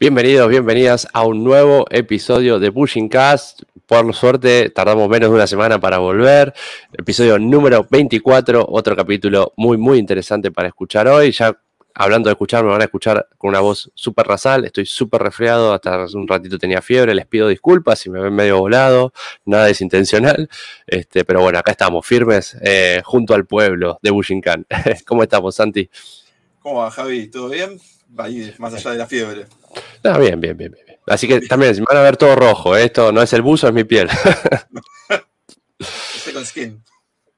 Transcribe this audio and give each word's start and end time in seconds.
Bienvenidos, 0.00 0.48
bienvenidas 0.48 1.08
a 1.12 1.26
un 1.26 1.42
nuevo 1.42 1.84
episodio 1.90 2.60
de 2.60 2.70
Pushing 2.70 3.08
Cast. 3.08 3.62
Por 3.84 4.14
suerte, 4.14 4.70
tardamos 4.70 5.08
menos 5.08 5.28
de 5.30 5.34
una 5.34 5.48
semana 5.48 5.80
para 5.80 5.98
volver. 5.98 6.54
Episodio 6.92 7.36
número 7.40 7.84
24, 7.90 8.64
otro 8.68 8.94
capítulo 8.94 9.52
muy, 9.56 9.76
muy 9.76 9.98
interesante 9.98 10.52
para 10.52 10.68
escuchar 10.68 11.08
hoy. 11.08 11.32
Ya 11.32 11.58
hablando 11.94 12.28
de 12.28 12.34
escuchar, 12.34 12.62
me 12.62 12.70
van 12.70 12.80
a 12.80 12.84
escuchar 12.84 13.26
con 13.38 13.48
una 13.48 13.58
voz 13.58 13.90
súper 13.94 14.28
rasal. 14.28 14.64
Estoy 14.64 14.86
súper 14.86 15.20
resfriado, 15.20 15.72
hasta 15.72 16.04
hace 16.04 16.16
un 16.16 16.28
ratito 16.28 16.58
tenía 16.58 16.80
fiebre. 16.80 17.12
Les 17.12 17.26
pido 17.26 17.48
disculpas 17.48 17.98
si 17.98 18.08
me 18.08 18.20
ven 18.20 18.32
medio 18.32 18.60
volado, 18.60 19.12
nada 19.46 19.68
es 19.68 19.80
intencional. 19.80 20.48
Este, 20.86 21.24
pero 21.24 21.40
bueno, 21.40 21.58
acá 21.58 21.72
estamos, 21.72 22.06
firmes, 22.06 22.56
eh, 22.62 23.02
junto 23.04 23.34
al 23.34 23.46
pueblo 23.46 23.98
de 24.00 24.12
Bushinkan. 24.12 24.64
¿Cómo 25.04 25.24
estamos, 25.24 25.56
Santi? 25.56 25.90
¿Cómo 26.60 26.76
va, 26.82 26.90
Javi? 26.92 27.26
¿Todo 27.26 27.48
bien? 27.48 27.80
Ahí, 28.16 28.54
más 28.58 28.74
allá 28.74 28.92
de 28.92 28.98
la 28.98 29.06
fiebre. 29.06 29.46
Ah, 30.04 30.18
bien, 30.18 30.40
bien, 30.40 30.56
bien, 30.56 30.72
bien. 30.72 30.98
Así 31.06 31.26
que 31.26 31.40
también, 31.42 31.74
si 31.74 31.80
me 31.80 31.86
van 31.88 31.98
a 31.98 32.02
ver 32.02 32.16
todo 32.16 32.36
rojo, 32.36 32.76
¿eh? 32.76 32.84
esto 32.84 33.12
no 33.12 33.22
es 33.22 33.32
el 33.32 33.42
buzo, 33.42 33.68
es 33.68 33.74
mi 33.74 33.84
piel. 33.84 34.08
con 36.32 36.44
skin. 36.44 36.82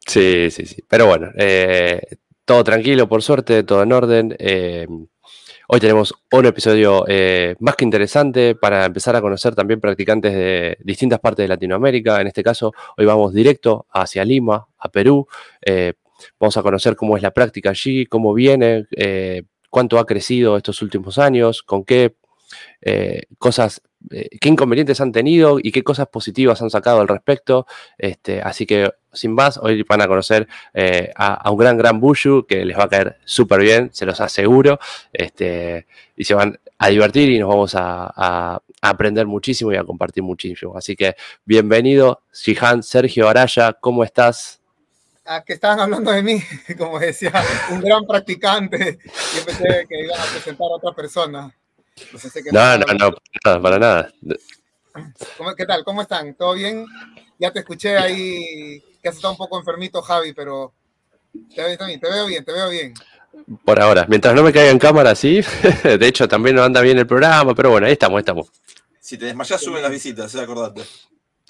Sí, 0.06 0.48
sí, 0.50 0.66
sí. 0.66 0.84
Pero 0.88 1.06
bueno, 1.06 1.30
eh, 1.36 2.00
todo 2.44 2.64
tranquilo, 2.64 3.08
por 3.08 3.22
suerte, 3.22 3.62
todo 3.62 3.82
en 3.82 3.92
orden. 3.92 4.36
Eh, 4.38 4.86
hoy 5.68 5.80
tenemos 5.80 6.12
un 6.32 6.46
episodio 6.46 7.04
más 7.60 7.76
que 7.76 7.84
interesante 7.84 8.56
para 8.56 8.84
empezar 8.86 9.14
a 9.14 9.20
conocer 9.20 9.54
también 9.54 9.80
practicantes 9.80 10.32
de 10.32 10.76
distintas 10.80 11.20
partes 11.20 11.44
de 11.44 11.48
Latinoamérica. 11.48 12.20
En 12.20 12.26
este 12.26 12.42
caso, 12.42 12.72
hoy 12.96 13.06
vamos 13.06 13.32
directo 13.32 13.86
hacia 13.92 14.24
Lima, 14.24 14.66
a 14.78 14.88
Perú. 14.90 15.28
vamos 16.40 16.56
a 16.56 16.62
conocer 16.62 16.96
cómo 16.96 17.16
es 17.16 17.22
la 17.22 17.30
práctica 17.30 17.70
allí, 17.70 18.06
cómo 18.06 18.34
viene, 18.34 18.86
cuánto 19.70 19.98
ha 19.98 20.06
crecido 20.06 20.56
estos 20.56 20.82
últimos 20.82 21.18
años, 21.18 21.62
con 21.62 21.84
qué 21.84 22.16
eh, 22.82 23.22
cosas, 23.38 23.82
eh, 24.10 24.28
qué 24.40 24.48
inconvenientes 24.48 25.00
han 25.00 25.12
tenido 25.12 25.58
y 25.62 25.72
qué 25.72 25.82
cosas 25.82 26.08
positivas 26.08 26.60
han 26.62 26.70
sacado 26.70 27.00
al 27.00 27.08
respecto. 27.08 27.66
Este, 27.96 28.40
así 28.42 28.66
que, 28.66 28.90
sin 29.12 29.32
más, 29.32 29.58
hoy 29.58 29.82
van 29.84 30.02
a 30.02 30.08
conocer 30.08 30.48
eh, 30.74 31.10
a, 31.16 31.50
un 31.50 31.58
gran, 31.58 31.76
gran 31.76 32.00
Bushu 32.00 32.46
que 32.46 32.64
les 32.64 32.76
va 32.76 32.84
a 32.84 32.88
caer 32.88 33.18
súper 33.24 33.60
bien, 33.60 33.90
se 33.92 34.06
los 34.06 34.20
aseguro. 34.20 34.78
Este, 35.12 35.86
y 36.16 36.24
se 36.24 36.34
van 36.34 36.58
a 36.78 36.88
divertir 36.88 37.30
y 37.30 37.38
nos 37.38 37.48
vamos 37.48 37.74
a, 37.76 38.60
aprender 38.82 39.26
muchísimo 39.26 39.72
y 39.72 39.76
a 39.76 39.84
compartir 39.84 40.22
muchísimo. 40.22 40.74
Así 40.74 40.96
que, 40.96 41.14
bienvenido, 41.44 42.22
Shihan 42.32 42.82
Sergio 42.82 43.28
Araya, 43.28 43.74
¿cómo 43.74 44.04
estás? 44.04 44.59
A 45.24 45.42
que 45.42 45.54
estaban 45.54 45.80
hablando 45.80 46.10
de 46.10 46.22
mí, 46.22 46.42
como 46.78 46.98
decía, 46.98 47.32
un 47.70 47.80
gran 47.80 48.06
practicante. 48.06 48.98
Yo 49.36 49.44
pensé 49.44 49.86
que 49.88 50.04
iban 50.04 50.20
a 50.20 50.24
presentar 50.24 50.66
a 50.70 50.76
otra 50.76 50.92
persona. 50.92 51.54
No, 52.52 52.78
no, 52.78 52.84
no, 53.44 53.62
para 53.62 53.78
nada, 53.78 54.12
¿Qué 55.56 55.66
tal? 55.66 55.84
¿Cómo 55.84 56.02
están? 56.02 56.34
¿Todo 56.34 56.54
bien? 56.54 56.86
Ya 57.38 57.50
te 57.52 57.60
escuché 57.60 57.96
ahí 57.96 58.82
que 59.02 59.08
has 59.08 59.16
estado 59.16 59.32
un 59.32 59.38
poco 59.38 59.58
enfermito, 59.58 60.02
Javi, 60.02 60.32
pero 60.32 60.72
te 61.54 61.62
veo 61.62 61.86
bien, 61.86 62.00
te 62.00 62.10
veo 62.10 62.26
bien, 62.26 62.44
te 62.44 62.52
veo 62.52 62.68
bien. 62.68 62.94
Por 63.64 63.80
ahora, 63.80 64.06
mientras 64.08 64.34
no 64.34 64.42
me 64.42 64.52
caiga 64.52 64.70
en 64.70 64.78
cámara, 64.78 65.14
sí. 65.14 65.40
De 65.84 66.06
hecho, 66.06 66.28
también 66.28 66.56
no 66.56 66.62
anda 66.62 66.80
bien 66.80 66.98
el 66.98 67.06
programa, 67.06 67.54
pero 67.54 67.70
bueno, 67.70 67.86
ahí 67.86 67.92
estamos, 67.92 68.16
ahí 68.16 68.20
estamos. 68.20 68.50
Si 68.98 69.16
te 69.16 69.26
desmayas, 69.26 69.60
suben 69.60 69.82
las 69.82 69.90
visitas, 69.90 70.34
¿eh? 70.34 70.40
acordate. 70.40 70.82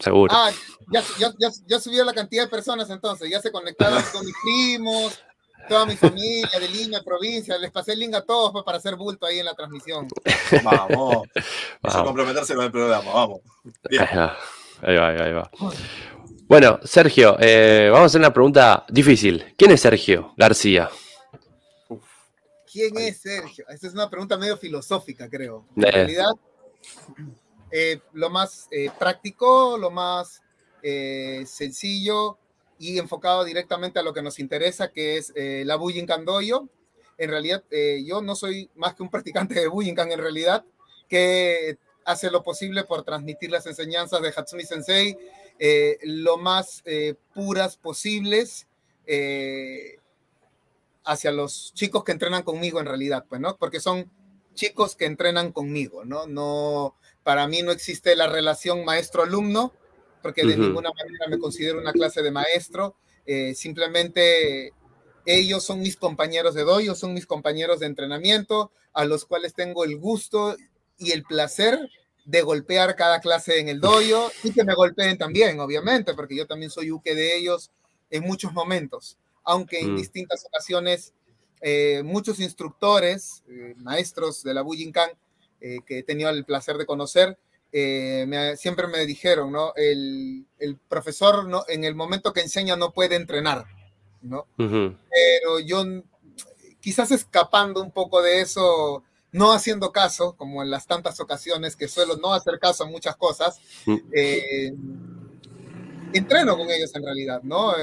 Seguro. 0.01 0.35
Ah, 0.35 0.51
ya, 0.91 1.03
ya, 1.19 1.33
ya, 1.39 1.51
ya 1.67 1.79
subió 1.79 2.05
la 2.05 2.13
cantidad 2.13 2.45
de 2.45 2.49
personas 2.49 2.91
entonces, 2.91 3.31
ya 3.31 3.41
se 3.41 3.53
conectaron 3.53 4.03
con 4.13 4.25
mis 4.25 4.35
primos, 4.43 5.21
toda 5.69 5.87
mi 5.87 5.97
familia 5.97 6.59
de 6.59 6.69
Lima, 6.69 7.01
provincia, 7.03 7.57
les 7.59 7.71
pasé 7.71 7.93
el 7.93 8.01
link 8.01 8.15
a 8.15 8.23
todos 8.23 8.51
pues, 8.53 8.65
para 8.65 8.79
hacer 8.79 8.97
bulto 8.97 9.27
ahí 9.27 9.39
en 9.39 9.45
la 9.45 9.55
transmisión. 9.55 10.09
Vamos, 10.65 11.29
vamos. 11.83 12.03
comprometerse 12.05 12.55
con 12.55 12.65
el 12.65 12.73
programa, 12.73 13.13
vamos. 13.13 13.41
Ahí 14.83 14.97
va, 14.97 15.09
ahí 15.09 15.33
va, 15.33 15.51
Bueno, 16.49 16.81
Sergio, 16.83 17.37
eh, 17.39 17.89
vamos 17.93 18.05
a 18.05 18.07
hacer 18.07 18.21
una 18.21 18.33
pregunta 18.33 18.85
difícil. 18.89 19.55
¿Quién 19.57 19.71
es 19.73 19.81
Sergio 19.81 20.33
García? 20.37 20.91
¿Quién 22.73 22.97
es 22.99 23.21
Sergio? 23.21 23.65
Esta 23.69 23.87
es 23.89 23.93
una 23.93 24.09
pregunta 24.09 24.37
medio 24.37 24.57
filosófica, 24.57 25.29
creo. 25.29 25.67
En 25.77 25.85
eh. 25.85 25.91
realidad, 25.91 26.31
eh, 27.71 28.01
lo 28.13 28.31
más 28.31 28.69
práctico, 28.99 29.77
lo 29.79 29.91
más 29.91 30.43
sencillo 30.83 32.39
y 32.81 32.99
enfocado 32.99 33.45
directamente 33.45 33.99
a 33.99 34.03
lo 34.03 34.15
que 34.15 34.23
nos 34.23 34.39
interesa, 34.39 34.91
que 34.91 35.19
es 35.19 35.35
eh, 35.37 35.65
la 35.67 35.77
Bujinkan 35.77 36.25
Doyo. 36.25 36.67
En 37.19 37.29
realidad, 37.29 37.63
eh, 37.71 38.03
yo 38.07 38.23
no 38.23 38.35
soy 38.35 38.71
más 38.75 38.95
que 38.95 39.03
un 39.03 39.11
practicante 39.11 39.55
de 39.55 39.69
Bujinkan 39.69 40.11
en 40.11 40.19
realidad, 40.19 40.65
que 41.07 41.77
hace 42.07 42.31
lo 42.31 42.43
posible 42.43 42.85
por 42.85 43.05
transmitir 43.05 43.51
las 43.51 43.67
enseñanzas 43.67 44.23
de 44.23 44.33
Hatsumi 44.35 44.65
Sensei 44.65 45.19
eh, 45.59 45.99
lo 46.05 46.39
más 46.39 46.83
puras 47.35 47.77
posibles 47.77 48.67
hacia 51.05 51.33
los 51.33 51.75
chicos 51.75 52.03
que 52.03 52.13
entrenan 52.13 52.43
conmigo 52.43 52.81
en 52.81 52.87
realidad, 52.87 53.27
pues, 53.29 53.43
¿no? 53.43 53.59
Porque 53.59 53.81
son 53.81 54.11
chicos 54.55 54.97
que 54.97 55.05
entrenan 55.05 55.53
conmigo, 55.53 56.07
¿no? 56.07 56.27
No, 56.27 56.95
para 57.23 57.47
mí 57.47 57.63
no 57.63 57.73
existe 57.73 58.17
la 58.17 58.27
relación 58.27 58.85
maestro-alumno, 58.85 59.73
porque 60.23 60.45
de 60.45 60.57
ninguna 60.57 60.91
manera 60.93 61.27
me 61.29 61.39
considero 61.39 61.79
una 61.79 61.93
clase 61.93 62.23
de 62.23 62.31
maestro, 62.31 62.97
eh, 63.27 63.55
simplemente 63.55 64.73
ellos 65.25 65.65
son 65.65 65.81
mis 65.81 65.97
compañeros 65.97 66.55
de 66.55 66.65
doyo, 66.65 66.95
son 66.95 67.15
mis 67.15 67.27
compañeros 67.27 67.81
de 67.81 67.87
entrenamiento, 67.87 68.73
a 68.93 69.05
los 69.05 69.25
cuales 69.25 69.55
tengo 69.55 69.85
el 69.85 69.97
gusto 69.97 70.57
y 70.99 71.13
el 71.13 71.23
placer 71.25 71.79
de 72.25 72.43
golpear 72.43 72.97
cada 72.97 73.21
clase 73.21 73.61
en 73.61 73.69
el 73.69 73.81
doyo 73.81 74.31
y 74.43 74.53
que 74.53 74.65
me 74.65 74.75
golpeen 74.75 75.17
también, 75.19 75.59
obviamente, 75.61 76.15
porque 76.15 76.37
yo 76.37 76.47
también 76.47 76.71
soy 76.71 76.91
uke 76.91 77.15
de 77.15 77.37
ellos 77.37 77.71
en 78.11 78.25
muchos 78.25 78.53
momentos, 78.53 79.17
aunque 79.45 79.81
en 79.81 79.95
mm. 79.95 79.97
distintas 79.97 80.45
ocasiones 80.45 81.15
eh, 81.61 82.03
muchos 82.05 82.41
instructores, 82.41 83.43
eh, 83.49 83.75
maestros 83.79 84.43
de 84.43 84.55
la 84.55 84.63
Bujinkan, 84.63 85.11
que 85.61 85.99
he 85.99 86.03
tenido 86.03 86.31
el 86.31 86.45
placer 86.45 86.77
de 86.77 86.87
conocer, 86.87 87.39
eh, 87.73 88.55
siempre 88.57 88.89
me 88.89 89.07
dijeron, 89.07 89.53
¿no? 89.53 89.73
El, 89.77 90.47
profesor 90.89 91.47
¿no? 91.47 91.65
en 91.69 91.85
el 91.85 91.95
momento 91.95 92.33
que 92.33 92.41
enseña 92.41 92.77
no 92.77 92.93
puede 92.93 93.17
entrenar, 93.17 93.67
¿no? 94.23 94.47
Pero 94.57 95.61
yo 95.65 95.85
quizás 96.81 97.11
escapando 97.13 97.81
un 97.81 97.93
poco 97.93 98.23
de 98.23 98.41
eso, 98.41 99.05
no 99.33 99.53
haciendo 99.53 99.93
caso, 99.93 100.35
como 100.37 100.63
en 100.63 100.71
las 100.71 100.87
tantas 100.87 101.21
ocasiones 101.21 101.77
que 101.77 101.89
suelo 101.89 102.17
no 102.17 102.35
hacer 102.35 102.59
caso 102.59 102.85
a 102.85 102.89
muchas 102.89 103.17
cosas, 103.17 103.61
mm. 103.87 103.97
eh, 104.13 104.75
entreno 106.13 106.57
con 106.57 106.71
ellos 106.71 106.95
en 106.95 107.05
realidad, 107.05 107.43
¿no? 107.43 107.75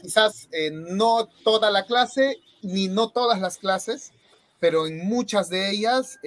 quizás 0.00 0.48
eh, 0.52 0.70
no 0.70 1.28
toda 1.44 1.70
la 1.70 1.84
clase, 1.84 2.38
ni 2.62 2.88
no 2.88 3.10
todas 3.10 3.40
las 3.40 3.58
clases, 3.58 4.12
pero 4.60 4.86
en 4.86 5.06
muchas 5.06 5.48
de 5.48 5.70
ellas 5.70 6.18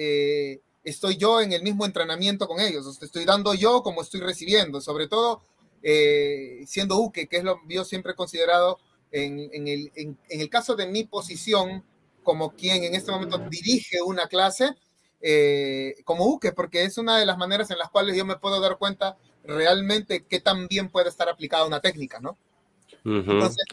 estoy 0.84 1.16
yo 1.16 1.40
en 1.40 1.52
el 1.52 1.62
mismo 1.62 1.86
entrenamiento 1.86 2.46
con 2.46 2.60
ellos, 2.60 3.02
estoy 3.02 3.24
dando 3.24 3.54
yo 3.54 3.82
como 3.82 4.02
estoy 4.02 4.20
recibiendo, 4.20 4.80
sobre 4.80 5.08
todo 5.08 5.42
eh, 5.82 6.64
siendo 6.66 6.98
Uke, 6.98 7.26
que 7.26 7.38
es 7.38 7.44
lo 7.44 7.60
que 7.66 7.74
yo 7.74 7.84
siempre 7.84 8.12
he 8.12 8.16
considerado 8.16 8.78
en, 9.10 9.38
el, 9.52 9.92
en, 9.94 10.18
el, 10.28 10.50
caso 10.50 10.74
de 10.74 10.86
mi 10.86 11.04
posición 11.04 11.84
como 12.22 12.54
quien 12.54 12.82
en 12.84 12.94
este 12.94 13.12
momento 13.12 13.38
dirige 13.50 14.02
una 14.02 14.26
clase, 14.26 14.74
eh, 15.20 15.94
como 16.04 16.26
Uke, 16.26 16.52
porque 16.52 16.84
es 16.84 16.98
una 16.98 17.18
de 17.18 17.26
las 17.26 17.38
maneras 17.38 17.70
en 17.70 17.78
las 17.78 17.90
cuales 17.90 18.16
yo 18.16 18.24
me 18.24 18.36
puedo 18.36 18.60
dar 18.60 18.76
cuenta 18.76 19.16
realmente 19.44 20.24
qué 20.28 20.40
tan 20.40 20.66
bien 20.68 20.88
puede 20.88 21.10
estar 21.10 21.28
aplicada 21.28 21.66
una 21.66 21.80
técnica, 21.80 22.18
¿no? 22.18 22.36
Entonces, 23.04 23.64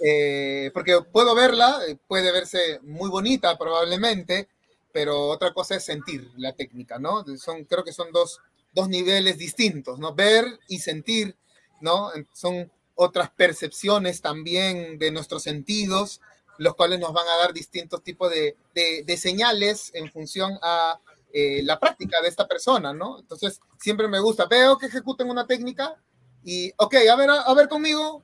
eh, 0.00 0.70
porque 0.74 1.00
puedo 1.00 1.34
verla, 1.34 1.80
puede 2.06 2.30
verse 2.30 2.78
muy 2.82 3.08
bonita 3.08 3.56
probablemente, 3.56 4.48
pero 4.94 5.26
otra 5.28 5.52
cosa 5.52 5.74
es 5.74 5.84
sentir 5.84 6.30
la 6.36 6.52
técnica, 6.52 7.00
¿no? 7.00 7.24
Son, 7.36 7.64
creo 7.64 7.82
que 7.82 7.92
son 7.92 8.12
dos, 8.12 8.38
dos 8.72 8.88
niveles 8.88 9.36
distintos, 9.36 9.98
¿no? 9.98 10.14
Ver 10.14 10.44
y 10.68 10.78
sentir, 10.78 11.36
¿no? 11.80 12.12
Son 12.32 12.70
otras 12.94 13.28
percepciones 13.30 14.22
también 14.22 14.96
de 15.00 15.10
nuestros 15.10 15.42
sentidos, 15.42 16.20
los 16.58 16.76
cuales 16.76 17.00
nos 17.00 17.12
van 17.12 17.26
a 17.26 17.38
dar 17.38 17.52
distintos 17.52 18.04
tipos 18.04 18.30
de, 18.30 18.56
de, 18.72 19.16
señales 19.16 19.90
en 19.94 20.12
función 20.12 20.56
a 20.62 21.00
eh, 21.32 21.64
la 21.64 21.80
práctica 21.80 22.22
de 22.22 22.28
esta 22.28 22.46
persona, 22.46 22.94
¿no? 22.94 23.18
Entonces, 23.18 23.60
siempre 23.80 24.06
me 24.06 24.20
gusta, 24.20 24.46
veo 24.46 24.78
que 24.78 24.86
ejecuten 24.86 25.28
una 25.28 25.44
técnica 25.44 26.00
y, 26.44 26.72
ok, 26.76 26.94
a 27.10 27.16
ver, 27.16 27.30
a, 27.30 27.52
ver 27.52 27.68
conmigo, 27.68 28.22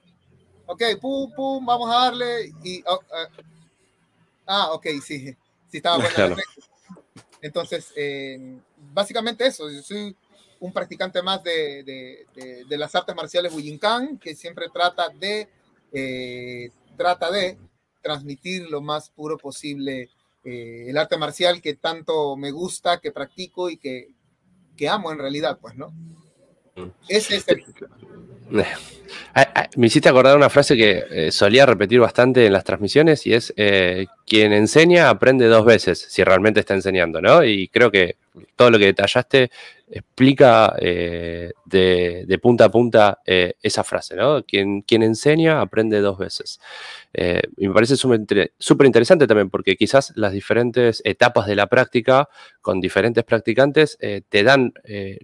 ok, 0.67 0.83
pum, 1.01 1.33
pum, 1.35 1.67
vamos 1.67 1.91
a 1.91 1.99
darle 1.99 2.53
y, 2.63 2.81
oh, 2.87 3.01
ah, 3.13 3.29
ah 4.47 4.73
ok, 4.75 4.87
sí, 5.05 5.37
sí 5.71 5.79
estaba 5.79 5.99
buena 5.99 6.37
Entonces, 7.41 7.93
eh, 7.97 8.59
básicamente 8.93 9.47
eso, 9.47 9.71
yo 9.71 9.83
soy 9.83 10.17
un 10.61 10.73
practicante 10.73 11.23
más 11.23 11.43
de, 11.43 11.83
de, 11.85 12.65
de, 12.69 12.79
las 12.79 12.95
artes 12.95 13.15
marciales 13.17 13.53
Bujinkan, 13.53 14.19
que 14.19 14.35
siempre 14.35 14.67
trata 14.73 15.09
de, 15.09 15.49
eh, 15.93 16.71
trata 16.97 17.31
de 17.31 17.59
transmitir 18.03 18.69
lo 18.71 18.83
más 18.83 19.09
puro 19.09 19.39
posible 19.39 20.11
eh, 20.45 20.87
el 20.89 20.97
arte 20.99 21.17
marcial 21.17 21.61
que 21.61 21.75
tanto 21.75 22.37
me 22.37 22.51
gusta, 22.51 22.99
que 23.01 23.13
practico 23.13 23.71
y 23.71 23.77
que, 23.77 24.09
que 24.77 24.89
amo 24.89 25.13
en 25.13 25.19
realidad, 25.19 25.59
pues, 25.61 25.75
¿no? 25.77 25.93
Ese 27.09 27.37
es 27.37 27.49
el... 27.49 27.65
Me 29.77 29.87
hiciste 29.87 30.09
acordar 30.09 30.37
una 30.37 30.51
frase 30.51 30.77
que 30.77 31.05
eh, 31.11 31.33
solía 31.33 31.67
repetir 31.67 32.01
bastante 32.01 32.47
en 32.47 32.53
las 32.53 32.65
transmisiones 32.65 33.27
y 33.27 33.35
es, 33.35 33.53
eh, 33.57 34.07
quien 34.27 34.53
enseña 34.53 35.09
aprende 35.09 35.47
dos 35.47 35.65
veces, 35.65 36.05
si 36.09 36.25
realmente 36.25 36.61
está 36.61 36.75
enseñando, 36.75 37.21
¿no? 37.21 37.45
Y 37.45 37.69
creo 37.69 37.91
que 37.91 38.17
todo 38.57 38.71
lo 38.71 38.79
que 38.79 38.87
detallaste 38.87 39.51
explica 39.91 40.75
eh, 40.79 41.53
de, 41.65 42.39
punta 42.41 42.67
a 42.67 42.71
punta 42.71 43.19
esa 43.25 43.85
frase, 43.85 44.17
¿no? 44.17 44.43
Quien, 44.45 44.83
quien, 44.83 45.03
enseña 45.03 45.61
aprende 45.61 46.01
dos 46.01 46.19
veces. 46.19 46.61
y 47.13 47.69
me 47.69 47.75
parece 47.75 47.97
súper 47.97 48.87
interesante 48.87 49.27
también 49.27 49.51
porque 49.51 49.77
quizás 49.77 50.13
las 50.17 50.33
diferentes 50.33 51.03
etapas 51.05 51.47
de 51.47 51.57
la 51.57 51.67
práctica 51.67 52.29
con 52.61 52.81
diferentes 52.81 53.25
practicantes 53.25 53.99
te 53.99 54.43
dan 54.43 54.73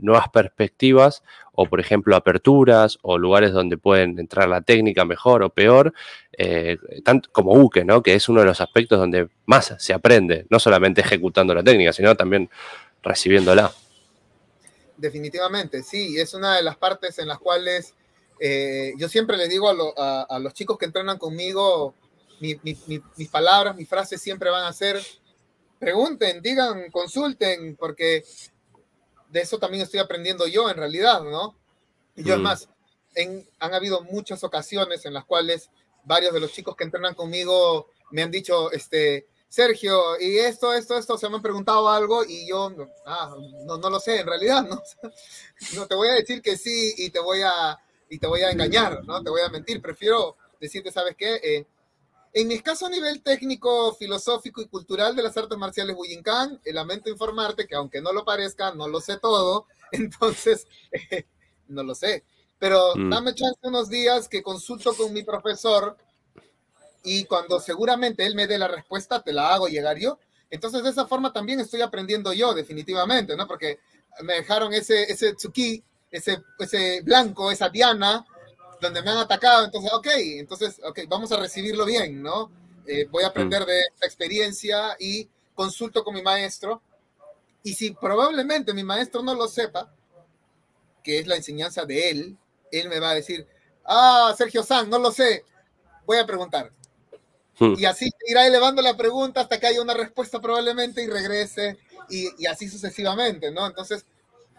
nuevas 0.01 0.29
perspectivas 0.31 1.23
o, 1.57 1.67
por 1.67 1.81
ejemplo, 1.81 2.15
aperturas 2.15 2.99
o 3.03 3.19
lugares 3.19 3.53
donde 3.53 3.79
pueden 3.79 4.19
entrar 4.19 4.49
la 4.49 4.61
técnica 4.61 5.05
mejor 5.05 5.43
o 5.43 5.51
peor, 5.51 5.93
eh, 6.37 6.77
tanto 7.03 7.31
como 7.33 7.55
Uke, 7.55 7.85
¿no? 7.85 8.03
que 8.03 8.15
es 8.15 8.29
uno 8.29 8.41
de 8.41 8.47
los 8.47 8.61
aspectos 8.61 8.99
donde 8.99 9.29
más 9.47 9.75
se 9.79 9.95
aprende, 9.95 10.47
no 10.51 10.61
solamente 10.61 11.01
ejecutando 11.01 11.55
la 11.55 11.65
técnica, 11.65 11.93
sino 11.93 12.15
también 12.15 12.51
recibiéndola. 13.03 13.73
Definitivamente, 14.97 15.83
sí, 15.83 16.19
es 16.19 16.33
una 16.35 16.57
de 16.57 16.63
las 16.63 16.77
partes 16.77 17.19
en 17.19 17.29
las 17.29 17.39
cuales 17.39 17.95
eh, 18.41 18.93
yo 18.97 19.09
siempre 19.09 19.37
les 19.37 19.49
digo 19.49 19.69
a, 19.69 20.39
los 20.39 20.55
chicos 20.55 20.79
que 20.79 20.87
entrenan 20.87 21.19
conmigo, 21.19 21.95
mis 22.41 23.29
palabras, 23.31 23.77
mis 23.77 23.89
frases 23.89 24.21
siempre 24.21 24.51
van 24.51 24.65
a 24.65 24.73
ser, 24.73 25.01
pregunten, 25.79 26.41
digan, 26.43 26.91
consulten, 26.91 27.77
porque 27.77 28.25
de 29.31 29.41
eso 29.41 29.59
también 29.59 29.83
estoy 29.83 30.01
aprendiendo 30.01 30.47
yo 30.47 30.71
en 30.71 30.77
realidad, 30.77 31.23
¿no? 31.23 31.57
Y 32.15 32.25
yo, 32.25 32.39
mm. 32.39 32.43
más, 32.43 32.69
han 33.59 33.75
habido 33.75 34.03
muchas 34.03 34.45
ocasiones 34.45 35.05
en 35.07 35.15
las 35.15 35.25
cuales 35.25 35.71
varios 36.05 36.33
de 36.33 36.41
los 36.41 36.53
chicos 36.53 36.77
que 36.77 36.85
entrenan 36.85 37.15
conmigo 37.15 37.89
me 38.11 38.23
han 38.23 38.31
dicho, 38.31 38.71
este, 38.73 39.27
Sergio, 39.49 40.21
y 40.21 40.39
esto, 40.39 40.73
esto, 40.73 40.99
esto, 40.99 41.17
se 41.17 41.29
me 41.29 41.37
han 41.37 41.43
preguntado 41.43 41.89
algo 41.89 42.25
y 42.25 42.49
yo, 42.49 42.73
ah, 43.07 43.35
no, 43.65 43.79
no 43.79 43.91
lo 43.91 44.01
sé, 44.01 44.21
en 44.21 44.27
realidad, 44.27 44.65
¿no? 44.65 44.83
no 45.75 45.87
te 45.87 45.95
voy 45.95 46.09
a 46.09 46.15
decir 46.15 46.43
que 46.43 46.57
sí 46.57 46.95
y 46.99 47.11
te 47.11 47.21
voy 47.21 47.43
a, 47.43 47.79
y 48.11 48.19
te 48.19 48.27
voy 48.27 48.43
a 48.43 48.51
engañar, 48.51 49.05
¿no? 49.05 49.23
Te 49.23 49.31
voy 49.31 49.41
a 49.43 49.49
mentir, 49.49 49.81
prefiero 49.81 50.37
decirte, 50.61 50.91
¿sabes 50.91 51.17
qué? 51.17 51.41
Eh, 51.43 51.67
en 52.33 52.49
mi 52.49 52.55
escaso 52.55 52.89
nivel 52.91 53.23
técnico, 53.23 53.95
filosófico 53.95 54.61
y 54.61 54.69
cultural 54.69 55.17
de 55.17 55.23
las 55.23 55.37
artes 55.39 55.57
marciales 55.57 55.97
Bujinkan, 55.97 56.61
lamento 56.67 57.09
informarte 57.09 57.67
que 57.67 57.75
aunque 57.75 58.03
no 58.03 58.13
lo 58.13 58.27
parezca, 58.27 58.75
no 58.75 58.89
lo 58.89 59.01
sé 59.01 59.17
todo, 59.19 59.67
entonces, 59.93 60.67
no 61.67 61.83
lo 61.83 61.95
sé. 61.95 62.25
Pero 62.59 62.95
mm. 62.95 63.11
dame 63.11 63.35
chance 63.35 63.59
unos 63.63 63.89
días 63.89 64.29
que 64.29 64.43
consulto 64.43 64.95
con 64.95 65.15
mi 65.15 65.23
profesor 65.23 65.97
y 67.07 67.25
cuando 67.25 67.61
seguramente 67.61 68.27
él 68.27 68.35
me 68.35 68.49
dé 68.49 68.59
la 68.59 68.67
respuesta, 68.67 69.23
te 69.23 69.33
la 69.33 69.55
hago 69.55 69.69
llegar 69.69 69.97
yo. 69.97 70.19
Entonces, 70.51 70.83
de 70.83 70.91
esa 70.91 71.07
forma 71.07 71.33
también 71.33 71.61
estoy 71.61 71.81
aprendiendo 71.81 72.33
yo, 72.33 72.53
definitivamente, 72.53 73.37
¿no? 73.37 73.47
Porque 73.47 73.79
me 74.23 74.35
dejaron 74.35 74.73
ese, 74.75 75.05
ese 75.05 75.35
tsuki, 75.35 75.85
ese, 76.11 76.43
ese 76.59 77.03
blanco, 77.03 77.53
esa 77.53 77.69
diana, 77.69 78.27
donde 78.81 79.03
me 79.03 79.11
han 79.11 79.19
atacado. 79.19 79.65
Entonces, 79.65 79.93
ok, 79.93 80.07
entonces, 80.17 80.81
ok, 80.85 81.01
vamos 81.09 81.31
a 81.31 81.37
recibirlo 81.37 81.85
bien, 81.85 82.21
¿no? 82.21 82.51
Eh, 82.89 83.07
voy 83.09 83.23
a 83.23 83.29
aprender 83.29 83.63
mm. 83.63 83.67
de 83.67 83.81
esta 83.81 84.07
experiencia 84.07 84.97
y 84.99 85.29
consulto 85.55 86.03
con 86.03 86.13
mi 86.13 86.23
maestro. 86.23 86.83
Y 87.63 87.75
si 87.75 87.93
probablemente 87.93 88.75
mi 88.75 88.83
maestro 88.83 89.23
no 89.23 89.33
lo 89.33 89.47
sepa, 89.47 89.93
que 91.05 91.21
es 91.21 91.29
la 91.29 91.37
enseñanza 91.37 91.85
de 91.85 92.11
él, 92.11 92.37
él 92.73 92.89
me 92.89 92.99
va 92.99 93.11
a 93.11 93.15
decir, 93.15 93.47
ah, 93.85 94.35
Sergio 94.37 94.65
San, 94.65 94.91
no 94.91 94.99
lo 94.99 95.13
sé, 95.13 95.45
voy 96.05 96.19
a 96.19 96.27
preguntar. 96.27 96.73
Hmm. 97.59 97.75
Y 97.79 97.85
así 97.85 98.11
irá 98.27 98.47
elevando 98.47 98.83
la 98.83 98.97
pregunta 98.97 99.41
hasta 99.41 99.59
que 99.59 99.67
haya 99.67 99.83
una 99.83 99.95
respuesta 99.95 100.41
probablemente 100.41 101.03
y 101.03 101.07
regrese 101.07 101.79
y, 102.09 102.29
y, 102.39 102.47
así 102.47 102.69
sucesivamente, 102.69 103.51
¿no? 103.51 103.67
Entonces, 103.67 104.05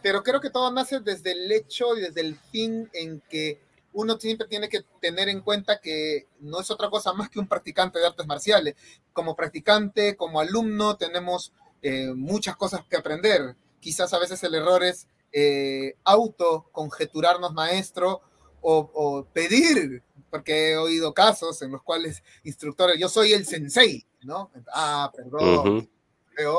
pero 0.02 0.24
creo 0.24 0.42
que 0.42 0.50
todo 0.50 0.72
nace 0.72 1.00
desde 1.00 1.32
el 1.32 1.52
hecho 1.52 1.96
y 1.96 2.02
desde 2.02 2.22
el 2.22 2.36
fin 2.36 2.90
en 2.94 3.22
que 3.30 3.60
uno 3.98 4.20
siempre 4.20 4.48
tiene 4.48 4.70
que 4.70 4.84
tener 5.02 5.28
en 5.28 5.42
cuenta 5.42 5.82
que 5.82 6.28
no 6.40 6.60
es 6.60 6.70
otra 6.70 6.88
cosa 6.90 7.14
más 7.14 7.30
que 7.30 7.40
un 7.40 7.48
practicante 7.48 7.98
de 7.98 8.06
artes 8.06 8.28
marciales. 8.28 8.76
Como 9.12 9.36
practicante, 9.36 10.16
como 10.16 10.40
alumno, 10.40 10.98
tenemos 10.98 11.52
eh, 11.82 12.14
muchas 12.14 12.56
cosas 12.56 12.82
que 12.88 12.98
aprender. 12.98 13.56
Quizás 13.80 14.14
a 14.14 14.20
veces 14.20 14.44
el 14.44 14.54
error 14.54 14.84
es 14.84 15.08
eh, 15.32 15.96
auto-conjeturarnos 16.04 17.54
maestro 17.54 18.22
o, 18.62 19.26
pedir, 19.34 20.04
porque 20.30 20.72
he 20.72 20.78
oído 20.78 21.14
casos 21.14 21.62
en 21.62 21.72
los 21.72 21.82
cuales 21.84 22.24
instructores, 22.44 23.00
yo 23.00 23.10
soy 23.10 23.34
el 23.34 23.46
sensei, 23.46 24.06
¿no? 24.24 24.52
Ah, 24.74 25.12
perdón, 25.16 25.78
uh 25.78 25.88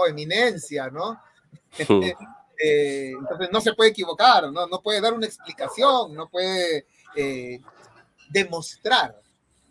eminencia, 0.09 0.91
¿no? 0.91 1.21
Eh, 2.61 3.13
entonces 3.17 3.51
no 3.53 3.61
se 3.61 3.73
puede 3.73 3.91
equivocar, 3.91 4.51
¿no? 4.51 4.67
No 4.67 4.83
puede 4.83 5.01
dar 5.01 5.15
una 5.15 5.27
explicación, 5.27 6.13
no 6.13 6.29
puede 6.29 6.87
eh, 7.15 7.61
demostrar, 8.31 9.17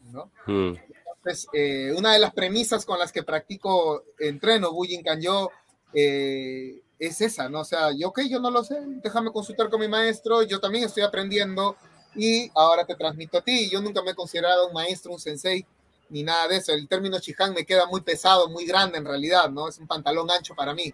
¿no? 0.05 0.31
Mm. 0.45 0.75
Entonces, 1.17 1.49
eh, 1.51 1.93
una 1.97 2.13
de 2.13 2.19
las 2.19 2.33
premisas 2.33 2.85
con 2.85 2.97
las 2.97 3.11
que 3.11 3.23
practico 3.23 4.05
entreno 4.17 4.71
Bujinkan 4.71 5.19
yo 5.19 5.51
eh, 5.93 6.81
es 6.97 7.21
esa, 7.21 7.49
¿no? 7.49 7.59
O 7.59 7.65
sea, 7.65 7.91
yo, 7.91 8.09
ok, 8.09 8.21
yo 8.29 8.39
no 8.39 8.49
lo 8.51 8.63
sé, 8.63 8.77
déjame 9.03 9.31
consultar 9.31 9.69
con 9.69 9.81
mi 9.81 9.87
maestro, 9.87 10.43
yo 10.43 10.59
también 10.59 10.85
estoy 10.85 11.03
aprendiendo 11.03 11.75
y 12.15 12.51
ahora 12.55 12.85
te 12.85 12.95
transmito 12.95 13.37
a 13.37 13.41
ti. 13.41 13.69
Yo 13.69 13.81
nunca 13.81 14.01
me 14.01 14.11
he 14.11 14.15
considerado 14.15 14.67
un 14.67 14.73
maestro, 14.73 15.11
un 15.11 15.19
sensei, 15.19 15.65
ni 16.09 16.23
nada 16.23 16.47
de 16.47 16.57
eso. 16.57 16.73
El 16.73 16.87
término 16.87 17.19
Chihan 17.19 17.53
me 17.53 17.65
queda 17.65 17.85
muy 17.85 18.01
pesado, 18.01 18.49
muy 18.49 18.65
grande 18.65 18.97
en 18.97 19.05
realidad, 19.05 19.49
¿no? 19.49 19.67
Es 19.67 19.77
un 19.77 19.87
pantalón 19.87 20.29
ancho 20.31 20.55
para 20.55 20.73
mí, 20.73 20.93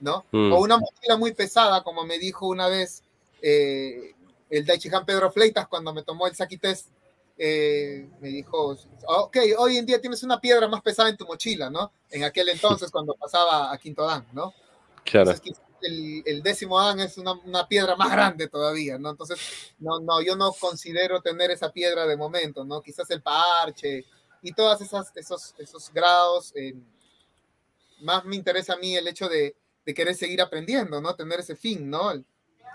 ¿no? 0.00 0.24
Mm. 0.32 0.52
O 0.52 0.60
una 0.60 0.78
mochila 0.78 1.16
muy 1.16 1.32
pesada, 1.32 1.82
como 1.82 2.04
me 2.04 2.18
dijo 2.18 2.46
una 2.46 2.68
vez 2.68 3.02
eh, 3.40 4.14
el 4.50 4.64
Daichihan 4.66 5.04
Pedro 5.04 5.30
Fleitas 5.30 5.66
cuando 5.66 5.92
me 5.92 6.02
tomó 6.02 6.26
el 6.26 6.34
Saki 6.34 6.58
Test. 6.58 6.88
Eh, 7.38 8.08
me 8.20 8.28
dijo, 8.28 8.76
ok, 9.06 9.36
hoy 9.58 9.78
en 9.78 9.86
día 9.86 10.00
tienes 10.00 10.22
una 10.22 10.40
piedra 10.40 10.68
más 10.68 10.82
pesada 10.82 11.08
en 11.08 11.16
tu 11.16 11.26
mochila, 11.26 11.70
¿no? 11.70 11.90
En 12.10 12.24
aquel 12.24 12.48
entonces 12.50 12.90
cuando 12.90 13.14
pasaba 13.14 13.72
a 13.72 13.78
Quinto 13.78 14.04
Dan, 14.04 14.26
¿no? 14.32 14.54
Claro. 15.02 15.32
El, 15.82 16.42
décimo 16.42 16.80
Dan 16.80 17.00
es 17.00 17.18
una, 17.18 17.32
una, 17.32 17.68
piedra 17.68 17.96
más 17.96 18.10
grande 18.10 18.48
todavía, 18.48 18.98
¿no? 18.98 19.10
Entonces, 19.10 19.38
no, 19.78 20.00
no, 20.00 20.22
yo 20.22 20.36
no 20.36 20.52
considero 20.52 21.20
tener 21.20 21.50
esa 21.50 21.72
piedra 21.72 22.06
de 22.06 22.16
momento, 22.16 22.64
¿no? 22.64 22.80
Quizás 22.82 23.10
el 23.10 23.22
parche 23.22 24.04
y 24.42 24.52
todos 24.52 24.80
esos, 24.80 25.54
esos 25.58 25.92
grados. 25.92 26.52
Eh, 26.56 26.74
más 28.00 28.24
me 28.24 28.36
interesa 28.36 28.74
a 28.74 28.78
mí 28.78 28.96
el 28.96 29.06
hecho 29.06 29.28
de, 29.28 29.56
de, 29.86 29.94
querer 29.94 30.14
seguir 30.14 30.42
aprendiendo, 30.42 31.00
¿no? 31.00 31.14
Tener 31.14 31.40
ese 31.40 31.56
fin, 31.56 31.88
¿no? 31.88 32.12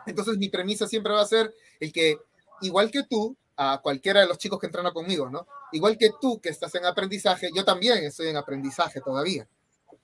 Entonces, 0.05 0.37
mi 0.37 0.49
premisa 0.49 0.87
siempre 0.87 1.13
va 1.13 1.21
a 1.21 1.27
ser 1.27 1.53
el 1.79 1.91
que, 1.91 2.17
igual 2.61 2.89
que 2.91 3.03
tú, 3.03 3.35
a 3.57 3.79
cualquiera 3.81 4.21
de 4.21 4.27
los 4.27 4.37
chicos 4.37 4.59
que 4.59 4.67
entrenan 4.67 4.93
conmigo, 4.93 5.29
¿no? 5.29 5.47
Igual 5.71 5.97
que 5.97 6.11
tú 6.21 6.39
que 6.39 6.49
estás 6.49 6.73
en 6.75 6.85
aprendizaje, 6.85 7.49
yo 7.53 7.65
también 7.65 7.97
estoy 8.03 8.27
en 8.27 8.37
aprendizaje 8.37 9.01
todavía. 9.01 9.47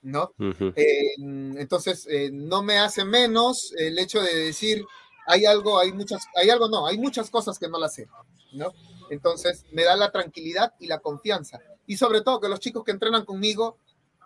¿No? 0.04 0.32
Eh, 0.76 1.14
entonces, 1.18 2.06
eh, 2.08 2.30
no 2.30 2.62
me 2.62 2.78
hace 2.78 3.04
menos 3.04 3.72
el 3.76 3.98
hecho 3.98 4.22
de 4.22 4.34
decir, 4.34 4.84
hay 5.26 5.46
algo, 5.46 5.78
hay 5.78 5.92
muchas, 5.92 6.26
hay 6.36 6.50
algo, 6.50 6.68
no, 6.68 6.86
hay 6.86 6.98
muchas 6.98 7.30
cosas 7.30 7.58
que 7.58 7.68
no 7.68 7.78
las 7.78 7.94
sé, 7.94 8.06
¿no? 8.52 8.72
Entonces, 9.10 9.64
me 9.72 9.82
da 9.82 9.96
la 9.96 10.12
tranquilidad 10.12 10.74
y 10.78 10.86
la 10.86 10.98
confianza. 10.98 11.58
Y 11.86 11.96
sobre 11.96 12.20
todo 12.20 12.40
que 12.40 12.48
los 12.48 12.60
chicos 12.60 12.84
que 12.84 12.92
entrenan 12.92 13.24
conmigo 13.24 13.78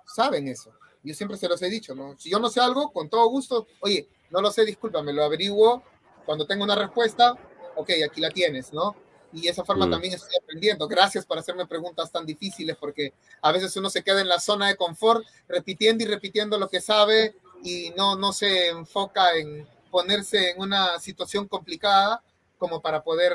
saben 0.04 0.48
eso. 0.48 0.72
Yo 1.04 1.14
siempre 1.14 1.36
se 1.36 1.48
los 1.48 1.62
he 1.62 1.70
dicho, 1.70 1.94
¿no? 1.94 2.18
Si 2.18 2.28
yo 2.28 2.40
no 2.40 2.50
sé 2.50 2.60
algo, 2.60 2.92
con 2.92 3.08
todo 3.08 3.28
gusto, 3.28 3.68
oye, 3.80 4.08
no 4.30 4.40
lo 4.40 4.50
sé, 4.50 4.64
disculpa, 4.64 5.02
me 5.02 5.12
lo 5.12 5.22
averiguo. 5.24 5.82
Cuando 6.26 6.46
tengo 6.46 6.64
una 6.64 6.74
respuesta, 6.74 7.34
ok, 7.76 7.90
aquí 8.04 8.20
la 8.20 8.30
tienes, 8.30 8.72
¿no? 8.72 8.96
Y 9.32 9.42
de 9.42 9.50
esa 9.50 9.64
forma 9.64 9.86
mm. 9.86 9.90
también 9.90 10.14
estoy 10.14 10.36
aprendiendo. 10.40 10.88
Gracias 10.88 11.26
por 11.26 11.38
hacerme 11.38 11.66
preguntas 11.66 12.10
tan 12.10 12.24
difíciles 12.24 12.76
porque 12.76 13.12
a 13.42 13.52
veces 13.52 13.76
uno 13.76 13.90
se 13.90 14.02
queda 14.02 14.20
en 14.20 14.28
la 14.28 14.40
zona 14.40 14.68
de 14.68 14.76
confort 14.76 15.24
repitiendo 15.48 16.04
y 16.04 16.06
repitiendo 16.06 16.58
lo 16.58 16.68
que 16.68 16.80
sabe 16.80 17.34
y 17.62 17.90
no, 17.96 18.16
no 18.16 18.32
se 18.32 18.68
enfoca 18.68 19.36
en 19.36 19.66
ponerse 19.90 20.50
en 20.50 20.60
una 20.60 20.98
situación 20.98 21.48
complicada 21.48 22.22
como 22.58 22.80
para 22.80 23.02
poder 23.02 23.32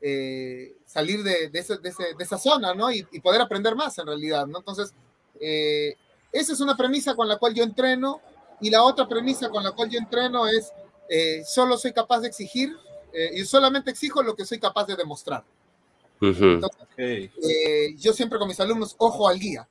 eh, 0.00 0.76
salir 0.86 1.22
de, 1.22 1.48
de, 1.48 1.62
de, 1.62 2.24
esa 2.24 2.38
zona, 2.38 2.74
¿no? 2.74 2.90
Y, 2.90 3.02
poder 3.20 3.40
aprender 3.40 3.74
más 3.74 3.98
en 3.98 4.06
realidad, 4.06 4.46
¿no? 4.46 4.58
Entonces, 4.58 4.94
eh, 5.40 5.94
esa 6.32 6.52
es 6.52 6.60
una 6.60 6.76
premisa 6.76 7.14
con 7.14 7.28
la 7.28 7.36
cual 7.36 7.54
yo 7.54 7.62
entreno 7.62 8.20
y 8.60 8.70
la 8.70 8.82
otra 8.82 9.08
premisa 9.08 9.48
con 9.48 9.64
la 9.64 9.72
cual 9.72 9.90
yo 9.90 9.98
entreno 9.98 10.46
es 10.46 10.72
eh, 11.08 11.42
solo 11.44 11.76
soy 11.76 11.92
capaz 11.92 12.20
de 12.20 12.28
exigir 12.28 12.76
eh, 13.12 13.30
y 13.34 13.44
solamente 13.44 13.90
exijo 13.90 14.22
lo 14.22 14.34
que 14.34 14.44
soy 14.44 14.58
capaz 14.58 14.86
de 14.86 14.96
demostrar. 14.96 15.44
Eh, 16.96 17.94
yo 17.96 18.12
siempre 18.12 18.38
con 18.38 18.48
mis 18.48 18.60
alumnos, 18.60 18.94
ojo 18.98 19.28
al 19.28 19.38
guía. 19.38 19.68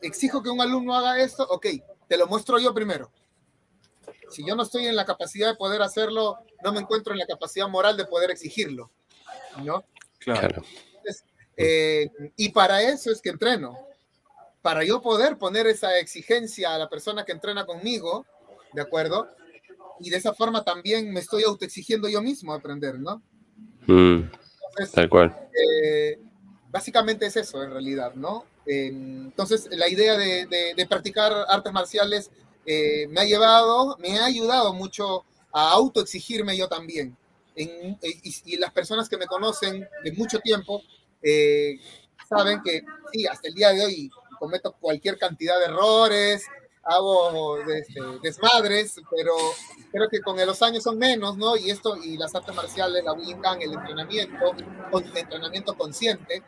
exijo 0.00 0.42
que 0.42 0.50
un 0.50 0.60
alumno 0.60 0.94
haga 0.94 1.20
esto, 1.22 1.46
ok, 1.48 1.66
te 2.08 2.16
lo 2.16 2.26
muestro 2.26 2.58
yo 2.58 2.74
primero. 2.74 3.10
Si 4.30 4.44
yo 4.44 4.56
no 4.56 4.62
estoy 4.62 4.86
en 4.86 4.96
la 4.96 5.04
capacidad 5.04 5.48
de 5.50 5.56
poder 5.56 5.82
hacerlo, 5.82 6.38
no 6.64 6.72
me 6.72 6.80
encuentro 6.80 7.12
en 7.12 7.18
la 7.18 7.26
capacidad 7.26 7.68
moral 7.68 7.96
de 7.96 8.06
poder 8.06 8.30
exigirlo, 8.30 8.90
¿no? 9.62 9.84
Claro. 10.18 10.62
Eh, 11.56 12.10
y 12.36 12.48
para 12.48 12.82
eso 12.82 13.12
es 13.12 13.20
que 13.20 13.28
entreno. 13.28 13.76
Para 14.62 14.84
yo 14.84 15.02
poder 15.02 15.38
poner 15.38 15.66
esa 15.66 15.98
exigencia 15.98 16.74
a 16.74 16.78
la 16.78 16.88
persona 16.88 17.24
que 17.24 17.32
entrena 17.32 17.66
conmigo, 17.66 18.24
¿de 18.72 18.80
acuerdo? 18.80 19.28
Y 20.00 20.10
de 20.10 20.16
esa 20.16 20.34
forma 20.34 20.64
también 20.64 21.12
me 21.12 21.20
estoy 21.20 21.44
autoexigiendo 21.44 22.08
yo 22.08 22.22
mismo 22.22 22.52
aprender, 22.52 22.98
¿no? 22.98 23.22
Mm, 23.86 24.30
tal 24.94 25.08
cual. 25.08 25.36
Eh, 25.52 26.18
básicamente 26.70 27.26
es 27.26 27.36
eso 27.36 27.62
en 27.62 27.70
realidad, 27.70 28.14
¿no? 28.14 28.44
Eh, 28.66 28.86
entonces, 28.86 29.68
la 29.72 29.88
idea 29.88 30.16
de, 30.16 30.46
de, 30.76 30.86
practicar 30.86 31.32
artes 31.48 31.72
marciales 31.72 32.30
eh, 32.64 33.06
me 33.08 33.20
ha 33.20 33.24
llevado, 33.24 33.96
me 33.98 34.18
ha 34.18 34.24
ayudado 34.24 34.72
mucho 34.72 35.24
a 35.52 35.72
autoexigirme 35.72 36.56
yo 36.56 36.68
también. 36.68 37.16
En, 37.54 37.98
y, 38.02 38.34
y, 38.46 38.56
las 38.56 38.72
personas 38.72 39.08
que 39.08 39.18
me 39.18 39.26
conocen 39.26 39.86
de 40.04 40.12
mucho 40.12 40.38
tiempo 40.38 40.82
saben 42.28 42.62
que 42.62 42.82
sí, 43.12 43.26
hasta 43.26 43.48
el 43.48 43.54
día 43.54 43.70
de 43.70 43.84
hoy 43.84 44.10
cometo 44.38 44.72
cualquier 44.80 45.18
cantidad 45.18 45.58
de 45.58 45.66
errores, 45.66 46.44
hago 46.84 47.58
este, 47.58 48.00
desmadres, 48.22 49.00
pero 49.10 49.32
creo 49.90 50.08
que 50.08 50.20
con 50.20 50.36
los 50.36 50.62
años 50.62 50.82
son 50.82 50.98
menos, 50.98 51.36
¿no? 51.36 51.56
Y 51.56 51.70
esto, 51.70 51.96
y 51.96 52.16
las 52.16 52.34
artes 52.34 52.54
marciales, 52.54 53.04
la 53.04 53.14
Kang, 53.40 53.62
el 53.62 53.72
entrenamiento, 53.72 54.52
el 54.92 55.16
entrenamiento 55.16 55.76
consciente, 55.76 56.42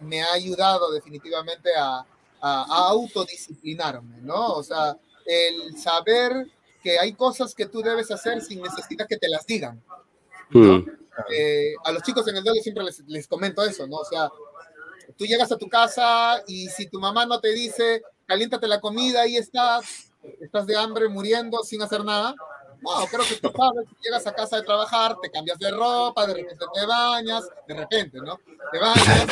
me 0.00 0.22
ha 0.22 0.32
ayudado 0.32 0.90
definitivamente 0.92 1.70
a, 1.76 2.04
a, 2.40 2.88
autodisciplinarme, 2.88 4.20
¿no? 4.22 4.54
O 4.54 4.62
sea, 4.62 4.96
el 5.26 5.78
saber 5.78 6.46
que 6.82 6.98
hay 6.98 7.14
cosas 7.14 7.54
que 7.54 7.66
tú 7.66 7.80
debes 7.80 8.10
hacer 8.10 8.42
sin 8.42 8.62
necesidad 8.62 9.06
que 9.06 9.16
te 9.16 9.28
las 9.28 9.46
digan. 9.46 9.82
¿no? 10.50 10.78
Hmm. 10.78 10.86
Eh, 11.34 11.74
a 11.84 11.92
los 11.92 12.02
chicos 12.02 12.26
en 12.28 12.36
el 12.36 12.44
dojo 12.44 12.60
siempre 12.60 12.84
les, 12.84 13.00
les 13.06 13.26
comento 13.26 13.64
eso, 13.64 13.86
¿no? 13.86 13.96
O 13.96 14.04
sea, 14.04 14.30
tú 15.16 15.24
llegas 15.24 15.50
a 15.52 15.56
tu 15.56 15.68
casa 15.68 16.42
y 16.46 16.68
si 16.68 16.86
tu 16.86 17.00
mamá 17.00 17.24
no 17.24 17.40
te 17.40 17.52
dice, 17.52 18.02
caliéntate 18.26 18.66
la 18.66 18.80
comida, 18.80 19.26
y 19.26 19.36
estás, 19.36 20.10
estás 20.40 20.66
de 20.66 20.76
hambre, 20.76 21.08
muriendo, 21.08 21.62
sin 21.62 21.82
hacer 21.82 22.04
nada. 22.04 22.34
No, 22.84 23.06
creo 23.06 23.24
que 23.26 23.36
tú 23.36 23.50
sabes, 23.56 23.88
llegas 24.02 24.26
a 24.26 24.34
casa 24.34 24.56
de 24.56 24.62
trabajar, 24.62 25.16
te 25.22 25.30
cambias 25.30 25.58
de 25.58 25.70
ropa, 25.70 26.26
de 26.26 26.34
repente 26.34 26.66
te 26.74 26.86
bañas, 26.86 27.48
de 27.66 27.74
repente, 27.74 28.18
¿no? 28.18 28.38
Te 28.70 28.78
bañas. 28.78 29.26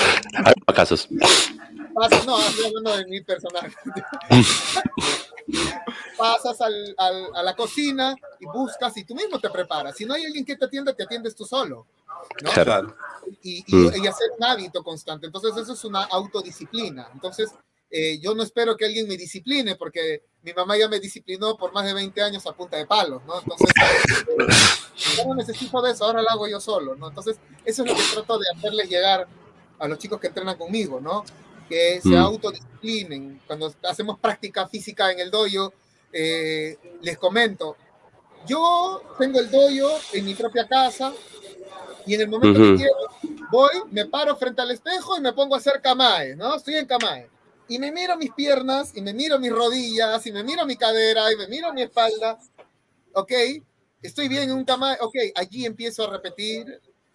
Hay 0.44 0.54
casos. 0.75 1.06
Pasas, 1.94 2.26
no, 2.26 2.40
estoy 2.40 2.66
hablando 2.66 2.96
de 2.96 3.06
mi 3.06 3.20
personaje. 3.20 3.75
Pasas 6.16 6.61
al, 6.62 6.94
al, 6.96 7.26
a 7.34 7.42
la 7.42 7.54
cocina 7.54 8.16
y 8.40 8.46
buscas 8.46 8.96
y 8.96 9.04
tú 9.04 9.14
mismo 9.14 9.38
te 9.38 9.50
preparas. 9.50 9.96
Si 9.96 10.06
no 10.06 10.14
hay 10.14 10.25
alguien 10.25 10.46
que 10.46 10.56
te 10.56 10.64
atienda, 10.64 10.94
te 10.94 11.02
atiendes 11.02 11.37
tú 11.37 11.44
solo. 11.44 11.87
¿no? 12.42 12.50
Claro. 12.50 12.96
Y, 13.42 13.64
y, 13.66 13.75
mm. 13.75 14.04
y 14.04 14.06
hacer 14.06 14.30
un 14.38 14.44
hábito 14.44 14.82
constante. 14.82 15.26
Entonces, 15.26 15.54
eso 15.56 15.75
es 15.75 15.84
una 15.84 16.04
autodisciplina. 16.04 17.08
Entonces, 17.12 17.52
eh, 17.94 18.18
yo 18.20 18.34
no 18.34 18.42
espero 18.42 18.75
que 18.75 18.87
alguien 18.87 19.06
me 19.06 19.18
discipline, 19.18 19.76
porque 19.78 20.22
mi 20.42 20.54
mamá 20.54 20.78
ya 20.78 20.88
me 20.88 20.99
disciplinó 20.99 21.58
por 21.58 21.75
más 21.75 21.84
de 21.84 21.92
20 21.92 22.22
años 22.22 22.46
a 22.46 22.52
punta 22.54 22.78
de 22.78 22.87
palos, 22.87 23.20
¿no? 23.26 23.38
Entonces, 23.38 23.68
eh, 23.68 25.16
yo 25.18 25.26
no 25.26 25.34
necesito 25.34 25.82
de 25.82 25.92
eso, 25.92 26.06
ahora 26.06 26.22
lo 26.22 26.30
hago 26.30 26.49
yo 26.49 26.58
solo, 26.58 26.94
¿no? 26.94 27.08
Entonces, 27.08 27.37
eso 27.66 27.84
es 27.84 27.90
lo 27.90 27.94
que 27.94 28.02
trato 28.14 28.38
de 28.38 28.46
hacerles 28.56 28.88
llegar 28.88 29.28
a 29.78 29.88
los 29.88 29.99
chicos 29.99 30.18
que 30.18 30.28
entrenan 30.28 30.56
conmigo, 30.56 31.02
¿no? 31.02 31.22
Que 31.68 32.00
se 32.00 32.08
mm. 32.08 32.16
autodisciplinen. 32.16 33.42
Cuando 33.46 33.70
hacemos 33.82 34.18
práctica 34.18 34.66
física 34.66 35.12
en 35.12 35.20
el 35.20 35.30
dojo, 35.30 35.75
eh, 36.14 36.78
les 37.02 37.18
comento, 37.18 37.76
yo 38.46 39.02
tengo 39.18 39.38
el 39.38 39.50
dojo 39.50 39.99
en 40.14 40.25
mi 40.25 40.34
propia 40.34 40.66
casa 40.66 41.12
y 42.06 42.14
en 42.14 42.22
el 42.22 42.28
momento 42.28 42.58
que 42.58 42.75
quiero, 42.75 42.94
voy, 43.50 43.82
me 43.90 44.06
paro 44.06 44.34
frente 44.37 44.62
al 44.62 44.70
espejo 44.70 45.18
y 45.18 45.20
me 45.20 45.34
pongo 45.34 45.56
a 45.56 45.58
hacer 45.58 45.82
kamae, 45.82 46.37
¿no? 46.37 46.56
Estoy 46.56 46.76
en 46.76 46.87
kamae 46.87 47.31
y 47.72 47.78
me 47.78 47.90
miro 47.90 48.18
mis 48.18 48.30
piernas, 48.32 48.92
y 48.94 49.00
me 49.00 49.14
miro 49.14 49.38
mis 49.38 49.50
rodillas, 49.50 50.26
y 50.26 50.32
me 50.32 50.44
miro 50.44 50.66
mi 50.66 50.76
cadera, 50.76 51.32
y 51.32 51.36
me 51.36 51.48
miro 51.48 51.72
mi 51.72 51.80
espalda, 51.80 52.38
¿ok? 53.14 53.32
Estoy 54.02 54.28
bien 54.28 54.42
en 54.42 54.52
un 54.52 54.64
cama, 54.66 54.98
ok, 55.00 55.14
allí 55.34 55.64
empiezo 55.64 56.04
a 56.04 56.10
repetir, 56.10 56.66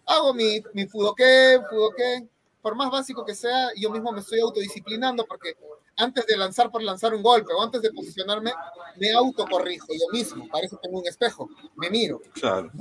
hago 0.08 0.34
mi, 0.34 0.64
mi 0.74 0.88
fudoken, 0.88 1.62
fudoken, 1.70 2.28
por 2.60 2.74
más 2.76 2.90
básico 2.90 3.24
que 3.24 3.36
sea, 3.36 3.70
yo 3.76 3.92
mismo 3.92 4.12
me 4.12 4.22
estoy 4.22 4.40
autodisciplinando 4.40 5.28
porque 5.28 5.54
antes 5.96 6.26
de 6.26 6.36
lanzar 6.36 6.72
por 6.72 6.82
lanzar 6.82 7.14
un 7.14 7.22
golpe 7.22 7.54
o 7.54 7.62
antes 7.62 7.84
de 7.84 7.92
posicionarme, 7.92 8.52
me 8.96 9.12
autocorrijo 9.12 9.94
yo 9.94 10.08
mismo, 10.12 10.48
parece 10.50 10.76
que 10.76 10.82
tengo 10.82 11.00
un 11.00 11.08
espejo, 11.08 11.48
me 11.76 11.92
miro. 11.92 12.20
Claro. 12.34 12.72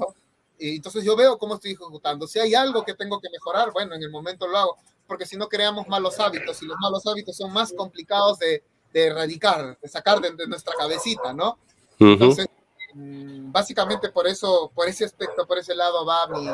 Y 0.58 0.76
entonces 0.76 1.04
yo 1.04 1.14
veo 1.14 1.36
cómo 1.36 1.56
estoy 1.56 1.72
ejecutando. 1.72 2.26
Si 2.26 2.38
hay 2.38 2.54
algo 2.54 2.82
que 2.86 2.94
tengo 2.94 3.20
que 3.20 3.28
mejorar, 3.30 3.70
bueno, 3.72 3.94
en 3.94 4.02
el 4.02 4.08
momento 4.08 4.46
lo 4.48 4.56
hago 4.56 4.78
porque 5.06 5.26
si 5.26 5.36
no 5.36 5.48
creamos 5.48 5.88
malos 5.88 6.18
hábitos 6.20 6.62
y 6.62 6.66
los 6.66 6.76
malos 6.80 7.06
hábitos 7.06 7.36
son 7.36 7.52
más 7.52 7.72
complicados 7.72 8.38
de, 8.38 8.62
de 8.92 9.06
erradicar, 9.06 9.78
de 9.80 9.88
sacar 9.88 10.20
de, 10.20 10.32
de, 10.32 10.46
nuestra 10.46 10.74
cabecita, 10.74 11.32
¿no? 11.32 11.58
Entonces, 11.98 12.46
mm, 12.94 13.52
básicamente 13.52 14.10
por 14.10 14.26
eso, 14.26 14.70
por 14.74 14.88
ese 14.88 15.04
aspecto, 15.04 15.46
por 15.46 15.58
ese 15.58 15.74
lado 15.74 16.04
va 16.04 16.26
mi, 16.28 16.48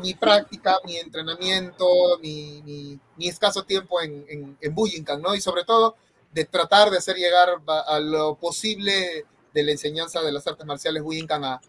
mi 0.00 0.14
práctica, 0.14 0.78
mi 0.84 0.96
entrenamiento, 0.96 2.18
mi, 2.20 2.62
mi, 2.62 2.98
mi 3.16 3.28
escaso 3.28 3.64
tiempo 3.64 4.00
en, 4.00 4.24
en, 4.28 4.58
en 4.60 4.74
Bujinkan, 4.74 5.20
¿no? 5.20 5.34
Y 5.34 5.40
sobre 5.40 5.64
todo 5.64 5.96
de 6.32 6.44
tratar 6.44 6.90
de 6.90 6.98
hacer 6.98 7.16
llegar 7.16 7.48
a, 7.66 8.00
lo 8.00 8.36
posible 8.36 9.26
de 9.52 9.62
la 9.62 9.72
enseñanza 9.72 10.22
de 10.22 10.32
las 10.32 10.46
artes 10.46 10.64
marciales 10.64 11.02
Bujinkan 11.02 11.44
a, 11.44 11.60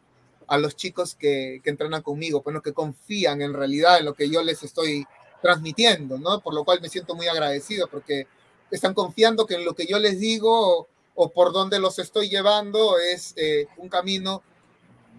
a 0.47 0.57
los 0.57 0.75
chicos 0.75 1.15
que, 1.15 1.59
que 1.63 1.69
entrenan 1.69 2.01
conmigo, 2.01 2.41
bueno, 2.41 2.61
que 2.61 2.73
confían 2.73 3.41
en 3.41 3.53
realidad 3.53 3.99
en 3.99 4.05
lo 4.05 4.13
que 4.13 4.29
yo 4.29 4.41
les 4.41 4.63
estoy 4.63 5.05
transmitiendo, 5.43 6.17
¿no? 6.17 6.39
Por 6.39 6.55
lo 6.55 6.63
cual 6.63 6.79
me 6.81 6.87
siento 6.87 7.15
muy 7.15 7.27
agradecido 7.27 7.87
porque 7.87 8.27
están 8.71 8.93
confiando 8.93 9.45
que 9.45 9.55
en 9.55 9.65
lo 9.65 9.73
que 9.73 9.85
yo 9.85 9.99
les 9.99 10.17
digo 10.17 10.87
o, 11.15 11.29
por 11.29 11.51
donde 11.51 11.79
los 11.81 11.99
estoy 11.99 12.29
llevando 12.29 12.97
es 12.97 13.33
eh, 13.35 13.67
un 13.75 13.89
camino, 13.89 14.41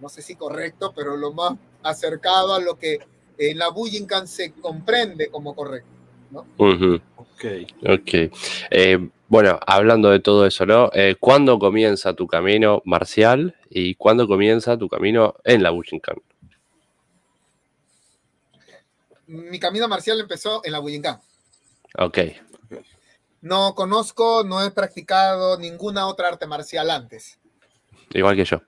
no 0.01 0.09
sé 0.09 0.23
si 0.23 0.35
correcto, 0.35 0.91
pero 0.95 1.15
lo 1.15 1.31
más 1.31 1.53
acercado 1.83 2.55
a 2.55 2.59
lo 2.59 2.79
que 2.79 2.99
en 3.37 3.59
la 3.59 3.69
Bujinkan 3.69 4.27
se 4.27 4.51
comprende 4.51 5.27
como 5.27 5.55
correcto, 5.55 5.91
¿no? 6.31 6.47
Uh 6.57 6.73
-huh. 6.73 7.01
Ok. 7.17 7.45
Ok. 7.87 8.31
Eh, 8.71 9.09
bueno, 9.27 9.59
hablando 9.67 10.09
de 10.09 10.19
todo 10.19 10.47
eso, 10.47 10.65
¿no? 10.65 10.89
Eh, 10.93 11.15
¿Cuándo 11.19 11.59
comienza 11.59 12.13
tu 12.13 12.25
camino 12.25 12.81
marcial 12.83 13.55
y 13.69 13.93
cuándo 13.93 14.27
comienza 14.27 14.75
tu 14.75 14.89
camino 14.89 15.35
en 15.43 15.61
la 15.61 15.69
Bujinkan? 15.69 16.17
Mi 19.27 19.59
camino 19.59 19.87
marcial 19.87 20.19
empezó 20.19 20.61
en 20.63 20.71
la 20.71 20.79
Bujinkan. 20.79 21.19
Ok. 21.97 22.19
No 23.41 23.75
conozco, 23.75 24.43
no 24.43 24.63
he 24.63 24.71
practicado 24.71 25.57
ninguna 25.57 26.07
otra 26.07 26.29
arte 26.29 26.47
marcial 26.47 26.89
antes. 26.89 27.37
Igual 28.13 28.35
que 28.35 28.45
yo. 28.45 28.61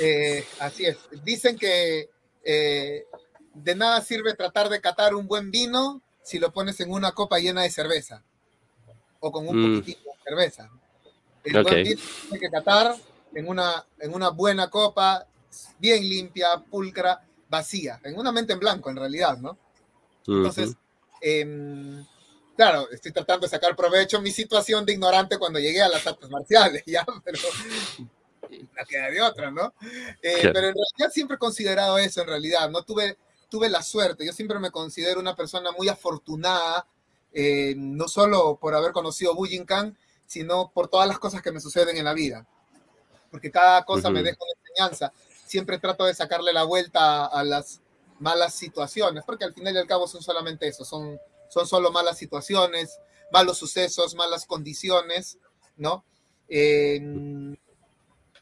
Eh, 0.00 0.44
así 0.60 0.86
es. 0.86 0.96
Dicen 1.22 1.58
que 1.58 2.10
eh, 2.44 3.04
de 3.54 3.74
nada 3.74 4.00
sirve 4.00 4.34
tratar 4.34 4.68
de 4.68 4.80
catar 4.80 5.14
un 5.14 5.26
buen 5.26 5.50
vino 5.50 6.00
si 6.22 6.38
lo 6.38 6.52
pones 6.52 6.80
en 6.80 6.90
una 6.90 7.12
copa 7.12 7.38
llena 7.38 7.62
de 7.62 7.70
cerveza 7.70 8.22
o 9.20 9.30
con 9.30 9.48
un 9.48 9.56
mm. 9.56 9.78
poquitito 9.78 10.10
de 10.10 10.22
cerveza. 10.24 10.70
El 11.44 11.56
okay. 11.58 11.72
buen 11.72 11.84
vino 11.84 12.00
tiene 12.22 12.40
que 12.40 12.50
catar 12.50 12.96
en 13.34 13.48
una, 13.48 13.84
en 14.00 14.14
una 14.14 14.30
buena 14.30 14.70
copa, 14.70 15.26
bien 15.78 16.02
limpia, 16.08 16.58
pulcra, 16.70 17.22
vacía, 17.48 18.00
en 18.02 18.18
una 18.18 18.32
mente 18.32 18.52
en 18.52 18.58
blanco 18.58 18.90
en 18.90 18.96
realidad, 18.96 19.38
¿no? 19.38 19.58
Entonces, 20.26 20.70
uh 20.70 20.72
-huh. 20.72 21.18
eh, 21.20 22.04
claro, 22.56 22.90
estoy 22.90 23.12
tratando 23.12 23.46
de 23.46 23.50
sacar 23.50 23.76
provecho 23.76 24.20
mi 24.20 24.30
situación 24.30 24.84
de 24.84 24.92
ignorante 24.94 25.38
cuando 25.38 25.58
llegué 25.58 25.82
a 25.82 25.88
las 25.88 26.06
artes 26.06 26.28
marciales, 26.30 26.82
ya, 26.86 27.04
pero 27.24 27.38
la 28.74 28.84
queda 28.84 29.10
de 29.10 29.22
otra, 29.22 29.50
¿no? 29.50 29.74
Eh. 30.22 30.38
Pero 30.42 30.58
en 30.58 30.74
realidad 30.74 31.10
siempre 31.12 31.36
he 31.36 31.38
considerado 31.38 31.98
eso, 31.98 32.22
en 32.22 32.28
realidad, 32.28 32.70
¿no? 32.70 32.82
Tuve, 32.82 33.16
tuve 33.48 33.68
la 33.68 33.82
suerte, 33.82 34.24
yo 34.24 34.32
siempre 34.32 34.58
me 34.58 34.70
considero 34.70 35.20
una 35.20 35.36
persona 35.36 35.70
muy 35.72 35.88
afortunada, 35.88 36.86
eh, 37.32 37.74
no 37.76 38.08
solo 38.08 38.56
por 38.56 38.74
haber 38.74 38.92
conocido 38.92 39.34
Bujinkan, 39.34 39.96
sino 40.26 40.70
por 40.72 40.88
todas 40.88 41.06
las 41.06 41.18
cosas 41.18 41.42
que 41.42 41.52
me 41.52 41.60
suceden 41.60 41.96
en 41.96 42.04
la 42.04 42.14
vida. 42.14 42.46
Porque 43.30 43.50
cada 43.50 43.84
cosa 43.84 44.08
uh 44.08 44.10
-huh. 44.10 44.14
me 44.14 44.22
deja 44.22 44.38
una 44.40 44.68
enseñanza. 44.68 45.12
Siempre 45.46 45.78
trato 45.78 46.04
de 46.04 46.14
sacarle 46.14 46.52
la 46.52 46.64
vuelta 46.64 47.26
a 47.26 47.44
las 47.44 47.80
malas 48.18 48.54
situaciones, 48.54 49.24
porque 49.24 49.44
al 49.44 49.54
final 49.54 49.74
y 49.74 49.78
al 49.78 49.86
cabo 49.86 50.06
son 50.06 50.22
solamente 50.22 50.66
eso, 50.68 50.84
son, 50.84 51.18
son 51.48 51.66
solo 51.66 51.90
malas 51.90 52.18
situaciones, 52.18 52.98
malos 53.32 53.58
sucesos, 53.58 54.14
malas 54.14 54.46
condiciones, 54.46 55.38
¿no? 55.76 56.04
Eh, 56.48 57.00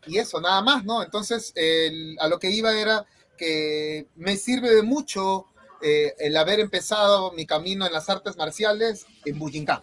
y 0.06 0.18
eso, 0.18 0.40
nada 0.40 0.60
más, 0.62 0.84
¿no? 0.84 1.02
Entonces, 1.02 1.52
el, 1.54 2.16
a 2.20 2.28
lo 2.28 2.38
que 2.38 2.50
iba 2.50 2.78
era 2.78 3.06
que 3.36 4.06
me 4.16 4.36
sirve 4.36 4.74
de 4.74 4.82
mucho 4.82 5.46
eh, 5.80 6.14
el 6.18 6.36
haber 6.36 6.60
empezado 6.60 7.32
mi 7.32 7.46
camino 7.46 7.86
en 7.86 7.92
las 7.92 8.08
artes 8.08 8.36
marciales 8.36 9.06
en 9.24 9.38
Bujinkan. 9.38 9.82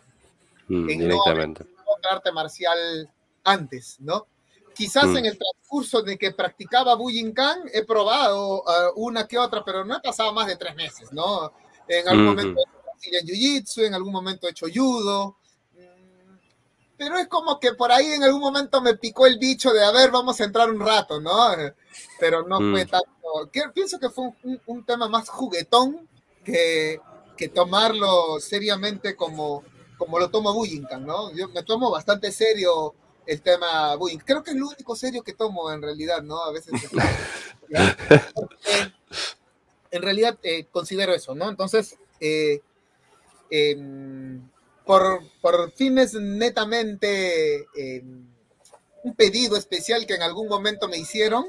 Mm, 0.68 0.90
en 0.90 1.00
directamente. 1.00 1.64
No 1.64 1.94
otra 1.98 2.16
arte 2.16 2.32
marcial 2.32 3.10
antes, 3.44 3.98
¿no? 4.00 4.28
Quizás 4.74 5.10
Mm. 5.10 5.18
en 5.18 5.26
el 5.26 5.38
transcurso 5.38 6.02
de 6.02 6.18
que 6.18 6.32
practicaba 6.32 6.96
Bujinkan 6.96 7.62
he 7.74 7.84
probado 7.84 8.64
ah, 8.68 8.90
una 8.96 9.28
que 9.28 9.38
otra, 9.38 9.64
pero 9.64 9.84
no 9.86 9.98
he 9.98 10.02
pasado 10.02 10.34
más 10.34 10.48
de 10.48 10.56
tres 10.56 10.76
meses, 10.76 11.12
¿no? 11.12 11.52
En 11.88 12.08
algún 12.08 12.26
Ujú. 12.28 12.36
momento 12.36 12.60
he 12.60 13.10
hecho 13.18 13.26
Jiu-Jitsu, 13.26 13.84
en 13.86 13.94
algún 13.94 14.14
momento 14.14 14.48
he 14.48 14.52
hecho 14.52 14.68
judo, 14.74 15.38
mm, 15.74 16.38
pero 16.98 17.18
es 17.18 17.28
como 17.28 17.60
que 17.60 17.74
por 17.74 17.92
ahí 17.92 18.14
en 18.14 18.24
algún 18.24 18.42
momento 18.42 18.80
me 18.82 18.96
picó 18.96 19.26
el 19.26 19.38
bicho 19.40 19.72
de, 19.74 19.84
a 19.84 19.92
ver, 19.92 20.12
vamos 20.12 20.40
a 20.40 20.44
entrar 20.46 20.70
un 20.70 20.80
rato, 20.80 21.20
¿no? 21.20 21.34
Pero 22.20 22.48
no 22.48 22.58
fue 22.60 22.86
Mm. 22.86 22.90
tanto, 22.90 23.52
que, 23.52 23.62
pienso 23.74 24.00
que 24.00 24.10
fue 24.10 24.26
un, 24.26 24.36
un- 24.44 24.62
un 24.68 24.86
tema 24.86 25.10
más 25.10 25.28
juguetón 25.30 26.08
que, 26.46 27.00
que 27.36 27.50
tomarlo 27.50 28.40
seriamente 28.40 29.16
como, 29.16 29.64
como 29.98 30.18
lo 30.20 30.30
toma 30.30 30.52
Bujinkan, 30.52 31.06
¿no? 31.06 31.32
Yo 31.34 31.50
me 31.50 31.64
tomo 31.64 31.90
bastante 31.92 32.32
serio 32.32 32.94
el 33.32 33.42
tema 33.42 33.96
bullying. 33.96 34.18
Creo 34.18 34.44
que 34.44 34.52
es 34.52 34.58
lo 34.58 34.68
único 34.68 34.94
serio 34.94 35.24
que 35.24 35.32
tomo 35.34 35.72
en 35.72 35.82
realidad, 35.82 36.22
¿no? 36.22 36.44
A 36.44 36.52
veces. 36.52 36.74
en 39.92 40.02
realidad 40.02 40.38
eh, 40.44 40.66
considero 40.70 41.14
eso, 41.14 41.34
¿no? 41.34 41.50
Entonces, 41.50 41.98
eh, 42.20 42.62
em, 43.50 44.42
por, 44.86 45.22
por 45.40 45.72
fines 45.72 46.14
netamente 46.14 47.68
em, 47.74 48.26
un 49.04 49.16
pedido 49.16 49.56
especial 49.56 50.06
que 50.06 50.16
en 50.16 50.24
algún 50.24 50.50
momento 50.50 50.90
me 50.90 50.98
hicieron, 50.98 51.46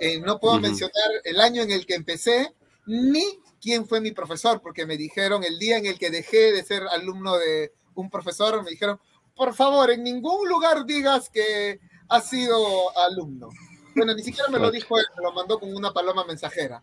eh, 0.00 0.20
no 0.20 0.38
puedo 0.38 0.60
mencionar 0.60 1.10
el 1.24 1.40
año 1.40 1.62
en 1.62 1.70
el 1.70 1.86
que 1.86 1.94
empecé, 1.94 2.52
ni 2.84 3.24
quién 3.58 3.86
fue 3.86 4.02
mi 4.02 4.12
profesor, 4.12 4.60
porque 4.60 4.84
me 4.84 4.98
dijeron 4.98 5.44
el 5.44 5.58
día 5.58 5.78
en 5.78 5.86
el 5.86 5.98
que 5.98 6.10
dejé 6.10 6.52
de 6.52 6.62
ser 6.62 6.82
alumno 6.88 7.38
de 7.38 7.72
un 7.94 8.10
profesor, 8.10 8.62
me 8.62 8.70
dijeron, 8.70 9.00
por 9.36 9.54
favor, 9.54 9.90
en 9.90 10.02
ningún 10.04 10.48
lugar 10.48 10.84
digas 10.84 11.28
que 11.30 11.80
has 12.08 12.28
sido 12.28 12.96
alumno. 12.98 13.48
Bueno, 13.94 14.14
ni 14.14 14.22
siquiera 14.22 14.48
me 14.48 14.58
lo 14.58 14.70
dijo 14.70 14.98
él, 14.98 15.04
me 15.16 15.22
lo 15.22 15.32
mandó 15.32 15.58
con 15.58 15.74
una 15.74 15.92
paloma 15.92 16.24
mensajera. 16.24 16.82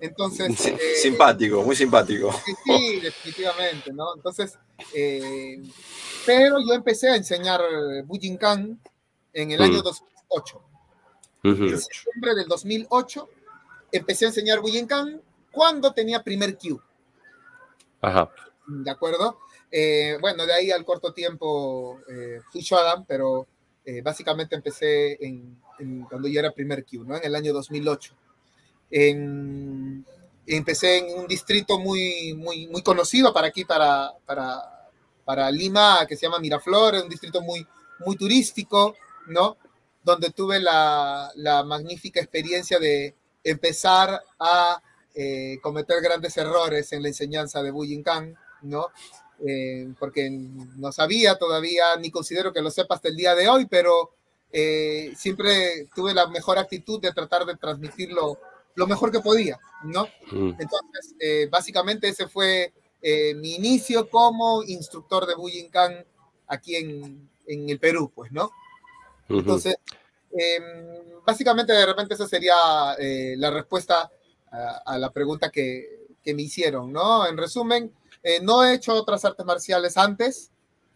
Entonces, 0.00 0.56
Sí, 0.58 0.70
eh, 0.70 0.94
simpático, 1.00 1.62
muy 1.62 1.76
simpático. 1.76 2.32
Sí, 2.44 2.52
sí, 2.64 3.00
definitivamente, 3.00 3.92
¿no? 3.92 4.14
Entonces, 4.16 4.58
eh, 4.94 5.62
pero 6.26 6.56
yo 6.66 6.74
empecé 6.74 7.10
a 7.10 7.16
enseñar 7.16 7.60
Bujinkan 8.04 8.80
en 9.32 9.50
el 9.52 9.60
Mm. 9.60 9.62
año 9.62 9.82
2008. 9.82 10.62
Ujú. 11.44 11.64
En 11.64 11.78
septiembre 11.80 12.34
del 12.34 12.48
2008 12.48 13.28
empecé 13.92 14.24
a 14.24 14.28
enseñar 14.28 14.60
Bujinkan 14.60 15.22
cuando 15.52 15.92
tenía 15.92 16.22
primer 16.24 16.58
Q, 16.58 16.80
Ajá. 18.00 18.30
¿de 18.66 18.90
acuerdo? 18.90 19.38
Eh, 19.70 20.16
bueno, 20.20 20.46
de 20.46 20.52
ahí 20.54 20.70
al 20.70 20.84
corto 20.84 21.12
tiempo 21.12 22.00
eh, 22.08 22.40
fui 22.50 22.62
Shodan, 22.62 23.04
pero 23.04 23.46
eh, 23.84 24.00
básicamente 24.02 24.54
empecé 24.56 25.22
en, 25.24 25.60
en- 25.78 26.02
cuando 26.04 26.28
yo 26.28 26.40
era 26.40 26.52
primer 26.52 26.84
Q, 26.84 27.04
¿no? 27.04 27.16
En 27.16 27.24
el 27.24 27.34
año 27.34 27.52
2008. 27.52 28.14
En- 28.90 30.04
empecé 30.46 30.98
en 30.98 31.18
un 31.18 31.26
distrito 31.26 31.78
muy, 31.78 32.34
muy, 32.34 32.66
muy 32.68 32.82
conocido 32.82 33.32
para 33.34 33.48
aquí, 33.48 33.64
para, 33.64 34.12
para, 34.24 34.88
para 35.24 35.50
Lima, 35.50 36.06
que 36.08 36.16
se 36.16 36.22
llama 36.26 36.38
Miraflores, 36.38 37.02
un 37.02 37.10
distrito 37.10 37.42
muy, 37.42 37.66
muy 38.06 38.16
turístico, 38.16 38.96
¿no? 39.26 39.58
Donde 40.02 40.30
tuve 40.30 40.58
la, 40.60 41.30
la 41.34 41.62
magnífica 41.64 42.20
experiencia 42.20 42.78
de 42.78 43.14
empezar 43.44 44.22
a 44.38 44.82
eh, 45.14 45.58
cometer 45.62 46.00
grandes 46.00 46.36
errores 46.38 46.90
en 46.92 47.02
la 47.02 47.08
enseñanza 47.08 47.62
de 47.62 47.70
Bujinkan, 47.70 48.34
¿no? 48.62 48.86
Eh, 49.46 49.88
porque 49.98 50.28
no 50.30 50.90
sabía 50.90 51.36
todavía, 51.36 51.96
ni 51.96 52.10
considero 52.10 52.52
que 52.52 52.60
lo 52.60 52.70
sepa 52.70 52.96
hasta 52.96 53.08
el 53.08 53.16
día 53.16 53.34
de 53.36 53.48
hoy, 53.48 53.66
pero 53.66 54.10
eh, 54.50 55.12
siempre 55.16 55.86
tuve 55.94 56.12
la 56.12 56.26
mejor 56.26 56.58
actitud 56.58 57.00
de 57.00 57.12
tratar 57.12 57.44
de 57.44 57.56
transmitirlo 57.56 58.38
lo 58.74 58.86
mejor 58.86 59.10
que 59.10 59.20
podía, 59.20 59.58
¿no? 59.84 60.04
Mm. 60.30 60.54
Entonces, 60.58 61.14
eh, 61.20 61.48
básicamente 61.50 62.08
ese 62.08 62.28
fue 62.28 62.72
eh, 63.02 63.34
mi 63.34 63.54
inicio 63.54 64.08
como 64.08 64.62
instructor 64.62 65.26
de 65.26 65.34
Bujinkan 65.34 66.04
aquí 66.46 66.76
en, 66.76 67.28
en 67.46 67.68
el 67.68 67.78
Perú, 67.78 68.10
pues, 68.14 68.32
¿no? 68.32 68.50
Entonces, 69.28 69.76
eh, 70.36 70.58
básicamente 71.24 71.72
de 71.72 71.86
repente 71.86 72.14
esa 72.14 72.26
sería 72.26 72.54
eh, 72.98 73.34
la 73.36 73.50
respuesta 73.50 74.10
a, 74.50 74.82
a 74.86 74.98
la 74.98 75.10
pregunta 75.10 75.50
que, 75.50 76.06
que 76.22 76.34
me 76.34 76.42
hicieron, 76.42 76.92
¿no? 76.92 77.26
En 77.26 77.36
resumen, 77.36 77.92
eh, 78.28 78.40
no 78.42 78.62
he 78.62 78.74
hecho 78.74 78.92
otras 78.92 79.24
artes 79.24 79.46
marciales 79.46 79.96
antes, 79.96 80.50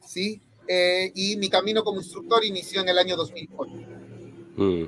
¿sí? 0.07 0.43
Eh, 0.69 1.11
y 1.15 1.37
mi 1.39 1.49
camino 1.49 1.83
como 1.83 1.99
instructor 1.99 2.45
inició 2.45 2.83
en 2.83 2.91
el 2.91 2.99
año 2.99 3.17
2008. 3.17 3.73
Mm. 4.57 4.85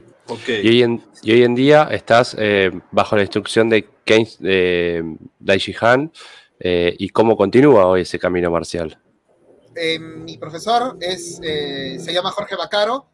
Y, 0.62 0.68
hoy 0.68 0.82
en, 0.82 1.02
y 1.22 1.32
hoy 1.32 1.42
en 1.42 1.54
día 1.54 1.88
estás 1.90 2.36
eh, 2.38 2.70
bajo 2.90 3.16
la 3.16 3.22
instrucción 3.22 3.70
de 3.70 3.88
Ken 4.04 4.26
eh, 4.42 5.02
Daichi 5.38 5.74
Han. 5.80 6.12
eh, 6.60 6.94
¿Y 6.98 7.08
cómo 7.08 7.34
continúa 7.34 7.86
hoy 7.86 8.02
ese 8.02 8.18
camino 8.18 8.50
marcial? 8.50 8.98
Eh, 9.74 9.98
mi 9.98 10.36
profesor 10.36 10.98
es, 11.00 11.40
eh, 11.42 11.96
se 11.98 12.12
llama 12.12 12.30
Jorge 12.30 12.56
Bacaro 12.56 13.06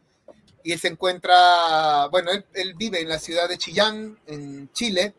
y 0.61 0.73
él 0.73 0.79
se 0.79 0.89
encuentra, 0.89 2.07
bueno, 2.11 2.31
él, 2.31 2.45
él 2.53 2.73
vive 2.75 2.99
en 2.99 3.07
la 3.07 3.17
ciudad 3.17 3.47
de 3.47 3.57
Chillán, 3.57 4.19
en 4.27 4.69
Chile, 4.73 5.13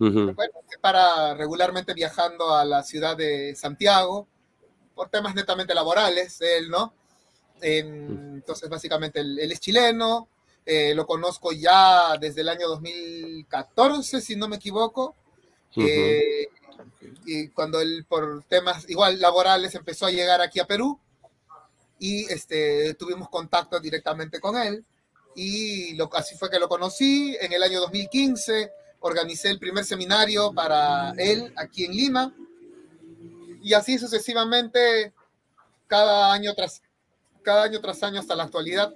Ujú. 0.00 0.32
bueno, 0.32 0.54
se 0.68 0.78
para 0.78 1.34
regularmente 1.34 1.92
viajando 1.92 2.54
a 2.54 2.64
la 2.64 2.82
ciudad 2.82 3.16
de 3.16 3.54
Santiago 3.56 4.28
por 4.94 5.08
temas 5.08 5.34
netamente 5.34 5.74
laborales, 5.74 6.40
él, 6.40 6.70
¿no? 6.70 6.92
Eh, 7.60 7.78
entonces, 7.78 8.68
básicamente, 8.68 9.20
él, 9.20 9.38
él 9.38 9.52
es 9.52 9.60
chileno, 9.60 10.28
eh, 10.64 10.94
lo 10.94 11.06
conozco 11.06 11.50
ya 11.52 12.16
desde 12.18 12.42
el 12.42 12.48
año 12.48 12.68
2014, 12.68 14.20
si 14.20 14.36
no 14.36 14.48
me 14.48 14.56
equivoco, 14.56 15.16
Ujú. 15.76 15.86
eh, 15.86 16.48
y 17.24 17.48
cuando 17.48 17.80
él, 17.80 18.04
por 18.08 18.44
temas 18.44 18.88
igual 18.88 19.20
laborales, 19.20 19.74
empezó 19.74 20.06
a 20.06 20.10
llegar 20.10 20.40
aquí 20.40 20.60
a 20.60 20.66
Perú, 20.66 20.98
y 21.98 22.24
este, 22.32 22.94
tuvimos 22.94 23.28
contacto 23.28 23.80
directamente 23.80 24.40
con 24.40 24.56
él, 24.56 24.84
y 25.34 25.94
lo, 25.94 26.08
así 26.14 26.36
fue 26.36 26.50
que 26.50 26.58
lo 26.58 26.68
conocí 26.68 27.36
en 27.40 27.52
el 27.52 27.62
año 27.62 27.80
2015 27.80 28.70
organicé 29.00 29.50
el 29.50 29.58
primer 29.58 29.84
seminario 29.84 30.52
para 30.52 31.12
él 31.18 31.52
aquí 31.56 31.84
en 31.84 31.92
Lima. 31.92 32.34
Y 33.62 33.74
así 33.74 33.98
sucesivamente 33.98 35.12
cada 35.86 36.32
año 36.32 36.54
tras 36.54 36.82
cada 37.42 37.64
año 37.64 37.80
tras 37.80 38.02
año 38.02 38.20
hasta 38.20 38.36
la 38.36 38.44
actualidad 38.44 38.92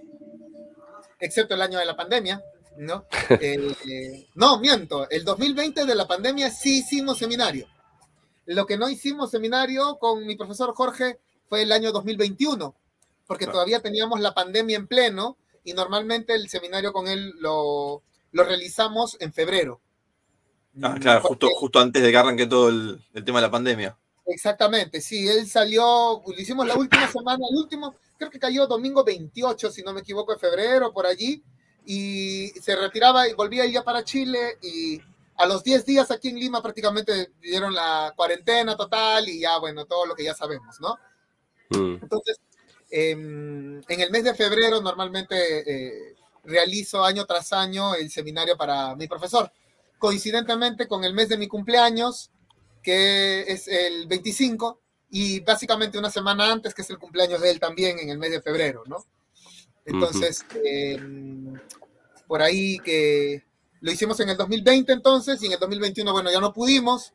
excepto 1.20 1.54
el 1.54 1.62
año 1.62 1.78
de 1.78 1.86
la 1.86 1.96
pandemia 1.96 2.42
no 2.76 3.04
Eh, 3.28 3.74
eh, 3.90 4.28
no 4.34 4.58
miento 4.58 5.08
el 5.10 5.24
2020 5.24 5.84
de 5.84 5.94
la 5.94 6.06
pandemia 6.06 6.50
sí 6.50 6.78
hicimos 6.78 7.18
seminario. 7.18 7.66
Lo 8.46 8.66
que 8.66 8.76
no 8.76 8.88
hicimos 8.88 9.30
seminario 9.30 9.98
con 9.98 10.26
mi 10.26 10.36
profesor 10.36 10.74
Jorge 10.74 11.18
fue 11.48 11.62
el 11.62 11.72
año 11.72 11.92
2021 11.92 12.74
porque 13.26 13.44
Claro. 13.44 13.56
todavía 13.56 13.80
teníamos 13.80 14.20
la 14.20 14.34
pandemia 14.34 14.76
en 14.76 14.86
pleno 14.86 15.36
y 15.64 15.74
normalmente 15.74 16.34
el 16.34 16.48
seminario 16.48 16.92
con 16.92 17.08
él 17.08 17.32
lo, 17.38 18.02
lo 18.32 18.44
realizamos 18.44 19.16
en 19.20 19.32
febrero 19.32 19.80
Ah, 20.80 20.96
claro, 21.00 21.22
Porque- 21.22 21.46
justo, 21.46 21.48
justo 21.58 21.80
antes 21.80 22.02
de 22.02 22.10
que 22.10 22.16
arranque 22.16 22.46
todo 22.46 22.68
el, 22.68 23.04
el 23.12 23.24
tema 23.24 23.38
de 23.40 23.46
la 23.46 23.50
pandemia. 23.50 23.98
Exactamente, 24.24 25.00
sí, 25.00 25.28
él 25.28 25.46
salió, 25.48 26.22
lo 26.24 26.40
hicimos 26.40 26.66
la 26.66 26.76
última 26.76 27.10
semana, 27.10 27.44
el 27.50 27.56
último, 27.56 27.94
creo 28.16 28.30
que 28.30 28.38
cayó 28.38 28.66
domingo 28.66 29.04
28, 29.04 29.70
si 29.70 29.82
no 29.82 29.92
me 29.92 30.00
equivoco, 30.00 30.32
de 30.32 30.38
febrero, 30.38 30.92
por 30.92 31.06
allí, 31.06 31.42
y 31.84 32.48
se 32.62 32.76
retiraba 32.76 33.28
y 33.28 33.34
volvía 33.34 33.66
ya 33.66 33.82
para 33.82 34.04
Chile, 34.04 34.58
y 34.62 35.00
a 35.36 35.46
los 35.46 35.64
10 35.64 35.84
días 35.84 36.10
aquí 36.10 36.28
en 36.28 36.38
Lima 36.38 36.62
prácticamente 36.62 37.32
dieron 37.40 37.74
la 37.74 38.12
cuarentena 38.16 38.76
total 38.76 39.28
y 39.28 39.40
ya, 39.40 39.58
bueno, 39.58 39.84
todo 39.86 40.06
lo 40.06 40.14
que 40.14 40.24
ya 40.24 40.34
sabemos, 40.34 40.80
¿no? 40.80 40.96
Mm. 41.70 41.98
Entonces, 42.02 42.40
em, 42.90 43.78
en 43.88 44.00
el 44.00 44.10
mes 44.10 44.24
de 44.24 44.34
febrero 44.34 44.80
normalmente 44.80 45.34
eh, 45.66 46.14
realizo 46.44 47.04
año 47.04 47.24
tras 47.24 47.52
año 47.52 47.94
el 47.94 48.10
seminario 48.10 48.56
para 48.56 48.94
mi 48.94 49.08
profesor. 49.08 49.50
Coincidentemente 50.02 50.88
con 50.88 51.04
el 51.04 51.14
mes 51.14 51.28
de 51.28 51.38
mi 51.38 51.46
cumpleaños, 51.46 52.32
que 52.82 53.42
es 53.42 53.68
el 53.68 54.08
25, 54.08 54.80
y 55.10 55.38
básicamente 55.38 55.96
una 55.96 56.10
semana 56.10 56.50
antes, 56.50 56.74
que 56.74 56.82
es 56.82 56.90
el 56.90 56.98
cumpleaños 56.98 57.40
de 57.40 57.52
él 57.52 57.60
también 57.60 58.00
en 58.00 58.08
el 58.08 58.18
mes 58.18 58.32
de 58.32 58.42
febrero, 58.42 58.82
¿no? 58.88 59.06
Entonces, 59.84 60.44
em, 60.64 61.54
por 62.26 62.42
ahí 62.42 62.80
que 62.80 63.44
lo 63.80 63.92
hicimos 63.92 64.18
en 64.18 64.30
el 64.30 64.36
2020 64.36 64.92
entonces, 64.92 65.40
y 65.40 65.46
en 65.46 65.52
el 65.52 65.60
2021, 65.60 66.10
bueno, 66.10 66.32
ya 66.32 66.40
no 66.40 66.52
pudimos, 66.52 67.12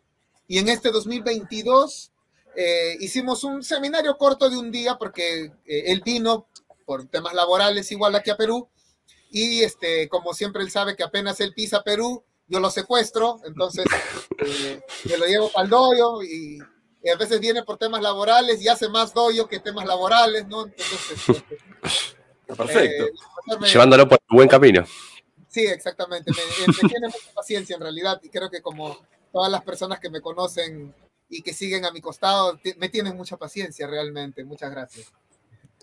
y 0.47 0.57
en 0.59 0.69
este 0.69 0.89
2022 0.89 2.13
eh, 2.55 2.95
hicimos 3.01 3.43
un 3.43 3.65
seminario 3.65 4.17
corto 4.17 4.49
de 4.49 4.55
un 4.55 4.71
día 4.71 4.97
porque 4.97 5.51
eh, 5.65 5.83
él 5.87 6.03
vino 6.05 6.47
por 6.85 7.05
temas 7.09 7.33
laborales 7.33 7.91
igual 7.91 8.15
aquí 8.15 8.29
a 8.29 8.37
Perú 8.37 8.69
y 9.29 9.63
este 9.63 10.07
como 10.07 10.33
siempre 10.33 10.63
él 10.63 10.71
sabe 10.71 10.95
que 10.95 11.03
apenas 11.03 11.41
él 11.41 11.53
pisa 11.53 11.83
Perú 11.83 12.23
yo 12.47 12.59
lo 12.59 12.69
secuestro 12.69 13.39
entonces 13.45 13.85
eh, 14.39 14.81
me 15.05 15.17
lo 15.17 15.25
llevo 15.25 15.49
para 15.49 15.63
el 15.65 15.69
dojo 15.69 16.23
y 16.23 16.59
y 17.03 17.09
a 17.09 17.15
veces 17.15 17.39
viene 17.39 17.63
por 17.63 17.77
temas 17.77 18.01
laborales 18.01 18.61
y 18.61 18.67
hace 18.67 18.89
más 18.89 19.13
doyo 19.13 19.47
que 19.47 19.59
temas 19.59 19.85
laborales, 19.85 20.47
¿no? 20.47 20.65
Entonces, 20.65 21.29
este, 21.29 21.45
Perfecto. 22.55 23.05
Eh, 23.05 23.11
Llevándolo 23.71 24.07
por 24.07 24.19
buen 24.29 24.47
camino. 24.47 24.85
Sí, 25.47 25.65
exactamente. 25.65 26.31
Me, 26.31 26.89
tiene 26.89 27.07
mucha 27.07 27.33
paciencia 27.33 27.75
en 27.75 27.81
realidad 27.81 28.19
y 28.23 28.29
creo 28.29 28.49
que 28.49 28.61
como 28.61 28.97
todas 29.31 29.51
las 29.51 29.63
personas 29.63 29.99
que 29.99 30.09
me 30.09 30.21
conocen 30.21 30.93
y 31.29 31.41
que 31.41 31.53
siguen 31.53 31.85
a 31.85 31.91
mi 31.91 32.01
costado, 32.01 32.59
me 32.77 32.89
tienen 32.89 33.15
mucha 33.15 33.37
paciencia 33.37 33.87
realmente. 33.87 34.43
Muchas 34.43 34.71
gracias. 34.71 35.11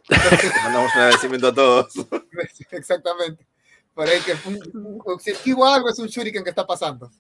Mandamos 0.63 0.95
un 0.95 1.01
agradecimiento 1.01 1.49
a 1.49 1.55
todos. 1.55 1.95
Exactamente. 2.71 3.47
Por 3.95 4.09
ahí 4.09 4.21
que 4.21 4.35
un, 4.49 5.01
objetivo 5.05 5.67
algo 5.67 5.89
es 5.89 5.99
un 5.99 6.09
shuriken 6.09 6.43
que 6.43 6.51
está 6.51 6.67
pasando. 6.67 7.11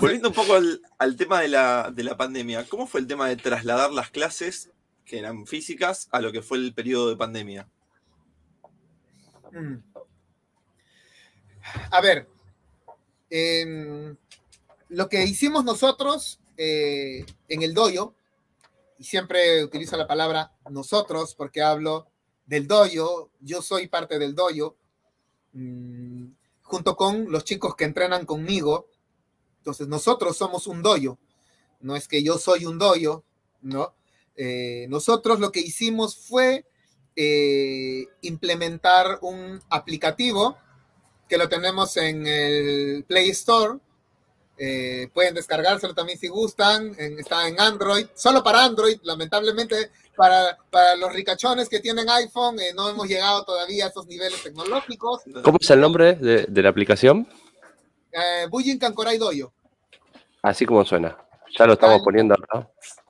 Volviendo 0.00 0.28
un 0.28 0.34
poco 0.34 0.54
al, 0.98 1.16
tema 1.16 1.40
de 1.40 1.48
la, 1.48 1.90
de 1.92 2.04
la, 2.04 2.16
pandemia, 2.16 2.68
¿cómo 2.68 2.86
fue 2.86 3.00
el 3.00 3.06
tema 3.06 3.28
de 3.28 3.36
trasladar 3.36 3.92
las 3.92 4.10
clases 4.10 4.70
que 5.04 5.18
eran 5.18 5.46
físicas 5.46 6.08
a 6.12 6.20
lo 6.20 6.32
que 6.32 6.42
fue 6.42 6.58
el 6.58 6.74
periodo 6.74 7.08
de 7.08 7.16
pandemia? 7.16 7.68
Mm. 9.52 9.76
A 11.90 12.00
ver, 12.00 12.28
em, 13.30 14.16
lo 14.88 15.08
que 15.08 15.24
hicimos 15.24 15.64
nosotros 15.64 16.38
eh, 16.56 17.24
en 17.48 17.62
el 17.62 17.74
doyo, 17.74 18.14
y 18.98 19.04
siempre 19.04 19.62
utilizo 19.64 19.96
la 19.96 20.06
palabra 20.06 20.52
nosotros 20.70 21.34
porque 21.34 21.62
hablo 21.62 22.08
del 22.46 22.66
doyo, 22.66 23.30
yo 23.40 23.60
soy 23.60 23.88
parte 23.88 24.18
del 24.18 24.34
doyo, 24.34 24.76
mm, 25.52 26.26
junto 26.62 26.96
con 26.96 27.30
los 27.30 27.44
chicos 27.44 27.74
que 27.76 27.84
entrenan 27.84 28.24
conmigo. 28.24 28.88
Entonces, 29.58 29.88
nosotros 29.88 30.36
somos 30.36 30.66
un 30.66 30.82
doyo, 30.82 31.18
no 31.80 31.96
es 31.96 32.08
que 32.08 32.22
yo 32.22 32.38
soy 32.38 32.66
un 32.66 32.78
doyo, 32.78 33.24
¿no? 33.62 33.94
Eh, 34.36 34.86
nosotros 34.88 35.40
lo 35.40 35.50
que 35.50 35.60
hicimos 35.60 36.16
fue 36.16 36.66
eh, 37.16 38.06
implementar 38.20 39.18
un 39.22 39.60
aplicativo 39.70 40.58
que 41.28 41.38
lo 41.38 41.48
tenemos 41.48 41.96
en 41.96 42.26
el 42.26 43.04
Play 43.04 43.30
Store. 43.30 43.78
Eh, 44.58 45.08
pueden 45.12 45.34
descargárselo 45.34 45.94
también 45.94 46.18
si 46.18 46.28
gustan. 46.28 46.94
está 46.98 47.48
en 47.48 47.58
Android, 47.60 48.06
solo 48.14 48.44
para 48.44 48.64
Android. 48.64 48.98
Lamentablemente, 49.02 49.90
para, 50.16 50.56
para 50.70 50.96
los 50.96 51.12
ricachones 51.12 51.68
que 51.68 51.80
tienen 51.80 52.08
iPhone, 52.08 52.56
no 52.74 52.88
hemos 52.88 53.06
llegado 53.06 53.44
todavía 53.44 53.86
a 53.86 53.88
esos 53.88 54.06
niveles 54.06 54.42
tecnológicos. 54.42 55.22
¿Cómo 55.42 55.58
es 55.60 55.70
el 55.70 55.80
nombre 55.80 56.14
de, 56.14 56.62
la 56.62 56.68
aplicación? 56.68 57.28
Eh, 58.10 58.46
Bujin 58.50 58.78
Kankorai 58.78 59.18
Doyo. 59.18 59.52
Así 60.42 60.64
como 60.64 60.84
suena. 60.84 61.16
Ya 61.58 61.66
lo 61.66 61.74
estamos 61.74 62.02
poniendo 62.02 62.34
acá. 62.34 62.68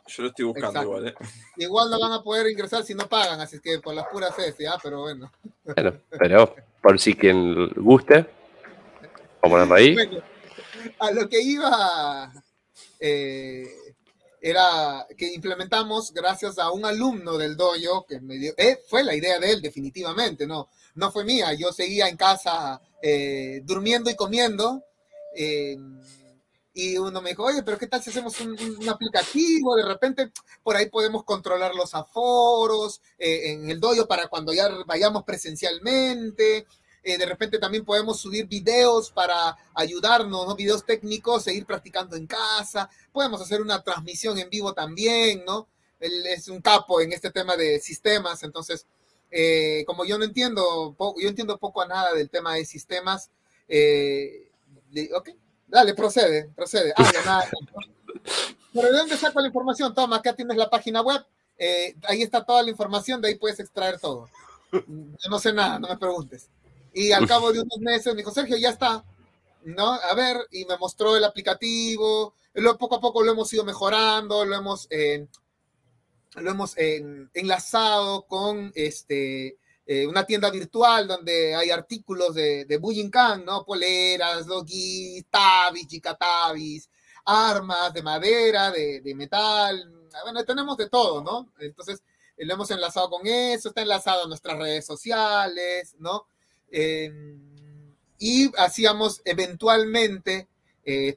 Yo 0.09 0.23
lo 0.23 0.29
estoy 0.29 0.45
buscando 0.45 0.83
igual, 0.83 1.09
¿eh? 1.09 1.15
Igual 1.57 1.91
no 1.91 1.99
van 1.99 2.13
a 2.13 2.23
poder 2.23 2.49
ingresar 2.51 2.85
si 2.85 2.95
no 2.95 3.09
pagan, 3.09 3.41
así 3.41 3.61
que 3.61 3.81
por 3.81 3.95
las 3.95 4.07
puras 4.07 4.39
es, 4.39 4.57
¿ya? 4.59 4.77
Pero 4.83 5.01
bueno. 5.01 5.31
Bueno, 5.65 5.95
pero 6.11 6.55
por 6.81 6.99
si 7.01 7.15
quien 7.15 7.71
guste, 7.75 8.25
vamos 9.43 9.69
a 9.69 9.75
ahí. 9.75 9.97
a 11.01 11.11
lo 11.11 11.29
que 11.29 11.41
iba 11.43 12.33
eh, 13.01 13.67
era 14.49 15.07
que 15.17 15.33
implementamos 15.33 16.13
gracias 16.13 16.59
a 16.59 16.71
un 16.71 16.85
alumno 16.85 17.37
del 17.37 17.57
dojo 17.57 18.07
que 18.07 18.21
me 18.21 18.37
dio, 18.37 18.55
eh, 18.57 18.81
fue 18.89 19.03
la 19.03 19.15
idea 19.15 19.39
de 19.39 19.53
él 19.53 19.63
definitivamente, 19.63 20.47
no, 20.47 20.69
no 20.95 21.11
fue 21.11 21.25
mía, 21.25 21.53
yo 21.55 21.73
seguía 21.73 22.09
en 22.09 22.17
casa 22.17 22.81
eh, 23.03 23.61
durmiendo 23.65 24.11
y 24.11 24.15
comiendo 24.15 24.83
y 26.77 26.99
uno 26.99 27.23
me 27.23 27.31
dijo, 27.31 27.43
oye, 27.43 27.63
pero 27.63 27.79
¿qué 27.79 27.87
tal 27.87 28.03
si 28.03 28.11
hacemos 28.11 28.39
un, 28.39 28.87
aplicativo? 28.87 29.75
De 29.77 29.83
repente 29.83 30.31
por 30.63 30.77
ahí 30.77 30.91
podemos 30.91 31.25
controlar 31.25 31.75
los 31.75 31.95
aforos 31.95 33.01
eh, 33.19 33.53
en 33.53 33.71
el 33.71 33.81
dojo 33.81 34.07
para 34.07 34.29
cuando 34.29 34.53
ya 34.53 34.69
vayamos 34.87 35.25
presencialmente. 35.25 36.67
Eh, 37.09 37.19
de 37.19 37.27
repente 37.27 37.59
también 37.59 37.85
podemos 37.85 38.19
subir 38.19 38.47
videos 38.47 39.11
para 39.11 39.57
ayudarnos, 39.75 40.47
¿no? 40.47 40.57
videos 40.57 40.85
técnicos, 40.85 41.45
seguir 41.45 41.65
practicando 41.65 42.17
en 42.17 42.27
casa. 42.27 42.91
Podemos 43.13 43.41
hacer 43.41 43.61
una 43.61 43.83
transmisión 43.83 44.39
en 44.39 44.51
vivo 44.51 44.75
también, 44.75 45.45
¿no? 45.45 45.69
Él 46.01 46.27
es 46.27 46.49
un 46.49 46.61
capo 46.61 47.01
en 47.01 47.13
este 47.13 47.31
tema 47.31 47.57
de 47.57 47.79
sistemas, 47.79 48.43
entonces, 48.43 48.87
eh, 49.31 49.85
como 49.87 50.05
yo 50.05 50.19
no 50.19 50.25
entiendo, 50.25 50.97
yo 50.99 51.29
entiendo 51.29 51.59
poco 51.59 51.83
a 51.83 51.87
nada 51.87 52.13
del 52.13 52.29
tema 52.29 52.55
de 52.55 52.65
sistemas, 52.65 53.31
ok, 55.15 55.31
Dale, 55.67 55.95
procede, 55.95 56.51
procede. 56.55 56.93
Ah, 56.97 57.13
nada. 57.25 57.51
Pero 58.73 58.93
¿de 58.93 58.99
dónde 58.99 59.17
saco 59.17 59.41
la 59.41 59.49
información? 59.49 59.95
Toma, 59.95 60.17
acá 60.17 60.35
tienes 60.35 60.57
la 60.57 60.71
página 60.71 61.03
web. 61.03 61.25
Eh, 61.59 61.97
ahí 62.09 62.23
está 62.23 62.45
toda 62.45 62.63
la 62.63 62.71
información, 62.71 63.21
de 63.21 63.29
ahí 63.29 63.35
puedes 63.37 63.59
extraer 63.61 63.99
todo. 63.99 64.29
No 65.29 65.39
sé 65.39 65.53
nada, 65.53 65.79
no 65.79 65.89
me 65.89 65.97
preguntes. 65.97 66.49
Y 66.97 67.13
al 67.13 67.29
cabo 67.29 67.53
de 67.53 67.61
unos 67.61 67.79
meses 67.81 68.07
me 68.15 68.21
dijo, 68.21 68.31
Sergio, 68.31 68.57
ya 68.57 68.71
está. 68.71 69.05
¿No? 69.65 69.93
A 69.93 70.15
ver, 70.15 70.39
y 70.51 70.65
me 70.65 70.79
mostró 70.79 71.15
el 71.15 71.25
aplicativo. 71.25 72.33
Luego, 72.55 72.79
poco 72.79 72.95
a 72.95 73.01
poco 73.03 73.23
lo 73.23 73.33
hemos 73.33 73.53
ido 73.53 73.65
mejorando, 73.65 74.47
lo 74.47 74.57
hemos, 74.57 74.87
eh, 74.89 75.27
lo 76.37 76.51
hemos 76.51 76.73
eh, 76.79 77.05
enlazado 77.35 78.23
con 78.23 78.73
este, 78.75 79.59
eh, 79.85 80.07
una 80.07 80.25
tienda 80.25 80.49
virtual 80.49 81.07
donde 81.07 81.55
hay 81.55 81.69
artículos 81.71 82.35
de, 82.35 82.65
de 82.65 82.79
Bujinkan, 82.79 83.45
¿no? 83.45 83.63
Poleras, 83.67 84.47
logis, 84.47 85.23
tabis, 85.29 85.87
chicatabis, 85.89 86.89
armas 87.27 87.93
de 87.93 88.03
madera, 88.03 88.71
de, 88.71 89.03
de, 89.03 89.15
metal, 89.15 90.09
bueno, 90.23 90.43
tenemos 90.47 90.79
de 90.79 90.89
todo, 90.89 91.23
¿no? 91.23 91.53
Entonces, 91.59 92.03
lo 92.39 92.55
hemos 92.55 92.71
enlazado 92.71 93.11
con 93.11 93.27
eso, 93.27 93.69
está 93.69 93.83
enlazado 93.83 94.25
a 94.25 94.29
nuestras 94.29 94.57
redes 94.57 94.87
sociales, 94.87 95.95
¿no? 95.99 96.27
Eh, 96.71 97.11
y 98.19 98.51
hacíamos 98.57 99.23
eventualmente 99.25 100.49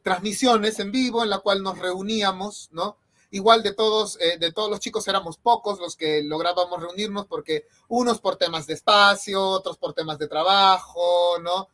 transmisiones 0.03 0.79
en 0.79 0.91
vivo 0.91 1.21
en 1.21 1.29
la 1.29 1.37
cual 1.37 1.61
nos 1.61 1.77
reuníamos, 1.77 2.69
¿no? 2.71 2.97
Igual 3.31 3.61
de 3.61 3.73
todos, 3.73 4.17
eh, 4.19 4.39
de 4.39 4.51
todos 4.51 4.71
los 4.71 4.79
chicos 4.79 5.07
éramos 5.07 5.37
pocos 5.37 5.79
los 5.79 5.95
que 5.95 6.23
lográbamos 6.23 6.81
reunirnos 6.81 7.27
porque 7.27 7.67
unos 7.87 8.19
por 8.19 8.37
temas 8.37 8.65
de 8.65 8.73
espacio, 8.73 9.39
otros 9.39 9.77
por 9.77 9.93
temas 9.93 10.17
de 10.17 10.27
trabajo, 10.27 11.37
¿no? 11.39 11.69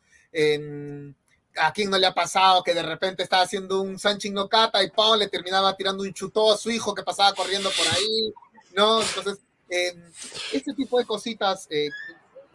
¿A 1.58 1.72
quién 1.72 1.90
no 1.90 1.98
le 1.98 2.08
ha 2.08 2.14
pasado 2.14 2.62
que 2.62 2.74
de 2.74 2.84
repente 2.84 3.24
estaba 3.24 3.44
haciendo 3.44 3.80
un 3.80 3.98
Sanchin 3.98 4.34
no 4.34 4.50
Kata 4.50 4.84
y 4.84 4.92
Pau 4.92 5.16
le 5.16 5.30
terminaba 5.30 5.78
tirando 5.78 6.04
un 6.04 6.14
chutó 6.14 6.52
a 6.52 6.58
su 6.58 6.70
hijo 6.70 6.94
que 6.94 7.04
pasaba 7.04 7.34
corriendo 7.34 7.70
por 7.70 7.88
ahí, 7.88 8.34
¿no? 8.74 9.02
Entonces, 9.02 9.40
este 10.52 10.74
tipo 10.74 11.00
de 11.00 11.06
cositas 11.06 11.68
eh, 11.70 11.90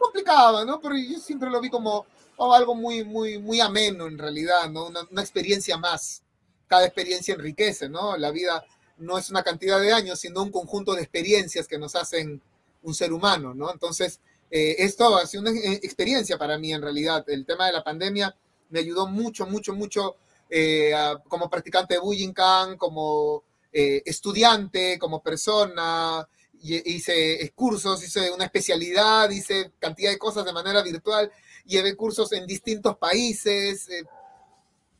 complicaban, 0.01 0.67
¿no? 0.67 0.79
Pero 0.81 0.95
yo 0.95 1.19
siempre 1.19 1.49
lo 1.49 1.61
vi 1.61 1.69
como 1.69 2.05
oh, 2.37 2.53
algo 2.53 2.75
muy, 2.75 3.03
muy, 3.03 3.37
muy 3.37 3.61
ameno 3.61 4.07
en 4.07 4.17
realidad, 4.17 4.69
¿no? 4.69 4.87
Una, 4.87 5.01
una, 5.09 5.21
experiencia 5.21 5.77
más. 5.77 6.23
Cada 6.67 6.85
experiencia 6.85 7.35
enriquece, 7.35 7.87
¿no? 7.87 8.17
La 8.17 8.31
vida 8.31 8.65
no 8.97 9.17
es 9.17 9.29
una 9.29 9.43
cantidad 9.43 9.79
de 9.79 9.93
años, 9.93 10.19
sino 10.19 10.41
un 10.41 10.51
conjunto 10.51 10.93
de 10.93 11.01
experiencias 11.01 11.67
que 11.67 11.77
nos 11.77 11.95
hacen 11.95 12.41
un 12.83 12.93
ser 12.93 13.13
humano, 13.13 13.53
¿no? 13.53 13.71
Entonces, 13.71 14.19
eh, 14.49 14.75
esto 14.79 15.15
ha 15.15 15.25
sido 15.25 15.41
una 15.41 15.51
eh, 15.51 15.79
experiencia 15.83 16.37
para 16.37 16.57
mí 16.57 16.73
en 16.73 16.81
realidad. 16.81 17.23
El 17.27 17.45
tema 17.45 17.67
de 17.67 17.73
la 17.73 17.83
pandemia 17.83 18.35
me 18.69 18.79
ayudó 18.79 19.07
mucho, 19.07 19.45
mucho, 19.45 19.73
mucho 19.73 20.15
eh, 20.49 20.93
como 21.27 21.49
practicante 21.49 21.95
de 21.95 21.99
Bujinkan, 21.99 22.77
como 22.77 23.43
estudiante, 23.73 24.99
como 24.99 25.23
persona. 25.23 26.27
Hice 26.63 27.51
cursos, 27.55 28.03
hice 28.03 28.31
una 28.31 28.45
especialidad, 28.45 29.29
hice 29.29 29.71
cantidad 29.79 30.11
de 30.11 30.17
cosas 30.17 30.45
de 30.45 30.53
manera 30.53 30.83
virtual, 30.83 31.31
llevé 31.65 31.95
cursos 31.95 32.31
en 32.33 32.45
distintos 32.45 32.97
países, 32.97 33.89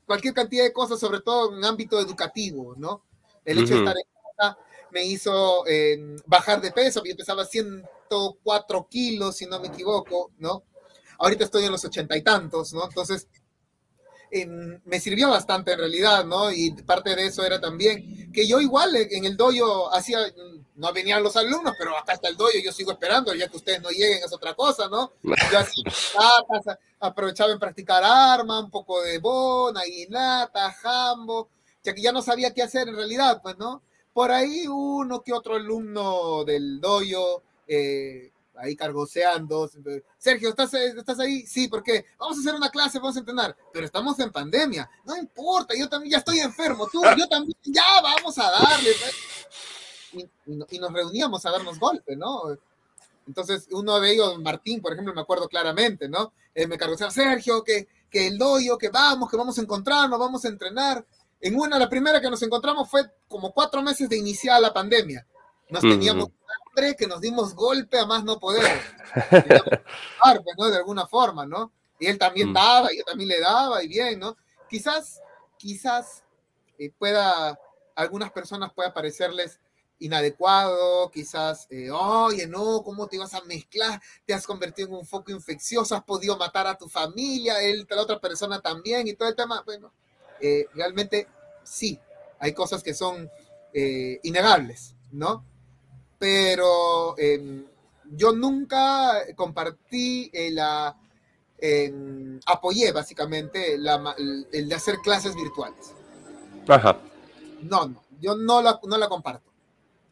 cualquier 0.06 0.34
cantidad 0.34 0.64
de 0.64 0.74
cosas, 0.74 1.00
sobre 1.00 1.22
todo 1.22 1.56
en 1.56 1.64
ámbito 1.64 2.00
educativo, 2.00 2.74
¿no? 2.78 3.04
El 3.46 3.60
hecho 3.60 3.74
de 3.74 3.80
estar 3.80 3.96
en 3.96 4.04
casa 4.38 4.58
me 4.92 5.06
hizo 5.06 5.66
eh, 5.68 6.18
bajar 6.26 6.62
de 6.62 6.72
peso, 6.72 7.04
yo 7.06 7.16
pesaba 7.16 7.46
104 7.46 8.88
kilos, 8.90 9.38
si 9.38 9.46
no 9.46 9.60
me 9.60 9.68
equivoco, 9.68 10.32
¿no? 10.38 10.64
Ahorita 11.20 11.46
estoy 11.46 11.66
en 11.66 11.72
los 11.72 11.86
ochenta 11.86 12.18
y 12.18 12.24
tantos, 12.24 12.74
¿no? 12.74 12.84
Entonces, 12.84 13.28
me 14.86 15.00
sirvió 15.00 15.30
bastante 15.30 15.74
en 15.74 15.80
realidad, 15.80 16.26
¿no? 16.26 16.52
Y 16.52 16.72
parte 16.72 17.16
de 17.16 17.28
eso 17.28 17.44
era 17.46 17.60
también 17.60 18.32
que 18.32 18.48
yo 18.48 18.62
igual 18.62 18.96
en 18.96 19.26
el 19.26 19.36
dojo 19.36 19.94
hacía, 19.94 20.20
no 20.76 20.94
venían 20.94 21.22
los 21.22 21.36
alumnos, 21.36 21.76
pero 21.78 21.98
acá 21.98 22.14
está 22.14 22.30
el 22.30 22.38
dojo, 22.38 22.52
yo 22.64 22.72
sigo 22.72 22.92
esperando, 22.92 23.34
ya 23.34 23.48
que 23.50 23.58
ustedes 23.58 23.82
no 23.82 23.90
lleguen 23.90 24.24
es 24.24 24.34
otra 24.34 24.54
cosa, 24.54 24.88
¿no? 24.88 25.12
Yo 25.24 25.60
hacía 25.60 25.84
aprovechaba 27.00 27.52
en 27.52 27.60
practicar 27.60 28.04
arma, 28.04 28.60
un 28.60 28.72
poco 28.72 29.02
de 29.02 29.20
bona, 29.20 29.82
guinata, 29.84 30.72
jambo, 30.72 31.50
ya 31.84 31.94
que 31.94 32.02
ya 32.02 32.12
no 32.12 32.22
sabía 32.22 32.54
qué 32.54 32.64
hacer 32.64 32.88
en 32.88 32.96
realidad, 32.96 33.42
pues, 33.42 33.58
¿no? 33.58 33.82
Por 34.14 34.32
ahí 34.32 34.68
uno 34.68 35.22
que 35.22 35.34
otro 35.34 35.56
alumno 35.56 36.44
del 36.46 36.80
doyo, 36.80 37.42
eh, 37.68 38.31
ahí 38.62 38.76
cargoseando. 38.76 39.70
Sergio, 40.18 40.50
¿estás, 40.50 40.74
¿estás 40.74 41.20
ahí? 41.20 41.46
Sí, 41.46 41.68
porque 41.68 42.06
vamos 42.18 42.38
a 42.38 42.42
hacer 42.42 42.56
una 42.56 42.70
clase, 42.70 43.00
vamos 43.00 43.16
a 43.16 43.20
entrenar, 43.20 43.56
pero 43.74 43.86
estamos 43.86 44.20
en 44.20 44.32
pandemia. 44.32 44.90
No 45.06 45.18
importa, 45.18 45.74
yo 45.78 45.90
también 45.90 46.12
ya 46.12 46.18
estoy 46.20 46.40
enfermo, 46.40 46.88
tú, 46.92 47.02
yo 47.18 47.28
también, 47.28 47.58
ya 47.64 47.84
vamos 48.02 48.38
a 48.38 48.52
darle. 48.52 48.92
Y, 50.14 50.30
y, 50.76 50.80
nos 50.80 50.94
reuníamos 50.94 51.46
a 51.46 51.52
darnos 51.52 51.80
golpe, 51.80 52.16
¿no? 52.16 52.44
Entonces, 53.28 53.68
uno 53.72 54.00
de 54.00 54.14
ellos, 54.14 54.40
Martín, 54.40 54.82
por 54.82 54.94
ejemplo, 54.94 55.14
me 55.14 55.22
acuerdo 55.22 55.48
claramente, 55.48 56.10
¿no? 56.10 56.34
Eh, 56.54 56.68
me 56.68 56.78
cargoseaba, 56.78 57.12
Sergio, 57.12 57.64
que, 57.64 57.88
que 58.10 58.28
el 58.28 58.38
doyo, 58.38 58.78
que 58.78 58.90
vamos, 58.90 59.30
que 59.30 59.38
vamos 59.38 59.58
a 59.58 59.62
encontrarnos, 59.62 60.20
vamos 60.20 60.44
a 60.46 60.50
entrenar. 60.50 61.06
En 61.40 61.58
una, 61.58 61.80
la 61.80 61.90
primera 61.90 62.22
que 62.22 62.30
nos 62.30 62.42
encontramos 62.44 62.90
fue 62.90 63.10
como 63.28 63.52
cuatro 63.52 63.82
meses 63.82 64.08
de 64.10 64.18
iniciar 64.18 64.62
la 64.62 64.74
pandemia. 64.74 65.26
Nos 65.70 65.82
teníamos 65.82 66.30
que 66.98 67.08
nos 67.08 67.22
dimos 67.22 67.54
golpe 67.54 68.00
a 68.00 68.06
más 68.06 68.24
no 68.24 68.40
poder. 68.40 68.64
Pues, 70.24 70.56
¿no? 70.58 70.70
De 70.70 70.78
alguna 70.78 71.06
forma, 71.06 71.46
¿no? 71.46 71.72
Y 72.00 72.08
él 72.08 72.18
también 72.18 72.52
mm. 72.52 72.54
daba, 72.54 72.90
yo 72.96 73.04
también 73.04 73.30
le 73.30 73.40
daba, 73.40 73.84
y 73.84 73.88
bien, 73.88 74.20
¿no? 74.20 74.38
Quizás, 74.70 75.22
quizás 75.58 76.24
eh, 76.78 76.92
pueda, 76.98 77.60
algunas 77.96 78.32
personas 78.32 78.72
pueda 78.74 78.94
parecerles 78.94 79.60
inadecuado, 80.00 81.12
quizás, 81.12 81.68
eh, 81.70 81.92
oye, 81.92 82.48
no, 82.48 82.82
¿cómo 82.84 83.08
te 83.08 83.18
vas 83.18 83.34
a 83.34 83.44
mezclar? 83.44 84.02
Te 84.26 84.34
has 84.34 84.48
convertido 84.48 84.90
en 84.90 84.96
un 84.96 85.06
foco 85.06 85.32
infeccioso, 85.32 85.96
has 85.96 86.04
podido 86.04 86.38
matar 86.38 86.68
a 86.68 86.78
tu 86.78 86.90
familia, 86.90 87.62
él, 87.62 87.86
la 87.90 88.02
otra 88.02 88.20
persona 88.20 88.60
también, 88.62 89.08
y 89.08 89.14
todo 89.14 89.30
el 89.30 89.36
tema. 89.36 89.62
Bueno, 89.64 89.94
eh, 90.40 90.66
realmente 90.74 91.28
sí, 91.64 92.00
hay 92.40 92.54
cosas 92.54 92.82
que 92.82 92.94
son 92.94 93.30
eh, 93.74 94.20
innegables, 94.24 94.96
¿no? 95.12 95.46
Pero 96.22 97.18
em, 97.18 97.66
yo 98.12 98.32
nunca 98.32 99.26
compartí 99.36 100.30
la, 100.52 100.96
em, 101.58 102.40
apoyé 102.46 102.92
básicamente 102.92 103.74
el 103.74 104.70
de 104.70 104.76
hacer 104.76 104.98
clases 105.00 105.34
virtuales. 105.36 105.96
Ajá. 106.68 107.00
No, 107.64 107.88
no, 107.88 108.04
yo 108.20 108.36
no 108.36 108.62
la, 108.62 108.80
no 108.84 109.00
la 109.00 109.10
comparto. 109.10 109.50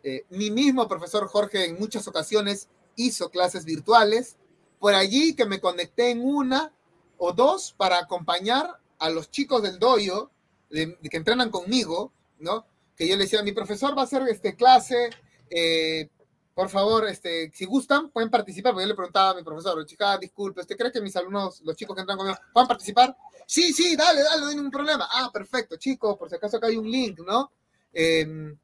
Eh, 0.02 0.26
mi 0.32 0.50
mismo 0.50 0.88
profesor 0.88 1.28
Jorge 1.28 1.66
en 1.66 1.78
muchas 1.80 2.08
ocasiones 2.08 2.70
hizo 2.96 3.30
clases 3.30 3.64
virtuales, 3.64 4.36
por 4.80 4.96
allí 4.96 5.36
que 5.36 5.46
me 5.46 5.62
conecté 5.62 6.10
en 6.10 6.26
una 6.26 6.74
o 7.20 7.34
dos 7.34 7.76
para 7.78 8.00
acompañar 8.00 8.80
a 8.98 9.12
los 9.12 9.30
chicos 9.30 9.62
del 9.62 9.78
doyo 9.78 10.32
de, 10.72 10.98
que 11.08 11.18
entrenan 11.18 11.52
conmigo, 11.52 12.12
¿no? 12.40 12.66
Que 12.96 13.08
yo 13.08 13.16
le 13.16 13.26
decía, 13.26 13.44
mi 13.44 13.52
profesor 13.52 13.96
va 13.96 14.02
a 14.02 14.06
hacer 14.06 14.24
este 14.24 14.56
clase, 14.56 15.12
eh, 15.50 16.10
por 16.54 16.70
favor, 16.70 17.08
este, 17.08 17.52
si 17.54 17.66
gustan, 17.66 18.10
pueden 18.10 18.30
participar, 18.30 18.74
porque 18.74 18.84
yo 18.84 18.90
le 18.90 18.96
preguntaba 18.96 19.32
a 19.32 19.36
mi 19.36 19.44
profesor, 19.44 19.86
chica, 19.86 20.18
disculpe, 20.18 20.62
¿usted 20.62 20.76
cree 20.76 20.92
que 20.92 21.02
mis 21.02 21.16
alumnos, 21.16 21.62
los 21.62 21.76
chicos 21.76 21.96
que 21.96 22.02
entran 22.02 22.18
conmigo, 22.18 22.38
puedan 22.54 22.68
participar? 22.68 23.16
Sí, 23.46 23.74
sí, 23.74 23.96
dale, 23.96 24.24
dale, 24.24 24.42
no 24.42 24.48
hay 24.48 24.56
ningún 24.56 24.72
problema. 24.72 25.08
Ah, 25.12 25.30
perfecto, 25.32 25.78
chicos, 25.78 26.18
por 26.18 26.30
si 26.30 26.36
acaso 26.36 26.58
acá 26.58 26.68
hay 26.68 26.78
un 26.78 26.90
link, 26.90 27.20
¿no? 27.26 27.52
Eh, 27.94 28.56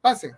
Pase. 0.00 0.34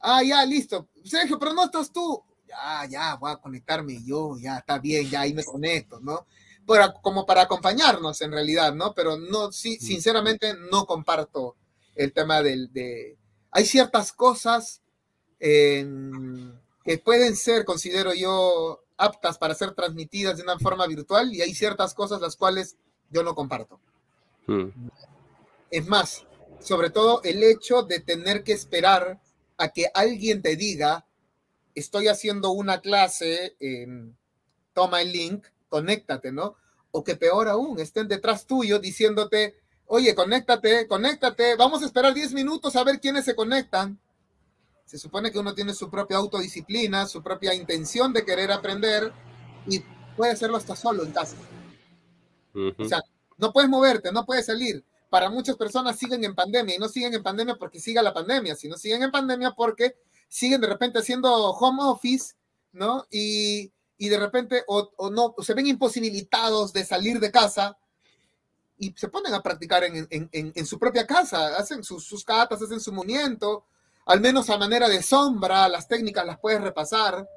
Ah, 0.00 0.22
ya, 0.22 0.44
listo. 0.44 0.88
Sergio, 1.04 1.38
pero 1.38 1.52
no 1.52 1.64
estás 1.64 1.92
tú. 1.92 2.22
Ya, 2.46 2.86
ya, 2.88 3.14
voy 3.16 3.30
a 3.32 3.36
conectarme 3.36 4.02
yo, 4.04 4.36
ya, 4.38 4.58
está 4.58 4.78
bien, 4.78 5.08
ya 5.08 5.20
ahí 5.22 5.32
me 5.32 5.44
conecto, 5.44 6.00
¿no? 6.00 6.26
Para, 6.66 6.92
como 6.92 7.24
para 7.24 7.42
acompañarnos 7.42 8.20
en 8.22 8.32
realidad, 8.32 8.74
¿no? 8.74 8.92
Pero 8.92 9.16
no, 9.16 9.52
sí, 9.52 9.78
sinceramente 9.78 10.54
no 10.70 10.84
comparto 10.84 11.56
el 11.94 12.12
tema 12.12 12.42
del, 12.42 12.72
de... 12.72 13.16
Hay 13.50 13.64
ciertas 13.64 14.12
cosas 14.12 14.82
que 15.38 16.98
pueden 17.04 17.36
ser, 17.36 17.64
considero 17.64 18.12
yo, 18.14 18.84
aptas 18.96 19.38
para 19.38 19.54
ser 19.54 19.72
transmitidas 19.72 20.36
de 20.36 20.42
una 20.42 20.58
forma 20.58 20.86
virtual 20.86 21.32
y 21.32 21.40
hay 21.40 21.54
ciertas 21.54 21.94
cosas 21.94 22.20
las 22.20 22.36
cuales 22.36 22.76
yo 23.10 23.22
no 23.22 23.34
comparto. 23.34 23.80
Mm. 24.46 24.68
Es 25.70 25.86
más, 25.86 26.26
sobre 26.60 26.90
todo 26.90 27.22
el 27.22 27.42
hecho 27.42 27.82
de 27.82 28.00
tener 28.00 28.44
que 28.44 28.52
esperar 28.52 29.20
a 29.56 29.68
que 29.68 29.90
alguien 29.94 30.42
te 30.42 30.56
diga, 30.56 31.06
estoy 31.74 32.08
haciendo 32.08 32.50
una 32.50 32.80
clase, 32.80 33.56
toma 34.74 35.00
el 35.02 35.12
link, 35.12 35.46
conéctate, 35.68 36.32
¿no? 36.32 36.56
O 36.90 37.04
que 37.04 37.16
peor 37.16 37.48
aún, 37.48 37.78
estén 37.78 38.08
detrás 38.08 38.46
tuyo 38.46 38.78
diciéndote, 38.78 39.59
oye, 39.92 40.14
conéctate, 40.14 40.86
conéctate, 40.86 41.56
vamos 41.56 41.82
a 41.82 41.86
esperar 41.86 42.14
10 42.14 42.32
minutos 42.32 42.76
a 42.76 42.84
ver 42.84 43.00
quiénes 43.00 43.24
se 43.24 43.34
conectan. 43.34 43.98
Se 44.84 44.98
supone 44.98 45.32
que 45.32 45.38
uno 45.38 45.52
tiene 45.52 45.74
su 45.74 45.90
propia 45.90 46.16
autodisciplina, 46.16 47.06
su 47.06 47.22
propia 47.22 47.54
intención 47.54 48.12
de 48.12 48.24
querer 48.24 48.52
aprender 48.52 49.12
y 49.66 49.80
puede 50.16 50.32
hacerlo 50.32 50.56
hasta 50.56 50.76
solo 50.76 51.02
en 51.02 51.12
casa. 51.12 51.36
O 52.54 52.84
sea, 52.84 53.00
no 53.36 53.52
puedes 53.52 53.68
moverte, 53.68 54.12
no 54.12 54.24
puedes 54.24 54.46
salir 54.46 54.84
para 55.10 55.28
muchas 55.28 55.56
personas 55.56 55.98
siguen 55.98 56.22
en 56.24 56.36
pandemia 56.36 56.76
y 56.76 56.78
no 56.78 56.88
siguen 56.88 57.12
en 57.14 57.22
pandemia 57.22 57.56
porque 57.56 57.80
siga 57.80 58.00
la 58.00 58.14
pandemia, 58.14 58.54
sino 58.54 58.76
siguen 58.76 59.02
en 59.02 59.10
pandemia 59.10 59.50
porque 59.50 59.96
siguen 60.28 60.60
de 60.60 60.68
repente 60.68 61.00
haciendo 61.00 61.32
home 61.50 61.82
office, 61.82 62.34
¿no? 62.72 63.04
Y, 63.10 63.72
de 63.98 64.18
repente 64.18 64.62
o, 64.68 65.10
no, 65.10 65.34
se 65.42 65.52
ven 65.52 65.66
imposibilitados 65.66 66.72
de 66.72 66.84
salir 66.84 67.18
de 67.18 67.32
casa 67.32 67.76
y 68.80 68.94
se 68.96 69.08
ponen 69.08 69.34
a 69.34 69.42
practicar 69.42 69.84
en, 69.84 70.66
su 70.66 70.78
propia 70.78 71.06
casa, 71.06 71.58
hacen 71.58 71.84
sus, 71.84 72.02
sus 72.02 72.24
catas, 72.24 72.62
hacen 72.62 72.80
su 72.80 72.92
movimiento, 72.92 73.66
al 74.06 74.22
menos 74.22 74.48
a 74.48 74.56
manera 74.56 74.88
de 74.88 75.02
sombra, 75.02 75.68
las 75.68 75.86
técnicas 75.86 76.26
las 76.26 76.38
puedes 76.38 76.62
repasar, 76.62 77.28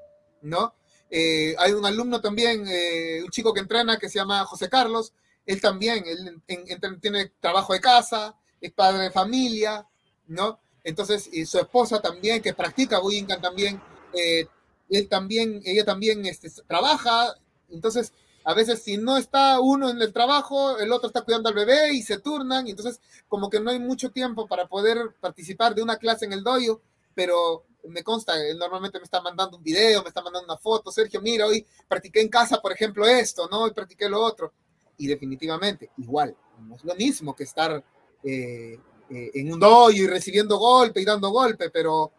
¿no? 0.41 0.73
Eh, 1.09 1.53
hay 1.59 1.73
un 1.73 1.85
alumno 1.85 2.21
también, 2.21 2.65
eh, 2.65 3.21
un 3.21 3.29
chico 3.29 3.53
que 3.53 3.59
entrena 3.59 3.99
que 3.99 4.07
se 4.07 4.19
llama 4.19 4.45
José 4.45 4.69
Carlos, 4.69 5.11
él 5.45 5.59
también, 5.59 6.05
él 6.07 6.99
tiene 7.01 7.33
trabajo 7.41 7.73
de 7.73 7.81
casa, 7.81 8.35
es 8.61 8.71
padre 8.71 9.03
de 9.03 9.11
familia, 9.11 9.85
¿no? 10.27 10.61
Entonces, 10.85 11.29
y 11.29 11.45
su 11.45 11.59
esposa 11.59 12.01
también, 12.01 12.41
que 12.41 12.53
practica 12.53 12.99
Bujinkan 12.99 13.41
también, 13.41 13.81
eh, 14.13 14.47
él 14.89 15.09
también, 15.09 15.61
ella 15.65 15.83
también 15.83 16.25
este, 16.25 16.49
trabaja, 16.65 17.35
entonces 17.69 18.13
a 18.45 18.53
veces 18.53 18.83
si 18.83 18.97
no 18.97 19.17
está 19.17 19.59
uno 19.59 19.89
en 19.89 20.01
el 20.01 20.11
trabajo, 20.11 20.77
el 20.77 20.91
otro 20.91 21.07
está 21.07 21.21
cuidando 21.21 21.49
al 21.49 21.55
bebé 21.55 21.93
y 21.93 22.01
se 22.01 22.19
turnan, 22.19 22.67
y 22.67 22.71
entonces 22.71 22.99
como 23.27 23.49
que 23.49 23.59
no 23.59 23.71
hay 23.71 23.79
mucho 23.79 24.11
tiempo 24.11 24.47
para 24.47 24.67
poder 24.67 25.15
participar 25.19 25.73
de 25.75 25.81
una 25.81 25.97
clase 25.97 26.25
en 26.25 26.33
el 26.33 26.43
doyo, 26.43 26.81
pero 27.15 27.65
me 27.85 28.03
consta, 28.03 28.35
él 28.45 28.57
normalmente 28.57 28.99
me 28.99 29.03
está 29.03 29.21
mandando 29.21 29.57
un 29.57 29.63
video, 29.63 30.01
me 30.01 30.09
está 30.09 30.21
mandando 30.21 30.45
una 30.45 30.57
foto, 30.57 30.91
Sergio, 30.91 31.21
mira, 31.21 31.45
hoy 31.45 31.65
practiqué 31.87 32.21
en 32.21 32.29
casa, 32.29 32.61
por 32.61 32.71
ejemplo, 32.71 33.05
esto, 33.05 33.47
¿no? 33.49 33.63
Hoy 33.63 33.71
practiqué 33.71 34.09
lo 34.09 34.21
otro 34.21 34.53
y 34.97 35.07
definitivamente 35.07 35.89
igual, 35.97 36.35
no 36.59 36.75
es 36.75 36.83
lo 36.83 36.95
mismo 36.95 37.35
que 37.35 37.43
estar 37.43 37.83
eh, 38.23 38.79
eh, 39.09 39.31
en 39.33 39.53
un 39.53 39.59
dojo 39.59 39.91
y 39.91 40.07
recibiendo 40.07 40.57
golpe 40.57 41.01
y 41.01 41.05
dando 41.05 41.29
golpe, 41.29 41.69
pero, 41.69 42.11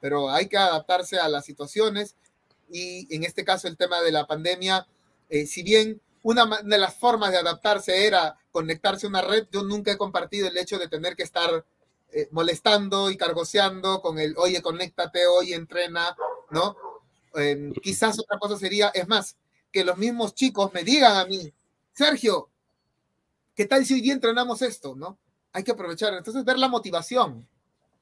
pero 0.00 0.30
hay 0.30 0.48
que 0.48 0.56
adaptarse 0.56 1.18
a 1.18 1.28
las 1.28 1.44
situaciones 1.44 2.16
y 2.70 3.14
en 3.14 3.24
este 3.24 3.44
caso 3.44 3.68
el 3.68 3.76
tema 3.76 4.00
de 4.00 4.12
la 4.12 4.26
pandemia, 4.26 4.86
eh, 5.28 5.46
si 5.46 5.62
bien 5.62 6.00
una 6.22 6.62
de 6.62 6.78
las 6.78 6.94
formas 6.94 7.32
de 7.32 7.38
adaptarse 7.38 8.06
era 8.06 8.36
conectarse 8.50 9.06
a 9.06 9.08
una 9.08 9.22
red, 9.22 9.46
yo 9.50 9.62
nunca 9.62 9.92
he 9.92 9.96
compartido 9.96 10.48
el 10.48 10.56
hecho 10.56 10.78
de 10.78 10.88
tener 10.88 11.16
que 11.16 11.24
estar 11.24 11.64
molestando 12.30 13.10
y 13.10 13.16
cargoseando 13.16 14.02
con 14.02 14.18
el, 14.18 14.34
oye, 14.36 14.60
conéctate, 14.60 15.26
oye, 15.26 15.54
entrena, 15.54 16.14
¿no? 16.50 16.76
quizás 17.82 18.18
otra 18.18 18.38
cosa 18.38 18.58
sería, 18.58 18.88
es 18.88 19.08
más, 19.08 19.38
que 19.72 19.82
los 19.82 19.96
mismos 19.96 20.34
chicos 20.34 20.72
me 20.74 20.84
digan 20.84 21.16
a 21.16 21.24
mí, 21.24 21.52
Sergio, 21.92 22.50
¿qué 23.54 23.66
tal 23.66 23.84
si 23.84 23.94
hoy 23.94 24.00
día 24.02 24.12
entrenamos 24.12 24.62
esto? 24.62 24.94
¿no? 24.94 25.18
Hay 25.52 25.64
que 25.64 25.72
aprovechar. 25.72 26.14
Entonces, 26.14 26.44
ver 26.44 26.58
la 26.58 26.68
motivación 26.68 27.46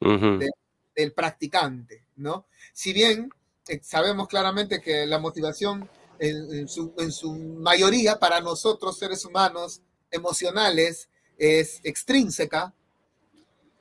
del 0.00 1.12
practicante, 1.12 2.04
¿no? 2.16 2.46
Si 2.72 2.92
bien 2.92 3.32
eh, 3.68 3.80
sabemos 3.82 4.28
claramente 4.28 4.80
que 4.80 5.06
la 5.06 5.18
motivación 5.18 5.88
en, 6.20 6.68
su, 6.68 7.34
mayoría 7.34 8.18
para 8.18 8.40
nosotros 8.40 8.98
seres 8.98 9.24
humanos 9.24 9.80
emocionales 10.10 11.08
es 11.38 11.80
extrínseca, 11.82 12.74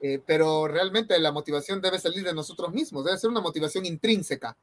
eh, 0.01 0.21
pero 0.25 0.67
realmente 0.67 1.19
la 1.19 1.33
motivación 1.33 1.81
debe 1.81 1.99
salir 1.99 2.23
de 2.23 2.33
nosotros 2.33 2.73
mismos, 2.73 3.03
debe 3.03 3.17
ser 3.17 3.29
una 3.29 3.41
motivación 3.41 3.85
intrínseca. 3.85 4.55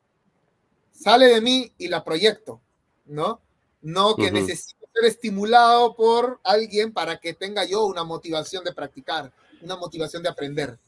Sale 0.91 1.27
de 1.27 1.43
mí 1.43 1.71
y 1.77 1.89
la 1.89 2.03
proyecto, 2.03 2.63
¿no? 3.05 3.43
No 3.83 4.17
que 4.17 4.31
necesito 4.31 4.87
ser 4.95 5.05
estimulado 5.05 5.95
por 5.95 6.41
alguien 6.43 6.95
para 6.95 7.19
que 7.19 7.35
tenga 7.35 7.67
yo 7.67 7.85
una 7.85 8.05
motivación 8.05 8.65
de 8.65 8.73
practicar, 8.73 9.31
una 9.61 9.77
motivación 9.77 10.23
de 10.23 10.31
aprender, 10.31 10.79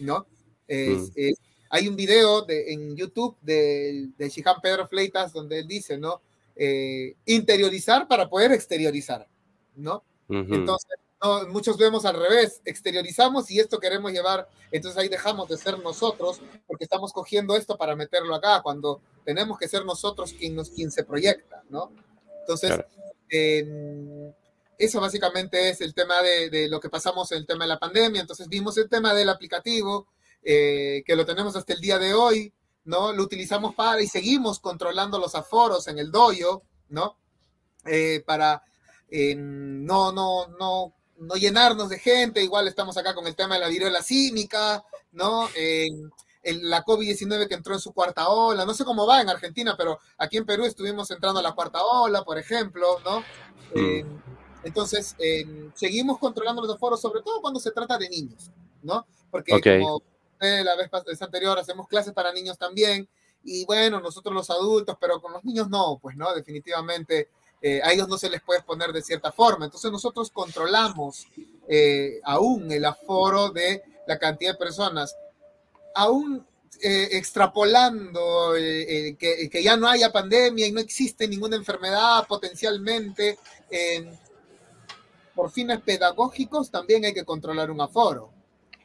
¿no? 0.00 0.26
Mm. 0.68 1.06
hay 1.68 1.86
un 1.86 1.96
video 1.96 2.42
de, 2.42 2.72
en 2.72 2.96
YouTube 2.96 3.36
de, 3.42 4.08
de 4.16 4.28
Shihan 4.28 4.60
Pedro 4.62 4.88
Fleitas 4.88 5.32
donde 5.32 5.58
él 5.60 5.68
dice, 5.68 5.98
¿no? 5.98 6.20
Eh, 6.54 7.16
interiorizar 7.24 8.06
para 8.06 8.28
poder 8.28 8.52
exteriorizar, 8.52 9.26
¿no? 9.74 10.02
Entonces, 10.28 10.98
muchos 11.48 11.76
vemos 11.76 12.04
al 12.04 12.18
revés, 12.18 12.60
exteriorizamos 12.64 13.50
y 13.50 13.60
esto 13.60 13.78
queremos 13.78 14.12
llevar, 14.12 14.48
entonces 14.70 14.98
ahí 14.98 15.08
dejamos 15.08 15.48
de 15.48 15.56
ser 15.56 15.78
nosotros 15.78 16.40
porque 16.66 16.84
estamos 16.84 17.12
cogiendo 17.12 17.56
esto 17.56 17.76
para 17.76 17.94
meterlo 17.94 18.34
acá, 18.34 18.60
cuando 18.62 19.00
tenemos 19.24 19.58
que 19.58 19.68
ser 19.68 19.84
nosotros 19.84 20.32
quien, 20.32 20.56
nos, 20.56 20.70
quien 20.70 20.90
se 20.90 21.04
proyecta, 21.04 21.62
¿no? 21.70 21.92
Entonces, 22.40 22.80
em, 23.28 24.32
eso 24.78 25.00
básicamente 25.00 25.70
es 25.70 25.80
el 25.80 25.94
tema 25.94 26.22
de, 26.22 26.68
lo 26.68 26.80
que 26.80 26.88
pasamos 26.88 27.30
en 27.32 27.38
el 27.38 27.46
tema 27.46 27.64
de 27.64 27.68
la 27.68 27.78
pandemia, 27.78 28.20
entonces 28.20 28.48
vimos 28.48 28.76
el 28.78 28.88
tema 28.88 29.14
del 29.14 29.28
aplicativo, 29.28 30.08
eh, 30.42 31.04
que 31.06 31.14
lo 31.14 31.24
tenemos 31.24 31.54
hasta 31.54 31.72
el 31.72 31.80
día 31.80 31.98
de 31.98 32.14
hoy, 32.14 32.52
¿no? 32.84 33.12
Lo 33.12 33.22
utilizamos 33.22 33.74
para 33.74 34.02
y 34.02 34.06
seguimos 34.06 34.60
controlando 34.60 35.18
los 35.18 35.34
aforos 35.34 35.88
en 35.88 35.98
el 35.98 36.10
doyo, 36.10 36.62
¿no? 36.88 37.16
Eh, 37.84 38.22
para 38.26 38.62
no, 39.10 40.12
no, 40.12 40.46
no 40.58 40.94
no 41.22 41.36
llenarnos 41.36 41.88
de 41.88 41.98
gente, 41.98 42.42
igual 42.42 42.68
estamos 42.68 42.96
acá 42.96 43.14
con 43.14 43.26
el 43.26 43.36
tema 43.36 43.54
de 43.54 43.60
la 43.60 43.68
viruela 43.68 44.02
cínica, 44.02 44.84
¿no? 45.12 45.48
la 46.44 46.84
COVID-19 46.84 47.46
que 47.46 47.54
entró 47.54 47.74
en 47.74 47.80
su 47.80 47.92
cuarta 47.92 48.28
ola, 48.28 48.64
no 48.64 48.74
sé 48.74 48.84
cómo 48.84 49.06
va 49.06 49.20
en 49.20 49.28
Argentina, 49.28 49.76
pero 49.76 50.00
aquí 50.18 50.38
en 50.38 50.44
Perú 50.44 50.64
estuvimos 50.64 51.08
entrando 51.12 51.38
a 51.38 51.42
la 51.42 51.52
cuarta 51.52 51.84
ola, 51.84 52.24
por 52.24 52.36
ejemplo, 52.36 52.98
¿no? 53.04 53.20
Mm. 53.20 53.76
Eh, 53.76 54.04
entonces, 54.64 55.14
seguimos 55.74 56.18
controlando 56.18 56.62
los 56.62 56.74
aforos, 56.74 57.00
sobre 57.00 57.22
todo 57.22 57.40
cuando 57.40 57.60
se 57.60 57.70
trata 57.70 57.96
de 57.96 58.08
niños, 58.08 58.50
¿no? 58.82 59.06
Porque 59.30 59.60
como 59.60 60.02
la 60.42 60.74
vez 60.76 61.22
anterior 61.22 61.58
hacemos 61.58 61.86
clases 61.88 62.12
para 62.12 62.32
niños 62.32 62.58
también, 62.58 63.08
y 63.44 63.64
bueno, 63.64 64.00
nosotros 64.00 64.34
los 64.34 64.50
adultos, 64.50 64.96
pero 65.00 65.20
con 65.20 65.32
los 65.32 65.44
niños 65.44 65.68
no, 65.68 65.98
pues, 66.00 66.16
¿no? 66.16 66.32
Definitivamente 66.34 67.28
eh, 67.60 67.80
a 67.82 67.92
ellos 67.92 68.08
no 68.08 68.18
se 68.18 68.28
les 68.28 68.42
puede 68.42 68.60
poner 68.62 68.92
de 68.92 69.02
cierta 69.02 69.30
forma. 69.30 69.64
Entonces 69.64 69.90
nosotros 69.90 70.30
controlamos 70.30 71.26
eh, 71.68 72.20
aún 72.24 72.70
el 72.72 72.84
aforo 72.84 73.50
de 73.50 73.82
la 74.06 74.18
cantidad 74.18 74.52
de 74.52 74.58
personas, 74.58 75.14
aún 75.94 76.44
eh, 76.82 77.08
extrapolando 77.12 78.54
que, 78.54 79.48
que, 79.50 79.62
ya 79.62 79.76
no 79.76 79.88
haya 79.88 80.10
pandemia 80.10 80.66
y 80.66 80.72
no 80.72 80.80
existe 80.80 81.28
ninguna 81.28 81.54
enfermedad 81.54 82.26
potencialmente. 82.26 83.38
por 85.34 85.50
fines 85.50 85.80
pedagógicos 85.80 86.70
también 86.70 87.04
hay 87.04 87.14
que 87.14 87.24
controlar 87.24 87.70
un 87.70 87.80
aforo. 87.80 88.31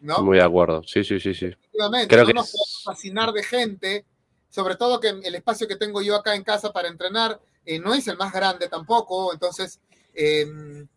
¿No? 0.01 0.23
Muy 0.23 0.37
de 0.37 0.43
acuerdo, 0.43 0.83
sí, 0.83 1.03
sí, 1.03 1.19
sí, 1.19 1.33
sí. 1.33 1.45
Efectivamente, 1.45 2.07
Creo 2.07 2.25
no 2.25 2.33
nos 2.33 2.51
podemos 2.51 2.81
fascinar 2.83 3.31
de 3.31 3.43
gente, 3.43 4.05
sobre 4.49 4.75
todo 4.75 4.99
que 4.99 5.09
el 5.09 5.35
espacio 5.35 5.67
que 5.67 5.75
tengo 5.75 6.01
yo 6.01 6.15
acá 6.15 6.35
en 6.35 6.43
casa 6.43 6.71
para 6.71 6.87
entrenar 6.87 7.39
eh, 7.65 7.79
no 7.79 7.93
es 7.93 8.07
el 8.07 8.17
más 8.17 8.31
grande 8.31 8.69
tampoco, 8.69 9.33
entonces 9.33 9.79
em, 10.13 10.87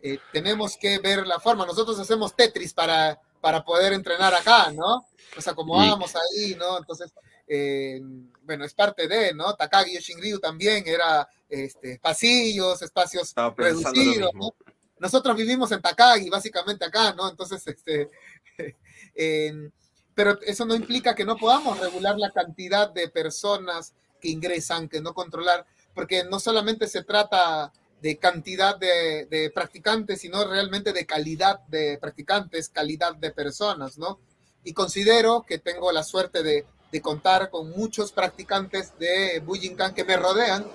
eh, 0.00 0.18
tenemos 0.32 0.76
que 0.76 0.98
ver 0.98 1.26
la 1.26 1.40
forma. 1.40 1.66
Nosotros 1.66 1.98
hacemos 1.98 2.34
Tetris 2.36 2.72
para, 2.72 3.20
para 3.40 3.64
poder 3.64 3.92
entrenar 3.92 4.32
acá, 4.34 4.70
¿no? 4.70 5.06
Nos 5.34 5.48
acomodamos 5.48 6.14
ahí, 6.14 6.54
¿no? 6.54 6.78
Entonces, 6.78 7.12
em, 7.48 8.30
bueno, 8.42 8.64
es 8.64 8.74
parte 8.74 9.08
de, 9.08 9.34
¿no? 9.34 9.54
Takagi 9.54 9.94
Yoshinryu 9.94 10.38
también 10.38 10.84
era 10.86 11.28
este, 11.48 11.98
pasillos, 11.98 12.80
espacios 12.80 13.34
reducidos, 13.56 14.30
¿no? 14.34 14.54
Nosotros 15.00 15.34
vivimos 15.34 15.72
en 15.72 15.80
Takagi, 15.80 16.28
básicamente 16.28 16.84
acá, 16.84 17.12
¿no? 17.14 17.28
Entonces, 17.28 17.66
este, 17.66 18.08
em, 19.14 19.70
pero 20.14 20.38
eso 20.42 20.64
no 20.64 20.74
implica 20.74 21.14
que 21.14 21.24
no 21.24 21.36
podamos 21.36 21.78
regular 21.78 22.18
la 22.18 22.30
cantidad 22.30 22.90
de 22.90 23.08
personas 23.08 23.94
que 24.20 24.28
ingresan, 24.28 24.88
que 24.88 25.00
no 25.00 25.14
controlar 25.14 25.66
porque 25.94 26.24
no 26.24 26.40
solamente 26.40 26.88
se 26.88 27.04
trata 27.04 27.72
de 28.00 28.16
cantidad 28.16 28.78
de, 28.78 29.50
practicantes, 29.54 30.20
sino 30.20 30.44
realmente 30.44 30.92
de 30.92 31.04
calidad 31.04 31.60
de 31.66 31.98
practicantes, 32.00 32.68
calidad 32.68 33.14
de 33.16 33.30
personas, 33.30 33.98
¿no? 33.98 34.18
Y 34.64 34.72
considero 34.72 35.44
que 35.46 35.58
tengo 35.58 35.92
la 35.92 36.02
suerte 36.02 36.42
de, 36.42 36.64
contar 37.02 37.50
con 37.50 37.70
muchos 37.70 38.10
practicantes 38.10 38.98
de 38.98 39.40
Bujinkan 39.40 39.94
que 39.94 40.04
me 40.04 40.16
rodean, 40.16 40.66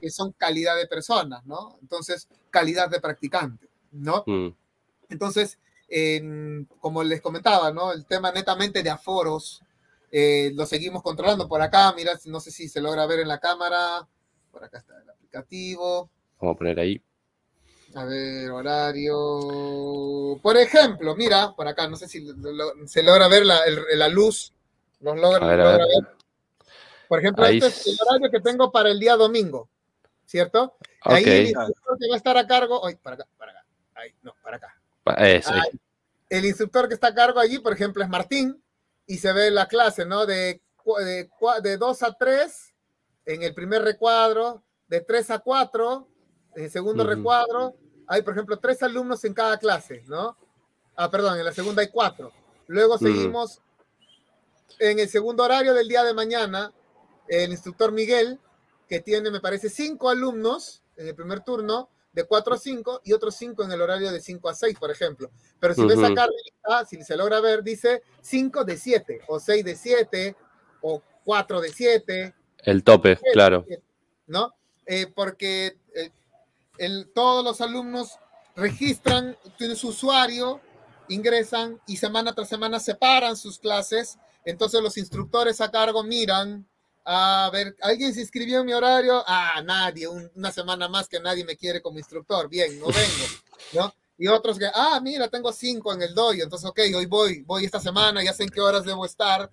que 0.00 0.10
son 0.10 0.32
calidad 0.32 0.76
de 0.76 0.86
personas, 0.86 1.46
¿no? 1.46 1.78
Entonces, 1.80 2.28
calidad 2.50 2.90
de 2.90 3.00
practicante, 3.00 3.68
¿no? 3.92 4.24
Mm. 4.26 4.48
Entonces, 5.08 5.58
como 6.80 7.02
les 7.02 7.20
comentaba, 7.20 7.72
¿no? 7.72 7.92
El 7.92 8.04
tema 8.06 8.30
netamente 8.30 8.82
de 8.82 8.90
aforos, 8.90 9.62
eh, 10.10 10.52
lo 10.54 10.66
seguimos 10.66 11.02
controlando 11.02 11.48
por 11.48 11.60
acá, 11.60 11.92
mira, 11.94 12.18
no 12.26 12.40
sé 12.40 12.50
si 12.50 12.68
se 12.68 12.80
logra 12.80 13.06
ver 13.06 13.20
en 13.20 13.28
la 13.28 13.38
cámara, 13.38 14.06
por 14.50 14.64
acá 14.64 14.78
está 14.78 15.00
el 15.00 15.10
aplicativo. 15.10 16.10
Vamos 16.40 16.54
a 16.54 16.58
poner 16.58 16.80
ahí. 16.80 17.02
A 17.94 18.04
ver, 18.04 18.50
horario. 18.50 20.38
Por 20.42 20.56
ejemplo, 20.56 21.16
mira, 21.16 21.54
por 21.54 21.66
acá, 21.66 21.88
no 21.88 21.96
sé 21.96 22.06
si 22.06 22.26
se 22.86 23.02
logra 23.02 23.28
ver 23.28 23.46
la, 23.46 24.08
luz. 24.08 24.52
Los 25.00 25.16
logra, 25.16 25.46
ver, 25.46 25.80
Por 27.08 27.18
ejemplo, 27.20 27.46
este 27.46 27.66
es 27.66 27.86
el 27.86 27.96
horario 28.06 28.30
que 28.30 28.40
tengo 28.40 28.70
para 28.70 28.90
el 28.90 28.98
día 28.98 29.16
domingo, 29.16 29.68
¿cierto? 30.26 30.76
Ahí 31.02 31.24
el 31.24 31.46
instructor 31.46 31.98
que 31.98 32.08
va 32.08 32.14
a 32.14 32.18
estar 32.18 32.36
a 32.36 32.46
cargo. 32.46 32.86
Ay, 32.86 32.96
para 32.96 33.14
acá, 33.14 33.26
para 33.38 33.52
acá. 33.52 33.64
Ahí, 33.94 34.14
no, 34.22 34.34
para 34.42 34.56
acá. 34.58 34.77
El 36.28 36.44
instructor 36.44 36.88
que 36.88 36.94
está 36.94 37.08
a 37.08 37.14
cargo 37.14 37.40
allí, 37.40 37.58
por 37.58 37.72
ejemplo, 37.72 38.02
es 38.02 38.08
Martín, 38.08 38.62
y 39.06 39.18
se 39.18 39.32
ve 39.32 39.50
la 39.50 39.66
clase, 39.66 40.04
¿no? 40.04 40.26
De, 40.26 40.60
de, 41.04 41.30
de 41.62 41.76
2 41.76 42.02
a 42.02 42.12
3 42.12 42.74
en 43.26 43.42
el 43.42 43.54
primer 43.54 43.82
recuadro, 43.82 44.62
de 44.88 45.00
3 45.00 45.30
a 45.30 45.38
4, 45.38 46.08
en 46.56 46.64
el 46.64 46.70
segundo 46.70 47.04
recuadro, 47.04 47.76
hay, 48.08 48.22
por 48.22 48.32
ejemplo, 48.32 48.58
tres 48.58 48.82
alumnos 48.82 49.22
en 49.24 49.34
cada 49.34 49.58
clase, 49.58 50.02
¿no? 50.06 50.36
Ah, 50.96 51.10
perdón, 51.10 51.38
en 51.38 51.44
la 51.44 51.52
segunda 51.52 51.82
hay 51.82 51.88
cuatro. 51.88 52.32
Luego 52.66 52.98
seguimos 52.98 53.60
en 54.78 54.98
el 54.98 55.08
segundo 55.08 55.44
horario 55.44 55.74
del 55.74 55.88
día 55.88 56.02
de 56.02 56.14
mañana, 56.14 56.72
el 57.28 57.50
instructor 57.50 57.92
Miguel, 57.92 58.40
que 58.88 59.00
tiene, 59.00 59.30
me 59.30 59.40
parece, 59.40 59.68
cinco 59.68 60.08
alumnos 60.08 60.82
en 60.96 61.08
el 61.08 61.14
primer 61.14 61.40
turno, 61.40 61.90
de 62.18 62.24
4 62.24 62.54
a 62.54 62.58
5, 62.58 63.02
y 63.04 63.12
otros 63.12 63.36
cinco 63.36 63.62
en 63.62 63.70
el 63.70 63.80
horario 63.80 64.10
de 64.10 64.20
5 64.20 64.48
a 64.48 64.54
6, 64.54 64.76
por 64.78 64.90
ejemplo. 64.90 65.30
Pero 65.60 65.72
si 65.74 65.84
ves 65.84 65.98
acá, 65.98 66.26
si 66.84 67.00
se 67.02 67.16
logra 67.16 67.40
ver, 67.40 67.62
dice 67.62 68.02
5 68.22 68.64
de 68.64 68.76
7, 68.76 69.20
o 69.28 69.38
6 69.38 69.64
de 69.64 69.76
7, 69.76 70.36
o 70.80 71.00
4 71.24 71.60
de 71.60 71.68
7, 71.68 72.34
el 72.64 72.84
tope, 72.84 73.18
claro. 73.32 73.64
¿No? 74.26 74.54
Eh, 74.84 75.06
porque 75.14 75.78
eh, 75.94 76.10
el, 76.78 77.10
todos 77.14 77.44
los 77.44 77.60
alumnos 77.60 78.18
registran, 78.56 79.36
tienen 79.56 79.76
su 79.76 79.88
usuario, 79.88 80.60
ingresan 81.08 81.80
y 81.86 81.96
semana 81.96 82.34
tras 82.34 82.48
semana 82.48 82.80
separan 82.80 83.36
sus 83.36 83.58
clases. 83.58 84.18
Entonces 84.44 84.82
los 84.82 84.98
instructores 84.98 85.60
a 85.60 85.70
cargo 85.70 86.02
miran, 86.02 86.66
a 87.10 87.48
ver, 87.50 87.74
¿alguien 87.80 88.12
se 88.12 88.20
inscribió 88.20 88.60
en 88.60 88.66
mi 88.66 88.74
horario? 88.74 89.24
Ah, 89.26 89.62
nadie, 89.64 90.06
una 90.06 90.52
semana 90.52 90.88
más 90.88 91.08
que 91.08 91.18
nadie 91.18 91.42
me 91.42 91.56
quiere 91.56 91.80
como 91.80 91.98
instructor. 91.98 92.50
Bien, 92.50 92.78
no 92.78 92.86
vengo, 92.86 93.24
¿no? 93.72 93.94
Y 94.18 94.26
otros 94.26 94.58
que, 94.58 94.66
ah, 94.74 95.00
mira, 95.02 95.28
tengo 95.28 95.50
cinco 95.50 95.94
en 95.94 96.02
el 96.02 96.14
doy, 96.14 96.42
entonces, 96.42 96.68
ok, 96.68 96.80
hoy 96.94 97.06
voy, 97.06 97.42
voy 97.44 97.64
esta 97.64 97.80
semana, 97.80 98.22
ya 98.22 98.34
sé 98.34 98.42
en 98.42 98.50
qué 98.50 98.60
horas 98.60 98.84
debo 98.84 99.06
estar, 99.06 99.50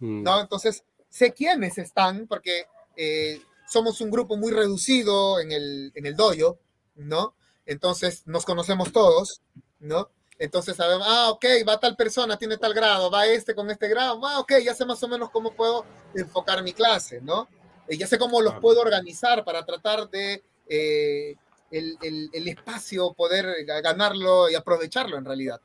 mm. 0.00 0.22
¿no? 0.22 0.40
Entonces, 0.40 0.84
sé 1.08 1.32
quiénes 1.32 1.78
están, 1.78 2.26
porque 2.26 2.66
eh, 2.96 3.40
somos 3.66 4.02
un 4.02 4.10
grupo 4.10 4.36
muy 4.36 4.52
reducido 4.52 5.40
en 5.40 5.50
el, 5.50 5.92
en 5.94 6.04
el 6.04 6.14
dojo, 6.14 6.58
¿no? 6.96 7.34
Entonces 7.64 8.26
nos 8.26 8.44
conocemos 8.44 8.92
todos, 8.92 9.40
¿no? 9.80 10.10
Entonces 10.42 10.74
sabemos, 10.74 11.06
ah, 11.08 11.30
ok, 11.30 11.44
va 11.68 11.78
tal 11.78 11.94
persona, 11.94 12.36
tiene 12.36 12.56
tal 12.56 12.74
grado, 12.74 13.12
va 13.12 13.26
este 13.26 13.54
con 13.54 13.70
este 13.70 13.86
grado, 13.86 14.20
ah, 14.26 14.40
ok, 14.40 14.54
ya 14.64 14.74
sé 14.74 14.84
más 14.84 15.00
o 15.04 15.06
menos 15.06 15.30
cómo 15.30 15.52
puedo 15.52 15.84
enfocar 16.16 16.64
mi 16.64 16.72
clase, 16.72 17.20
¿no? 17.20 17.46
Eh, 17.86 17.96
ya 17.96 18.08
sé 18.08 18.18
cómo 18.18 18.40
los 18.40 18.54
puedo 18.54 18.80
organizar 18.80 19.44
para 19.44 19.64
tratar 19.64 20.10
de 20.10 20.42
eh, 20.68 21.36
el, 21.70 21.96
el, 22.02 22.30
el, 22.32 22.48
espacio, 22.48 23.12
poder 23.12 23.64
ganarlo 23.64 24.50
y 24.50 24.56
aprovecharlo 24.56 25.16
en 25.16 25.24
realidad, 25.24 25.60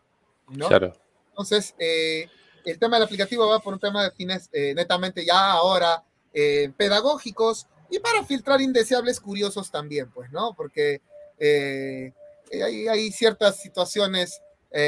¿no? 0.49 0.67
Claro. 0.67 0.93
Entonces, 1.29 1.73
eh, 1.79 2.29
el 2.63 2.77
tema 2.77 2.97
del 2.97 3.05
aplicativo 3.05 3.47
va 3.47 3.59
por 3.59 3.73
un 3.73 3.79
tema 3.79 4.03
de 4.03 4.11
fines 4.11 4.47
eh, 4.53 4.75
netamente 4.75 5.25
ya 5.25 5.53
ahora 5.53 6.03
eh, 6.33 6.71
pedagógicos 6.77 7.65
y 7.89 7.97
para 7.97 8.23
filtrar 8.25 8.61
indeseables 8.61 9.19
curiosos 9.19 9.71
también, 9.71 10.11
pues, 10.11 10.31
¿no? 10.31 10.53
Porque 10.53 11.01
eh, 11.39 12.13
hay, 12.51 13.11
ciertas 13.11 13.59
situaciones 13.59 14.41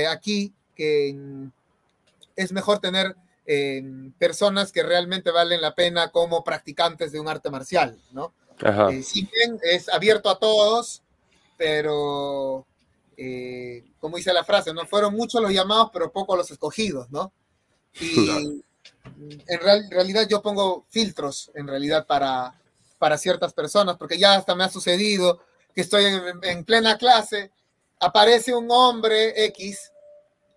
aquí 0.09 0.53
que 0.75 1.15
es 2.35 2.51
mejor 2.51 2.79
tener 2.79 3.15
personas 4.17 4.71
que 4.71 4.83
realmente 4.83 5.31
valen 5.31 5.61
la 5.61 5.75
pena 5.75 6.09
como 6.11 6.43
practicantes 6.43 7.11
de 7.11 7.19
un 7.19 7.27
arte 7.27 7.49
marcial, 7.49 7.99
¿no? 8.11 8.33
si 9.01 9.25
bien 9.25 9.59
es 9.63 9.89
abierto 9.89 10.29
a 10.29 10.37
todos, 10.37 11.01
pero 11.57 12.65
como 13.99 14.17
dice 14.17 14.33
la 14.33 14.43
frase, 14.43 14.73
no 14.73 14.85
fueron 14.85 15.13
muchos 15.13 15.41
los 15.41 15.51
llamados, 15.51 15.89
pero 15.91 16.11
pocos 16.11 16.37
los 16.37 16.51
escogidos, 16.51 17.09
¿no? 17.11 17.33
Y 17.99 18.29
en 19.47 19.89
realidad 19.91 20.27
yo 20.27 20.41
pongo 20.41 20.85
filtros, 20.89 21.51
en 21.53 21.67
realidad, 21.67 22.05
para, 22.07 22.53
para 22.97 23.17
ciertas 23.17 23.53
personas, 23.53 23.97
porque 23.97 24.17
ya 24.17 24.35
hasta 24.35 24.55
me 24.55 24.63
ha 24.63 24.69
sucedido 24.69 25.41
que 25.73 25.81
estoy 25.81 26.05
en, 26.43 26.63
plena 26.63 26.97
clase 26.97 27.51
aparece 27.99 28.53
un 28.53 28.69
hombre 28.71 29.45
X 29.45 29.91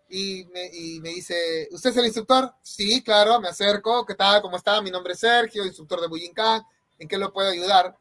y 0.09 0.45
me, 0.53 0.69
dice, 1.09 1.69
¿usted 1.73 1.91
es 1.91 1.97
el 1.97 2.05
instructor? 2.05 2.53
Sí, 2.63 3.03
claro, 3.03 3.41
me 3.41 3.49
acerco, 3.49 4.05
¿qué 4.05 4.15
tal? 4.15 4.43
¿Cómo 4.43 4.59
está? 4.59 4.81
Mi 4.83 4.91
nombre 4.91 5.15
es 5.15 5.21
Sergio, 5.21 5.65
instructor 5.65 6.03
de 6.03 6.07
Bujinkan, 6.07 6.63
¿en 6.99 7.09
qué 7.09 7.17
lo 7.17 7.33
puedo 7.33 7.49
ayudar? 7.49 7.97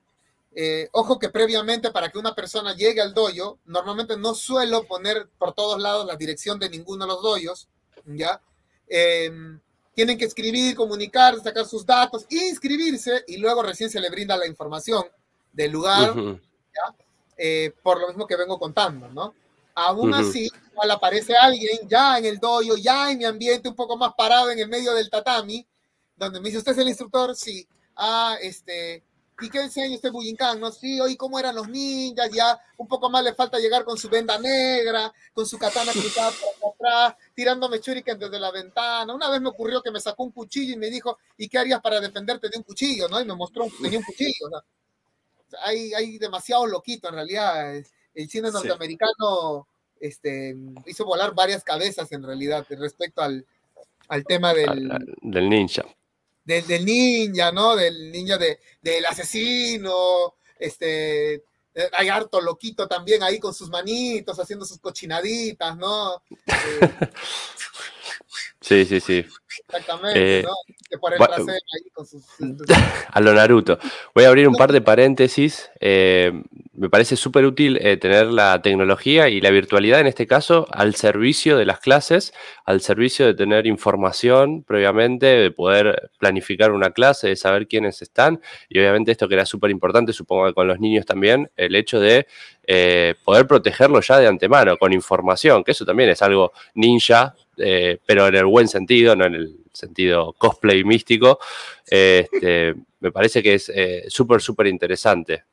Eh, 0.54 0.90
ojo 0.92 1.18
que 1.18 1.30
previamente 1.30 1.92
para 1.92 2.10
que 2.10 2.20
una 2.20 2.36
persona 2.36 2.76
llegue 2.76 3.00
al 3.00 3.14
doyo, 3.14 3.60
normalmente 3.66 4.18
no 4.18 4.36
suelo 4.36 4.84
poner 4.84 5.30
por 5.38 5.54
todos 5.54 5.82
lados 5.82 6.06
la 6.06 6.18
dirección 6.18 6.60
de 6.60 6.70
ninguno 6.70 7.06
de 7.06 7.14
los 7.14 7.22
doyos, 7.24 7.70
¿ya? 8.06 8.42
Em, 8.90 9.58
tienen 9.96 10.18
que 10.18 10.26
escribir, 10.26 10.76
comunicar, 10.76 11.40
sacar 11.42 11.66
sus 11.66 11.86
datos, 11.86 12.26
inscribirse 12.30 13.24
y 13.28 13.38
luego 13.38 13.64
recién 13.64 13.90
se 13.90 14.02
le 14.02 14.10
brinda 14.10 14.36
la 14.36 14.48
información 14.48 15.06
del 15.54 15.72
lugar, 15.72 16.14
¿ya? 16.14 16.96
Eh, 17.44 17.74
por 17.82 18.00
lo 18.00 18.08
mismo 18.08 18.28
que 18.28 18.36
vengo 18.36 18.60
contando, 18.60 19.10
¿no? 19.10 19.34
Aún 19.74 20.14
así, 20.14 20.48
igual 20.72 20.92
aparece 20.92 21.36
alguien 21.36 21.88
ya 21.88 22.20
en 22.20 22.26
el 22.26 22.38
doyo, 22.38 22.78
ya 22.78 23.10
en 23.10 23.18
mi 23.18 23.26
ambiente 23.26 23.68
un 23.68 23.76
poco 23.76 23.98
más 23.98 24.14
parado 24.16 24.52
en 24.52 24.60
el 24.60 24.68
medio 24.68 24.94
del 24.94 25.10
tatami, 25.10 25.66
donde 26.16 26.40
me 26.40 26.50
dice, 26.50 26.60
¿usted 26.60 26.74
es 26.74 26.78
el 26.78 26.90
instructor? 26.90 27.36
Sí. 27.36 27.68
Ah, 27.96 28.38
este, 28.40 29.04
¿Y 29.42 29.50
qué 29.50 29.60
enseña 29.60 29.96
usted 29.96 30.12
Bujinkan? 30.12 30.60
¿No? 30.60 30.72
Sí, 30.72 31.02
hoy 31.02 31.18
cómo 31.18 31.40
eran 31.40 31.56
los 31.56 31.68
ninjas, 31.68 32.30
ya 32.32 32.60
un 32.78 32.88
poco 32.88 33.10
más 33.10 33.24
le 33.24 33.34
falta 33.34 33.58
llegar 33.58 33.84
con 33.86 33.98
su 33.98 34.08
venda 34.08 34.38
negra, 34.38 35.12
con 35.34 35.48
su 35.48 35.58
katana 35.58 35.94
cruzada 35.94 36.32
por 36.62 36.74
atrás, 36.76 37.16
tirándome 37.34 37.80
shuriken 37.80 38.20
desde 38.20 38.40
la 38.40 38.52
ventana. 38.52 39.12
Una 39.16 39.32
vez 39.32 39.42
me 39.42 39.50
ocurrió 39.50 39.82
que 39.82 39.90
me 39.90 40.00
sacó 40.00 40.26
un 40.26 40.32
cuchillo 40.32 40.74
y 40.74 40.78
me 40.78 40.92
dijo, 40.92 41.18
¿y 41.38 41.50
qué 41.50 41.58
harías 41.58 41.82
para 41.82 42.00
defenderte 42.00 42.50
de 42.50 42.58
un 42.60 42.64
cuchillo? 42.64 43.08
¿no? 43.08 43.20
Y 43.20 43.26
me 43.26 43.34
mostró, 43.34 43.66
tenía 43.82 43.98
un 43.98 44.06
cuchillo. 44.06 44.48
Hay, 45.64 45.94
hay 45.94 46.18
demasiado 46.18 46.68
loquito 46.68 47.10
en 47.10 47.16
realidad. 47.16 47.76
El 48.14 48.30
cine 48.30 48.52
norteamericano 48.52 49.68
este, 50.00 50.56
hizo 50.86 51.06
volar 51.06 51.34
varias 51.34 51.64
cabezas 51.64 52.12
en 52.12 52.24
realidad 52.24 52.66
respecto 52.70 53.22
al, 53.22 53.46
al 54.08 54.26
tema 54.26 54.54
del, 54.54 54.92
del 55.22 55.50
ninja 55.50 55.86
del, 56.44 56.86
ninja, 56.86 57.52
¿no? 57.52 57.76
Del 57.76 58.12
ninja 58.12 58.38
de, 58.38 58.60
del 58.82 59.06
asesino, 59.06 60.36
este, 60.58 61.36
eh, 61.36 61.44
hay 61.94 62.10
harto 62.10 62.42
loquito 62.42 62.88
también 62.88 63.24
ahí 63.24 63.40
con 63.40 63.54
sus 63.54 63.70
manitos, 63.70 64.40
haciendo 64.40 64.66
sus 64.66 64.80
cochinaditas, 64.80 65.78
¿no? 65.78 66.22
sí, 68.62 68.86
sí, 68.86 69.00
sí. 69.00 69.26
Exactamente, 69.72 70.40
eh, 70.40 70.44
¿no? 70.44 70.54
A 73.12 73.22
lo 73.22 73.34
Naruto. 73.34 73.80
Voy 74.14 74.26
a 74.26 74.28
abrir 74.28 74.48
un 74.48 74.56
par 74.56 74.74
de 74.74 74.82
paréntesis. 74.82 75.72
Eh, 75.80 76.34
me 76.74 76.90
parece 76.90 77.16
súper 77.16 77.46
útil 77.46 77.78
eh, 77.82 77.96
tener 77.96 78.28
la 78.28 78.62
tecnología 78.62 79.30
y 79.30 79.40
la 79.40 79.52
virtualidad, 79.52 80.02
en 80.02 80.08
este 80.08 80.28
caso, 80.28 80.68
al 80.72 80.96
servicio 80.96 81.58
de 81.58 81.66
las 81.66 81.80
clases, 81.80 82.34
al 82.66 82.82
servicio 82.82 83.26
de 83.26 83.34
tener 83.34 83.68
información 83.68 84.64
previamente, 84.64 85.26
de 85.28 85.52
poder 85.52 86.12
planificar 86.20 86.74
una 86.74 86.92
clase, 86.92 87.30
de 87.30 87.36
saber 87.38 87.68
quiénes 87.68 88.02
están. 88.02 88.42
Y 88.68 88.80
obviamente 88.80 89.12
esto 89.12 89.30
que 89.30 89.36
era 89.36 89.46
súper 89.46 89.72
importante, 89.72 90.12
supongo 90.12 90.48
que 90.48 90.54
con 90.54 90.68
los 90.68 90.80
niños 90.80 91.06
también, 91.06 91.50
el 91.56 91.76
hecho 91.76 92.00
de 92.02 92.28
poder 93.26 93.48
protegerlo 93.48 94.00
ya 94.00 94.18
de 94.18 94.28
antemano, 94.28 94.78
con 94.78 94.94
información, 94.94 95.62
que 95.64 95.72
eso 95.72 95.86
también 95.86 96.10
es 96.10 96.22
algo 96.22 96.54
ninja, 96.74 97.36
pero 97.56 98.28
en 98.28 98.36
el 98.36 98.46
buen 98.46 98.70
sentido, 98.70 99.14
no 99.14 99.26
en 99.26 99.36
el 99.36 99.61
sentido 99.74 100.34
cosplay 100.34 100.84
místico, 100.84 101.40
este, 101.86 102.76
me 103.00 103.12
parece 103.12 103.42
que 103.42 103.56
es 103.56 103.70
eh, 103.70 104.06
súper, 104.08 104.42
súper 104.42 104.68
interesante. 104.68 105.44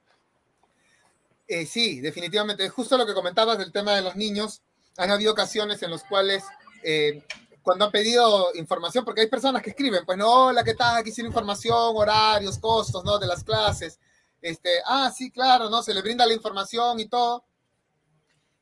Eh, 1.46 1.64
sí, 1.64 2.00
definitivamente. 2.00 2.68
Justo 2.68 2.98
lo 2.98 3.06
que 3.06 3.14
comentabas 3.14 3.58
del 3.58 3.72
tema 3.72 3.94
de 3.94 4.02
los 4.02 4.16
niños, 4.16 4.60
han 4.98 5.10
habido 5.10 5.32
ocasiones 5.32 5.82
en 5.82 5.90
las 5.90 6.04
cuales 6.04 6.44
eh, 6.82 7.22
cuando 7.62 7.86
han 7.86 7.90
pedido 7.90 8.54
información, 8.54 9.04
porque 9.04 9.22
hay 9.22 9.28
personas 9.28 9.62
que 9.62 9.70
escriben, 9.70 10.04
pues 10.04 10.18
no, 10.18 10.46
hola, 10.46 10.62
¿qué 10.62 10.74
tal? 10.74 11.04
Sin 11.06 11.26
información, 11.26 11.92
horarios, 11.94 12.58
costos, 12.58 13.04
¿no? 13.04 13.18
De 13.18 13.26
las 13.26 13.44
clases. 13.44 13.98
Este, 14.42 14.70
ah, 14.86 15.10
sí, 15.14 15.30
claro, 15.30 15.70
¿no? 15.70 15.82
Se 15.82 15.94
le 15.94 16.02
brinda 16.02 16.26
la 16.26 16.34
información 16.34 17.00
y 17.00 17.08
todo. 17.08 17.44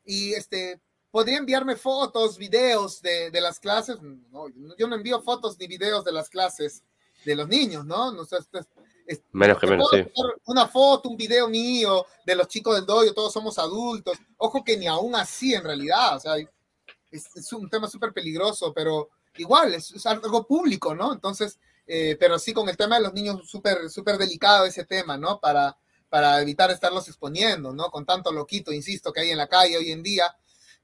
Y 0.05 0.33
este, 0.33 0.79
podría 1.11 1.37
enviarme 1.37 1.75
fotos, 1.75 2.37
videos 2.37 3.01
de, 3.01 3.31
las 3.41 3.59
clases. 3.59 3.97
No, 4.01 4.47
yo 4.77 4.87
no 4.87 4.95
envío 4.95 5.21
fotos 5.21 5.57
ni 5.59 5.67
videos 5.67 6.03
de 6.03 6.11
las 6.11 6.29
clases 6.29 6.83
de 7.25 7.35
los 7.35 7.47
niños, 7.47 7.85
¿no? 7.85 8.11
no 8.11 8.25
menos 9.31 9.59
que 9.59 9.67
menos, 9.67 9.87
sí. 9.91 10.05
Una 10.45 10.67
foto, 10.67 11.09
un 11.09 11.17
video 11.17 11.47
mío 11.47 12.05
de 12.25 12.35
los 12.35 12.47
chicos 12.47 12.75
del 12.75 12.85
doyo, 12.85 13.13
todos 13.13 13.31
somos 13.31 13.57
adultos. 13.57 14.17
Ojo 14.37 14.63
que 14.63 14.77
ni 14.77 14.87
aún 14.87 15.15
así 15.15 15.53
en 15.53 15.63
realidad, 15.63 16.17
o 16.17 16.19
sea, 16.19 16.35
es, 17.11 17.53
un 17.53 17.69
tema 17.69 17.87
súper 17.87 18.13
peligroso, 18.13 18.73
pero 18.73 19.09
igual 19.37 19.73
es, 19.73 20.05
algo 20.05 20.45
público, 20.45 20.93
¿no? 20.93 21.13
Entonces, 21.13 21.57
eh, 21.85 22.17
pero 22.19 22.37
sí 22.37 22.53
con 22.53 22.67
el 22.67 22.75
tema 22.75 22.97
de 22.97 23.03
los 23.03 23.13
niños 23.13 23.49
súper, 23.49 23.89
súper 23.89 24.17
delicado 24.17 24.65
ese 24.65 24.83
tema, 24.83 25.17
¿no? 25.17 25.39
Para, 25.39 25.77
para 26.09 26.41
evitar 26.41 26.69
estarlos 26.71 27.07
exponiendo, 27.07 27.73
¿no? 27.73 27.89
Con 27.89 28.05
tanto 28.05 28.31
loquito, 28.31 28.73
insisto, 28.73 29.13
que 29.13 29.21
hay 29.21 29.31
en 29.31 29.37
la 29.37 29.47
calle 29.47 29.77
hoy 29.77 29.91
en 29.91 30.03
día, 30.03 30.35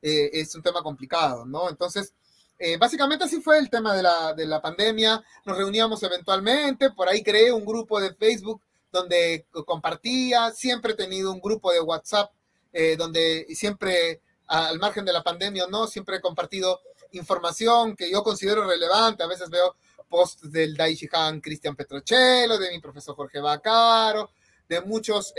eh, 0.06 0.30
es 0.34 0.54
un 0.54 0.62
tema 0.62 0.84
complicado, 0.84 1.46
¿no? 1.46 1.70
Entonces, 1.70 2.14
eh, 2.60 2.76
básicamente 2.76 3.24
así 3.24 3.40
fue 3.40 3.58
el 3.58 3.70
tema 3.70 3.96
de 3.96 4.04
la, 4.04 4.34
de 4.34 4.46
la 4.46 4.62
pandemia, 4.62 5.24
nos 5.46 5.58
reuníamos 5.58 6.04
eventualmente, 6.04 6.92
por 6.92 7.08
ahí 7.08 7.24
creé 7.24 7.54
un 7.54 7.64
grupo 7.64 8.02
de 8.02 8.14
Facebook 8.14 8.62
donde 8.92 9.46
compartía, 9.66 10.52
siempre 10.52 10.92
he 10.92 10.96
tenido 10.96 11.32
un 11.32 11.40
grupo 11.40 11.72
de 11.72 11.80
WhatsApp 11.80 12.34
eh, 12.74 12.98
donde 12.98 13.48
siempre, 13.56 14.20
al 14.48 14.78
margen 14.78 15.06
de 15.06 15.14
la 15.14 15.24
pandemia 15.24 15.66
o 15.66 15.70
no, 15.70 15.88
siempre 15.88 16.18
he 16.18 16.22
compartido 16.22 16.82
información 17.14 17.96
que 17.96 18.12
yo 18.12 18.24
considero 18.24 18.68
relevante, 18.68 19.24
a 19.24 19.28
veces 19.28 19.50
veo 19.50 19.74
posts 20.10 20.52
del 20.52 20.76
Daishihan 20.76 21.40
Cristian 21.40 21.78
Petrocello, 21.78 22.58
de 22.58 22.72
mi 22.72 22.82
profesor 22.82 23.16
Jorge 23.16 23.40
Bacaro, 23.40 24.32
de 24.68 24.82
muchos 24.82 25.34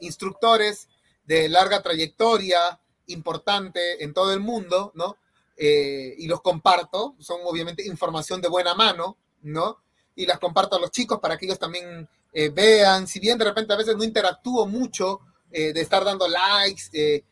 instructores 0.00 0.88
de 1.28 1.46
larga 1.50 1.82
trayectoria, 1.82 2.80
importante 3.08 4.02
en 4.02 4.14
todo 4.14 4.32
el 4.32 4.40
mundo, 4.40 4.92
¿no? 4.94 5.16
Eh, 5.58 6.14
y 6.16 6.26
los 6.26 6.40
comparto, 6.40 7.16
son 7.18 7.40
obviamente 7.44 7.86
información 7.86 8.40
de 8.40 8.48
buena 8.48 8.74
mano, 8.74 9.18
¿no? 9.42 9.76
Y 10.16 10.24
las 10.24 10.38
comparto 10.38 10.76
a 10.76 10.80
los 10.80 10.90
chicos 10.90 11.20
para 11.20 11.36
que 11.36 11.44
ellos 11.44 11.58
también 11.58 12.08
eh, 12.32 12.48
vean, 12.48 13.06
si 13.06 13.20
bien 13.20 13.36
de 13.36 13.44
repente 13.44 13.74
a 13.74 13.76
veces 13.76 13.94
no 13.94 14.04
interactúo 14.04 14.66
mucho 14.66 15.20
eh, 15.50 15.74
de 15.74 15.80
estar 15.82 16.02
dando 16.02 16.26
likes, 16.26 17.22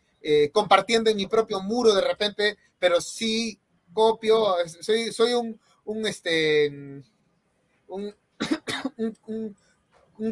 compartiendo 0.52 1.08
en 1.08 1.16
mi 1.16 1.26
propio 1.26 1.60
muro 1.60 1.94
de 1.94 2.00
repente, 2.02 2.58
pero 2.78 3.00
sí 3.00 3.58
copio, 3.94 4.56
soy, 4.80 5.12
soy 5.12 5.32
un, 5.32 5.58
un, 5.84 6.06
este, 6.06 6.68
un, 7.86 8.14
un 8.98 9.16
un 9.26 9.56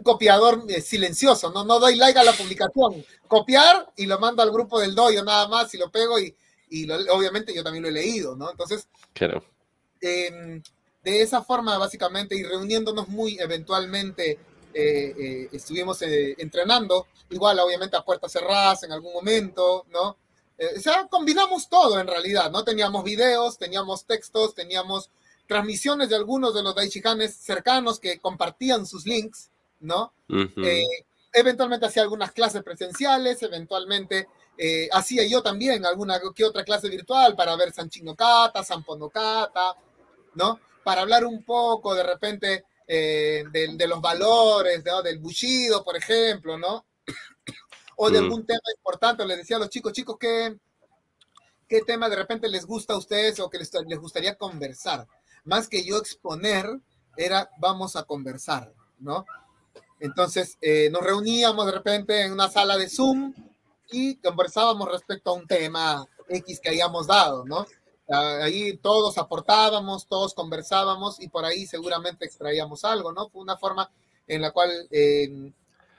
copiador 0.02 0.64
eh, 0.68 0.80
silencioso, 0.80 1.50
¿no? 1.50 1.64
No 1.64 1.78
doy 1.78 1.96
like 1.96 2.18
a 2.18 2.24
la 2.24 2.32
publicación. 2.32 3.04
Copiar 3.28 3.92
y 3.96 4.06
lo 4.06 4.18
mando 4.18 4.42
al 4.42 4.50
grupo 4.50 4.80
del 4.80 4.94
doyo 4.94 5.22
nada 5.24 5.48
más 5.48 5.72
y 5.74 5.78
lo 5.78 5.90
pego 5.90 6.18
y, 6.18 6.34
y 6.70 6.90
obviamente 6.90 7.54
yo 7.54 7.62
también 7.62 7.82
lo 7.82 7.88
he 7.88 7.92
leído, 7.92 8.36
¿no? 8.36 8.50
Entonces, 8.50 8.88
claro. 9.12 9.44
Em, 10.00 10.62
de 11.02 11.22
esa 11.22 11.42
forma, 11.42 11.76
básicamente, 11.78 12.34
y 12.34 12.42
reuniéndonos 12.42 13.08
muy 13.08 13.38
eventualmente, 13.38 14.38
eh, 14.72 15.14
eh, 15.18 15.48
estuvimos 15.52 16.00
entrenando, 16.02 17.06
igual, 17.30 17.58
obviamente, 17.60 17.96
a 17.96 18.02
puertas 18.02 18.32
cerradas 18.32 18.82
en 18.84 18.92
algún 18.92 19.12
momento, 19.12 19.86
¿no? 19.90 20.16
o 20.56 20.80
sea, 20.80 21.08
combinamos 21.10 21.68
todo 21.68 21.98
en 21.98 22.06
realidad, 22.06 22.48
¿no? 22.48 22.62
Teníamos 22.62 23.02
videos, 23.02 23.58
teníamos 23.58 24.06
textos, 24.06 24.54
teníamos 24.54 25.10
transmisiones 25.46 26.08
de 26.08 26.16
algunos 26.16 26.54
de 26.54 26.62
los 26.62 26.74
daichihanes 26.74 27.34
cercanos 27.36 28.00
que 28.00 28.18
compartían 28.18 28.86
sus 28.86 29.06
links, 29.06 29.50
¿no? 29.84 30.12
Eh, 30.28 30.82
eventualmente 31.32 31.86
hacía 31.86 32.02
algunas 32.02 32.32
clases 32.32 32.62
presenciales, 32.62 33.42
eventualmente 33.42 34.28
eh, 34.56 34.88
hacía 34.92 35.26
yo 35.26 35.42
también 35.42 35.84
alguna 35.84 36.20
que 36.34 36.44
otra 36.44 36.64
clase 36.64 36.88
virtual 36.88 37.36
para 37.36 37.56
ver 37.56 37.72
Sanchinokata, 37.72 38.64
Samponokata, 38.64 39.76
¿no? 40.34 40.58
Para 40.82 41.02
hablar 41.02 41.24
un 41.24 41.42
poco 41.44 41.94
de 41.94 42.02
repente 42.02 42.64
eh, 42.86 43.44
de, 43.50 43.86
los 43.86 44.00
valores, 44.00 44.82
del 44.82 45.18
bushido, 45.18 45.84
por 45.84 45.96
ejemplo, 45.96 46.56
¿no? 46.56 46.86
o 47.96 48.10
de 48.10 48.18
algún 48.18 48.46
tema 48.46 48.60
importante, 48.76 49.26
les 49.26 49.38
decía 49.38 49.56
a 49.56 49.60
los 49.60 49.70
chicos, 49.70 49.92
chicos, 49.92 50.16
¿qué, 50.18 50.56
qué 51.68 51.82
tema 51.82 52.08
de 52.08 52.16
repente 52.16 52.48
les 52.48 52.64
gusta 52.64 52.94
a 52.94 52.98
ustedes 52.98 53.38
o 53.40 53.50
que 53.50 53.58
les, 53.58 53.70
les 53.86 53.98
gustaría 53.98 54.34
conversar? 54.36 55.06
Más 55.44 55.68
que 55.68 55.84
yo 55.84 55.98
exponer, 55.98 56.80
era 57.16 57.50
vamos 57.58 57.96
a 57.96 58.04
conversar, 58.04 58.72
¿no? 58.98 59.24
Entonces 60.00 60.58
eh, 60.60 60.88
nos 60.90 61.02
reuníamos 61.02 61.66
de 61.66 61.72
repente 61.72 62.22
en 62.22 62.32
una 62.32 62.48
sala 62.48 62.76
de 62.76 62.88
Zoom 62.88 63.32
y 63.90 64.16
conversábamos 64.16 64.90
respecto 64.90 65.30
a 65.30 65.34
un 65.34 65.46
tema 65.46 66.06
X 66.28 66.60
que 66.60 66.70
hayamos 66.70 67.06
dado, 67.06 67.44
¿no? 67.44 67.66
Ah, 68.10 68.40
ahí 68.42 68.76
todos 68.76 69.16
aportábamos, 69.16 70.06
todos 70.06 70.34
conversábamos 70.34 71.20
y 71.20 71.28
por 71.28 71.44
ahí 71.44 71.66
seguramente 71.66 72.24
extraíamos 72.26 72.84
algo, 72.84 73.12
¿no? 73.12 73.28
Fue 73.28 73.40
una 73.40 73.56
forma 73.56 73.90
en 74.26 74.42
la 74.42 74.50
cual 74.50 74.70
eh, 74.90 75.52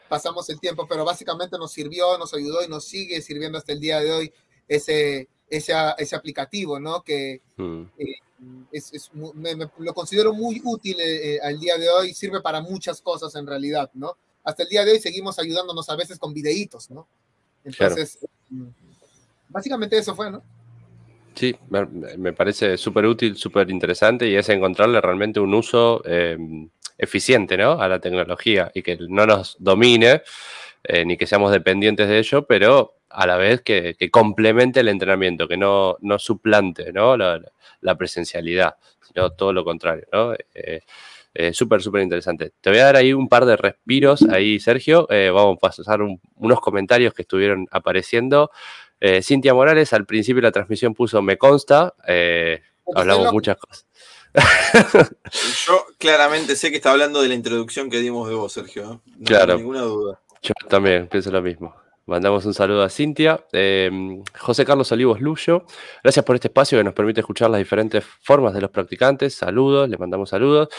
pasamos 0.08 0.48
el 0.50 0.60
tiempo, 0.60 0.88
pero 0.88 1.04
básicamente 1.04 1.58
nos 1.58 1.72
sirvió, 1.72 2.18
nos 2.18 2.34
ayudó 2.34 2.64
y 2.64 2.68
nos 2.68 2.86
sigue 2.86 3.22
sirviendo 3.22 3.58
hasta 3.58 3.74
el 3.74 3.80
día 3.80 4.00
de 4.00 4.12
hoy 4.12 4.34
ese, 4.68 5.30
ese, 5.50 5.74
ese 5.98 6.16
aplicativo, 6.16 6.80
¿no? 6.80 7.02
Que 7.02 7.42
mm. 7.58 7.82
eh, 7.98 8.20
es, 8.72 9.12
lo 9.14 9.94
considero 9.94 10.34
muy 10.34 10.62
útil 10.64 10.98
eh, 11.00 11.40
al 11.42 11.60
día 11.60 11.78
de 11.78 11.90
hoy, 11.90 12.14
sirve 12.14 12.42
para 12.42 12.62
muchas 12.62 13.02
cosas 13.02 13.34
en 13.36 13.48
realidad, 13.48 13.90
¿no? 13.94 14.18
Hasta 14.44 14.64
el 14.64 14.70
día 14.70 14.86
de 14.86 14.92
hoy 14.92 15.00
seguimos 15.00 15.40
ayudándonos 15.40 15.90
a 15.90 15.96
veces 15.96 16.20
con 16.20 16.34
videitos, 16.34 16.90
¿no? 16.92 17.08
Entonces, 17.64 18.20
mm, 18.50 18.68
básicamente 19.50 19.98
eso 19.98 20.16
fue, 20.16 20.30
¿no? 20.30 20.44
Sí, 21.36 21.54
me, 21.70 22.32
parece 22.32 22.78
súper 22.78 23.06
útil, 23.06 23.36
súper 23.36 23.70
interesante 23.70 24.28
y 24.28 24.36
es 24.36 24.48
encontrarle 24.48 25.02
realmente 25.02 25.42
un 25.42 25.54
uso 25.54 26.02
em, 26.06 26.70
eficiente 26.98 27.58
¿no? 27.58 27.74
a 27.74 27.90
la 27.90 28.00
tecnología 28.00 28.72
y 28.74 28.82
que 28.82 28.98
no 29.10 29.26
nos 29.26 29.58
domine 29.60 30.24
eh, 30.84 31.04
ni 31.04 31.18
que 31.18 31.28
seamos 31.28 31.52
dependientes 31.52 32.08
de 32.08 32.20
ello, 32.20 32.46
pero 32.46 32.96
a 33.16 33.28
la 33.28 33.38
vez 33.38 33.62
que, 33.62 33.96
complemente 34.12 34.80
el 34.80 34.88
entrenamiento, 34.88 35.48
que 35.48 35.58
no, 35.58 35.98
no 36.02 36.20
suplante 36.20 36.92
¿no? 36.94 37.18
La, 37.18 37.96
presencialidad, 37.98 38.76
sino 39.02 39.32
todo 39.32 39.54
lo 39.54 39.64
contrario. 39.64 40.06
¿no? 40.12 40.34
Eh, 40.54 40.82
eh, 41.34 41.54
súper, 41.54 41.82
súper 41.82 42.02
interesante. 42.02 42.54
Te 42.62 42.70
voy 42.70 42.80
a 42.80 42.86
dar 42.86 42.96
ahí 42.96 43.14
un 43.14 43.30
par 43.30 43.46
de 43.46 43.58
respiros 43.58 44.24
ahí, 44.24 44.60
Sergio. 44.60 45.08
vamos 45.10 45.58
a 45.58 45.68
pasar 45.68 46.02
unos 46.02 46.60
comentarios 46.62 47.14
que 47.14 47.22
estuvieron 47.24 47.68
apareciendo. 47.72 48.52
Eh, 49.00 49.22
Cintia 49.22 49.54
Morales 49.54 49.94
al 49.94 50.06
principio 50.06 50.42
de 50.42 50.48
la 50.48 50.52
transmisión 50.52 50.94
puso 50.94 51.22
me 51.22 51.38
consta, 51.38 51.94
eh, 52.08 52.62
hablamos 52.96 53.32
muchas 53.34 53.58
cosas. 53.58 53.86
Yo 55.68 55.86
claramente 55.98 56.56
sé 56.56 56.70
que 56.70 56.78
está 56.78 56.92
hablando 56.92 57.22
de 57.22 57.30
la 57.30 57.36
introducción 57.36 57.90
que 57.90 58.00
dimos 58.00 58.28
de 58.28 58.36
vos, 58.36 58.52
Sergio. 58.52 58.84
¿eh? 58.84 59.12
No 59.18 59.26
claro. 59.26 59.46
tengo 59.46 59.60
ninguna 59.60 59.82
duda. 59.82 60.22
Yo 60.42 60.54
también 60.68 61.08
pienso 61.08 61.32
lo 61.32 61.42
mismo. 61.42 61.76
Mandamos 62.08 62.46
un 62.46 62.54
saludo 62.54 62.84
a 62.84 62.90
Cintia. 62.90 63.44
José 64.40 64.64
Carlos 64.64 64.92
Olivos 64.92 65.22
Luyo, 65.22 65.66
gracias 66.04 66.24
por 66.24 66.36
este 66.36 66.50
espacio 66.50 66.78
que 66.78 66.84
nos 66.84 66.94
permite 66.94 67.22
escuchar 67.22 67.50
las 67.50 67.58
diferentes 67.58 68.04
formas 68.04 68.54
de 68.54 68.62
los 68.62 68.70
practicantes. 68.70 69.34
Saludos, 69.34 69.90
le 69.90 69.98
mandamos 69.98 70.30
saludos. 70.30 70.70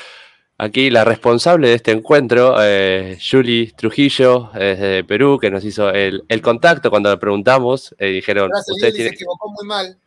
Aquí 0.58 0.88
la 0.88 1.04
responsable 1.04 1.68
de 1.68 1.74
este 1.74 1.90
encuentro, 1.90 2.56
eh, 2.62 3.18
Julie 3.20 3.72
Trujillo, 3.76 4.50
desde 4.54 5.04
Perú, 5.04 5.38
que 5.38 5.50
nos 5.50 5.62
hizo 5.64 5.90
el, 5.90 6.24
contacto 6.42 6.88
cuando 6.88 7.10
le 7.10 7.18
preguntamos. 7.18 7.94
Eh, 7.98 8.06
dijeron, 8.06 8.50
usted 8.54 8.92
se 8.92 9.08
equivocó 9.08 9.50
muy 9.50 9.66
mal. 9.66 9.98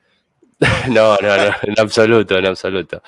no, 0.90 1.18
no, 1.18 1.38
no, 1.38 1.54
en 1.62 1.80
absoluto, 1.80 2.38
en 2.38 2.48
absoluto. 2.48 3.04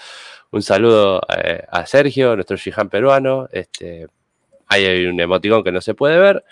Un 0.51 0.61
saludo 0.61 1.21
eh, 1.35 1.63
a 1.71 1.85
Sergio, 1.87 2.35
nuestro 2.35 2.57
Shihan 2.57 2.89
peruano. 2.89 3.47
Este, 3.51 4.07
hay 4.71 5.05
un 5.05 5.19
emoticón 5.19 5.63
que 5.63 5.71
no 5.71 5.81
se 5.81 5.93
puede 5.93 6.17
ver. 6.17 6.43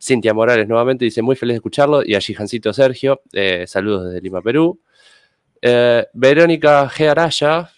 Cintia 0.00 0.34
Morales 0.34 0.68
nuevamente 0.68 1.04
dice, 1.04 1.22
muy 1.22 1.36
feliz 1.36 1.54
de 1.54 1.56
escucharlo. 1.56 2.02
Y 2.04 2.14
a 2.14 2.18
Shihancito 2.18 2.72
Sergio, 2.72 3.22
saludos 3.66 4.06
desde 4.06 4.20
Lima, 4.20 4.42
Perú. 4.42 4.80
Verónica 6.12 6.88
G. 6.88 7.08
Araya, 7.08 7.70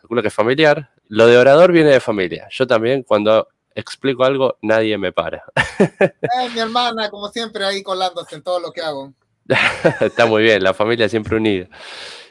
calculo 0.00 0.22
que 0.22 0.28
es 0.28 0.34
familiar, 0.34 0.90
lo 1.08 1.26
de 1.26 1.38
orador 1.38 1.72
viene 1.72 1.90
de 1.90 2.00
familia. 2.00 2.48
Yo 2.50 2.66
también, 2.66 3.02
cuando 3.02 3.48
explico 3.74 4.24
algo, 4.24 4.58
nadie 4.62 4.98
me 4.98 5.12
para. 5.12 5.44
Eh, 5.80 6.48
mi 6.52 6.60
hermana, 6.60 7.10
como 7.10 7.28
siempre, 7.28 7.64
ahí 7.64 7.82
colándose 7.82 8.34
en 8.34 8.42
todo 8.42 8.60
lo 8.60 8.72
que 8.72 8.80
hago. 8.80 9.12
Está 10.00 10.26
muy 10.26 10.42
bien, 10.42 10.62
la 10.62 10.74
familia 10.74 11.08
siempre 11.08 11.36
unida. 11.36 11.68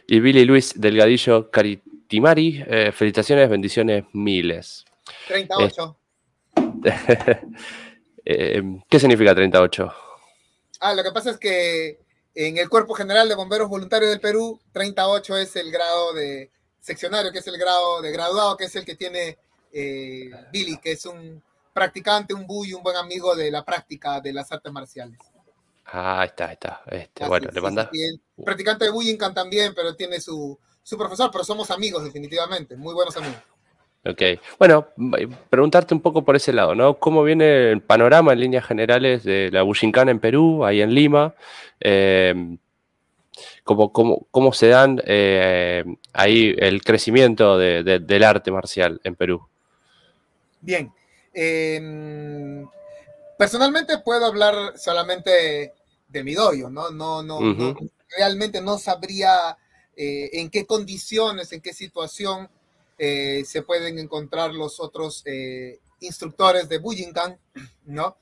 Y 0.07 0.19
Billy 0.19 0.45
Luis 0.45 0.79
Delgadillo 0.79 1.49
Caritimari, 1.49 2.63
eh, 2.67 2.91
felicitaciones, 2.91 3.49
bendiciones 3.49 4.05
miles. 4.13 4.85
38. 5.27 5.97
Eh, 8.29 8.61
¿Qué 8.89 8.99
significa 8.99 9.33
38? 9.33 9.93
Ah, 10.81 10.93
lo 10.93 11.01
que 11.01 11.13
pasa 11.13 11.29
es 11.29 11.37
que 11.37 11.97
en 12.35 12.57
el 12.57 12.67
Cuerpo 12.67 12.93
General 12.93 13.29
de 13.29 13.35
Bomberos 13.35 13.69
Voluntarios 13.69 14.11
del 14.11 14.19
Perú, 14.19 14.59
38 14.73 15.37
es 15.37 15.55
el 15.55 15.71
grado 15.71 16.11
de 16.11 16.51
seccionario, 16.81 17.31
que 17.31 17.39
es 17.39 17.47
el 17.47 17.57
grado 17.57 18.01
de 18.01 18.11
graduado, 18.11 18.57
que 18.57 18.65
es 18.65 18.75
el 18.75 18.83
que 18.83 18.95
tiene 18.95 19.37
eh, 19.71 20.29
Billy, 20.51 20.77
que 20.77 20.91
es 20.91 21.05
un 21.05 21.41
practicante, 21.71 22.33
un 22.33 22.45
buy, 22.45 22.73
un 22.73 22.83
buen 22.83 22.97
amigo 22.97 23.33
de 23.33 23.49
la 23.49 23.63
práctica 23.63 24.19
de 24.19 24.33
las 24.33 24.51
artes 24.51 24.73
marciales. 24.73 25.19
Ah, 25.85 26.19
ahí 26.19 26.27
está, 26.27 26.47
ahí 26.47 26.53
está. 26.53 26.81
Este, 26.87 27.27
bueno, 27.27 27.49
le 27.51 27.61
manda. 27.61 27.89
practicante 28.43 28.85
de 28.85 28.91
Buyinkan 28.91 29.33
también, 29.33 29.73
pero 29.73 29.95
tiene 29.95 30.19
su, 30.19 30.59
su 30.83 30.97
profesor, 30.97 31.29
pero 31.31 31.43
somos 31.43 31.71
amigos 31.71 32.03
definitivamente, 32.03 32.75
muy 32.75 32.93
buenos 32.93 33.15
amigos. 33.15 33.41
Ok, 34.09 34.21
bueno, 34.59 34.87
preguntarte 35.49 35.93
un 35.93 36.01
poco 36.01 36.23
por 36.23 36.35
ese 36.35 36.53
lado, 36.53 36.75
¿no? 36.75 36.97
¿Cómo 36.99 37.23
viene 37.23 37.71
el 37.71 37.81
panorama 37.81 38.33
en 38.33 38.39
líneas 38.39 38.65
generales 38.65 39.23
de 39.23 39.49
la 39.51 39.63
Bujinkan 39.63 40.07
en 40.09 40.19
Perú, 40.19 40.63
ahí 40.63 40.81
en 40.81 40.93
Lima? 40.93 41.33
Eh, 41.79 42.57
cómo, 43.63 44.53
se 44.53 44.67
dan 44.67 45.01
eh, 45.05 45.83
ahí 46.13 46.55
el 46.57 46.83
crecimiento 46.83 47.57
del 47.57 48.23
arte 48.23 48.51
marcial 48.51 49.01
en 49.03 49.15
Perú. 49.15 49.47
Bien. 50.61 50.91
Em, 51.33 52.67
personalmente 53.37 53.99
puedo 53.99 54.25
hablar 54.25 54.77
solamente 54.77 55.73
de 56.07 56.23
mi 56.23 56.33
doyo, 56.33 56.69
¿no? 56.69 56.89
No, 56.89 57.21
no, 57.21 57.39
realmente 58.17 58.61
no 58.61 58.77
sabría 58.77 59.57
eh, 59.95 60.29
en 60.33 60.49
qué 60.49 60.65
condiciones, 60.65 61.51
en 61.51 61.61
qué 61.61 61.73
situación 61.73 62.49
eh, 62.97 63.43
se 63.45 63.61
pueden 63.61 63.99
encontrar 63.99 64.53
los 64.53 64.79
otros 64.79 65.23
instructores 65.99 66.69
de 66.69 66.77
Bujinkan, 66.79 67.39
¿no? 67.85 68.17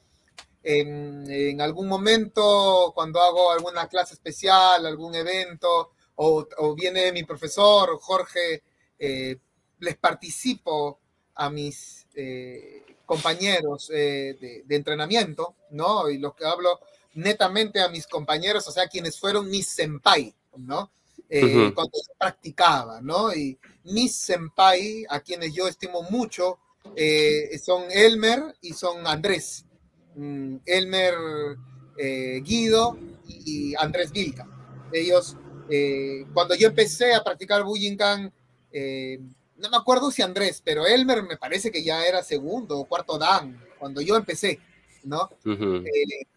en, 0.66 1.62
algún 1.62 1.88
momento 1.88 2.92
cuando 2.94 3.22
hago 3.22 3.52
alguna 3.52 3.88
clase 3.88 4.16
especial, 4.16 4.86
algún 4.86 5.16
evento, 5.16 5.92
o, 6.16 6.76
viene 6.76 7.12
mi 7.12 7.24
profesor, 7.24 7.98
Jorge, 8.02 8.64
eh, 8.98 9.38
les 9.80 9.98
participo 9.98 11.00
a 11.36 11.50
mis 11.50 12.08
eh, 12.16 12.84
compañeros 13.06 13.92
eh, 13.94 14.64
de, 14.66 14.76
entrenamiento, 14.76 15.56
¿no? 15.72 16.10
Y 16.10 16.18
lo 16.18 16.34
que 16.34 16.46
hablo 16.46 16.80
netamente 17.14 17.82
a 17.82 17.90
mis 17.90 18.08
compañeros, 18.08 18.68
o 18.68 18.72
sea, 18.72 18.88
quienes 18.88 19.20
fueron 19.20 19.50
mis 19.50 19.68
senpai, 19.68 20.34
¿no? 20.58 20.92
Cuando 21.30 22.00
practicaba, 22.18 23.02
¿no? 23.02 23.34
Y 23.34 23.60
mis 23.86 24.16
senpai, 24.16 25.06
a 25.10 25.20
quienes 25.20 25.54
yo 25.54 25.68
estimo 25.68 26.04
mucho, 26.04 26.60
son 27.64 27.86
Elmer 27.90 28.56
y 28.62 28.74
son 28.74 29.06
Andrés. 29.08 29.66
Mm, 30.16 30.58
Elmer 30.66 31.14
eh, 31.98 32.42
Guido 32.44 32.98
y 33.28 33.74
Andrés 33.76 34.12
Vilca. 34.12 34.48
Ellos, 34.92 35.38
eh, 35.70 36.26
cuando 36.34 36.56
yo 36.56 36.68
empecé 36.68 37.14
a 37.14 37.24
practicar 37.24 37.64
Bujinkan, 37.64 38.32
eh, 38.72 39.20
no 39.58 39.70
me 39.70 39.78
acuerdo 39.78 40.12
si 40.12 40.22
Andrés, 40.22 40.62
pero 40.64 40.86
Elmer 40.86 41.24
me 41.24 41.38
parece 41.38 41.72
que 41.72 41.84
ya 41.84 42.06
era 42.06 42.24
segundo 42.24 42.78
o 42.80 42.86
cuarto 42.86 43.18
Dan 43.18 43.62
cuando 43.80 44.02
yo 44.02 44.16
empecé, 44.16 44.60
¿no? 45.04 45.30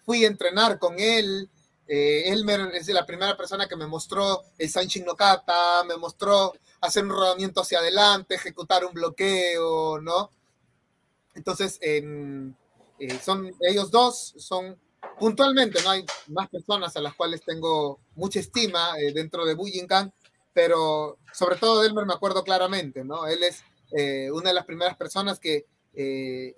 fui 0.05 0.25
a 0.25 0.29
entrenar 0.29 0.79
con 0.79 0.99
él. 0.99 1.49
Elmer 1.87 2.73
es 2.75 2.87
la 2.89 3.07
primera 3.07 3.37
persona 3.37 3.67
que 3.67 3.75
me 3.75 3.87
mostró 3.87 4.45
el 4.59 4.69
Sanchin 4.69 5.07
no 5.07 5.17
Kata, 5.17 5.85
me 5.85 5.97
mostró 5.97 6.53
hacer 6.81 7.05
un 7.05 7.11
rodamiento 7.11 7.61
hacia 7.61 7.79
adelante, 7.79 8.35
ejecutar 8.35 8.85
un 8.85 8.93
bloqueo, 8.93 10.01
¿no? 10.01 10.31
Entonces, 11.35 11.79
en 11.81 12.57
eh, 12.99 13.19
son 13.25 13.55
ellos 13.61 13.91
dos, 13.91 14.35
son 14.39 14.77
puntualmente, 15.21 15.81
no 15.83 15.91
hay 15.91 16.05
más 16.29 16.49
personas 16.49 16.97
a 16.97 17.01
las 17.01 17.15
cuales 17.15 17.43
tengo 17.45 18.01
mucha 18.17 18.41
estima 18.41 18.99
eh, 18.99 19.13
dentro 19.13 19.45
de 19.45 19.55
Bujinkan, 19.55 20.13
pero 20.53 21.19
sobre 21.33 21.57
todo 21.57 21.81
de 21.81 21.89
Elmer 21.89 22.07
me 22.07 22.15
acuerdo 22.15 22.43
claramente, 22.43 23.05
¿no? 23.05 23.27
Él 23.29 23.45
es 23.45 23.63
eh, 23.97 24.31
una 24.33 24.51
de 24.51 24.55
las 24.55 24.65
primeras 24.65 24.97
personas 24.97 25.39
que, 25.39 25.67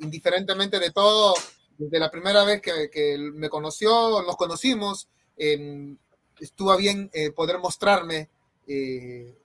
indiferentemente 0.00 0.78
de 0.78 0.90
todo, 0.90 1.32
desde 1.78 1.98
la 1.98 2.10
primera 2.10 2.44
vez 2.44 2.60
que, 2.60 2.90
que 2.90 3.16
me 3.16 3.48
conoció, 3.48 4.20
nos 4.20 4.36
conocimos, 4.36 5.08
estuvo 6.38 6.76
bien 6.76 7.10
poder 7.34 7.58
mostrarme 7.58 8.28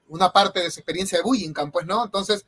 una 0.08 0.32
parte 0.32 0.60
de 0.60 0.70
su 0.70 0.80
experiencia 0.80 1.18
de 1.18 1.24
Bujinkan, 1.24 1.70
pues, 1.72 1.86
¿no? 1.86 2.04
Entonces, 2.04 2.46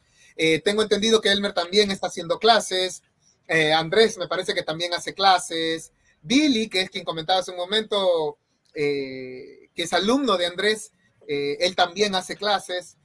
tengo 0.64 0.83
entendido 0.83 1.21
que 1.21 1.31
Elmer 1.31 1.53
también 1.53 1.91
está 1.91 2.07
haciendo 2.07 2.39
clases, 2.39 3.03
eh, 3.49 3.73
Andrés 3.73 4.19
me 4.19 4.29
parece 4.29 4.55
que 4.55 4.62
también 4.62 4.93
hace 4.93 5.14
clases. 5.14 5.93
Billy, 6.21 6.69
que 6.69 6.83
es 6.83 6.91
quien 6.91 7.05
comentaba 7.05 7.41
hace 7.41 7.51
un 7.51 7.57
momento, 7.57 8.39
eh, 8.75 9.71
que 9.75 9.85
es 9.85 9.93
alumno 9.95 10.37
de 10.37 10.47
Andrés, 10.47 10.93
eh, 11.27 11.57
él 11.61 11.75
también 11.75 12.14
hace 12.14 12.37
clases. 12.37 12.97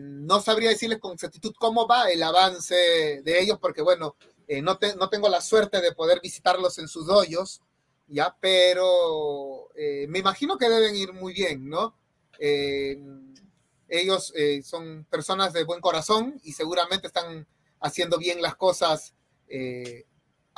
no 0.00 0.40
sabría 0.40 0.70
decirles 0.70 0.98
con 0.98 1.12
exactitud 1.12 1.54
cómo 1.56 1.86
va 1.86 2.10
el 2.10 2.22
avance 2.22 2.74
de 3.22 3.40
ellos, 3.40 3.58
porque 3.60 3.80
bueno, 3.82 4.16
no, 4.62 4.78
tengo 4.78 5.28
la 5.28 5.40
suerte 5.40 5.80
de 5.80 5.92
poder 5.92 6.20
visitarlos 6.20 6.78
en 6.78 6.88
sus 6.88 7.08
hoyos, 7.08 7.62
ya, 8.08 8.36
pero 8.40 9.68
me 10.08 10.18
imagino 10.18 10.58
que 10.58 10.68
deben 10.68 10.96
ir 10.96 11.12
muy 11.12 11.32
bien, 11.32 11.68
¿no? 11.68 11.94
Ellos 12.38 14.32
son 14.62 15.06
personas 15.10 15.52
de 15.52 15.64
buen 15.64 15.80
corazón 15.80 16.40
y 16.44 16.52
seguramente 16.52 17.06
están 17.08 17.46
haciendo 17.80 18.18
bien 18.18 18.40
las 18.42 18.56
cosas 18.56 19.14
eh, 19.48 20.04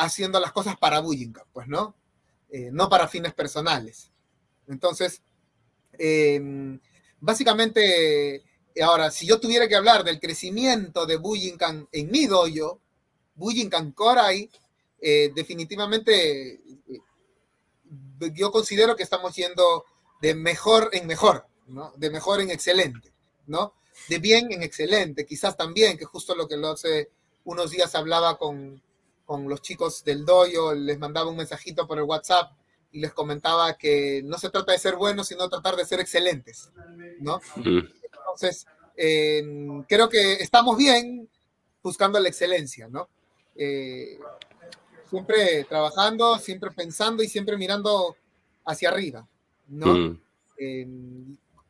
haciendo 0.01 0.41
las 0.41 0.53
cosas 0.53 0.77
para 0.79 1.01
Bujinkan, 1.01 1.45
pues, 1.53 1.69
¿no? 1.69 1.95
Eh, 2.49 2.71
no 2.73 2.89
para 2.89 3.07
fines 3.07 3.35
personales. 3.35 4.11
Entonces, 4.67 5.23
em, 5.99 6.81
básicamente, 7.21 8.43
ahora, 8.83 9.11
si 9.11 9.27
yo 9.27 9.39
tuviera 9.39 9.69
que 9.69 9.77
hablar 9.77 10.05
del 10.05 10.19
crecimiento 10.19 11.05
de 11.05 11.17
Bujinkan 11.17 11.87
en 11.93 12.11
mi 12.11 12.27
dojo, 12.27 12.81
Bujinkan 13.35 13.93
Korai, 13.93 14.51
eh, 15.03 15.31
definitivamente 15.35 16.55
eh, 16.89 17.01
yo 18.35 18.51
considero 18.51 18.97
que 18.97 19.03
estamos 19.03 19.35
yendo 19.37 19.85
de 20.23 20.35
mejor 20.35 20.91
en 20.93 21.07
mejor, 21.07 21.47
¿no? 21.71 21.93
De 21.97 22.11
mejor 22.11 22.41
en 22.41 22.51
excelente, 22.51 23.13
¿no? 23.47 23.75
De 24.09 24.19
bien 24.19 24.53
en 24.53 24.63
excelente, 24.63 25.27
quizás 25.27 25.57
también, 25.57 25.97
que 25.97 26.05
justo 26.05 26.35
lo 26.35 26.49
que 26.49 26.57
lo 26.57 26.69
hace 26.69 27.11
unos 27.45 27.71
días 27.71 27.95
hablaba 27.95 28.39
con, 28.39 28.83
con 29.25 29.49
los 29.49 29.63
chicos 29.63 30.05
del 30.05 30.25
doyo, 30.25 30.75
les 30.75 30.99
mandaba 30.99 31.31
un 31.31 31.37
mensajito 31.37 31.87
por 31.87 31.99
el 31.99 32.05
WhatsApp 32.05 32.53
y 32.93 33.01
les 33.01 33.13
comentaba 33.13 33.77
que 33.77 34.23
no 34.25 34.39
se 34.39 34.51
trata 34.51 34.73
de 34.73 34.79
ser 34.79 34.97
buenos, 34.97 35.29
sino 35.29 35.49
tratar 35.49 35.77
de 35.77 35.85
ser 35.85 36.01
excelentes, 36.01 36.71
¿no? 37.21 37.41
Entonces, 37.57 38.67
creo 39.89 40.09
que 40.09 40.35
estamos 40.35 40.77
bien 40.77 41.29
buscando 41.83 42.19
la 42.19 42.29
excelencia, 42.29 42.89
¿no? 42.89 43.09
Eh, 43.57 44.19
siempre 45.09 45.65
trabajando, 45.65 46.39
siempre 46.39 46.71
pensando 46.71 47.23
y 47.23 47.29
siempre 47.29 47.57
mirando 47.57 48.17
hacia 48.65 48.91
arriba, 48.91 49.27
¿no? 49.69 50.19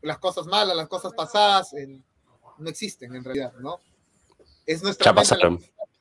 Las 0.03 0.18
cosas 0.18 0.46
malas, 0.46 0.76
las 0.76 0.88
cosas 0.88 1.12
pasadas 1.14 1.74
no 2.59 2.68
existen 2.68 3.14
en 3.14 3.24
realidad, 3.24 3.53
¿no? 3.61 3.80
Es 4.66 4.82
nuestra 4.82 5.12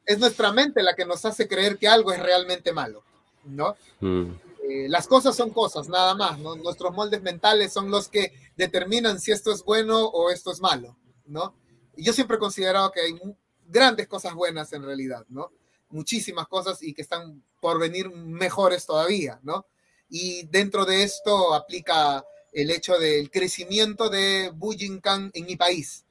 es 0.06 0.18
nuestra 0.18 0.52
mente 0.52 0.82
la 0.82 0.96
que 0.96 1.06
nos 1.06 1.24
hace 1.24 1.48
creer 1.48 1.78
que 1.78 1.88
algo 1.88 2.12
es 2.12 2.20
realmente 2.20 2.74
malo, 2.74 3.04
¿no? 3.44 3.76
Mm. 4.00 4.32
Eh, 4.68 4.90
las 4.90 5.08
cosas 5.08 5.36
son 5.36 5.52
cosas, 5.52 5.88
nada 5.88 6.16
más, 6.16 6.40
¿no? 6.40 6.56
Nuestros 6.56 6.96
moldes 6.96 7.22
mentales 7.22 7.72
son 7.72 7.92
los 7.92 8.08
que 8.08 8.34
determinan 8.58 9.20
si 9.20 9.32
esto 9.32 9.52
es 9.52 9.64
bueno 9.64 10.06
o 10.08 10.32
esto 10.32 10.52
es 10.52 10.62
malo, 10.62 10.98
¿no? 11.28 11.54
Y 11.96 12.04
yo 12.04 12.14
siempre 12.14 12.38
he 12.38 12.40
considerado 12.40 12.92
que 12.92 13.02
hay 13.02 13.20
grandes 13.68 14.08
cosas 14.08 14.34
buenas 14.34 14.74
en 14.74 14.84
realidad, 14.84 15.26
¿no? 15.30 15.52
Muchísimas 15.92 16.48
cosas 16.48 16.82
y 16.82 16.96
que 16.96 17.04
están 17.04 17.44
por 17.62 17.80
venir 17.80 18.10
mejores 18.10 18.88
todavía, 18.88 19.40
¿no? 19.44 19.68
Y 20.10 20.48
dentro 20.48 20.86
de 20.86 21.04
esto 21.04 21.54
aplica 21.54 22.26
el 22.54 22.72
hecho 22.72 22.98
del 22.98 23.30
crecimiento 23.30 24.10
de 24.10 24.52
Bujinkan 24.54 25.32
en 25.34 25.46
mi 25.46 25.56
país, 25.56 26.06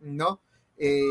¿no? 0.00 0.40
Eh, 0.76 1.10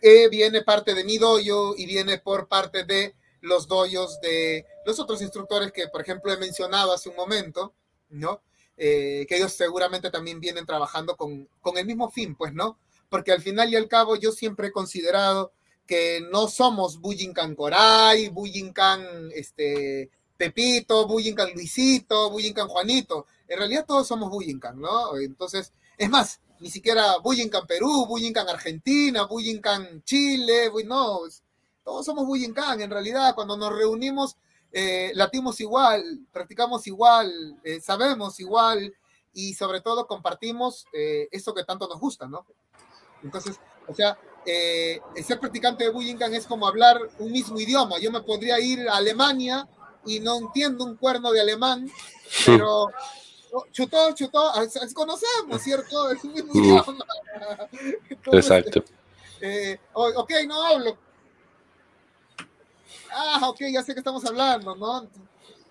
que 0.00 0.28
viene 0.28 0.62
parte 0.62 0.94
de 0.94 1.04
mi 1.04 1.18
doyo 1.18 1.74
y 1.76 1.86
viene 1.86 2.18
por 2.18 2.48
parte 2.48 2.84
de 2.84 3.14
los 3.40 3.66
doyos 3.66 4.20
de 4.20 4.66
los 4.84 4.98
otros 5.00 5.22
instructores 5.22 5.72
que, 5.72 5.88
por 5.88 6.00
ejemplo, 6.00 6.32
he 6.32 6.36
mencionado 6.36 6.92
hace 6.92 7.08
un 7.08 7.16
momento, 7.16 7.74
¿no? 8.10 8.40
Eh, 8.76 9.24
que 9.28 9.36
ellos 9.36 9.52
seguramente 9.52 10.10
también 10.10 10.38
vienen 10.38 10.66
trabajando 10.66 11.16
con, 11.16 11.48
con 11.60 11.78
el 11.78 11.86
mismo 11.86 12.10
fin, 12.10 12.34
pues, 12.34 12.52
¿no? 12.52 12.78
Porque 13.08 13.32
al 13.32 13.40
final 13.40 13.72
y 13.72 13.76
al 13.76 13.88
cabo 13.88 14.16
yo 14.16 14.32
siempre 14.32 14.68
he 14.68 14.72
considerado 14.72 15.52
que 15.86 16.20
no 16.30 16.48
somos 16.48 17.00
Bujinkan 17.00 17.54
Coray, 17.54 18.28
Bujinkan 18.28 19.30
este, 19.32 20.10
Pepito, 20.36 21.06
Bujinkan 21.06 21.52
Luisito, 21.54 22.30
Bujinkan 22.30 22.68
Juanito. 22.68 23.26
En 23.48 23.58
realidad 23.58 23.86
todos 23.86 24.06
somos 24.06 24.30
Bujinkan, 24.30 24.80
¿no? 24.80 25.16
Entonces, 25.18 25.72
es 25.96 26.10
más, 26.10 26.40
ni 26.60 26.70
siquiera 26.70 27.18
Bujinkan 27.18 27.66
Perú, 27.66 28.06
Bujinkan 28.06 28.48
Argentina, 28.48 29.24
Bujinkan 29.24 30.02
Chile, 30.04 30.70
no, 30.84 31.20
todos 31.84 32.04
somos 32.04 32.26
Bujinkan 32.26 32.80
en 32.80 32.90
realidad, 32.90 33.34
cuando 33.34 33.56
nos 33.56 33.74
reunimos 33.76 34.36
eh, 34.72 35.12
latimos 35.14 35.60
igual, 35.60 36.20
practicamos 36.32 36.86
igual, 36.86 37.58
eh, 37.64 37.80
sabemos 37.80 38.38
igual 38.40 38.94
y 39.32 39.54
sobre 39.54 39.80
todo 39.80 40.06
compartimos 40.06 40.84
eh, 40.92 41.28
eso 41.30 41.54
que 41.54 41.64
tanto 41.64 41.88
nos 41.88 41.98
gusta, 41.98 42.26
¿no? 42.26 42.44
Entonces, 43.22 43.58
o 43.88 43.94
sea, 43.94 44.18
ser 44.44 45.40
practicante 45.40 45.84
de 45.84 45.90
Bujinkan 45.90 46.34
es 46.34 46.46
como 46.46 46.66
hablar 46.66 46.98
un 47.18 47.32
mismo 47.32 47.58
idioma. 47.58 47.98
Yo 47.98 48.12
me 48.12 48.20
podría 48.20 48.60
ir 48.60 48.88
a 48.88 48.96
Alemania 48.96 49.66
y 50.06 50.20
no 50.20 50.38
entiendo 50.38 50.84
un 50.84 50.96
cuerno 50.96 51.32
de 51.32 51.40
alemán, 51.40 51.90
pero 52.44 52.88
chutó, 53.72 54.12
chutó, 54.14 54.52
conocemos, 54.94 55.62
¿cierto? 55.62 56.10
Es 56.10 56.24
un 56.24 56.32
mismo 56.32 56.52
idioma. 56.54 56.96
Exacto. 58.32 58.84
Eh, 59.40 59.78
ok, 59.92 60.32
no 60.46 60.62
hablo. 60.62 60.96
Ah, 63.10 63.48
ok, 63.48 63.60
ya 63.72 63.82
sé 63.82 63.94
que 63.94 64.00
estamos 64.00 64.24
hablando, 64.24 64.74
¿no? 64.74 65.08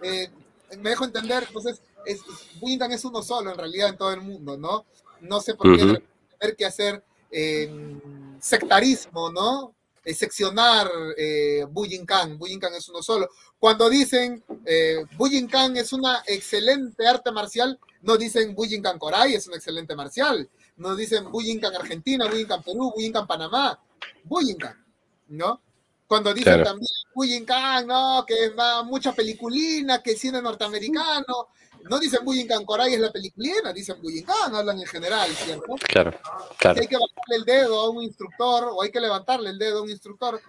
Eh, 0.02 0.30
me 0.78 0.92
dejo 0.92 1.06
entender, 1.06 1.46
entonces, 1.48 1.82
es, 2.06 2.22
Windan 2.62 2.92
es 2.92 3.06
uno 3.06 3.22
solo 3.22 3.52
en 3.52 3.58
realidad 3.58 3.90
en 3.90 3.98
todo 3.98 4.12
el 4.12 4.22
mundo, 4.22 4.58
¿no? 4.58 4.86
No 5.22 5.40
sé 5.42 5.54
por 5.56 5.76
qué 5.76 6.04
tener 6.40 6.56
que 6.56 6.66
hacer 6.66 7.04
eh, 7.32 8.00
sectarismo, 8.40 9.32
¿no? 9.32 9.74
Seccionar 10.14 10.90
eh, 11.18 11.66
Bujinkan. 11.70 12.38
Bujinkan 12.38 12.74
es 12.76 12.88
uno 12.90 13.02
solo. 13.02 13.30
Cuando 13.58 13.90
dicen 13.90 14.44
eh, 14.66 15.04
Bujinkan 15.18 15.76
es 15.78 15.94
una 15.94 16.24
excelente 16.28 17.08
arte 17.08 17.32
marcial, 17.32 17.80
no 18.02 18.18
dicen 18.18 18.54
Bujinkan 18.54 19.00
Korai 19.00 19.36
es 19.36 19.48
un 19.48 19.56
excelente 19.56 19.96
marcial. 19.96 20.50
No 20.78 20.96
dicen 20.96 21.32
Bujinkan 21.32 21.76
Argentina, 21.76 22.28
Bujinkan 22.28 22.62
Perú, 22.62 22.92
Bujinkan 22.96 23.26
Panamá. 23.26 23.80
Bujinkan, 24.24 24.84
¿no? 25.30 25.62
Cuando 26.08 26.34
dicen 26.34 26.64
también 26.64 26.92
Bujinkan, 27.16 27.88
no, 27.88 28.24
que 28.28 28.50
va 28.50 28.84
mucha 28.84 29.14
peliculina, 29.14 30.04
que 30.04 30.16
cine 30.16 30.42
norteamericano, 30.42 31.48
no 31.90 32.00
dicen 32.00 32.26
Bujinkan 32.26 32.66
Korai 32.66 32.94
es 32.94 33.00
la 33.00 33.12
peliculina, 33.12 33.72
dicen 33.72 34.02
Bujinkan, 34.02 34.56
hablan 34.56 34.80
en 34.80 34.88
general, 34.88 35.30
¿cierto? 35.32 35.76
Claro, 35.88 36.12
claro. 36.58 36.76
Si 36.76 36.82
hay 36.82 36.88
que 36.88 36.96
bajarle 36.96 37.36
el 37.36 37.46
dedo 37.46 37.80
a 37.80 37.90
un 37.90 38.04
instructor 38.04 38.70
o 38.72 38.82
hay 38.82 38.92
que 38.92 39.00
levantarle 39.00 39.52
el 39.52 39.60
dedo 39.60 39.80
a 39.80 39.82
un 39.84 39.90
instructor, 39.90 40.42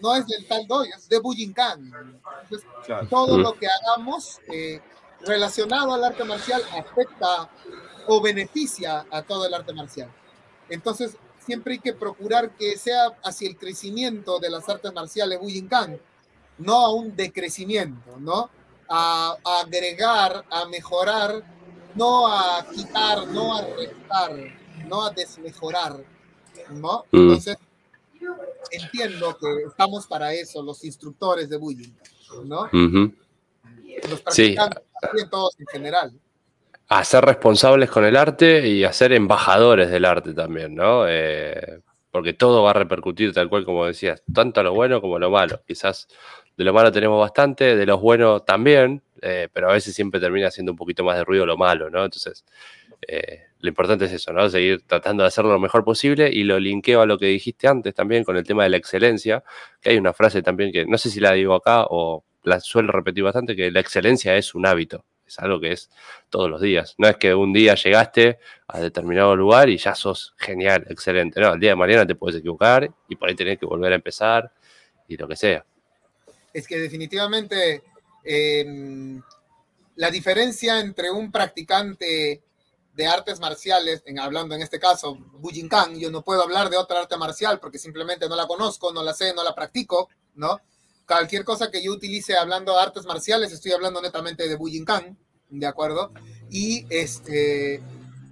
no 0.00 0.14
es 0.16 0.26
del 0.26 0.46
tal 0.46 0.66
doy, 0.66 0.88
es 0.88 1.08
de 1.08 1.20
Bujinkan. 1.20 1.92
Entonces, 2.42 2.68
todo 3.08 3.38
lo 3.38 3.54
que 3.54 3.68
hagamos 3.68 4.40
eh, 4.52 4.80
relacionado 5.20 5.94
al 5.94 6.02
arte 6.02 6.24
marcial 6.24 6.62
afecta 6.72 7.48
o 8.08 8.20
beneficia 8.20 9.06
a 9.10 9.22
todo 9.22 9.46
el 9.46 9.54
arte 9.54 9.72
marcial. 9.72 10.10
Entonces, 10.68 11.16
siempre 11.38 11.74
hay 11.74 11.78
que 11.78 11.92
procurar 11.92 12.50
que 12.56 12.76
sea 12.76 13.16
hacia 13.22 13.48
el 13.48 13.56
crecimiento 13.56 14.40
de 14.40 14.50
las 14.50 14.68
artes 14.68 14.92
marciales 14.92 15.38
Bujinkan, 15.38 16.00
no 16.58 16.84
a 16.84 16.92
un 16.92 17.14
decrecimiento, 17.14 18.16
¿no? 18.18 18.50
A, 18.94 19.36
agregar, 19.62 20.44
a 20.50 20.66
mejorar, 20.66 21.42
no 21.94 22.26
a 22.26 22.66
quitar, 22.74 23.26
no 23.28 23.56
a 23.56 23.62
restar, 23.62 24.32
no 24.86 25.06
a 25.06 25.10
desmejorar, 25.10 25.96
¿no? 26.70 27.04
Mm. 27.10 27.18
Entonces, 27.18 27.56
entiendo 28.70 29.36
que 29.38 29.46
estamos 29.66 30.06
para 30.06 30.34
eso, 30.34 30.62
los 30.62 30.84
instructores 30.84 31.48
de 31.48 31.56
bullying, 31.56 31.92
¿no? 32.44 32.68
Los 34.10 34.20
practicantes, 34.20 34.82
todos 35.30 35.58
en 35.58 35.66
general. 35.66 36.12
A 36.88 37.02
ser 37.04 37.24
responsables 37.24 37.90
con 37.90 38.04
el 38.04 38.16
arte 38.16 38.68
y 38.68 38.84
a 38.84 38.92
ser 38.92 39.14
embajadores 39.14 39.90
del 39.90 40.04
arte 40.04 40.34
también, 40.34 40.74
¿no? 40.74 41.06
Eh, 41.08 41.80
porque 42.10 42.34
todo 42.34 42.62
va 42.62 42.70
a 42.70 42.74
repercutir 42.74 43.32
tal 43.32 43.48
cual 43.48 43.64
como 43.64 43.86
decías, 43.86 44.22
tanto 44.34 44.60
a 44.60 44.64
lo 44.64 44.74
bueno 44.74 45.00
como 45.00 45.16
a 45.16 45.18
lo 45.18 45.30
malo. 45.30 45.62
Quizás 45.66 46.08
de 46.56 46.64
lo 46.64 46.72
malo 46.72 46.92
tenemos 46.92 47.18
bastante, 47.18 47.76
de 47.76 47.86
los 47.86 48.00
buenos 48.00 48.44
también, 48.44 49.02
eh, 49.20 49.48
pero 49.52 49.70
a 49.70 49.72
veces 49.72 49.94
siempre 49.94 50.20
termina 50.20 50.48
haciendo 50.48 50.72
un 50.72 50.78
poquito 50.78 51.04
más 51.04 51.16
de 51.16 51.24
ruido 51.24 51.46
lo 51.46 51.56
malo, 51.56 51.90
¿no? 51.90 52.04
Entonces, 52.04 52.44
eh, 53.06 53.42
lo 53.60 53.68
importante 53.68 54.04
es 54.06 54.12
eso, 54.12 54.32
¿no? 54.32 54.48
Seguir 54.48 54.82
tratando 54.86 55.22
de 55.22 55.28
hacerlo 55.28 55.52
lo 55.52 55.60
mejor 55.60 55.84
posible 55.84 56.30
y 56.32 56.44
lo 56.44 56.58
linkeo 56.58 57.00
a 57.00 57.06
lo 57.06 57.18
que 57.18 57.26
dijiste 57.26 57.68
antes 57.68 57.94
también 57.94 58.24
con 58.24 58.36
el 58.36 58.44
tema 58.44 58.64
de 58.64 58.70
la 58.70 58.76
excelencia, 58.76 59.44
que 59.80 59.90
hay 59.90 59.98
una 59.98 60.12
frase 60.12 60.42
también 60.42 60.72
que 60.72 60.84
no 60.86 60.98
sé 60.98 61.10
si 61.10 61.20
la 61.20 61.32
digo 61.32 61.54
acá 61.54 61.86
o 61.88 62.24
la 62.44 62.60
suelo 62.60 62.92
repetir 62.92 63.24
bastante, 63.24 63.56
que 63.56 63.70
la 63.70 63.80
excelencia 63.80 64.36
es 64.36 64.54
un 64.54 64.66
hábito, 64.66 65.04
es 65.26 65.38
algo 65.38 65.60
que 65.60 65.72
es 65.72 65.90
todos 66.28 66.50
los 66.50 66.60
días. 66.60 66.94
No 66.98 67.08
es 67.08 67.16
que 67.16 67.34
un 67.34 67.52
día 67.52 67.74
llegaste 67.74 68.38
a 68.68 68.80
determinado 68.80 69.36
lugar 69.36 69.68
y 69.68 69.78
ya 69.78 69.94
sos 69.94 70.34
genial, 70.38 70.84
excelente. 70.90 71.40
No, 71.40 71.54
el 71.54 71.60
día 71.60 71.70
de 71.70 71.76
mañana 71.76 72.06
te 72.06 72.14
puedes 72.14 72.40
equivocar 72.40 72.90
y 73.08 73.16
por 73.16 73.28
ahí 73.28 73.34
tenés 73.36 73.58
que 73.58 73.66
volver 73.66 73.92
a 73.92 73.96
empezar 73.96 74.52
y 75.08 75.16
lo 75.16 75.28
que 75.28 75.36
sea 75.36 75.64
es 76.52 76.66
que 76.66 76.78
definitivamente 76.78 77.82
em, 78.24 79.20
la 79.96 80.10
diferencia 80.10 80.80
entre 80.80 81.10
un 81.10 81.30
practicante 81.30 82.42
de 82.94 83.06
artes 83.06 83.40
marciales, 83.40 84.02
en, 84.06 84.18
hablando 84.18 84.54
en 84.54 84.62
este 84.62 84.78
caso, 84.78 85.16
Bujinkan, 85.38 85.98
yo 85.98 86.10
no 86.10 86.22
puedo 86.22 86.42
hablar 86.42 86.68
de 86.68 86.76
otra 86.76 87.00
arte 87.00 87.16
marcial 87.16 87.58
porque 87.58 87.78
simplemente 87.78 88.28
no 88.28 88.36
la 88.36 88.46
conozco, 88.46 88.92
no 88.92 89.02
la 89.02 89.14
sé, 89.14 89.32
no 89.34 89.42
la 89.42 89.54
practico, 89.54 90.08
¿no? 90.34 90.60
Cualquier 91.06 91.44
cosa 91.44 91.70
que 91.70 91.82
yo 91.82 91.92
utilice 91.92 92.36
hablando 92.36 92.72
de 92.72 92.80
artes 92.80 93.06
marciales, 93.06 93.52
estoy 93.52 93.72
hablando 93.72 94.00
netamente 94.00 94.48
de 94.48 94.56
Bujinkan, 94.56 95.16
¿de 95.48 95.66
acuerdo? 95.66 96.12
Y 96.50 96.86
este, 96.90 97.82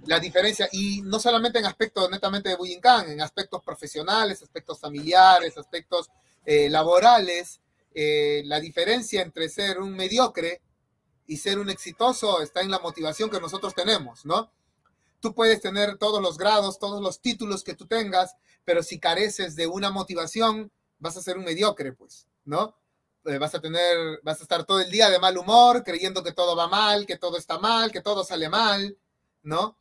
la 0.05 0.19
diferencia, 0.19 0.67
y 0.71 1.01
no 1.01 1.19
solamente 1.19 1.59
en 1.59 1.65
aspectos 1.65 2.09
netamente 2.09 2.49
de 2.49 2.55
Bujinkan, 2.55 3.09
en 3.09 3.21
aspectos 3.21 3.63
profesionales, 3.63 4.41
aspectos 4.41 4.79
familiares, 4.79 5.57
aspectos 5.57 6.09
eh, 6.45 6.69
laborales, 6.69 7.60
eh, 7.93 8.43
la 8.45 8.59
diferencia 8.59 9.21
entre 9.21 9.49
ser 9.49 9.79
un 9.79 9.95
mediocre 9.95 10.61
y 11.27 11.37
ser 11.37 11.59
un 11.59 11.69
exitoso 11.69 12.41
está 12.41 12.61
en 12.61 12.71
la 12.71 12.79
motivación 12.79 13.29
que 13.29 13.39
nosotros 13.39 13.73
tenemos, 13.73 14.25
¿no? 14.25 14.51
Tú 15.19 15.33
puedes 15.35 15.61
tener 15.61 15.97
todos 15.97 16.21
los 16.21 16.37
grados, 16.37 16.79
todos 16.79 17.01
los 17.01 17.21
títulos 17.21 17.63
que 17.63 17.75
tú 17.75 17.85
tengas, 17.85 18.35
pero 18.65 18.81
si 18.81 18.99
careces 18.99 19.55
de 19.55 19.67
una 19.67 19.91
motivación, 19.91 20.71
vas 20.99 21.17
a 21.17 21.21
ser 21.21 21.37
un 21.37 21.43
mediocre, 21.43 21.93
pues, 21.93 22.27
¿no? 22.45 22.75
Eh, 23.25 23.37
vas 23.37 23.53
a 23.53 23.61
tener, 23.61 24.19
vas 24.23 24.39
a 24.39 24.43
estar 24.43 24.65
todo 24.65 24.79
el 24.79 24.89
día 24.89 25.09
de 25.09 25.19
mal 25.19 25.37
humor, 25.37 25.83
creyendo 25.83 26.23
que 26.23 26.31
todo 26.31 26.55
va 26.55 26.67
mal, 26.67 27.05
que 27.05 27.17
todo 27.17 27.37
está 27.37 27.59
mal, 27.59 27.91
que 27.91 28.01
todo 28.01 28.23
sale 28.23 28.49
mal, 28.49 28.97
¿no? 29.43 29.77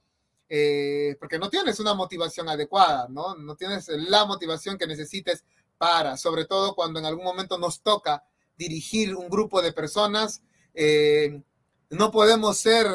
Eh, 0.48 1.16
porque 1.20 1.38
no 1.38 1.48
tienes 1.48 1.78
una 1.80 1.94
motivación 1.94 2.48
adecuada, 2.48 3.06
¿no? 3.08 3.36
No 3.36 3.56
tienes 3.56 3.88
la 3.88 4.24
motivación 4.24 4.76
que 4.76 4.86
necesites 4.86 5.44
para, 5.80 6.18
sobre 6.18 6.44
todo 6.44 6.74
cuando 6.74 7.00
en 7.00 7.06
algún 7.06 7.24
momento 7.24 7.56
nos 7.56 7.80
toca 7.80 8.22
dirigir 8.54 9.16
un 9.16 9.30
grupo 9.30 9.62
de 9.62 9.72
personas, 9.72 10.42
eh, 10.74 11.40
no 11.88 12.10
podemos 12.10 12.58
ser 12.58 12.86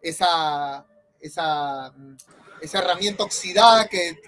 esa, 0.00 0.86
esa, 1.20 1.92
esa 2.62 2.78
herramienta 2.78 3.24
oxidada 3.24 3.88
que 3.88 4.18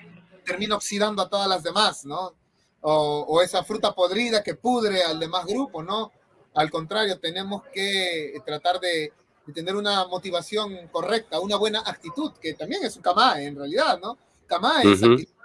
termina 0.45 0.77
oxidando 0.77 1.23
a 1.23 1.31
todas 1.31 1.49
las 1.49 1.63
demás, 1.63 2.05
¿no? 2.05 2.35
O, 2.83 3.41
esa 3.41 3.65
fruta 3.65 3.95
podrida 3.95 4.43
que 4.43 4.57
pudre 4.57 5.03
al 5.03 5.19
demás 5.19 5.47
grupo, 5.47 5.83
¿no? 5.83 6.13
Al 6.53 6.71
contrario, 6.71 7.19
tenemos 7.19 7.63
que 7.73 8.35
tratar 8.45 8.79
de, 8.79 9.11
tener 9.55 9.75
una 9.75 10.07
motivación 10.07 10.89
correcta, 10.89 11.41
una 11.41 11.57
buena 11.57 11.81
actitud, 11.81 12.33
que 12.35 12.53
también 12.53 12.85
es 12.85 12.95
un 12.97 13.03
kamae 13.03 13.47
en 13.47 13.57
realidad, 13.57 13.99
¿no? 13.99 14.19
Kamae 14.47 14.93
es 14.93 15.03
actitud. 15.03 15.36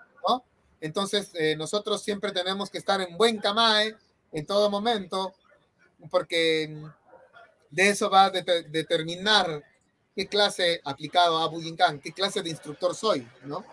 Entonces, 0.82 1.32
eh, 1.36 1.55
nosotros 1.55 2.01
siempre 2.01 2.32
tenemos 2.32 2.69
que 2.69 2.79
estar 2.79 2.99
en 2.99 3.15
buen 3.15 3.38
kamae 3.38 3.95
en 4.32 4.45
todo 4.45 4.69
momento, 4.69 5.34
porque 6.09 6.75
de 7.69 7.89
eso 7.89 8.09
va 8.09 8.25
a 8.25 8.29
determinar 8.32 9.63
qué 10.15 10.27
clase 10.27 10.82
aplicado 10.84 11.38
a 11.38 11.47
Bujinkan, 11.47 11.99
qué 11.99 12.11
clase 12.11 12.41
de 12.41 12.49
instructor 12.49 12.95
soy, 12.95 13.27
¿no? 13.45 13.63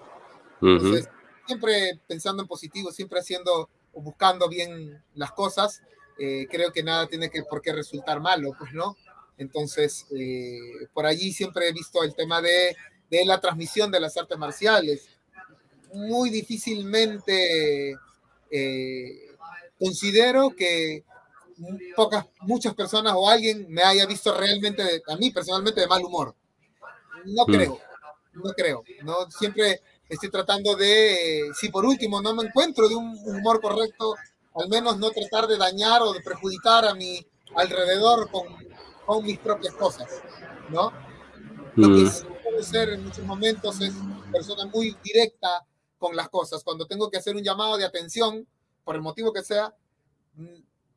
Entonces, 0.61 1.09
siempre 1.47 1.99
pensando 2.07 2.43
en 2.43 2.49
positivo, 2.49 2.93
siempre 2.93 3.21
haciendo 3.21 3.69
o 3.93 4.03
buscando 4.03 4.49
bien 4.49 5.03
las 5.15 5.33
cosas, 5.33 5.83
eh, 6.19 6.47
creo 6.51 6.73
que 6.73 6.83
nada 6.83 7.07
tiene 7.07 7.31
que, 7.31 7.43
por 7.43 7.63
qué 7.63 7.73
resultar 7.73 8.21
malo, 8.21 8.55
pues, 8.59 8.73
¿no? 8.73 8.97
Entonces, 9.39 10.07
eh, 10.11 10.89
por 10.93 11.07
allí 11.07 11.33
siempre 11.33 11.69
he 11.69 11.73
visto 11.73 12.03
el 12.03 12.15
tema 12.15 12.43
de, 12.43 12.77
de, 13.09 13.25
la 13.25 13.41
transmisión 13.41 13.91
de 13.91 14.01
las 14.01 14.17
artes 14.17 14.37
marciales. 14.37 15.09
Muy 15.93 16.31
difícilmente 16.31 17.97
eh, 18.51 19.35
considero 19.79 20.51
que 20.51 21.05
pocas, 21.97 22.27
muchas 22.43 22.75
personas 22.75 23.15
o 23.17 23.29
alguien 23.29 23.67
me 23.69 23.83
haya 23.83 24.07
visto 24.07 24.35
realmente, 24.37 25.03
a 25.07 25.17
mí 25.17 25.31
personalmente, 25.31 25.81
de 25.81 25.87
mal 25.87 26.05
humor. 26.05 26.35
No 27.25 27.45
mm. 27.47 27.53
creo, 27.53 27.81
no 28.35 28.53
creo. 28.53 28.85
No, 29.03 29.31
siempre 29.31 29.83
estoy 30.09 30.31
tratando 30.31 30.77
de, 30.77 31.51
si 31.59 31.69
por 31.69 31.85
último 31.85 32.21
no 32.23 32.35
me 32.35 32.45
encuentro 32.45 32.89
de 32.89 32.95
un 32.95 33.19
humor 33.25 33.61
correcto, 33.61 34.15
al 34.55 34.69
menos 34.69 34.99
no 34.99 35.11
tratar 35.11 35.47
de 35.47 35.57
dañar 35.57 36.03
o 36.03 36.13
de 36.13 36.21
perjudicar 36.21 36.85
a 36.85 36.95
mi 36.95 37.25
alrededor 37.55 38.31
con, 38.31 38.47
con 39.07 39.25
mis 39.25 39.39
propias 39.39 39.75
cosas, 39.75 40.09
¿no? 40.71 40.93
Lo 41.77 41.89
que 41.89 42.05
mm. 42.05 42.11
sí 42.11 42.25
puedo 42.43 42.63
ser 42.63 42.89
en 42.91 43.05
muchos 43.05 43.25
momentos 43.25 43.81
es 43.81 43.95
persona 44.33 44.67
muy 44.67 44.97
directa 45.03 45.65
con 45.99 46.17
las 46.17 46.29
cosas. 46.29 46.65
Cuando 46.65 46.87
tengo 46.87 47.11
que 47.11 47.19
hacer 47.19 47.37
un 47.37 47.43
llamado 47.43 47.77
de 47.77 47.85
atención, 47.85 48.47
por 48.85 48.95
el 48.95 49.03
motivo 49.03 49.33
que 49.33 49.43
sea, 49.43 49.75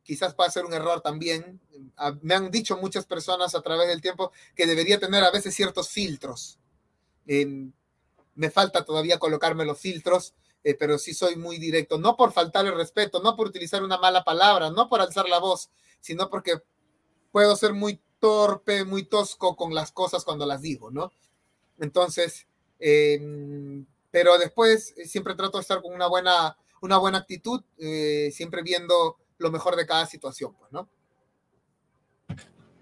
quizás 0.02 0.34
pueda 0.34 0.50
ser 0.50 0.64
un 0.64 0.72
error 0.72 1.00
también. 1.00 1.60
Ah, 1.96 2.16
me 2.22 2.34
han 2.34 2.50
dicho 2.50 2.76
muchas 2.76 3.06
personas 3.06 3.54
a 3.54 3.62
través 3.62 3.88
del 3.88 4.00
tiempo 4.00 4.32
que 4.54 4.66
debería 4.66 4.98
tener 4.98 5.22
a 5.24 5.30
veces 5.30 5.54
ciertos 5.54 5.88
filtros. 5.90 6.58
me 8.34 8.50
falta 8.50 8.84
todavía 8.84 9.18
colocarme 9.18 9.64
los 9.64 9.78
filtros, 9.78 10.34
eh, 10.64 10.74
pero 10.74 10.98
sí 10.98 11.12
soy 11.12 11.36
muy 11.36 11.58
directo, 11.58 11.98
no 11.98 12.16
por 12.16 12.32
faltar 12.32 12.66
el 12.66 12.74
respeto, 12.74 13.20
no 13.20 13.36
por 13.36 13.48
utilizar 13.48 13.82
una 13.82 13.98
mala 13.98 14.24
palabra, 14.24 14.70
no 14.70 14.88
por 14.88 15.00
alzar 15.00 15.28
la 15.28 15.38
voz, 15.38 15.70
sino 16.00 16.30
porque 16.30 16.62
puedo 17.30 17.56
ser 17.56 17.72
muy 17.74 18.00
torpe, 18.20 18.84
muy 18.84 19.02
tosco 19.04 19.56
con 19.56 19.74
las 19.74 19.90
cosas 19.92 20.24
cuando 20.24 20.46
las 20.46 20.62
digo, 20.62 20.90
¿no? 20.90 21.12
Entonces, 21.78 22.46
em, 22.78 23.84
pero 24.12 24.38
después 24.38 24.94
eh, 24.96 25.06
siempre 25.06 25.34
trato 25.34 25.58
de 25.58 25.62
estar 25.62 25.82
con 25.82 25.92
una 25.92 26.06
buena, 26.06 26.56
una 26.82 26.98
buena 26.98 27.18
actitud, 27.18 27.64
eh, 27.78 28.30
siempre 28.30 28.62
viendo 28.62 29.16
lo 29.38 29.50
mejor 29.50 29.74
de 29.74 29.86
cada 29.86 30.06
situación, 30.06 30.54
pues, 30.56 30.70
¿no? 30.70 30.88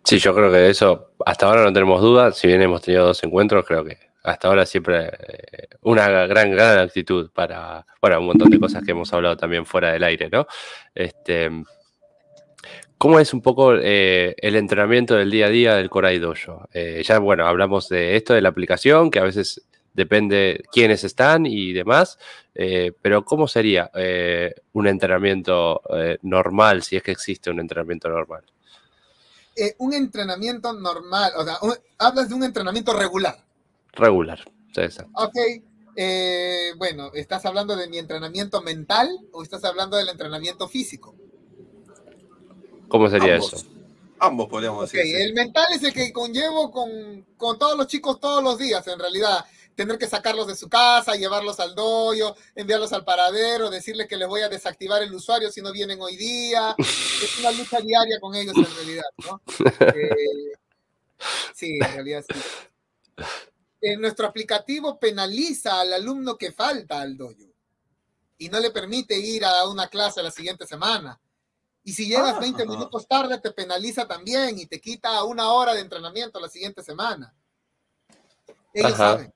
Sí, 0.04 0.18
yo 0.18 0.34
creo 0.34 0.50
que 0.50 0.58
de 0.58 0.70
eso 0.70 1.12
hasta 1.24 1.46
ahora 1.46 1.62
no 1.62 1.72
tenemos 1.72 2.00
dudas. 2.02 2.36
Si 2.36 2.48
bien 2.48 2.60
hemos 2.60 2.82
tenido 2.82 3.06
dos 3.06 3.22
encuentros, 3.22 3.64
creo 3.64 3.84
que 3.84 3.96
hasta 4.24 4.48
ahora 4.48 4.66
siempre 4.66 5.06
eh, 5.06 5.68
una 5.82 6.08
gran, 6.26 6.50
gran 6.50 6.78
actitud 6.80 7.30
para, 7.30 7.86
bueno, 8.02 8.18
un 8.18 8.26
montón 8.26 8.50
de 8.50 8.58
cosas 8.58 8.82
que 8.82 8.90
hemos 8.90 9.12
hablado 9.12 9.36
también 9.36 9.64
fuera 9.64 9.92
del 9.92 10.02
aire, 10.02 10.28
¿no? 10.30 10.46
Este, 10.94 11.48
¿Cómo 12.98 13.20
es 13.20 13.32
un 13.32 13.40
poco 13.40 13.72
el 13.72 14.34
entrenamiento 14.56 15.14
del 15.14 15.30
día 15.30 15.46
a 15.46 15.50
día 15.50 15.74
del 15.76 15.88
Korai 15.88 16.18
Dojo? 16.18 16.68
Ya, 17.02 17.18
bueno, 17.18 17.46
hablamos 17.46 17.88
de 17.88 18.16
esto, 18.16 18.34
de 18.34 18.42
la 18.42 18.50
aplicación, 18.50 19.10
que 19.10 19.20
a 19.20 19.24
veces 19.24 19.69
depende 19.92 20.62
quiénes 20.72 21.04
están 21.04 21.46
y 21.46 21.72
demás, 21.72 22.18
eh, 22.54 22.92
pero 23.00 23.24
¿cómo 23.24 23.48
sería 23.48 23.90
eh, 23.94 24.54
un 24.72 24.86
entrenamiento 24.86 25.82
eh, 25.96 26.18
normal, 26.22 26.82
si 26.82 26.96
es 26.96 27.02
que 27.02 27.12
existe 27.12 27.50
un 27.50 27.60
entrenamiento 27.60 28.08
normal? 28.08 28.44
un 29.76 29.92
entrenamiento 29.92 30.72
normal, 30.72 31.32
o 31.36 31.44
sea, 31.44 31.58
hablas 31.98 32.30
de 32.30 32.34
un 32.34 32.44
entrenamiento 32.44 32.94
regular. 32.94 33.44
Regular, 33.92 34.38
sí, 34.74 34.80
exacto. 34.80 35.12
Ok, 35.16 35.36
bueno, 36.78 37.10
¿estás 37.12 37.44
hablando 37.44 37.76
de 37.76 37.86
mi 37.86 37.98
entrenamiento 37.98 38.62
mental 38.62 39.10
o 39.32 39.42
estás 39.42 39.62
hablando 39.64 39.98
del 39.98 40.08
entrenamiento 40.08 40.66
físico? 40.66 41.14
¿Cómo 42.88 43.10
sería 43.10 43.36
eso? 43.36 43.58
Ambos 44.18 44.48
podríamos 44.48 44.90
decir. 44.90 45.14
El 45.14 45.34
mental 45.34 45.66
es 45.74 45.82
el 45.82 45.92
que 45.92 46.10
conllevo 46.10 46.70
con, 46.70 47.26
con 47.36 47.58
todos 47.58 47.76
los 47.76 47.86
chicos 47.86 48.18
todos 48.18 48.42
los 48.42 48.56
días, 48.56 48.86
en 48.86 48.98
realidad 48.98 49.44
tener 49.80 49.96
que 49.96 50.06
sacarlos 50.06 50.46
de 50.46 50.56
su 50.56 50.68
casa, 50.68 51.14
llevarlos 51.14 51.58
al 51.58 51.74
doyo, 51.74 52.36
enviarlos 52.54 52.92
al 52.92 53.02
paradero, 53.02 53.70
decirle 53.70 54.06
que 54.06 54.18
les 54.18 54.28
voy 54.28 54.42
a 54.42 54.50
desactivar 54.50 55.02
el 55.02 55.14
usuario 55.14 55.50
si 55.50 55.62
no 55.62 55.72
vienen 55.72 55.98
hoy 56.02 56.16
día. 56.16 56.76
Es 57.22 57.38
una 57.38 57.50
lucha 57.52 57.80
diaria 57.80 58.20
con 58.20 58.34
ellos 58.34 58.54
en 58.56 58.74
realidad, 58.74 59.04
¿no? 59.24 59.40
Eh, 59.80 60.52
sí, 61.54 61.78
en 61.80 61.94
realidad 61.94 62.24
sí. 62.28 62.38
Eh, 63.80 63.96
nuestro 63.96 64.26
aplicativo 64.26 64.98
penaliza 64.98 65.80
al 65.80 65.94
alumno 65.94 66.36
que 66.36 66.52
falta 66.52 67.00
al 67.00 67.16
dojo 67.16 67.54
y 68.36 68.50
no 68.50 68.60
le 68.60 68.70
permite 68.70 69.18
ir 69.18 69.46
a 69.46 69.66
una 69.66 69.88
clase 69.88 70.22
la 70.22 70.30
siguiente 70.30 70.66
semana. 70.66 71.18
Y 71.84 71.94
si 71.94 72.06
llegas 72.06 72.38
20 72.38 72.62
ah. 72.62 72.66
minutos 72.66 73.08
tarde, 73.08 73.38
te 73.38 73.50
penaliza 73.50 74.06
también 74.06 74.58
y 74.58 74.66
te 74.66 74.78
quita 74.78 75.24
una 75.24 75.50
hora 75.52 75.72
de 75.72 75.80
entrenamiento 75.80 76.38
la 76.38 76.50
siguiente 76.50 76.82
semana. 76.82 77.34
Ellos 78.74 78.96
saben 78.98 79.32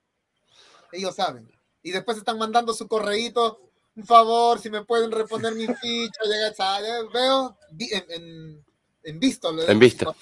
ellos 0.94 1.14
saben. 1.14 1.50
Y 1.82 1.90
después 1.90 2.16
están 2.16 2.38
mandando 2.38 2.72
su 2.72 2.88
correíto, 2.88 3.60
un 3.96 4.04
favor, 4.04 4.58
si 4.58 4.70
me 4.70 4.84
pueden 4.84 5.10
reponer 5.10 5.54
mi 5.54 5.66
ficha, 5.66 6.20
llega, 6.24 7.02
veo 7.12 7.56
en, 7.78 8.64
en, 9.04 9.20
visto. 9.20 9.68
En 9.68 9.78
visto. 9.78 10.16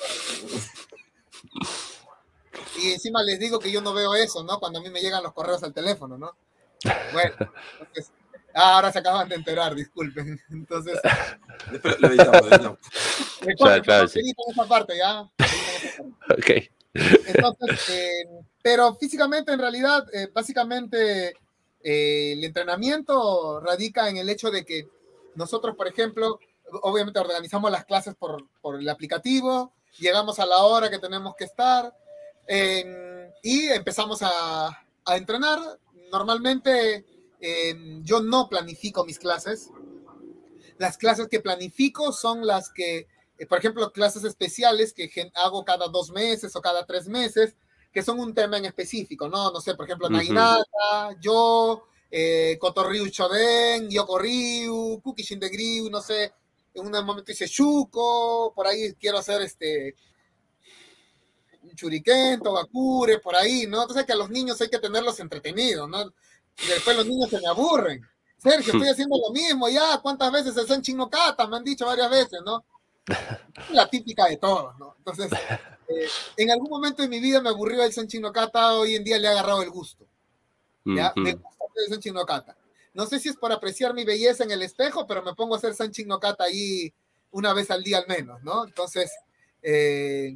Y 2.82 2.92
encima 2.92 3.22
les 3.22 3.38
digo 3.38 3.58
que 3.58 3.70
yo 3.70 3.80
no 3.80 3.94
veo 3.94 4.14
eso, 4.14 4.42
¿no? 4.42 4.58
Cuando 4.58 4.78
a 4.78 4.82
mí 4.82 4.90
me 4.90 5.00
llegan 5.00 5.22
los 5.22 5.32
correos 5.32 5.62
al 5.62 5.72
teléfono, 5.72 6.18
¿no? 6.18 6.32
Bueno, 7.12 7.34
entonces, 7.80 8.12
ah, 8.54 8.74
ahora 8.74 8.90
se 8.90 8.98
acaban 8.98 9.28
de 9.28 9.36
enterar, 9.36 9.74
disculpen. 9.74 10.40
Entonces, 10.50 10.98
después 11.70 12.00
lo 12.00 12.08
editamos, 12.08 12.78
Claro, 13.56 13.82
claro, 13.82 14.08
sí. 14.08 14.20
esa 14.52 14.64
parte, 14.66 14.96
¿ya? 14.96 15.20
Ok. 16.30 16.50
Entonces, 16.94 17.88
eh, 17.90 18.24
pero 18.62 18.94
físicamente, 18.94 19.52
en 19.52 19.58
realidad, 19.58 20.06
eh, 20.14 20.28
básicamente, 20.32 21.34
eh, 21.82 22.32
el 22.32 22.44
entrenamiento 22.44 23.60
radica 23.60 24.08
en 24.08 24.16
el 24.16 24.28
hecho 24.28 24.50
de 24.50 24.64
que 24.64 24.88
nosotros, 25.34 25.76
por 25.76 25.88
ejemplo, 25.88 26.38
obviamente 26.82 27.18
organizamos 27.18 27.70
las 27.70 27.84
clases 27.84 28.14
por, 28.14 28.46
por 28.60 28.80
el 28.80 28.88
aplicativo, 28.88 29.72
llegamos 29.98 30.38
a 30.38 30.46
la 30.46 30.58
hora 30.58 30.90
que 30.90 30.98
tenemos 30.98 31.34
que 31.36 31.44
estar 31.44 31.92
y 33.42 33.68
empezamos 33.68 34.22
a, 34.22 34.66
a 35.04 35.16
entrenar. 35.16 35.58
Normalmente 36.10 37.04
yo 38.02 38.20
no 38.20 38.48
planifico 38.48 39.04
mis 39.04 39.18
clases. 39.18 39.70
Las 40.78 40.96
clases 40.96 41.28
que 41.28 41.40
planifico 41.40 42.12
son 42.12 42.46
las 42.46 42.70
que 42.70 43.06
eh, 43.42 43.46
por 43.46 43.58
ejemplo, 43.58 43.90
clases 43.90 44.22
especiales 44.22 44.92
que 44.92 45.10
hago 45.34 45.64
cada 45.64 45.88
dos 45.88 46.12
meses 46.12 46.54
o 46.54 46.62
cada 46.62 46.86
tres 46.86 47.08
meses, 47.08 47.56
que 47.92 48.02
son 48.02 48.18
un 48.18 48.34
tema 48.34 48.58
en 48.58 48.64
específico, 48.64 49.28
¿no? 49.28 49.50
No 49.50 49.60
sé, 49.60 49.74
por 49.74 49.86
ejemplo, 49.86 50.08
uh 50.08 51.14
yo, 51.20 51.84
eh, 52.10 52.56
Kotoryu 52.58 53.08
Choden, 53.10 53.90
Yoko 53.90 54.18
Ryu, 54.18 55.00
Kuki 55.02 55.22
Shindegriu, 55.22 55.90
no 55.90 56.00
sé, 56.00 56.32
en 56.74 56.86
un 56.86 57.04
momento 57.04 57.30
dice 57.32 57.48
chuco, 57.48 58.52
por 58.54 58.66
ahí 58.66 58.94
quiero 58.94 59.18
hacer 59.18 59.42
este 59.42 59.94
churiquén, 61.74 62.40
togakure, 62.40 63.18
por 63.18 63.34
ahí, 63.34 63.66
¿no? 63.66 63.82
Entonces 63.82 64.04
que 64.04 64.12
a 64.12 64.16
los 64.16 64.30
niños 64.30 64.60
hay 64.60 64.68
que 64.68 64.78
tenerlos 64.78 65.18
entretenidos, 65.20 65.88
¿no? 65.88 66.02
Y 66.02 66.66
después 66.66 66.96
los 66.96 67.06
niños 67.06 67.30
se 67.30 67.40
me 67.40 67.46
aburren. 67.46 68.02
Sergio, 68.36 68.72
estoy 68.72 68.88
haciendo 68.88 69.16
lo 69.16 69.32
mismo 69.32 69.68
ya, 69.68 69.98
¿cuántas 70.02 70.32
veces 70.32 70.56
el 70.56 70.66
San 70.66 70.82
Chino 70.82 71.08
Cata? 71.08 71.46
Me 71.46 71.56
han 71.56 71.64
dicho 71.64 71.86
varias 71.86 72.10
veces, 72.10 72.40
¿no? 72.44 72.64
La 73.70 73.88
típica 73.88 74.26
de 74.26 74.36
todos, 74.36 74.76
¿no? 74.78 74.96
Entonces, 74.98 75.30
eh, 75.88 76.06
en 76.36 76.50
algún 76.50 76.70
momento 76.70 77.02
de 77.02 77.08
mi 77.08 77.20
vida 77.20 77.40
me 77.40 77.48
aburrió 77.48 77.82
el 77.82 77.92
San 77.92 78.06
Chino 78.06 78.32
Cata, 78.32 78.74
hoy 78.74 78.94
en 78.94 79.04
día 79.04 79.18
le 79.18 79.28
ha 79.28 79.32
agarrado 79.32 79.62
el 79.62 79.70
gusto. 79.70 80.06
¿ya? 80.84 81.12
Me 81.16 81.34
gusta 81.34 81.64
el 81.76 81.92
San 81.92 82.00
Chino 82.00 82.24
Cata. 82.24 82.56
No 82.94 83.06
sé 83.06 83.18
si 83.18 83.28
es 83.28 83.36
por 83.36 83.52
apreciar 83.52 83.94
mi 83.94 84.04
belleza 84.04 84.44
en 84.44 84.50
el 84.50 84.62
espejo, 84.62 85.06
pero 85.06 85.22
me 85.22 85.34
pongo 85.34 85.54
a 85.54 85.58
hacer 85.58 85.74
San 85.74 85.90
Chino 85.90 86.18
Cata 86.20 86.44
ahí 86.44 86.92
una 87.30 87.54
vez 87.54 87.70
al 87.70 87.82
día 87.82 87.98
al 87.98 88.06
menos, 88.06 88.42
¿no? 88.42 88.64
Entonces, 88.66 89.10
eh, 89.62 90.34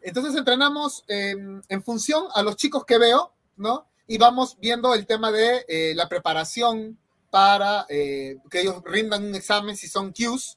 entonces 0.00 0.34
entrenamos 0.34 1.04
en 1.08 1.82
función 1.82 2.24
a 2.34 2.42
los 2.42 2.56
chicos 2.56 2.84
que 2.86 2.98
veo, 2.98 3.32
¿no? 3.56 3.86
Y 4.06 4.16
vamos 4.16 4.56
viendo 4.58 4.94
el 4.94 5.06
tema 5.06 5.30
de 5.30 5.66
eh, 5.68 5.92
la 5.94 6.08
preparación 6.08 6.98
para 7.30 7.84
que 7.88 8.38
ellos 8.54 8.82
rindan 8.84 9.24
un 9.24 9.34
examen 9.34 9.76
si 9.76 9.86
son 9.86 10.14
Qs, 10.14 10.56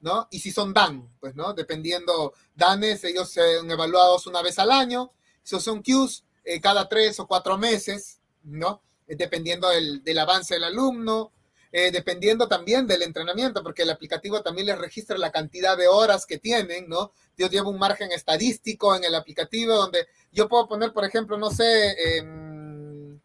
¿no? 0.00 0.28
Y 0.30 0.40
si 0.40 0.50
son 0.50 0.72
DAN, 0.72 1.08
pues, 1.20 1.34
¿no? 1.34 1.52
Dependiendo, 1.54 2.34
DANes, 2.54 3.04
ellos 3.04 3.30
son 3.30 3.70
evaluados 3.70 4.26
una 4.26 4.42
vez 4.42 4.58
al 4.58 4.70
año, 4.70 5.12
si 5.42 5.58
son 5.60 5.82
Qs, 5.82 6.24
eh, 6.44 6.60
cada 6.60 6.88
tres 6.88 7.18
o 7.20 7.26
cuatro 7.26 7.58
meses, 7.58 8.20
¿no? 8.44 8.82
Dependiendo 9.06 9.68
del, 9.68 10.02
del 10.02 10.18
avance 10.18 10.54
del 10.54 10.64
alumno, 10.64 11.32
eh, 11.78 11.90
dependiendo 11.90 12.48
también 12.48 12.86
del 12.86 13.02
entrenamiento, 13.02 13.62
porque 13.62 13.82
el 13.82 13.90
aplicativo 13.90 14.40
también 14.40 14.68
les 14.68 14.78
registra 14.78 15.18
la 15.18 15.30
cantidad 15.30 15.76
de 15.76 15.88
horas 15.88 16.24
que 16.24 16.38
tienen, 16.38 16.88
¿no? 16.88 17.12
Yo 17.36 17.48
llevo 17.48 17.68
un 17.68 17.78
margen 17.78 18.12
estadístico 18.12 18.94
en 18.94 19.04
el 19.04 19.14
aplicativo 19.14 19.74
donde 19.74 20.06
yo 20.32 20.48
puedo 20.48 20.68
poner, 20.68 20.92
por 20.92 21.04
ejemplo, 21.04 21.36
no 21.36 21.50
sé, 21.50 22.18
em, 22.18 23.20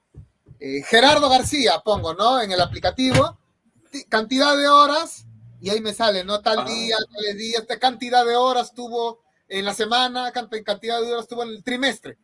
eh, 0.59 0.81
Gerardo 0.83 1.29
García, 1.29 1.81
pongo, 1.85 2.13
¿no? 2.13 2.41
En 2.41 2.51
el 2.51 2.59
aplicativo, 2.59 3.37
cantidad 4.09 4.57
de 4.57 4.67
horas, 4.67 5.25
y 5.61 5.69
ahí 5.69 5.79
me 5.79 5.93
sale, 5.93 6.23
¿no? 6.23 6.41
Tal 6.41 6.59
ah. 6.59 6.65
día, 6.65 6.97
tal 6.97 7.37
día, 7.37 7.59
esta 7.59 7.79
cantidad 7.79 8.25
de 8.25 8.35
horas 8.35 8.73
tuvo 8.73 9.21
en 9.47 9.63
la 9.63 9.73
semana, 9.73 10.31
cantidad 10.31 11.01
de 11.01 11.13
horas 11.13 11.27
tuvo 11.27 11.43
en 11.43 11.49
el 11.49 11.63
trimestre. 11.63 12.17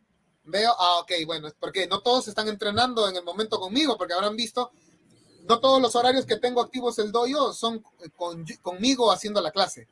Veo, 0.44 0.74
ah, 0.76 0.98
ok, 1.00 1.12
bueno, 1.24 1.46
es 1.46 1.54
porque 1.54 1.86
no 1.86 2.00
todos 2.00 2.26
están 2.26 2.48
entrenando 2.48 3.08
en 3.08 3.16
el 3.16 3.22
momento 3.22 3.60
conmigo, 3.60 3.96
porque 3.96 4.14
habrán 4.14 4.34
visto 4.34 4.72
no 5.48 5.60
todos 5.60 5.80
los 5.80 5.96
horarios 5.96 6.26
que 6.26 6.36
tengo 6.36 6.60
activos 6.60 6.98
el 6.98 7.10
doyo 7.10 7.52
son 7.52 7.82
conmigo 8.62 9.10
haciendo 9.10 9.40
la 9.40 9.50
clase. 9.50 9.88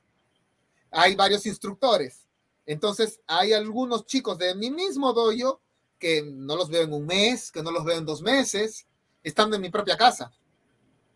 Hay 0.90 1.14
varios 1.14 1.47
instructores. 1.47 2.26
Entonces, 2.66 3.20
hay 3.26 3.53
algunos 3.53 4.05
chicos 4.05 4.38
de 4.38 4.55
mi 4.55 4.70
mismo 4.70 5.12
doyo 5.12 5.61
que 5.99 6.22
no 6.22 6.57
los 6.57 6.68
veo 6.68 6.82
en 6.82 6.92
un 6.92 7.07
mes, 7.07 7.51
que 7.51 7.62
no 7.62 7.70
los 7.70 7.84
veo 7.84 7.97
en 7.97 8.05
dos 8.05 8.20
meses, 8.20 8.86
estando 9.22 9.57
en 9.57 9.62
mi 9.62 9.70
propia 9.70 9.97
casa. 9.97 10.30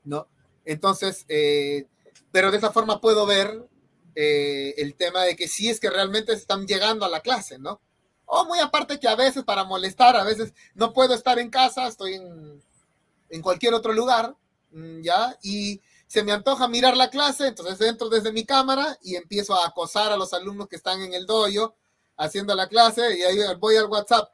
¿No? 0.04 0.26
Entonces, 0.64 1.26
eh, 1.28 1.86
pero 2.32 2.50
de 2.50 2.58
esa 2.58 2.72
forma 2.72 3.00
puedo 3.00 3.26
ver 3.26 3.68
eh, 4.14 4.74
el 4.78 4.94
tema 4.94 5.22
de 5.22 5.36
que 5.36 5.48
sí 5.48 5.68
es 5.68 5.80
que 5.80 5.90
realmente 5.90 6.32
están 6.32 6.66
llegando 6.66 7.04
a 7.04 7.08
la 7.08 7.20
clase, 7.20 7.58
¿no? 7.58 7.80
O 8.26 8.44
muy 8.44 8.60
aparte 8.60 9.00
que 9.00 9.08
a 9.08 9.16
veces 9.16 9.44
para 9.44 9.64
molestar, 9.64 10.16
a 10.16 10.24
veces 10.24 10.52
no 10.74 10.92
puedo 10.92 11.14
estar 11.14 11.38
en 11.38 11.50
casa, 11.50 11.86
estoy 11.86 12.14
en, 12.14 13.42
cualquier 13.42 13.74
otro 13.74 13.92
lugar, 13.92 14.36
mm, 14.72 15.02
¿ya? 15.02 15.36
Y 15.42 15.80
se 16.06 16.22
me 16.22 16.32
antoja 16.32 16.68
mirar 16.68 16.96
la 16.96 17.10
clase, 17.10 17.48
entonces 17.48 17.80
entro 17.88 18.08
desde 18.08 18.32
mi 18.32 18.44
cámara 18.44 18.98
y 19.02 19.16
empiezo 19.16 19.54
a 19.54 19.66
acosar 19.66 20.12
a 20.12 20.16
los 20.16 20.32
alumnos 20.32 20.68
que 20.68 20.76
están 20.76 21.00
en 21.02 21.14
el 21.14 21.26
dojo 21.26 21.76
haciendo 22.16 22.54
la 22.54 22.68
clase 22.68 23.16
y 23.16 23.22
ahí 23.22 23.38
voy 23.58 23.76
al 23.76 23.86
WhatsApp. 23.86 24.30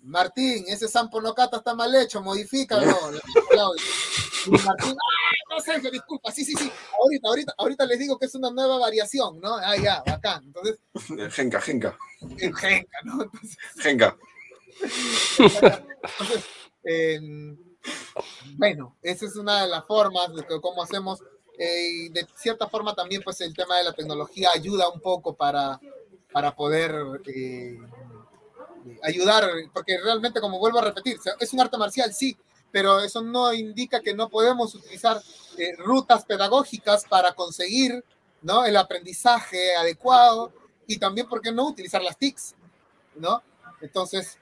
Martín, 0.00 0.64
ese 0.68 0.88
sampo 0.88 1.20
no 1.20 1.34
cata 1.34 1.58
está 1.58 1.74
mal 1.74 1.94
hecho, 1.94 2.22
modifícalo. 2.22 2.86
Martín, 4.64 4.96
ah, 4.96 5.34
no 5.50 5.60
sé, 5.60 5.90
disculpa, 5.90 6.30
sí, 6.30 6.44
sí, 6.44 6.54
sí, 6.54 6.70
ahorita, 6.98 7.28
ahorita, 7.28 7.54
ahorita 7.58 7.86
les 7.86 7.98
digo 7.98 8.18
que 8.18 8.26
es 8.26 8.34
una 8.34 8.50
nueva 8.50 8.78
variación, 8.78 9.40
¿no? 9.40 9.56
Ah, 9.56 9.76
ya, 9.76 10.02
bacán. 10.06 10.44
Entonces. 10.44 10.78
Genka, 11.34 11.60
Genka. 11.60 11.96
Genka, 12.36 12.98
¿no? 13.04 13.22
Entonces, 13.24 13.58
Genka. 13.78 14.16
Entonces, 15.38 16.44
eh, 16.84 17.20
bueno, 18.56 18.96
esa 19.02 19.26
es 19.26 19.36
una 19.36 19.62
de 19.62 19.68
las 19.68 19.84
formas 19.86 20.34
de 20.34 20.60
cómo 20.60 20.82
hacemos. 20.82 21.20
Eh, 21.58 22.08
de 22.10 22.24
cierta 22.36 22.68
forma 22.68 22.94
también 22.94 23.20
pues 23.22 23.40
el 23.40 23.52
tema 23.52 23.78
de 23.78 23.84
la 23.84 23.92
tecnología 23.92 24.50
ayuda 24.54 24.88
un 24.88 25.00
poco 25.00 25.34
para, 25.34 25.80
para 26.32 26.54
poder 26.54 26.94
eh, 27.26 27.76
ayudar, 29.02 29.44
porque 29.72 29.98
realmente 30.02 30.40
como 30.40 30.58
vuelvo 30.58 30.78
a 30.78 30.84
repetir, 30.84 31.18
es 31.38 31.52
un 31.52 31.60
arte 31.60 31.76
marcial, 31.76 32.12
sí, 32.12 32.36
pero 32.70 33.00
eso 33.00 33.22
no 33.22 33.52
indica 33.52 34.00
que 34.00 34.14
no 34.14 34.28
podemos 34.28 34.74
utilizar 34.74 35.20
eh, 35.56 35.74
rutas 35.78 36.24
pedagógicas 36.24 37.04
para 37.04 37.32
conseguir 37.32 38.04
¿no? 38.42 38.64
el 38.64 38.76
aprendizaje 38.76 39.74
adecuado 39.76 40.52
y 40.86 40.98
también, 40.98 41.28
¿por 41.28 41.40
qué 41.40 41.52
no 41.52 41.66
utilizar 41.66 42.02
las 42.02 42.16
TICs? 42.16 42.54
¿no? 43.16 43.42
Entonces, 43.80 44.38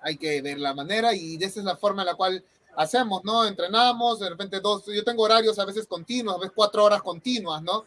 hay 0.00 0.16
que 0.16 0.42
ver 0.42 0.58
la 0.58 0.74
manera 0.74 1.14
y 1.14 1.36
esa 1.36 1.60
es 1.60 1.66
la 1.66 1.76
forma 1.76 2.02
en 2.02 2.06
la 2.06 2.14
cual 2.14 2.44
hacemos, 2.76 3.24
¿no? 3.24 3.44
Entrenamos, 3.46 4.20
de 4.20 4.30
repente 4.30 4.60
dos, 4.60 4.86
yo 4.86 5.04
tengo 5.04 5.22
horarios 5.22 5.58
a 5.58 5.64
veces 5.64 5.86
continuos, 5.86 6.36
a 6.36 6.38
veces 6.38 6.52
cuatro 6.54 6.84
horas 6.84 7.02
continuas, 7.02 7.62
¿no? 7.62 7.84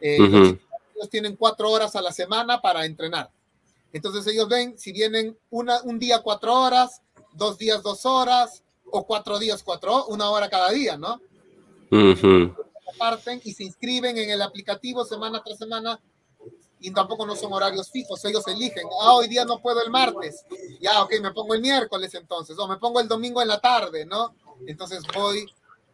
Eh, 0.00 0.18
Ellos 0.96 1.10
tienen 1.10 1.36
cuatro 1.36 1.70
horas 1.70 1.96
a 1.96 2.02
la 2.02 2.12
semana 2.12 2.60
para 2.60 2.84
entrenar. 2.84 3.30
Entonces 3.94 4.26
ellos 4.26 4.48
ven 4.48 4.76
si 4.76 4.92
vienen 4.92 5.38
una, 5.50 5.80
un 5.84 6.00
día 6.00 6.20
cuatro 6.20 6.52
horas, 6.52 7.00
dos 7.32 7.56
días 7.56 7.82
dos 7.82 8.04
horas, 8.04 8.64
o 8.90 9.06
cuatro 9.06 9.38
días 9.38 9.62
cuatro, 9.62 10.06
una 10.06 10.28
hora 10.30 10.48
cada 10.50 10.70
día, 10.70 10.96
¿no? 10.96 11.20
Parten 12.98 13.40
y 13.44 13.52
se 13.52 13.64
inscriben 13.64 14.18
en 14.18 14.30
el 14.30 14.42
aplicativo 14.42 15.04
semana 15.04 15.42
tras 15.44 15.58
semana 15.58 16.00
y 16.80 16.90
tampoco 16.90 17.24
no 17.24 17.34
son 17.36 17.52
horarios 17.52 17.90
fijos, 17.90 18.24
ellos 18.24 18.46
eligen, 18.48 18.84
ah, 19.00 19.14
hoy 19.14 19.28
día 19.28 19.44
no 19.44 19.62
puedo 19.62 19.80
el 19.82 19.90
martes, 19.90 20.44
ya, 20.80 21.02
ok, 21.02 21.14
me 21.22 21.32
pongo 21.32 21.54
el 21.54 21.62
miércoles 21.62 22.12
entonces, 22.14 22.58
o 22.58 22.68
me 22.68 22.76
pongo 22.76 23.00
el 23.00 23.08
domingo 23.08 23.40
en 23.40 23.48
la 23.48 23.60
tarde, 23.60 24.04
¿no? 24.04 24.34
Entonces 24.66 25.02
voy, 25.14 25.46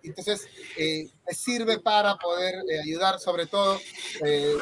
entonces 0.09 0.49
eh, 0.77 1.09
sirve 1.33 1.79
para 1.79 2.17
poder 2.17 2.55
eh, 2.69 2.81
ayudar 2.81 3.19
sobre 3.19 3.47
todo 3.47 3.79
eh, 4.25 4.57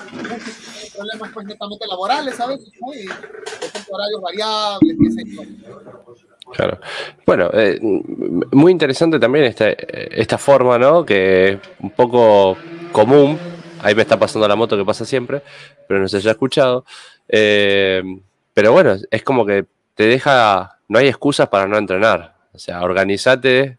problemas 0.94 1.30
pues 1.32 1.46
netamente 1.46 1.86
laborales, 1.86 2.34
¿sabes? 2.36 2.60
Y 2.60 3.06
horarios 3.90 4.20
variables, 4.20 4.96
qué 5.02 5.10
sé 5.10 5.22
yo. 5.26 5.42
Claro. 6.52 6.80
Bueno, 7.26 7.50
eh, 7.52 7.78
muy 7.80 8.72
interesante 8.72 9.18
también 9.18 9.44
esta, 9.46 9.68
esta 9.70 10.38
forma, 10.38 10.78
¿no? 10.78 11.04
Que 11.04 11.48
es 11.48 11.58
un 11.80 11.90
poco 11.90 12.56
común 12.92 13.38
ahí 13.80 13.94
me 13.94 14.02
está 14.02 14.18
pasando 14.18 14.48
la 14.48 14.56
moto 14.56 14.76
que 14.76 14.84
pasa 14.84 15.04
siempre, 15.04 15.40
pero 15.86 16.00
no 16.00 16.08
se 16.08 16.16
haya 16.16 16.32
escuchado. 16.32 16.84
Pero 17.28 18.72
bueno, 18.72 18.96
es 19.10 19.22
como 19.22 19.46
que 19.46 19.66
te 19.94 20.08
deja, 20.08 20.78
no 20.88 20.98
hay 20.98 21.06
excusas 21.06 21.48
para 21.48 21.68
no 21.68 21.76
entrenar. 21.76 22.34
O 22.52 22.58
sea, 22.58 22.82
organizate 22.82 23.78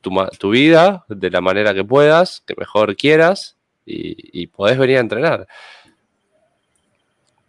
tu, 0.00 0.50
vida 0.50 1.04
de 1.08 1.30
la 1.30 1.40
manera 1.40 1.74
que 1.74 1.84
puedas, 1.84 2.42
que 2.46 2.54
mejor 2.56 2.96
quieras, 2.96 3.56
y, 3.84 4.46
podés 4.48 4.76
venir 4.78 4.98
a 4.98 5.00
entrenar. 5.00 5.48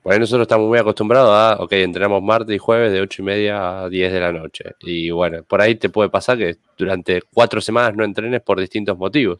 Por 0.02 0.14
ahí 0.14 0.20
nosotros 0.20 0.44
estamos 0.44 0.68
muy 0.68 0.80
acostumbrados 0.80 1.30
a, 1.32 1.62
ok, 1.62 1.74
entrenamos 1.74 2.24
martes 2.24 2.56
y 2.56 2.58
jueves 2.58 2.94
de 2.94 3.02
8 3.02 3.22
y 3.22 3.26
media 3.26 3.82
a 3.82 3.90
10 3.90 4.14
de 4.14 4.20
la 4.20 4.32
noche. 4.32 4.64
Y 4.80 5.10
bueno, 5.10 5.44
por 5.44 5.62
ahí 5.62 5.76
te 5.76 5.90
puede 5.90 6.10
pasar 6.10 6.38
que 6.38 6.58
durante 6.78 7.22
cuatro 7.34 7.60
semanas 7.60 7.96
no 7.96 8.06
entrenes 8.06 8.42
por 8.42 8.60
distintos 8.60 8.98
motivos. 8.98 9.40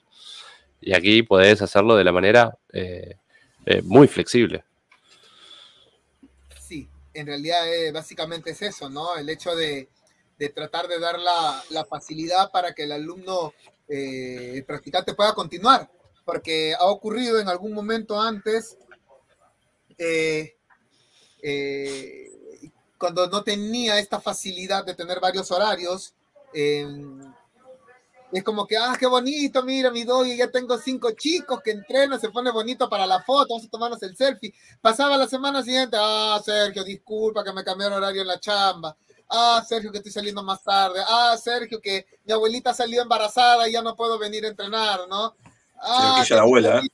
Y 0.82 0.94
aquí 0.94 1.24
podés 1.24 1.62
hacerlo 1.62 1.96
de 1.96 2.04
la 2.04 2.12
manera 2.12 2.58
eh, 2.74 3.16
eh, 3.66 3.82
muy 3.84 4.08
flexible. 4.08 4.64
Sí, 6.60 6.90
en 7.14 7.28
realidad 7.28 7.74
eh, 7.74 7.92
básicamente 7.92 8.52
es 8.52 8.62
eso, 8.62 8.90
¿no? 8.90 9.16
El 9.16 9.30
hecho 9.30 9.56
de, 9.56 9.88
tratar 10.48 10.88
de 10.88 11.00
dar 11.00 11.20
la, 11.20 11.86
facilidad 11.90 12.50
para 12.52 12.74
que 12.74 12.84
el 12.84 12.94
alumno, 12.94 13.54
el 13.90 14.64
practicante 14.64 15.14
pueda 15.14 15.34
continuar, 15.34 15.92
porque 16.24 16.74
ha 16.80 16.86
ocurrido 16.86 17.40
en 17.40 17.50
algún 17.50 17.74
momento 17.74 18.22
antes, 18.22 18.78
cuando 22.98 23.28
no 23.28 23.44
tenía 23.44 24.00
esta 24.00 24.22
facilidad 24.22 24.86
de 24.86 24.94
tener 24.94 25.20
varios 25.20 25.52
horarios, 25.52 26.14
es 28.32 28.44
como 28.44 28.68
que, 28.68 28.78
ah, 28.78 28.96
qué 29.00 29.08
bonito, 29.08 29.64
mira 29.64 29.90
mi 29.90 30.02
y 30.02 30.38
ya 30.38 30.52
tengo 30.52 30.78
cinco 30.78 31.12
chicos 31.12 31.62
que 31.64 31.72
entrenan, 31.72 32.20
se 32.20 32.30
pone 32.30 32.52
bonito 32.52 32.88
para 32.88 33.08
la 33.08 33.24
foto, 33.24 33.48
vamos 33.50 33.66
a 33.66 33.70
tomarnos 33.70 34.04
el 34.04 34.16
selfie. 34.16 34.54
Pasaba 34.82 35.18
la 35.18 35.28
semana 35.28 35.64
siguiente, 35.64 35.98
ah, 36.00 36.40
Sergio, 36.44 36.84
disculpa 36.84 37.44
que 37.44 37.54
me 37.54 37.64
cambiaron 37.64 37.98
horario 37.98 38.22
en 38.22 38.28
la 38.28 38.40
chamba. 38.40 38.96
Ah, 39.30 39.64
Sergio, 39.68 39.92
que 39.92 39.98
estoy 40.00 40.12
saliendo 40.12 40.42
más 40.42 40.64
tarde. 40.64 41.02
Ah, 41.08 41.38
Sergio, 41.38 41.80
que 41.80 42.06
mi 42.26 42.34
abuelita 42.34 42.74
salió 42.74 43.02
embarazada 43.02 43.70
y 43.70 43.74
ya 43.74 43.82
no 43.82 43.96
puedo 43.96 44.18
venir 44.18 44.46
a 44.46 44.50
entrenar, 44.50 45.02
¿no? 45.08 45.36
Ah, 45.82 46.24
que, 46.28 46.34
la 46.34 46.42
abuela. 46.42 46.82
Mi 46.82 46.90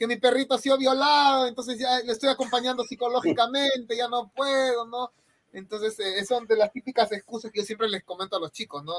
que 0.00 0.06
mi 0.06 0.16
perrito 0.16 0.54
ha 0.54 0.58
sido 0.58 0.78
violado, 0.78 1.46
entonces 1.46 1.78
ya 1.78 2.00
le 2.00 2.12
estoy 2.12 2.30
acompañando 2.30 2.84
psicológicamente, 2.84 3.94
ya 3.94 4.08
no 4.08 4.32
puedo, 4.34 4.86
¿no? 4.86 5.12
Entonces, 5.52 5.98
eh, 6.00 6.24
son 6.24 6.46
de 6.46 6.56
las 6.56 6.72
típicas 6.72 7.12
excusas 7.12 7.50
que 7.50 7.60
yo 7.60 7.66
siempre 7.66 7.86
les 7.86 8.02
comento 8.02 8.34
a 8.34 8.40
los 8.40 8.50
chicos, 8.50 8.82
¿no? 8.82 8.94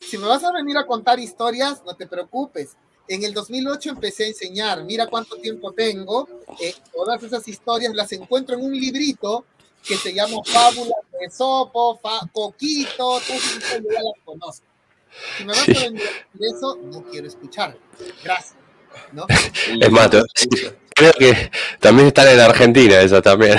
Si 0.00 0.18
me 0.18 0.26
vas 0.26 0.42
a 0.42 0.50
venir 0.50 0.76
a 0.78 0.84
contar 0.84 1.20
historias, 1.20 1.84
no 1.84 1.94
te 1.94 2.08
preocupes. 2.08 2.76
En 3.06 3.22
el 3.22 3.32
2008 3.32 3.90
empecé 3.90 4.24
a 4.24 4.28
enseñar, 4.28 4.82
mira 4.82 5.06
cuánto 5.06 5.36
tiempo 5.36 5.72
tengo, 5.72 6.28
eh, 6.60 6.74
todas 6.92 7.22
esas 7.22 7.46
historias 7.46 7.94
las 7.94 8.10
encuentro 8.10 8.56
en 8.56 8.64
un 8.64 8.72
librito 8.72 9.44
que 9.86 9.96
se 9.96 10.12
llama 10.12 10.38
Fábulas 10.44 11.05
de 11.20 11.30
Sopo, 11.30 12.00
Coquito, 12.32 12.96
todas 12.96 13.30
esas 13.30 13.82
ya 13.82 14.00
las 14.02 14.24
conozco. 14.24 14.66
Si 15.36 15.44
me 15.44 15.52
vas 15.52 15.68
a 15.68 15.72
venir 15.72 16.02
a 16.02 16.56
eso, 16.56 16.78
no 16.82 17.02
quiero 17.04 17.26
escuchar. 17.26 17.78
Gracias. 18.22 18.56
¿no? 19.12 19.26
Es 19.28 19.90
más, 19.90 20.10
creo 20.94 21.12
que 21.12 21.50
también 21.80 22.08
están 22.08 22.28
en 22.28 22.40
Argentina 22.40 23.00
eso 23.00 23.20
también. 23.22 23.58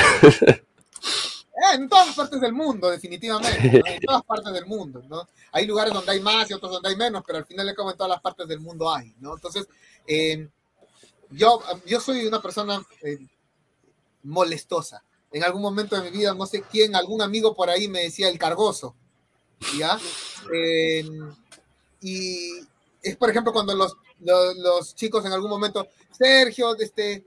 Eh, 1.57 1.75
en 1.75 1.89
todas 1.89 2.15
partes 2.15 2.39
del 2.39 2.53
mundo, 2.53 2.89
definitivamente. 2.89 3.81
En 3.83 3.99
todas 4.01 4.23
partes 4.23 4.53
del 4.53 4.67
mundo, 4.67 5.03
¿no? 5.09 5.27
Hay 5.51 5.65
lugares 5.65 5.91
donde 5.91 6.11
hay 6.11 6.19
más 6.19 6.49
y 6.49 6.53
otros 6.53 6.71
donde 6.71 6.89
hay 6.89 6.95
menos, 6.95 7.23
pero 7.25 7.39
al 7.39 7.45
final 7.45 7.65
de 7.65 7.73
como 7.73 7.89
en 7.89 7.97
todas 7.97 8.11
las 8.11 8.21
partes 8.21 8.47
del 8.47 8.59
mundo 8.59 8.93
hay, 8.93 9.13
¿no? 9.19 9.33
Entonces, 9.33 9.67
eh, 10.05 10.47
yo, 11.31 11.61
yo 11.85 11.99
soy 11.99 12.27
una 12.27 12.41
persona 12.41 12.79
eh, 13.01 13.17
molestosa. 14.23 15.03
En 15.31 15.43
algún 15.43 15.61
momento 15.61 15.95
de 15.95 16.09
mi 16.09 16.17
vida, 16.17 16.33
no 16.33 16.45
sé 16.45 16.63
quién, 16.63 16.95
algún 16.95 17.21
amigo 17.21 17.53
por 17.53 17.69
ahí 17.69 17.87
me 17.87 18.03
decía 18.03 18.29
el 18.29 18.39
cargoso, 18.39 18.95
¿ya? 19.77 19.99
y 22.01 22.51
es, 23.01 23.15
por 23.17 23.29
ejemplo, 23.29 23.51
cuando 23.51 23.75
los, 23.75 23.97
los, 24.19 24.95
chicos 24.95 25.25
en 25.25 25.33
algún 25.33 25.49
momento, 25.49 25.87
Sergio, 26.11 26.75
este, 26.77 27.25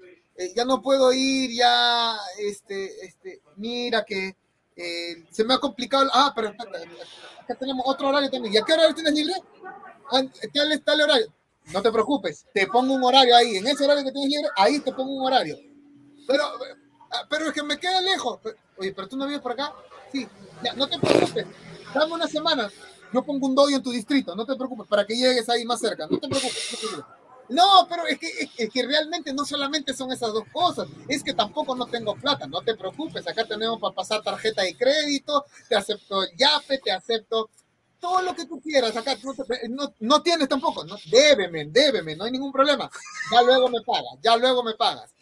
ya 0.55 0.65
no 0.65 0.81
puedo 0.81 1.13
ir, 1.13 1.51
ya, 1.53 2.17
este, 2.39 3.05
este, 3.05 3.43
mira 3.57 4.05
que 4.05 4.35
eh, 4.77 5.25
se 5.31 5.45
me 5.45 5.55
ha 5.55 5.59
complicado. 5.59 6.09
Ah, 6.13 6.33
pero 6.35 6.49
acá 6.49 7.55
tenemos 7.59 7.85
otro 7.87 8.09
horario 8.09 8.31
también. 8.31 8.55
¿Y 8.55 8.59
a 8.59 8.63
qué 8.63 8.73
horario 8.73 8.95
tienes 8.95 9.13
libre? 9.13 9.35
Ah, 10.11 10.23
¿Qué 10.41 10.61
está 10.73 10.95
el 10.95 11.03
horario? 11.03 11.33
No 11.73 11.83
te 11.83 11.93
preocupes, 11.93 12.47
te 12.53 12.67
pongo 12.67 12.95
un 12.95 13.05
horario 13.05 13.37
ahí. 13.37 13.57
En 13.57 13.67
ese 13.67 13.85
horario 13.85 14.05
que 14.05 14.13
tienes 14.13 14.31
libre, 14.31 14.49
ahí 14.57 14.81
te 14.81 14.93
pongo 14.93 15.13
un 15.13 15.27
horario. 15.27 15.57
Pero, 16.27 16.45
ah, 17.11 17.27
pero 17.29 17.49
es 17.49 17.53
que 17.53 17.63
me 17.63 17.79
queda 17.79 18.01
lejos. 18.01 18.41
Oye, 18.77 18.93
pero 18.93 19.09
tú 19.09 19.17
no 19.17 19.27
vives 19.27 19.41
por 19.41 19.53
acá. 19.53 19.75
Sí, 20.13 20.27
ya, 20.63 20.73
no 20.75 20.89
te 20.89 20.99
preocupes. 20.99 21.47
Dame 21.95 22.13
una 22.13 22.27
semana. 22.27 22.71
Yo 23.13 23.23
pongo 23.23 23.47
un 23.47 23.55
doy 23.55 23.75
en 23.75 23.83
tu 23.83 23.91
distrito. 23.91 24.35
No 24.35 24.47
te 24.47 24.57
preocupes, 24.57 24.87
para 24.87 25.07
que 25.07 25.17
llegues 25.17 25.49
ahí 25.49 25.65
más 25.65 25.81
cerca. 25.81 26.07
No 26.09 26.19
te 26.19 26.29
preocupes. 26.29 26.69
No 26.73 26.79
te 26.79 26.87
preocupes. 26.87 27.21
No, 27.51 27.87
pero 27.89 28.07
es 28.07 28.17
que, 28.19 28.29
es 28.57 28.71
que 28.71 28.87
realmente 28.87 29.35
no 29.35 29.45
solamente 29.45 29.93
son 29.93 30.13
esas 30.13 30.33
dos 30.33 30.45
cosas, 30.53 30.87
es 31.09 31.25
que 31.25 31.35
tampoco 31.35 31.75
no 31.75 31.87
tengo 31.87 32.15
plata, 32.15 32.47
no 32.47 32.63
te 32.63 32.77
preocupes, 32.77 33.27
acá 33.27 33.45
tenemos 33.45 33.81
para 33.81 33.93
pasar 33.93 34.23
tarjeta 34.23 34.63
de 34.63 34.77
crédito, 34.77 35.45
te 35.69 35.75
acepto 35.75 36.23
YAPE, 36.37 36.79
te 36.79 36.93
acepto 36.93 37.51
todo 37.99 38.23
lo 38.23 38.37
que 38.37 38.47
tú 38.47 38.61
quieras, 38.61 38.97
acá 38.97 39.17
no, 39.69 39.93
no, 39.99 40.23
tienes 40.23 40.49
tampoco, 40.49 40.85
no, 40.85 40.97
débeme, 41.11 41.65
débeme, 41.67 42.15
no 42.15 42.25
hay 42.25 42.31
ningún 42.31 42.53
problema, 42.53 42.89
ya 43.33 43.43
luego 43.43 43.69
me 43.69 43.81
pagas, 43.83 44.19
ya 44.23 44.37
luego 44.37 44.63
me 44.63 44.75
pagas. 44.75 45.13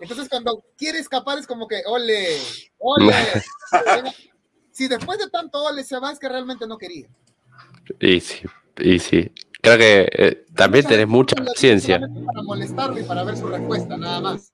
Entonces 0.00 0.28
cuando 0.28 0.64
quiere 0.76 0.98
escapar 0.98 1.38
es 1.38 1.46
como 1.46 1.66
que, 1.66 1.82
ole, 1.86 2.38
ole, 2.78 3.14
si 4.70 4.88
después 4.88 5.18
de 5.18 5.28
tanto 5.30 5.62
ole 5.62 5.84
se 5.84 5.98
va 5.98 6.12
es 6.12 6.18
que 6.18 6.28
realmente 6.28 6.66
no 6.66 6.78
quería. 6.78 7.08
Y 8.00 8.20
sí, 8.20 8.42
y 8.78 8.98
sí, 8.98 9.32
Creo 9.60 9.76
que 9.76 10.08
eh, 10.12 10.46
también 10.54 10.86
tenés 10.86 11.08
mucha 11.08 11.34
paciencia. 11.36 11.98
Para 11.98 12.42
molestarlo 12.42 12.98
y 12.98 13.02
para 13.02 13.24
ver 13.24 13.36
su 13.36 13.48
respuesta, 13.48 13.96
nada 13.96 14.20
más. 14.20 14.52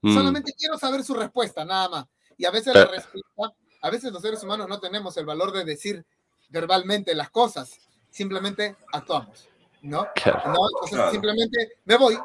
Mm. 0.00 0.14
Solamente 0.14 0.54
quiero 0.58 0.78
saber 0.78 1.04
su 1.04 1.14
respuesta, 1.14 1.64
nada 1.64 1.88
más. 1.88 2.06
Y 2.38 2.46
a 2.46 2.50
veces 2.50 2.74
la 2.74 2.86
respuesta, 2.86 3.56
a 3.82 3.90
veces 3.90 4.12
los 4.12 4.22
seres 4.22 4.42
humanos 4.42 4.68
no 4.68 4.80
tenemos 4.80 5.16
el 5.18 5.26
valor 5.26 5.52
de 5.52 5.64
decir 5.64 6.04
verbalmente 6.48 7.14
las 7.14 7.30
cosas, 7.30 7.78
simplemente 8.10 8.76
actuamos, 8.92 9.48
¿no? 9.82 10.06
Entonces 10.14 11.10
simplemente 11.10 11.72
me 11.84 11.96
voy, 11.96 12.18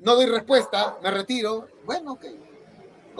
no 0.00 0.14
doy 0.14 0.26
respuesta, 0.26 0.98
me 1.02 1.10
retiro, 1.10 1.68
bueno, 1.84 2.12
ok. 2.12 2.24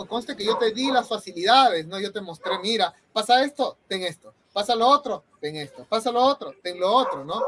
Conste 0.08 0.36
que 0.36 0.44
yo 0.44 0.56
te 0.56 0.70
di 0.70 0.92
las 0.92 1.08
facilidades, 1.08 1.84
¿no? 1.86 1.98
Yo 1.98 2.12
te 2.12 2.20
mostré, 2.20 2.56
mira, 2.60 2.94
pasa 3.12 3.42
esto, 3.42 3.78
ten 3.88 4.04
esto, 4.04 4.32
pasa 4.52 4.76
lo 4.76 4.86
otro, 4.86 5.24
ten 5.40 5.56
esto, 5.56 5.84
pasa 5.88 6.12
lo 6.12 6.20
otro, 6.22 6.54
ten 6.62 6.78
lo 6.78 6.92
otro, 6.92 7.24
¿no? 7.24 7.42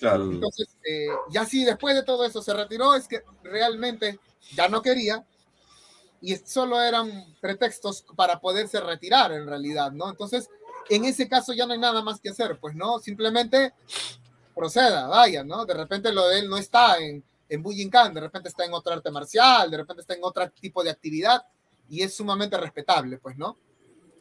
Entonces, 0.00 0.68
eh, 0.82 1.08
ya 1.28 1.44
si 1.44 1.64
después 1.64 1.94
de 1.94 2.02
todo 2.02 2.24
eso 2.24 2.40
se 2.40 2.54
retiró, 2.54 2.94
es 2.94 3.06
que 3.06 3.22
realmente 3.42 4.18
ya 4.54 4.68
no 4.68 4.80
quería 4.80 5.22
y 6.22 6.36
solo 6.36 6.80
eran 6.80 7.36
pretextos 7.40 8.04
para 8.16 8.40
poderse 8.40 8.80
retirar 8.80 9.32
en 9.32 9.46
realidad, 9.46 9.92
¿no? 9.92 10.08
Entonces, 10.08 10.48
en 10.88 11.04
ese 11.04 11.28
caso 11.28 11.52
ya 11.52 11.66
no 11.66 11.74
hay 11.74 11.78
nada 11.78 12.02
más 12.02 12.20
que 12.20 12.30
hacer, 12.30 12.58
pues, 12.58 12.74
¿no? 12.74 12.98
Simplemente 13.00 13.74
proceda, 14.54 15.08
vaya, 15.08 15.44
¿no? 15.44 15.64
De 15.64 15.74
repente 15.74 16.12
lo 16.12 16.26
de 16.28 16.40
él 16.40 16.48
no 16.48 16.56
está 16.56 16.98
en, 16.98 17.22
en 17.50 17.62
Bujinkan, 17.62 18.14
de 18.14 18.20
repente 18.20 18.48
está 18.48 18.64
en 18.64 18.72
otro 18.72 18.92
arte 18.92 19.10
marcial, 19.10 19.70
de 19.70 19.76
repente 19.76 20.02
está 20.02 20.14
en 20.14 20.20
otro 20.22 20.48
tipo 20.52 20.84
de 20.84 20.90
actividad 20.90 21.42
y 21.88 22.02
es 22.02 22.14
sumamente 22.14 22.56
respetable, 22.56 23.18
pues, 23.18 23.36
¿no? 23.36 23.58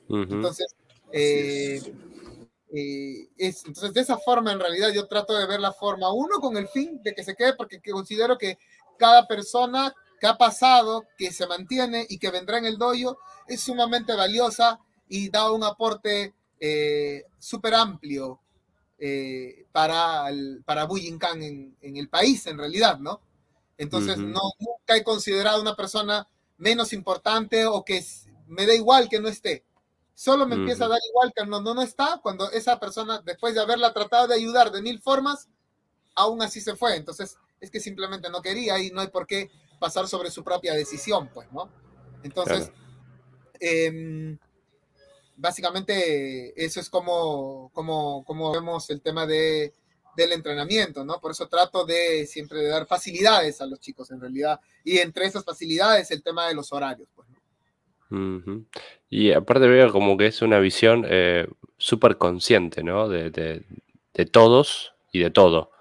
Entonces, 0.09 0.75
eh, 1.11 1.79
eh, 2.73 3.29
es, 3.37 3.63
entonces, 3.65 3.93
de 3.93 4.01
esa 4.01 4.17
forma, 4.17 4.51
en 4.51 4.59
realidad, 4.59 4.89
yo 4.91 5.07
trato 5.07 5.37
de 5.37 5.45
ver 5.45 5.59
la 5.59 5.71
forma, 5.71 6.11
uno, 6.11 6.39
con 6.39 6.57
el 6.57 6.67
fin 6.67 6.99
de 7.03 7.13
que 7.13 7.23
se 7.23 7.35
quede, 7.35 7.53
porque 7.53 7.79
considero 7.91 8.39
que 8.39 8.57
cada 8.97 9.27
persona 9.27 9.93
que 10.19 10.25
ha 10.25 10.35
pasado, 10.35 11.05
que 11.15 11.31
se 11.31 11.45
mantiene 11.45 12.07
y 12.09 12.17
que 12.17 12.31
vendrá 12.31 12.57
en 12.57 12.65
el 12.65 12.79
doyo, 12.79 13.19
es 13.47 13.61
sumamente 13.61 14.15
valiosa 14.15 14.79
y 15.07 15.29
da 15.29 15.51
un 15.51 15.63
aporte 15.63 16.33
eh, 16.59 17.25
súper 17.37 17.75
amplio 17.75 18.39
eh, 18.99 19.65
para, 19.71 20.29
el, 20.29 20.61
para 20.65 20.85
Bujinkan 20.85 21.41
en, 21.41 21.77
en, 21.81 21.97
el 21.97 22.09
país, 22.09 22.45
en 22.47 22.57
realidad, 22.57 22.99
¿no? 22.99 23.21
Entonces, 23.77 24.17
no, 24.17 24.41
nunca 24.59 24.97
he 24.97 25.03
considerado 25.03 25.61
una 25.61 25.75
persona 25.75 26.27
menos 26.57 26.91
importante 26.91 27.65
o 27.65 27.85
que 27.85 28.03
me 28.47 28.65
da 28.65 28.73
igual 28.73 29.07
que 29.07 29.21
no 29.21 29.29
esté 29.29 29.63
solo 30.19 30.45
me 30.45 30.55
empieza 30.55 30.83
a 30.83 30.89
dar 30.89 30.99
igual 31.09 31.31
que 31.33 31.45
no, 31.45 31.61
no 31.61 31.81
está, 31.81 32.19
cuando 32.21 32.51
esa 32.51 32.77
persona, 32.77 33.21
después 33.23 33.55
de 33.55 33.61
haberla 33.61 33.93
tratado 33.93 34.27
de 34.27 34.35
ayudar 34.35 34.69
de 34.69 34.81
mil 34.81 34.99
formas, 34.99 35.47
aún 36.13 36.41
así 36.41 36.59
se 36.59 36.75
fue. 36.75 36.97
Entonces, 36.97 37.37
es 37.61 37.71
que 37.71 37.79
simplemente 37.79 38.29
no 38.29 38.41
quería 38.41 38.77
y 38.79 38.91
no 38.91 38.99
hay 38.99 39.07
por 39.07 39.25
qué 39.25 39.49
pasar 39.79 40.09
sobre 40.09 40.29
su 40.29 40.43
propia 40.43 40.73
decisión, 40.73 41.29
pues, 41.33 41.49
¿no? 41.53 41.69
Entonces, 42.21 42.69
em, 43.61 44.37
básicamente 45.39 46.53
eso 46.63 46.79
es 46.79 46.89
como, 46.89 47.71
como, 47.73 48.23
como 48.25 48.51
vemos 48.51 48.89
el 48.89 49.01
tema 49.01 49.25
de, 49.25 49.73
del 50.15 50.33
entrenamiento, 50.33 51.03
¿no? 51.05 51.19
Por 51.19 51.31
eso 51.31 51.47
trato 51.47 51.85
de 51.85 52.25
siempre 52.27 52.59
de 52.59 52.67
dar 52.67 52.85
facilidades 52.85 53.61
a 53.61 53.65
los 53.65 53.79
chicos 53.79 54.11
en 54.11 54.19
realidad. 54.19 54.59
Y 54.83 54.97
entre 54.99 55.25
esas 55.25 55.45
facilidades 55.45 56.11
el 56.11 56.21
tema 56.21 56.47
de 56.47 56.55
los 56.55 56.71
horarios, 56.73 57.07
pues, 57.15 57.27
¿no? 57.29 58.65
Y 59.09 59.31
aparte 59.31 59.67
veo 59.67 59.91
como 59.91 60.17
que 60.17 60.27
es 60.27 60.41
una 60.41 60.59
visión 60.59 61.05
eh, 61.07 61.47
súper 61.77 62.17
consciente, 62.17 62.83
¿no? 62.83 63.07
De, 63.07 63.29
de, 63.31 64.25
todos 64.25 64.93
y 65.13 65.19
de 65.19 65.29
todo, 65.29 65.71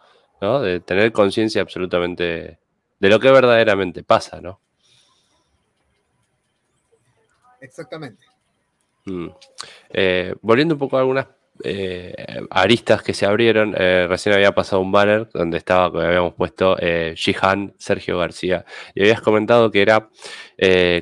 ¿no? 0.41 0.61
De 0.61 0.79
tener 0.81 1.11
conciencia 1.11 1.61
absolutamente 1.63 2.59
de 3.01 3.09
lo 3.09 3.19
que 3.19 3.31
verdaderamente 3.31 4.05
pasa, 4.05 4.41
¿no? 4.41 4.61
Exactamente. 7.61 8.28
Mm. 9.09 9.31
Eh, 9.91 10.35
volviendo 10.43 10.75
un 10.75 10.79
poco 10.79 10.97
a 10.97 11.01
algunas 11.01 11.27
eh, 11.65 12.15
aristas 12.51 13.03
que 13.03 13.15
se 13.15 13.27
abrieron. 13.27 13.75
Eh, 13.77 14.07
recién 14.09 14.35
había 14.35 14.55
pasado 14.55 14.81
un 14.81 14.93
banner 14.93 15.29
donde 15.33 15.59
estaba, 15.59 15.87
habíamos 15.87 16.35
puesto 16.35 16.77
eh, 16.79 17.15
Sergio 17.79 18.19
García. 18.19 18.65
Y 18.95 19.03
habías 19.03 19.21
comentado 19.21 19.71
que 19.71 19.83
era 19.83 20.09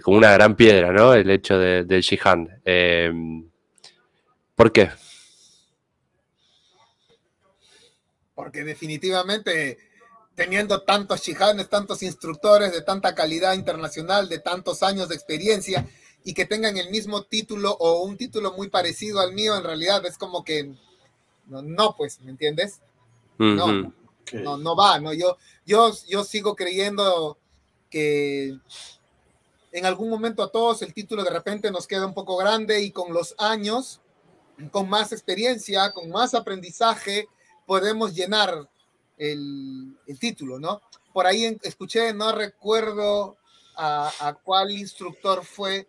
como 0.02 0.16
una 0.16 0.32
gran 0.32 0.56
piedra, 0.56 0.92
¿no? 0.92 1.12
El 1.12 1.30
hecho 1.30 1.58
del 1.58 2.02
Jihan. 2.02 2.48
¿Por 4.54 4.72
qué? 4.72 4.90
Porque 8.34 8.64
definitivamente 8.64 9.78
teniendo 10.34 10.82
tantos 10.82 11.22
Shihanes, 11.22 11.68
tantos 11.68 12.02
instructores 12.02 12.72
de 12.72 12.82
tanta 12.82 13.14
calidad 13.14 13.54
internacional, 13.54 14.28
de 14.28 14.38
tantos 14.38 14.82
años 14.82 15.08
de 15.08 15.14
experiencia, 15.14 15.86
y 16.26 16.34
que 16.34 16.44
tengan 16.44 16.76
el 16.76 16.90
mismo 16.90 17.22
título 17.22 17.70
o 17.70 18.02
un 18.02 18.16
título 18.16 18.52
muy 18.52 18.68
parecido 18.68 19.20
al 19.20 19.32
mío, 19.32 19.56
en 19.56 19.62
realidad 19.62 20.04
es 20.04 20.18
como 20.18 20.42
que 20.42 20.74
no, 21.46 21.94
pues, 21.96 22.20
¿me 22.20 22.32
entiendes? 22.32 22.80
No, 23.38 23.94
no, 24.32 24.56
no 24.58 24.76
va, 24.76 24.98
¿no? 24.98 25.12
Yo, 25.12 25.38
yo, 25.64 25.92
yo 26.08 26.24
sigo 26.24 26.56
creyendo 26.56 27.38
que 27.88 28.58
en 29.70 29.86
algún 29.86 30.10
momento 30.10 30.42
a 30.42 30.50
todos 30.50 30.82
el 30.82 30.92
título 30.92 31.22
de 31.22 31.30
repente 31.30 31.70
nos 31.70 31.86
queda 31.86 32.06
un 32.06 32.14
poco 32.14 32.36
grande 32.36 32.82
y 32.82 32.90
con 32.90 33.14
los 33.14 33.36
años, 33.38 34.00
con 34.72 34.88
más 34.88 35.12
experiencia, 35.12 35.92
con 35.92 36.10
más 36.10 36.34
aprendizaje, 36.34 37.28
podemos 37.66 38.14
llenar 38.14 38.68
el, 39.16 39.96
el 40.08 40.18
título, 40.18 40.58
¿no? 40.58 40.82
por 41.16 41.26
ahí 41.26 41.56
escuché, 41.62 42.12
no 42.12 42.30
recuerdo 42.30 43.38
a, 43.74 44.36
cuál 44.42 44.70
instructor 44.70 45.46
fue, 45.46 45.88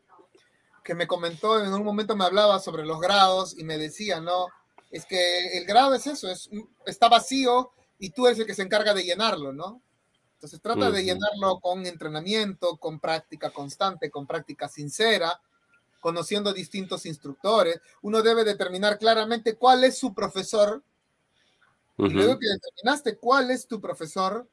que 0.88 0.96
me 0.96 1.06
comentó, 1.06 1.62
en 1.62 1.74
un 1.74 1.84
momento 1.84 2.16
me 2.16 2.24
hablaba 2.24 2.60
sobre 2.60 2.86
los 2.86 3.02
grados 3.02 3.60
y 3.60 3.66
me 3.66 3.78
decía, 3.78 4.22
no, 4.22 4.48
es 4.90 5.06
que 5.06 5.58
el 5.58 5.66
grado 5.66 5.94
es 5.94 6.08
eso, 6.08 6.32
es, 6.32 6.50
está 6.86 7.10
vacío 7.10 7.72
y 8.00 8.12
tú 8.12 8.26
eres 8.26 8.40
el 8.40 8.46
que 8.46 8.54
se 8.54 8.62
encarga 8.62 8.94
de 8.94 9.04
llenarlo, 9.04 9.52
¿no? 9.52 9.82
Entonces 10.36 10.62
trata 10.62 10.90
de 10.90 11.04
llenarlo 11.04 11.60
con 11.60 11.86
entrenamiento, 11.86 12.78
con 12.78 13.02
práctica 13.02 13.50
constante, 13.50 14.10
con 14.10 14.26
práctica 14.26 14.70
sincera, 14.70 15.42
conociendo 16.00 16.54
distintos 16.54 17.06
instructores. 17.06 17.82
Uno 18.02 18.22
debe 18.22 18.46
determinar 18.46 18.98
claramente 18.98 19.58
cuál 19.58 19.84
es 19.84 19.98
su 19.98 20.14
profesor. 20.14 20.82
Y 21.98 22.10
luego 22.10 22.40
que 22.40 22.48
determinaste 22.48 23.18
cuál 23.18 23.52
es 23.52 23.68
tu 23.68 23.82
profesor, 23.82 24.48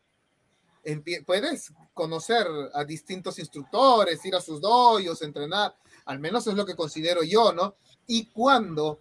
puedes 1.27 1.73
conocer 1.93 2.47
a 2.73 2.85
distintos 2.85 3.39
instructores, 3.39 4.25
ir 4.25 4.35
a 4.35 4.41
sus 4.41 4.61
doyos, 4.61 5.23
entrenar. 5.23 5.77
Al 6.07 6.19
menos 6.19 6.47
es 6.47 6.55
lo 6.55 6.67
que 6.67 6.77
considero 6.77 7.23
yo, 7.23 7.53
¿no? 7.53 7.77
Y 8.07 8.27
cuando 8.27 9.01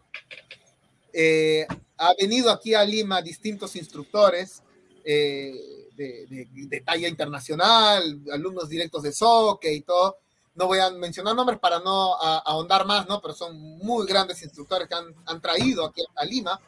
eh, 1.12 1.68
ha 1.98 2.14
venido 2.20 2.52
aquí 2.52 2.74
a 2.74 2.84
Lima 2.84 3.22
distintos 3.22 3.76
instructores, 3.76 4.64
eh, 5.06 5.54
de, 5.96 6.82
talla 6.86 7.08
internacional, 7.08 8.22
alumnos 8.32 8.70
directos 8.70 9.04
de 9.04 9.12
SOCE 9.12 9.74
y 9.74 9.82
todo. 9.82 10.18
No 10.56 10.68
voy 10.68 10.80
a 10.80 10.90
mencionar 10.92 11.36
nombres 11.36 11.60
para 11.60 11.80
no 11.80 12.16
ahondar 12.20 12.86
más, 12.86 13.08
¿no? 13.08 13.22
Pero 13.22 13.34
son 13.34 13.58
muy 13.60 14.06
grandes 14.06 14.42
instructores 14.44 14.88
que 14.88 14.96
han, 14.96 15.42
traído 15.42 15.86
aquí 15.86 16.04
a 16.16 16.26
Lima. 16.26 16.60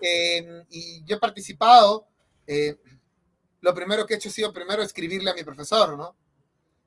Em, 0.00 0.64
y 0.70 1.02
yo 1.04 1.16
he 1.16 1.18
participado. 1.18 2.06
Eh, 2.46 2.76
lo 3.60 3.74
primero 3.74 4.04
que 4.04 4.14
he 4.14 4.16
hecho 4.16 4.28
ha 4.28 4.32
sido 4.32 4.52
primero 4.52 4.82
escribirle 4.82 5.30
a 5.30 5.34
mi 5.34 5.44
profesor, 5.44 5.96
¿no? 5.96 6.14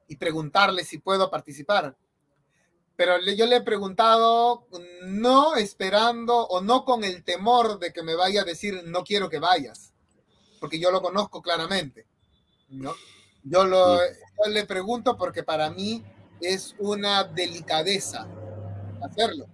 Y 0.08 0.18
preguntarle 0.18 0.84
si 0.84 1.00
puedo 1.00 1.30
participar. 1.32 1.96
Pero 2.96 3.20
yo 3.20 3.46
le 3.46 3.58
he 3.58 3.62
preguntado 3.62 4.68
no 5.04 5.56
esperando 5.56 6.48
o 6.48 6.62
no 6.62 6.86
con 6.86 7.04
el 7.04 7.24
temor 7.24 7.80
de 7.80 7.92
que 7.92 8.04
me 8.04 8.16
vaya 8.16 8.42
a 8.42 8.46
decir 8.46 8.84
no 8.86 9.04
quiero 9.04 9.30
que 9.30 9.40
vayas 9.40 9.92
porque 10.66 10.80
yo 10.80 10.90
lo 10.90 11.00
conozco 11.00 11.44
claramente, 11.44 12.08
¿no? 12.70 12.96
Yo, 13.44 13.66
lo, 13.66 14.00
le 14.50 14.66
pregunto 14.66 15.16
porque 15.16 15.44
para 15.44 15.70
mí 15.70 16.04
es 16.42 16.76
una 16.80 17.24
delicadeza 17.24 18.28
hacerlo, 19.04 19.46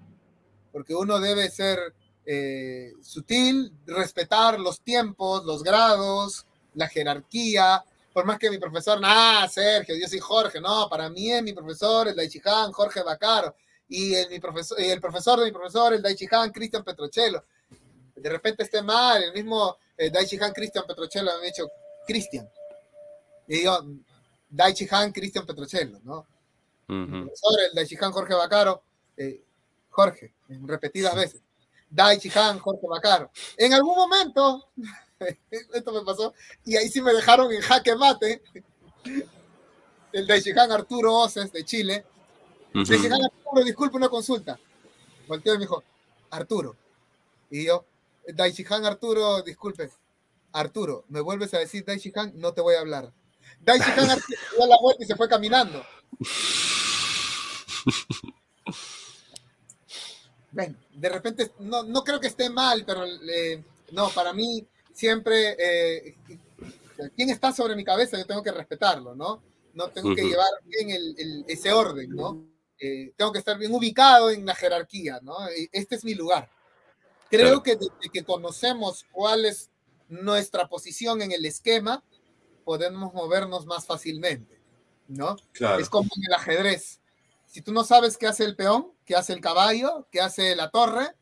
porque 0.71 0.95
uno 0.95 1.19
debe 1.19 1.49
ser 1.49 1.93
eh, 2.25 2.93
sutil, 3.01 3.73
respetar 3.85 4.57
los 4.57 4.79
tiempos, 4.79 5.43
los 5.43 5.63
grados, 5.63 6.45
la 6.75 6.87
jerarquía, 6.87 7.83
por 8.13 8.25
más 8.25 8.37
que 8.37 8.49
mi 8.49 8.57
profesor, 8.57 8.99
ah, 9.03 9.47
Sergio, 9.49 9.95
yo 9.95 10.07
soy 10.07 10.19
Jorge, 10.19 10.59
no, 10.59 10.87
para 10.89 11.09
mí 11.09 11.31
es 11.31 11.41
mi 11.41 11.53
profesor, 11.53 12.07
el 12.07 12.15
Daichihan, 12.15 12.71
Jorge 12.71 13.03
Bacaro, 13.03 13.55
y 13.87 14.13
el, 14.13 14.29
mi 14.29 14.39
profesor, 14.39 14.79
y 14.79 14.89
el 14.89 14.99
profesor 14.99 15.39
de 15.39 15.45
mi 15.45 15.51
profesor, 15.51 15.93
el 15.93 16.01
Daichihan, 16.01 16.51
Cristian 16.51 16.83
Petrochelo. 16.83 17.43
De 18.15 18.29
repente 18.29 18.63
esté 18.63 18.81
mal, 18.81 19.23
el 19.23 19.33
mismo 19.33 19.77
eh, 20.01 20.09
Daichi 20.09 20.37
Han, 20.41 20.51
Cristian 20.51 20.85
Petrocello 20.87 21.31
han 21.31 21.41
dicho 21.41 21.69
Cristian. 22.07 22.49
Y 23.47 23.57
digo, 23.57 23.77
Daichi 24.49 24.87
Han, 24.89 25.11
Cristian 25.11 25.45
Petrocello, 25.45 25.99
¿no? 26.03 26.27
Sobre 26.87 27.65
el 27.69 27.75
Daichi 27.75 27.97
Han, 28.01 28.11
Jorge 28.11 28.33
Bacaro, 28.33 28.83
eh, 29.15 29.43
Jorge, 29.89 30.33
repetidas 30.65 31.15
veces. 31.15 31.41
Daichi 31.89 32.31
Han, 32.33 32.57
Jorge 32.59 32.87
Bacaro. 32.87 33.31
En 33.57 33.73
algún 33.73 33.95
momento, 33.95 34.69
esto 35.51 35.91
me 35.91 36.01
pasó, 36.01 36.33
y 36.65 36.75
ahí 36.75 36.89
sí 36.89 37.01
me 37.01 37.13
dejaron 37.13 37.51
en 37.51 37.61
jaque 37.61 37.95
mate, 37.95 38.41
el 40.13 40.27
Daichi 40.27 40.51
Han 40.51 40.71
Arturo 40.71 41.15
Oces 41.15 41.51
de 41.51 41.63
Chile. 41.63 42.05
Uh 42.73 42.79
Han 42.79 43.23
Arturo, 43.23 43.65
disculpe 43.65 43.97
una 43.97 44.09
consulta. 44.09 44.59
Volteó 45.27 45.53
y 45.53 45.57
me 45.57 45.63
dijo, 45.63 45.83
Arturo. 46.29 46.75
Y 47.49 47.65
yo, 47.65 47.85
Daichihan 48.27 48.85
Arturo, 48.85 49.41
disculpe. 49.41 49.89
Arturo, 50.53 51.05
me 51.09 51.21
vuelves 51.21 51.53
a 51.53 51.59
decir 51.59 51.85
Daichihan, 51.85 52.33
no 52.35 52.53
te 52.53 52.61
voy 52.61 52.75
a 52.75 52.79
hablar. 52.79 53.11
Daichihan 53.61 54.09
Arturo 54.09 54.37
dio 54.57 54.67
la 54.67 54.77
vuelta 54.81 55.03
y 55.03 55.07
se 55.07 55.15
fue 55.15 55.29
caminando. 55.29 55.83
Bueno, 60.53 60.75
de 60.93 61.07
repente, 61.07 61.53
no, 61.59 61.83
no 61.83 62.03
creo 62.03 62.19
que 62.19 62.27
esté 62.27 62.49
mal, 62.49 62.83
pero 62.85 63.05
eh, 63.05 63.63
no, 63.93 64.09
para 64.09 64.33
mí 64.33 64.67
siempre, 64.93 65.55
eh, 65.57 66.15
quien 67.15 67.29
está 67.29 67.51
sobre 67.51 67.75
mi 67.75 67.83
cabeza, 67.83 68.17
yo 68.17 68.25
tengo 68.25 68.43
que 68.43 68.51
respetarlo, 68.51 69.15
¿no? 69.15 69.41
No 69.73 69.89
tengo 69.89 70.13
que 70.15 70.23
llevar 70.23 70.49
bien 70.65 70.89
el, 70.89 71.45
ese 71.47 71.71
orden, 71.71 72.09
¿no? 72.15 72.45
Eh, 72.77 73.13
tengo 73.15 73.31
que 73.31 73.39
estar 73.39 73.57
bien 73.57 73.73
ubicado 73.73 74.29
en 74.31 74.45
la 74.45 74.55
jerarquía, 74.55 75.19
¿no? 75.21 75.35
Este 75.71 75.95
es 75.95 76.03
mi 76.03 76.13
lugar. 76.13 76.49
Creo 77.29 77.63
que 77.63 77.75
desde 77.75 78.09
que 78.11 78.23
conocemos 78.23 79.05
cuál 79.11 79.45
es 79.45 79.69
nuestra 80.09 80.67
posición 80.67 81.21
en 81.21 81.31
el 81.31 81.45
esquema, 81.45 82.03
podemos 82.65 83.13
movernos 83.13 83.65
más 83.65 83.85
fácilmente, 83.85 84.59
¿no? 85.07 85.37
Es 85.79 85.89
como 85.89 86.09
en 86.17 86.23
el 86.27 86.33
ajedrez. 86.33 86.99
Si 87.45 87.61
tú 87.61 87.71
no 87.71 87.83
sabes 87.83 88.17
qué 88.17 88.27
hace 88.27 88.43
el 88.43 88.55
peón, 88.55 88.91
qué 89.05 89.15
hace 89.15 89.33
el 89.33 89.41
caballo, 89.41 90.07
qué 90.11 90.21
hace 90.21 90.55
la 90.55 90.69
torre, 90.69 91.15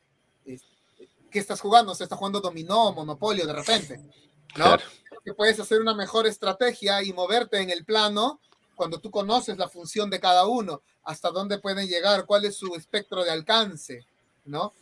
¿qué 1.30 1.38
estás 1.38 1.60
jugando? 1.60 1.94
Se 1.94 2.04
está 2.04 2.16
jugando 2.16 2.40
dominó, 2.40 2.92
monopolio 2.92 3.46
de 3.46 3.52
repente, 3.52 3.98
¿no? 3.98 4.64
Claro. 4.64 4.82
Que 5.24 5.34
puedes 5.34 5.60
hacer 5.60 5.80
una 5.80 5.94
mejor 5.94 6.26
estrategia 6.26 7.02
y 7.02 7.12
moverte 7.12 7.60
en 7.60 7.70
el 7.70 7.84
plano 7.84 8.40
cuando 8.80 8.98
tú 8.98 9.10
conoces 9.10 9.58
la 9.58 9.68
función 9.68 10.08
de 10.08 10.20
cada 10.20 10.46
uno, 10.46 10.80
hasta 11.04 11.30
dónde 11.30 11.58
pueden 11.58 11.86
llegar, 11.86 12.24
cuál 12.24 12.46
es 12.46 12.56
su 12.56 12.74
espectro 12.74 13.22
de 13.22 13.30
alcance, 13.30 14.06
¿no? 14.46 14.72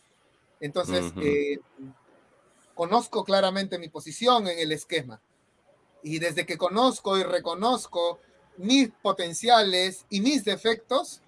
Entonces, 0.61 1.11
eh, 1.21 1.59
conozco 2.73 3.25
claramente 3.25 3.77
mi 3.77 3.89
posición 3.89 4.47
en 4.47 4.57
el 4.57 4.71
esquema. 4.71 5.21
Y 6.01 6.19
desde 6.19 6.45
que 6.45 6.57
conozco 6.57 7.17
y 7.17 7.23
reconozco 7.23 8.21
mis 8.55 8.89
potenciales 9.01 10.05
y 10.09 10.21
mis 10.21 10.45
defectos, 10.45 11.21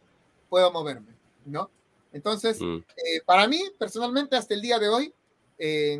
puedo 0.50 0.72
moverme, 0.72 1.18
¿no? 1.44 1.70
Entonces, 2.12 2.59
mm. 2.59 2.78
eh, 2.78 3.22
para 3.26 3.47
mí, 3.47 3.62
personalmente, 3.78 4.36
hasta 4.36 4.53
el 4.53 4.62
día 4.62 4.80
de 4.80 4.89
hoy, 4.89 5.14
eh, 5.57 5.99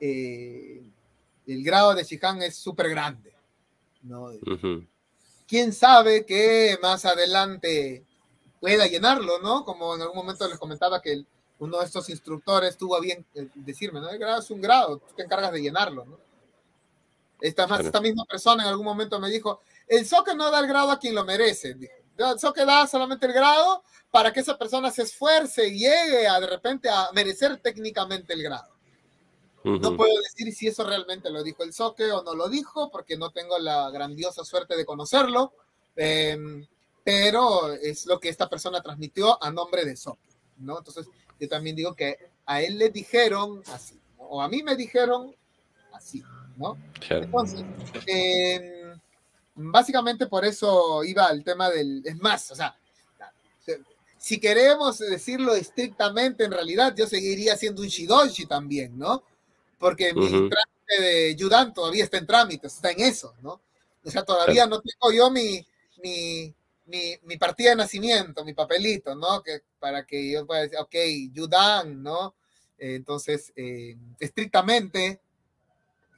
el 0.00 1.64
grado 1.64 1.94
de 1.94 2.04
Shihan 2.04 2.42
es 2.42 2.56
súper 2.56 2.88
grande, 2.88 3.32
¿no? 4.02 4.30
¿Quién 5.46 5.72
sabe 5.72 6.24
que 6.24 6.78
más 6.80 7.04
adelante 7.04 8.04
pueda 8.60 8.86
llenarlo, 8.86 9.40
¿no? 9.40 9.64
Como 9.64 9.94
en 9.94 10.02
algún 10.02 10.16
momento 10.16 10.46
les 10.46 10.58
comentaba 10.58 11.02
que 11.02 11.12
el, 11.12 11.26
uno 11.58 11.78
de 11.78 11.84
estos 11.86 12.08
instructores 12.08 12.76
tuvo 12.76 12.96
a 12.96 13.00
bien 13.00 13.24
eh, 13.34 13.48
decirme, 13.54 14.00
¿no? 14.00 14.08
El 14.08 14.18
grado 14.18 14.40
es 14.40 14.50
un 14.50 14.60
grado, 14.60 14.98
tú 14.98 15.14
te 15.16 15.22
encargas 15.22 15.52
de 15.52 15.60
llenarlo, 15.60 16.04
¿no? 16.04 16.18
Esta, 17.40 17.64
esta 17.80 18.00
misma 18.00 18.24
persona 18.26 18.62
en 18.62 18.68
algún 18.68 18.84
momento 18.84 19.18
me 19.18 19.30
dijo, 19.30 19.60
el 19.88 20.06
SOCE 20.06 20.34
no 20.34 20.50
da 20.50 20.60
el 20.60 20.66
grado 20.66 20.90
a 20.90 20.98
quien 20.98 21.14
lo 21.14 21.24
merece. 21.24 21.70
El 21.70 22.38
SOCE 22.38 22.66
da 22.66 22.86
solamente 22.86 23.24
el 23.26 23.32
grado 23.32 23.82
para 24.10 24.32
que 24.32 24.40
esa 24.40 24.58
persona 24.58 24.90
se 24.90 25.02
esfuerce 25.02 25.68
y 25.68 25.78
llegue 25.78 26.26
a 26.26 26.40
de 26.40 26.46
repente 26.46 26.88
a 26.88 27.10
merecer 27.12 27.58
técnicamente 27.58 28.32
el 28.32 28.42
grado. 28.42 28.68
No 29.62 29.94
puedo 29.94 30.12
decir 30.22 30.54
si 30.54 30.68
eso 30.68 30.84
realmente 30.84 31.28
lo 31.28 31.42
dijo 31.42 31.62
el 31.62 31.74
SOCE 31.74 32.10
o 32.12 32.22
no 32.22 32.34
lo 32.34 32.48
dijo, 32.48 32.90
porque 32.90 33.18
no 33.18 33.30
tengo 33.30 33.58
la 33.58 33.90
grandiosa 33.90 34.42
suerte 34.42 34.74
de 34.74 34.86
conocerlo, 34.86 35.52
em, 35.96 36.66
pero 37.04 37.70
es 37.74 38.06
lo 38.06 38.18
que 38.18 38.30
esta 38.30 38.48
persona 38.48 38.80
transmitió 38.80 39.42
a 39.42 39.50
nombre 39.50 39.84
de 39.84 39.96
SOCE, 39.96 40.18
¿no? 40.58 40.78
Entonces, 40.78 41.06
yo 41.38 41.48
también 41.48 41.76
digo 41.76 41.94
que 41.94 42.16
a 42.46 42.62
él 42.62 42.78
le 42.78 42.88
dijeron 42.88 43.62
así, 43.66 44.00
o 44.16 44.40
a 44.40 44.48
mí 44.48 44.62
me 44.62 44.76
dijeron 44.76 45.36
así, 45.92 46.22
¿no? 46.56 46.78
Entonces, 47.10 47.62
em, 48.06 48.98
básicamente 49.54 50.26
por 50.26 50.46
eso 50.46 51.04
iba 51.04 51.26
al 51.26 51.44
tema 51.44 51.68
del, 51.68 52.02
es 52.06 52.16
más, 52.16 52.50
o 52.50 52.54
sea, 52.54 52.74
si 54.20 54.38
queremos 54.38 54.98
decirlo 54.98 55.54
estrictamente, 55.54 56.44
en 56.44 56.52
realidad 56.52 56.94
yo 56.94 57.06
seguiría 57.06 57.56
siendo 57.56 57.80
un 57.80 57.88
Shidoshi 57.88 58.44
también, 58.44 58.98
¿no? 58.98 59.24
Porque 59.78 60.12
mi 60.12 60.28
trámite 60.28 61.00
de 61.00 61.34
Yudan 61.36 61.72
todavía 61.72 62.04
está 62.04 62.18
en 62.18 62.26
trámite, 62.26 62.66
está 62.66 62.90
en 62.90 63.00
eso, 63.00 63.34
¿no? 63.40 63.62
O 64.04 64.10
sea, 64.10 64.22
todavía 64.22 64.66
no 64.66 64.82
tengo 64.82 65.10
yo 65.10 65.30
mi, 65.30 65.66
mi, 66.02 66.54
mi, 67.22 67.36
partida 67.38 67.70
de 67.70 67.76
nacimiento, 67.76 68.44
mi 68.44 68.52
papelito, 68.52 69.14
¿no? 69.14 69.42
Que, 69.42 69.62
para 69.78 70.04
que 70.04 70.30
yo 70.30 70.46
pueda 70.46 70.62
decir, 70.62 70.78
ok, 70.78 70.94
Yudan, 71.32 72.02
¿no? 72.02 72.34
Eh, 72.78 72.96
entonces, 72.96 73.54
eh, 73.56 73.96
estrictamente 74.18 75.18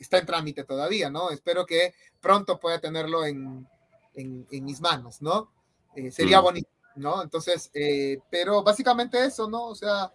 está 0.01 0.19
en 0.19 0.27
trámite 0.27 0.65
todavía, 0.65 1.09
¿no? 1.09 1.31
Espero 1.31 1.65
que 1.65 1.95
pronto 2.21 2.59
pueda 2.59 2.81
tenerlo 2.81 3.25
en, 3.25 3.65
mis 4.17 4.81
manos, 4.81 5.23
¿no? 5.23 5.53
Eh, 5.95 6.11
sería 6.11 6.41
mm. 6.41 6.45
bonito, 6.45 6.69
¿no? 6.97 7.23
Entonces, 7.23 7.71
pero 8.31 8.63
básicamente 8.63 9.25
eso, 9.25 9.49
¿no? 9.49 9.67
O 9.67 9.75
sea, 9.75 10.13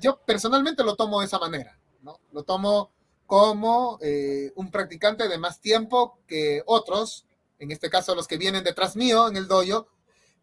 yo 0.00 0.20
personalmente 0.24 0.84
lo 0.84 0.96
tomo 0.96 1.20
de 1.20 1.26
esa 1.26 1.38
manera, 1.38 1.78
¿no? 2.02 2.18
Lo 2.32 2.42
tomo 2.42 2.90
como 3.26 3.98
eh, 4.00 4.52
un 4.54 4.70
practicante 4.70 5.28
de 5.28 5.38
más 5.38 5.60
tiempo 5.60 6.18
que 6.26 6.62
otros, 6.66 7.26
en 7.58 7.72
este 7.72 7.90
caso 7.90 8.14
los 8.14 8.28
que 8.28 8.36
vienen 8.38 8.64
detrás 8.64 8.96
mío 8.96 9.28
en 9.28 9.36
el 9.36 9.48
dojo, 9.48 9.88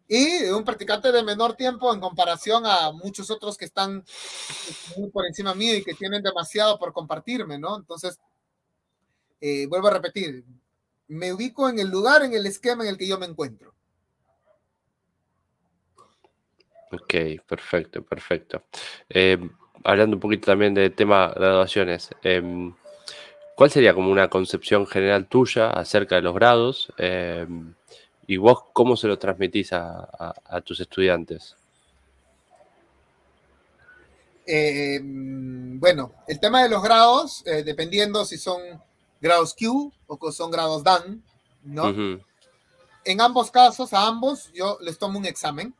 y 0.06 0.44
un 0.50 0.64
practicante 0.64 1.10
de 1.12 1.22
menor 1.22 1.56
tiempo 1.56 1.92
en 1.92 1.98
comparación 1.98 2.66
a 2.66 2.92
muchos 2.92 3.30
otros 3.30 3.56
que 3.56 3.64
están 3.64 4.04
muy 4.98 5.08
por 5.10 5.26
encima 5.26 5.54
mío 5.54 5.74
y 5.74 5.82
que 5.82 5.94
tienen 5.94 6.22
demasiado 6.22 6.78
por 6.78 6.92
compartirme, 6.92 7.58
¿no? 7.58 7.78
Entonces, 7.78 8.20
eh, 9.40 9.66
vuelvo 9.66 9.88
a 9.88 9.92
repetir, 9.92 10.44
me 11.08 11.32
ubico 11.32 11.70
en 11.70 11.78
el 11.78 11.88
lugar, 11.88 12.22
en 12.22 12.34
el 12.34 12.44
esquema 12.44 12.84
en 12.84 12.90
el 12.90 12.98
que 12.98 13.06
yo 13.06 13.18
me 13.18 13.24
encuentro. 13.24 13.73
Ok, 16.94 17.14
perfecto, 17.46 18.02
perfecto. 18.02 18.62
Eh, 19.08 19.38
hablando 19.82 20.16
un 20.16 20.20
poquito 20.20 20.46
también 20.46 20.74
de 20.74 20.90
tema 20.90 21.32
graduaciones, 21.34 22.10
em, 22.22 22.74
¿cuál 23.56 23.70
sería 23.70 23.94
como 23.94 24.10
una 24.10 24.28
concepción 24.28 24.86
general 24.86 25.26
tuya 25.26 25.70
acerca 25.70 26.16
de 26.16 26.22
los 26.22 26.34
grados? 26.34 26.92
Em, 26.98 27.74
¿Y 28.26 28.38
vos 28.38 28.64
cómo 28.72 28.96
se 28.96 29.06
lo 29.06 29.18
transmitís 29.18 29.72
a, 29.72 30.62
tus 30.64 30.80
estudiantes? 30.80 31.56
Em, 34.46 35.78
bueno, 35.78 36.12
el 36.26 36.40
tema 36.40 36.62
de 36.62 36.70
los 36.70 36.82
grados, 36.82 37.42
eh, 37.46 37.62
dependiendo 37.62 38.24
si 38.24 38.38
son 38.38 38.62
grados 39.20 39.54
Q 39.54 39.92
o 40.06 40.32
son 40.32 40.50
grados 40.50 40.82
DAN, 40.82 41.22
¿no? 41.64 42.22
En 43.04 43.20
ambos 43.20 43.50
casos, 43.50 43.92
a 43.92 44.06
ambos, 44.06 44.50
yo 44.54 44.78
les 44.80 44.98
tomo 44.98 45.18
un 45.18 45.26
examen, 45.26 45.74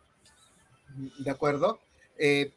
¿de 1.19 1.31
acuerdo? 1.31 1.81
Eh, 2.19 2.53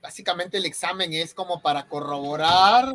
básicamente 0.00 0.58
el 0.58 0.66
examen 0.66 1.12
es 1.12 1.34
como 1.34 1.60
para 1.62 1.88
corroborar 1.88 2.92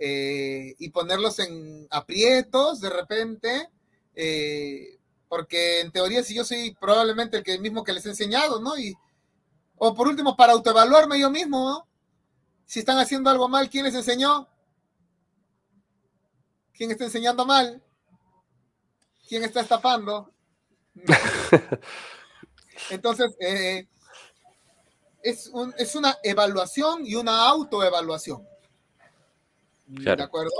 eh, 0.00 0.74
y 0.78 0.90
ponerlos 0.90 1.38
en 1.38 1.86
aprietos 1.90 2.80
de 2.80 2.90
repente, 2.90 3.68
eh, 4.14 4.98
porque 5.28 5.80
en 5.80 5.90
teoría 5.90 6.22
si 6.22 6.34
yo 6.34 6.44
soy 6.44 6.76
probablemente 6.80 7.36
el 7.36 7.42
que 7.42 7.58
mismo 7.58 7.84
que 7.84 7.92
les 7.92 8.06
he 8.06 8.10
enseñado, 8.10 8.60
¿no? 8.60 8.78
Y, 8.78 8.94
o 9.76 9.94
por 9.94 10.08
último, 10.08 10.36
para 10.36 10.52
autoevaluarme 10.52 11.18
yo 11.18 11.30
mismo, 11.30 11.68
¿no? 11.68 11.88
Si 12.64 12.80
están 12.80 12.98
haciendo 12.98 13.30
algo 13.30 13.48
mal, 13.48 13.70
¿quién 13.70 13.84
les 13.84 13.94
enseñó? 13.94 14.48
¿Quién 16.72 16.90
está 16.90 17.04
enseñando 17.04 17.44
mal? 17.44 17.82
¿Quién 19.28 19.42
está 19.42 19.60
estafando? 19.60 20.32
Entonces, 22.90 23.34
eh, 23.40 23.86
es, 25.28 25.50
es 25.76 25.94
una 25.94 26.18
evaluación 26.22 27.06
y 27.06 27.14
una 27.14 27.48
autoevaluación. 27.48 28.46
¿De 29.86 30.22
acuerdo? 30.22 30.52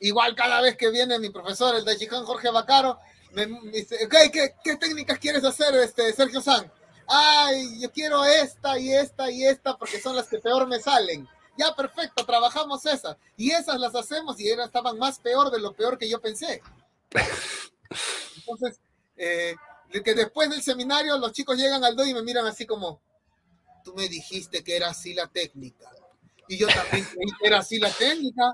Igual 0.00 0.34
cada 0.34 0.60
vez 0.60 0.76
que 0.76 0.90
viene 0.90 1.18
mi 1.18 1.30
profesor, 1.30 1.76
el 1.76 1.84
de 1.84 1.96
Chicán 1.96 2.24
Jorge 2.24 2.50
Bacaro, 2.50 2.98
me, 3.32 3.46
dice, 3.70 4.08
¿qué, 4.10 4.54
qué, 4.62 4.76
técnicas 4.76 5.18
quieres 5.18 5.44
hacer, 5.44 5.74
este, 5.76 6.12
Sergio 6.12 6.40
San? 6.40 6.70
Ay, 7.06 7.80
yo 7.80 7.90
quiero 7.90 8.24
esta 8.24 8.78
y 8.78 8.92
esta 8.92 9.30
y 9.30 9.44
esta 9.44 9.76
porque 9.76 10.00
son 10.00 10.16
las 10.16 10.28
que 10.28 10.38
peor 10.38 10.66
me 10.66 10.80
salen. 10.80 11.28
Ya, 11.56 11.74
perfecto, 11.74 12.24
trabajamos 12.24 12.86
esas. 12.86 13.16
Y 13.36 13.50
esas 13.50 13.78
las 13.78 13.94
hacemos 13.94 14.40
y 14.40 14.48
eran, 14.48 14.66
estaban 14.66 14.98
más 14.98 15.18
peor 15.18 15.50
de 15.50 15.60
lo 15.60 15.72
peor 15.74 15.98
que 15.98 16.08
yo 16.08 16.20
pensé. 16.20 16.62
Entonces, 18.36 18.80
eh, 19.16 19.54
que 20.00 20.14
después 20.14 20.48
del 20.48 20.62
seminario 20.62 21.18
los 21.18 21.32
chicos 21.32 21.58
llegan 21.58 21.84
al 21.84 21.94
do 21.94 22.04
y 22.04 22.14
me 22.14 22.22
miran 22.22 22.46
así 22.46 22.64
como, 22.64 23.00
tú 23.82 23.94
me 23.94 24.08
dijiste 24.08 24.62
que 24.62 24.76
era 24.76 24.90
así 24.90 25.14
la 25.14 25.26
técnica. 25.28 25.90
Y 26.48 26.58
yo 26.58 26.66
también 26.68 27.04
creí 27.04 27.28
que 27.40 27.46
era 27.46 27.58
así 27.58 27.78
la 27.78 27.90
técnica. 27.90 28.52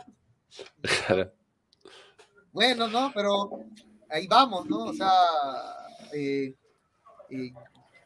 Bueno, 2.52 2.88
¿no? 2.88 3.12
Pero 3.14 3.50
ahí 4.08 4.26
vamos, 4.26 4.66
¿no? 4.66 4.84
O 4.84 4.94
sea, 4.94 5.10
eh, 6.12 6.54
eh, 7.30 7.52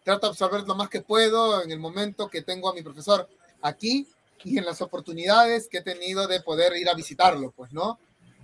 trato 0.04 0.26
de 0.26 0.30
absorber 0.30 0.62
lo 0.62 0.74
más 0.74 0.88
que 0.88 1.00
puedo 1.00 1.62
en 1.62 1.70
el 1.70 1.78
momento 1.78 2.28
que 2.28 2.42
tengo 2.42 2.68
a 2.68 2.74
mi 2.74 2.82
profesor 2.82 3.28
aquí 3.60 4.06
y 4.44 4.58
en 4.58 4.64
las 4.64 4.82
oportunidades 4.82 5.68
que 5.68 5.78
he 5.78 5.82
tenido 5.82 6.26
de 6.26 6.40
poder 6.40 6.76
ir 6.76 6.88
a 6.88 6.94
visitarlo, 6.94 7.52
pues, 7.52 7.72
¿no? 7.72 7.98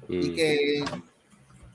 Y 0.08 0.34
que 0.34 0.84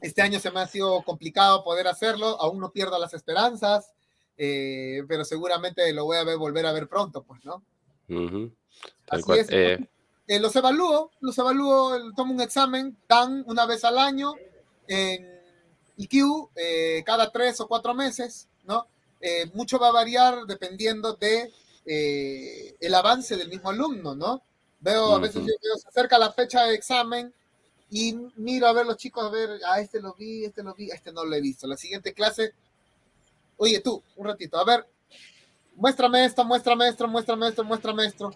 este 0.02 0.22
año 0.22 0.40
se 0.40 0.52
me 0.52 0.62
ha 0.62 0.68
sido 0.68 1.04
complicado 1.04 1.64
poder 1.64 1.88
hacerlo, 1.88 2.42
aún 2.42 2.60
no 2.60 2.72
pierdo 2.72 2.98
las 2.98 3.14
esperanzas, 3.14 3.92
eh, 4.38 5.04
pero 5.08 5.26
seguramente 5.26 5.92
lo 5.94 6.06
voy 6.06 6.18
a 6.18 6.24
ver, 6.24 6.38
volver 6.38 6.66
a 6.66 6.72
ver 6.72 6.88
pronto, 6.88 7.24
pues, 7.24 7.44
¿no? 7.46 7.64
Así 9.10 9.32
es. 9.34 9.48
Eh. 9.50 9.90
Eh, 10.28 10.40
los 10.40 10.56
evalúo, 10.56 11.12
los 11.20 11.38
evalúo, 11.38 12.14
tomo 12.16 12.34
un 12.34 12.42
examen, 12.42 12.98
dan 13.08 13.44
una 13.48 13.66
vez 13.66 13.84
al 13.84 13.98
año 13.98 14.34
en 14.88 15.28
IQ, 15.98 16.50
cada 17.06 17.32
tres 17.32 17.60
o 17.60 17.68
cuatro 17.68 17.94
meses, 17.94 18.48
¿no? 18.66 18.88
mucho 19.54 19.80
va 19.80 19.88
a 19.88 19.94
variar 19.94 20.46
dependiendo 20.46 21.14
de 21.14 21.52
el 21.86 22.94
avance 22.94 23.38
del 23.38 23.50
mismo 23.50 23.70
alumno, 23.70 24.16
¿no? 24.16 24.42
Veo, 24.80 25.16
a 25.16 25.20
veces 25.20 25.46
se 25.46 25.88
acerca 25.88 26.18
la 26.18 26.32
fecha 26.32 26.64
de 26.66 26.76
examen 26.76 27.34
y 27.90 28.18
miro 28.38 28.66
a 28.68 28.74
ver 28.74 28.88
los 28.88 28.98
chicos, 28.98 29.24
a 29.24 29.30
ver, 29.30 29.60
a 29.68 29.80
este 29.80 30.02
lo 30.02 30.14
vi, 30.16 30.46
este 30.46 30.64
lo 30.64 30.74
vi, 30.74 30.90
a 30.90 30.96
este 30.96 31.14
no 31.14 31.24
lo 31.24 31.36
he 31.36 31.42
visto. 31.42 31.68
La 31.68 31.78
siguiente 31.78 32.14
clase 32.14 32.54
Oye, 33.58 33.80
tú, 33.80 34.02
un 34.16 34.28
ratito, 34.28 34.58
a 34.58 34.64
ver, 34.64 34.86
muéstrame 35.76 36.26
esto, 36.26 36.44
muéstrame 36.44 36.88
esto, 36.88 37.08
muéstrame 37.08 37.48
esto, 37.48 37.64
muéstrame 37.64 38.06
esto. 38.06 38.32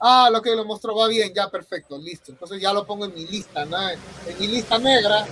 Ah, 0.00 0.28
lo 0.32 0.42
que 0.42 0.54
lo 0.54 0.64
mostró 0.64 0.96
va 0.96 1.08
bien, 1.08 1.32
ya 1.32 1.48
perfecto, 1.48 1.96
listo. 1.96 2.32
Entonces 2.32 2.60
ya 2.60 2.72
lo 2.72 2.84
pongo 2.84 3.04
en 3.04 3.14
mi 3.14 3.26
lista, 3.26 3.64
¿no? 3.64 3.88
En 3.88 4.38
mi 4.38 4.48
lista 4.48 4.78
negra, 4.78 5.24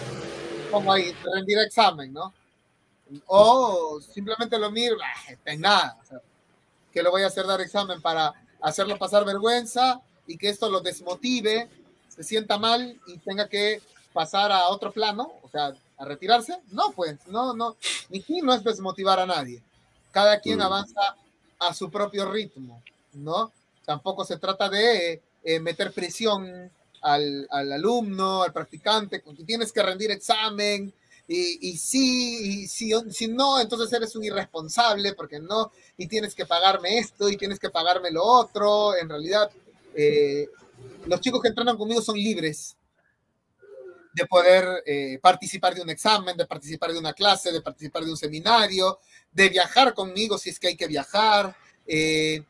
pongo 0.71 0.93
ahí, 0.93 1.13
rendir 1.35 1.59
examen, 1.59 2.13
¿no? 2.13 2.33
O 3.27 4.01
simplemente 4.01 4.59
lo 4.59 4.71
miro, 4.71 4.97
ah, 5.03 5.35
en 5.45 5.61
nada. 5.61 5.99
O 6.01 6.07
sea, 6.07 6.21
que 6.93 7.03
lo 7.03 7.11
voy 7.11 7.23
a 7.23 7.27
hacer 7.27 7.47
dar 7.47 7.61
examen 7.61 8.01
para 8.01 8.33
hacerlo 8.61 8.99
pasar 8.99 9.25
vergüenza 9.25 10.01
y 10.27 10.37
que 10.37 10.49
esto 10.49 10.71
lo 10.71 10.81
desmotive, 10.81 11.69
se 12.09 12.23
sienta 12.23 12.59
mal 12.59 13.01
y 13.07 13.19
tenga 13.19 13.49
que 13.49 13.81
pasar 14.13 14.53
a 14.53 14.69
otro 14.69 14.93
plano, 14.93 15.33
o 15.43 15.49
sea, 15.49 15.73
a 16.01 16.05
retirarse. 16.07 16.59
No, 16.73 16.91
pues, 16.97 17.27
no, 17.29 17.55
no. 17.55 17.77
Fin 18.27 18.45
no 18.45 18.55
es 18.55 18.65
desmotivar 18.65 19.21
a 19.21 19.27
nadie. 19.27 19.63
Cada 20.11 20.41
quien 20.41 20.59
mm. 20.59 20.63
avanza 20.63 21.17
a 21.59 21.75
su 21.75 21.91
propio 21.91 22.31
ritmo, 22.31 22.83
¿no? 23.13 23.53
Tampoco 23.85 24.25
se 24.25 24.39
trata 24.39 24.69
de 24.69 25.23
eh, 25.45 25.61
meter 25.61 25.93
presión 25.93 26.71
al, 27.03 27.47
alumno, 27.51 28.43
al 28.43 28.53
practicante, 28.53 29.21
con 29.21 29.37
que 29.37 29.45
tienes 29.45 29.73
que 29.73 29.83
rendir 29.83 30.11
examen, 30.11 30.93
y, 31.29 31.69
y 31.69 31.77
sí, 31.77 32.63
y 32.63 32.67
si, 32.67 32.93
si, 33.11 33.29
no, 33.29 33.61
entonces 33.61 33.93
eres 33.93 34.17
un 34.17 34.25
irresponsable, 34.25 35.13
porque 35.13 35.39
no, 35.39 35.71
y 35.97 36.09
tienes 36.09 36.35
que 36.35 36.47
pagarme 36.47 36.99
esto, 36.99 37.29
y 37.29 37.37
tienes 37.37 37.59
que 37.59 37.71
pagarme 37.71 38.11
lo 38.11 38.25
otro. 38.25 38.97
En 38.97 39.09
realidad, 39.09 39.51
eh, 39.95 40.49
los 41.07 41.21
chicos 41.21 41.41
que 41.41 41.49
entrenan 41.49 41.77
conmigo 41.77 42.03
son 42.03 42.17
libres 42.17 42.77
de 44.13 44.27
poder 44.27 44.83
eh, 44.87 45.19
participar 45.23 45.75
de 45.75 45.83
un 45.83 45.91
examen, 45.91 46.37
de 46.37 46.47
participar 46.47 46.93
de 46.93 46.99
una 46.99 47.13
clase, 47.13 47.53
de 47.53 47.61
participar 47.61 48.05
de 48.05 48.11
un 48.11 48.17
seminario, 48.17 48.99
de 49.33 49.49
viajar 49.49 49.95
conmigo 49.95 50.39
si 50.39 50.51
es 50.51 50.59
que 50.59 50.69
hay 50.69 50.77
que 50.77 50.87
viajar. 50.87 51.57
Eh, 51.87 52.43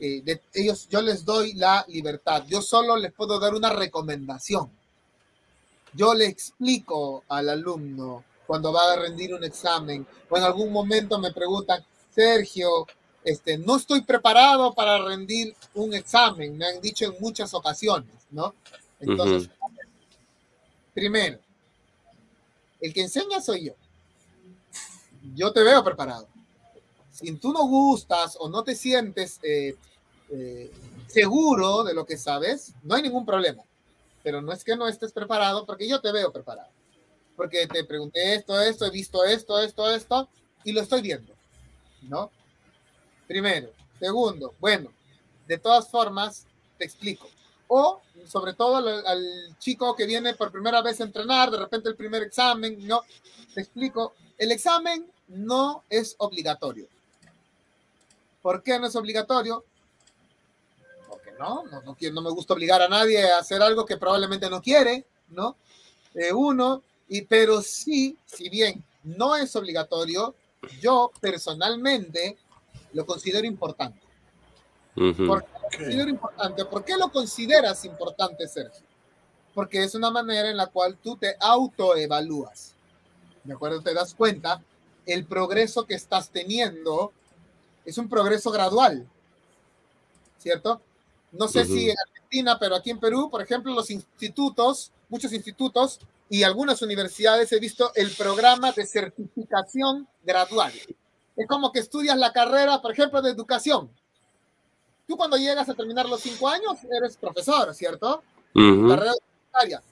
eh, 0.00 0.22
de 0.22 0.40
ellos, 0.54 0.88
yo 0.88 1.00
les 1.00 1.24
doy 1.24 1.52
la 1.54 1.84
libertad. 1.88 2.44
Yo 2.48 2.62
solo 2.62 2.96
les 2.96 3.12
puedo 3.12 3.38
dar 3.38 3.54
una 3.54 3.70
recomendación. 3.70 4.70
Yo 5.94 6.14
le 6.14 6.26
explico 6.26 7.24
al 7.28 7.50
alumno 7.50 8.24
cuando 8.46 8.72
va 8.72 8.92
a 8.92 8.96
rendir 8.96 9.34
un 9.34 9.44
examen 9.44 10.06
o 10.28 10.36
en 10.36 10.42
algún 10.42 10.72
momento 10.72 11.18
me 11.18 11.32
preguntan, 11.32 11.84
Sergio, 12.14 12.86
este, 13.22 13.58
no 13.58 13.76
estoy 13.76 14.02
preparado 14.02 14.74
para 14.74 14.98
rendir 14.98 15.54
un 15.74 15.94
examen, 15.94 16.56
me 16.56 16.66
han 16.66 16.80
dicho 16.80 17.04
en 17.04 17.14
muchas 17.20 17.54
ocasiones, 17.54 18.10
¿no? 18.30 18.54
Entonces, 18.98 19.48
Primero, 20.94 21.38
el 22.80 22.92
que 22.92 23.02
enseña 23.02 23.40
soy 23.40 23.66
yo. 23.66 23.72
Yo 25.34 25.52
te 25.52 25.62
veo 25.62 25.82
preparado. 25.82 26.28
Si 27.10 27.32
tú 27.36 27.52
no 27.52 27.66
gustas 27.66 28.36
o 28.38 28.48
no 28.48 28.64
te 28.64 28.74
sientes 28.74 29.38
eh, 29.42 29.76
eh, 30.30 30.70
seguro 31.06 31.84
de 31.84 31.94
lo 31.94 32.04
que 32.04 32.18
sabes, 32.18 32.74
no 32.82 32.94
hay 32.94 33.02
ningún 33.02 33.24
problema. 33.24 33.62
Pero 34.22 34.42
no 34.42 34.52
es 34.52 34.64
que 34.64 34.76
no 34.76 34.88
estés 34.88 35.12
preparado 35.12 35.64
porque 35.64 35.88
yo 35.88 36.00
te 36.00 36.12
veo 36.12 36.32
preparado. 36.32 36.70
Porque 37.36 37.66
te 37.66 37.84
pregunté 37.84 38.34
esto, 38.34 38.60
esto, 38.60 38.84
he 38.84 38.90
visto 38.90 39.24
esto, 39.24 39.60
esto, 39.60 39.90
esto, 39.90 40.28
y 40.64 40.72
lo 40.72 40.80
estoy 40.80 41.00
viendo. 41.00 41.32
¿No? 42.02 42.30
Primero. 43.26 43.72
Segundo, 43.98 44.54
bueno, 44.58 44.92
de 45.46 45.58
todas 45.58 45.88
formas, 45.88 46.46
te 46.76 46.84
explico 46.84 47.28
o 47.74 48.02
sobre 48.26 48.52
todo 48.52 48.76
al, 48.76 49.56
chico 49.58 49.96
que 49.96 50.04
viene 50.04 50.34
por 50.34 50.52
primera 50.52 50.82
vez 50.82 51.00
a 51.00 51.04
entrenar, 51.04 51.50
de 51.50 51.56
repente 51.56 51.88
el 51.88 51.96
primer 51.96 52.22
examen, 52.22 52.86
¿no? 52.86 53.00
Te 53.54 53.62
explico, 53.62 54.12
el 54.36 54.52
examen 54.52 55.10
no 55.28 55.82
es 55.88 56.14
obligatorio. 56.18 56.86
¿Por 58.42 58.62
qué 58.62 58.78
no 58.78 58.88
es 58.88 58.94
obligatorio? 58.94 59.64
Ok. 61.08 61.22
no, 61.38 61.64
no, 61.64 61.80
no, 61.80 61.96
no 61.98 62.20
me 62.20 62.30
gusta 62.30 62.52
obligar 62.52 62.82
a 62.82 62.88
nadie 62.88 63.24
a 63.30 63.38
hacer 63.38 63.62
algo 63.62 63.86
que 63.86 63.96
probablemente 63.96 64.50
no 64.50 64.60
quiere, 64.60 65.06
¿no? 65.30 65.56
Eh, 66.14 66.30
uno, 66.30 66.82
y, 67.08 67.22
pero 67.22 67.62
sí, 67.62 68.18
si 68.26 68.50
bien 68.50 68.84
no 69.02 69.34
es 69.34 69.56
obligatorio, 69.56 70.34
yo 70.78 71.10
personalmente 71.22 72.36
lo 72.92 73.06
considero 73.06 73.46
importante. 73.46 74.01
¿Por 74.94 75.14
qué 75.14 75.26
lo 75.26 75.42
considero 75.70 76.10
importante? 76.10 76.64
¿Por 76.64 76.84
qué 76.84 76.96
lo 76.96 77.10
consideras 77.10 77.84
importante, 77.84 78.46
Sergio? 78.46 78.86
Porque 79.54 79.82
es 79.82 79.94
una 79.94 80.10
manera 80.10 80.50
en 80.50 80.56
la 80.56 80.66
cual 80.66 80.96
tú 80.96 81.16
te 81.16 81.36
autoevalúas. 81.40 82.74
¿De 83.44 83.54
acuerdo? 83.54 83.80
Te 83.80 83.94
das 83.94 84.14
cuenta 84.14 84.62
el 85.06 85.24
progreso 85.24 85.86
que 85.86 85.94
estás 85.94 86.30
teniendo 86.30 87.12
es 87.84 87.98
un 87.98 88.08
progreso 88.08 88.50
gradual, 88.50 89.06
¿cierto? 90.38 90.80
No 91.32 91.48
sé 91.48 91.64
si 91.64 91.90
en 91.90 91.96
Argentina, 91.98 92.58
pero 92.58 92.76
aquí 92.76 92.90
en 92.90 93.00
Perú, 93.00 93.28
por 93.30 93.42
ejemplo, 93.42 93.74
los 93.74 93.90
institutos, 93.90 94.92
muchos 95.08 95.32
institutos 95.32 95.98
y 96.28 96.44
algunas 96.44 96.82
universidades 96.82 97.50
he 97.52 97.58
visto 97.58 97.92
el 97.94 98.10
programa 98.12 98.70
de 98.72 98.86
certificación 98.86 100.06
gradual. 100.22 100.72
Es 101.36 101.46
como 101.48 101.72
que 101.72 101.80
estudias 101.80 102.16
la 102.16 102.32
carrera, 102.32 102.80
por 102.80 102.92
ejemplo, 102.92 103.20
de 103.22 103.30
educación. 103.30 103.90
Tú 105.06 105.16
cuando 105.16 105.36
llegas 105.36 105.68
a 105.68 105.74
terminar 105.74 106.08
los 106.08 106.20
cinco 106.20 106.48
años 106.48 106.78
eres 106.90 107.16
profesor, 107.16 107.74
¿cierto? 107.74 108.22
Carrera 108.54 109.12
universitaria. 109.12 109.82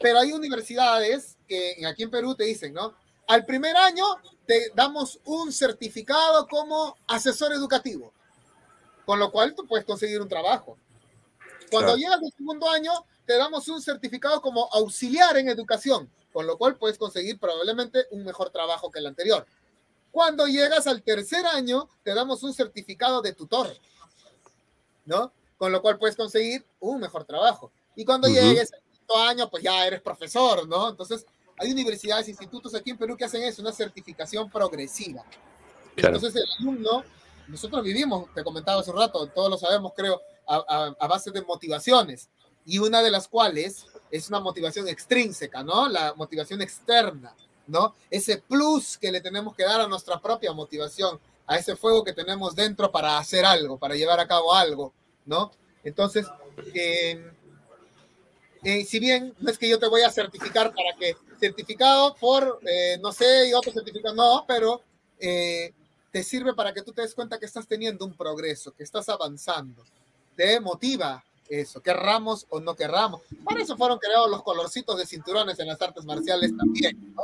Pero 0.00 0.20
hay 0.20 0.32
universidades 0.32 1.36
que 1.48 1.84
aquí 1.86 2.04
en 2.04 2.10
Perú 2.10 2.34
te 2.34 2.44
dicen, 2.44 2.72
¿no? 2.72 2.94
Al 3.26 3.44
primer 3.44 3.76
año 3.76 4.04
te 4.46 4.70
damos 4.74 5.20
un 5.24 5.52
certificado 5.52 6.46
como 6.46 6.96
asesor 7.06 7.52
educativo, 7.52 8.12
con 9.04 9.18
lo 9.18 9.30
cual 9.30 9.54
tú 9.54 9.66
puedes 9.66 9.84
conseguir 9.84 10.20
un 10.20 10.28
trabajo. 10.28 10.78
Cuando 11.70 11.96
llegas 11.96 12.20
al 12.22 12.32
segundo 12.34 12.70
año, 12.70 12.92
te 13.26 13.36
damos 13.36 13.68
un 13.68 13.82
certificado 13.82 14.40
como 14.40 14.68
auxiliar 14.72 15.36
en 15.36 15.48
educación, 15.48 16.10
con 16.32 16.46
lo 16.46 16.56
cual 16.56 16.76
puedes 16.76 16.96
conseguir 16.96 17.38
probablemente 17.38 18.06
un 18.10 18.24
mejor 18.24 18.50
trabajo 18.50 18.90
que 18.90 19.00
el 19.00 19.06
anterior. 19.06 19.46
Cuando 20.10 20.46
llegas 20.46 20.86
al 20.86 21.02
tercer 21.02 21.44
año, 21.46 21.88
te 22.02 22.14
damos 22.14 22.42
un 22.42 22.54
certificado 22.54 23.20
de 23.20 23.34
tutor, 23.34 23.76
¿no? 25.08 25.32
Con 25.56 25.72
lo 25.72 25.82
cual 25.82 25.98
puedes 25.98 26.14
conseguir 26.14 26.64
un 26.78 27.00
mejor 27.00 27.24
trabajo. 27.24 27.72
Y 27.96 28.04
cuando 28.04 28.28
llegues 28.28 28.72
al 28.72 28.80
quinto 28.92 29.16
año, 29.16 29.50
pues 29.50 29.64
ya 29.64 29.84
eres 29.86 30.00
profesor, 30.00 30.68
¿no? 30.68 30.88
Entonces, 30.88 31.26
hay 31.58 31.72
universidades, 31.72 32.28
institutos 32.28 32.74
aquí 32.74 32.90
en 32.90 32.98
Perú 32.98 33.16
que 33.16 33.24
hacen 33.24 33.42
eso, 33.42 33.62
una 33.62 33.72
certificación 33.72 34.48
progresiva. 34.48 35.24
Entonces 35.96 36.36
el 36.36 36.44
alumno, 36.60 37.02
nosotros 37.48 37.82
vivimos, 37.82 38.32
te 38.32 38.44
comentaba 38.44 38.80
hace 38.80 38.90
un 38.92 38.98
rato, 38.98 39.26
todos 39.28 39.50
lo 39.50 39.58
sabemos 39.58 39.92
creo, 39.96 40.20
a, 40.46 40.94
a, 40.98 41.06
base 41.08 41.32
de 41.32 41.42
motivaciones, 41.42 42.28
y 42.64 42.78
una 42.78 43.02
de 43.02 43.10
las 43.10 43.26
cuales 43.26 43.86
es 44.10 44.28
una 44.28 44.38
motivación 44.38 44.86
extrínseca, 44.88 45.64
¿no? 45.64 45.88
La 45.88 46.14
motivación 46.14 46.62
externa, 46.62 47.34
¿no? 47.66 47.94
Ese 48.10 48.38
plus 48.38 48.96
que 48.96 49.10
le 49.10 49.20
tenemos 49.20 49.56
que 49.56 49.64
dar 49.64 49.80
a 49.80 49.88
nuestra 49.88 50.20
propia 50.20 50.52
motivación, 50.52 51.18
a 51.48 51.56
ese 51.56 51.74
fuego 51.74 52.04
que 52.04 52.12
tenemos 52.12 52.54
dentro 52.54 52.92
para 52.92 53.18
hacer 53.18 53.44
algo, 53.44 53.78
para 53.78 53.96
llevar 53.96 54.20
a 54.20 54.28
cabo 54.28 54.54
algo, 54.54 54.92
¿no? 55.26 55.50
Entonces, 55.82 56.26
eh, 56.74 57.32
eh, 58.64 58.84
si 58.84 58.98
bien 58.98 59.34
no 59.38 59.50
es 59.50 59.58
que 59.58 59.68
yo 59.68 59.78
te 59.78 59.88
voy 59.88 60.02
a 60.02 60.10
certificar 60.10 60.74
para 60.74 60.94
que 60.98 61.16
certificado 61.38 62.14
por, 62.16 62.60
eh, 62.66 62.98
no 63.00 63.12
sé, 63.12 63.48
y 63.48 63.54
otro 63.54 63.72
certificado, 63.72 64.14
no, 64.14 64.44
pero 64.46 64.82
eh, 65.18 65.72
te 66.10 66.22
sirve 66.22 66.54
para 66.54 66.72
que 66.72 66.82
tú 66.82 66.92
te 66.92 67.02
des 67.02 67.14
cuenta 67.14 67.38
que 67.38 67.46
estás 67.46 67.66
teniendo 67.66 68.04
un 68.04 68.14
progreso, 68.14 68.72
que 68.72 68.82
estás 68.82 69.08
avanzando. 69.08 69.82
Te 70.36 70.60
motiva 70.60 71.24
eso, 71.48 71.80
querramos 71.80 72.46
o 72.50 72.60
no 72.60 72.74
querramos. 72.74 73.22
Para 73.44 73.62
eso 73.62 73.76
fueron 73.76 73.98
creados 73.98 74.30
los 74.30 74.42
colorcitos 74.42 74.98
de 74.98 75.06
cinturones 75.06 75.58
en 75.58 75.68
las 75.68 75.80
artes 75.80 76.04
marciales 76.04 76.56
también, 76.56 77.14
¿no? 77.14 77.22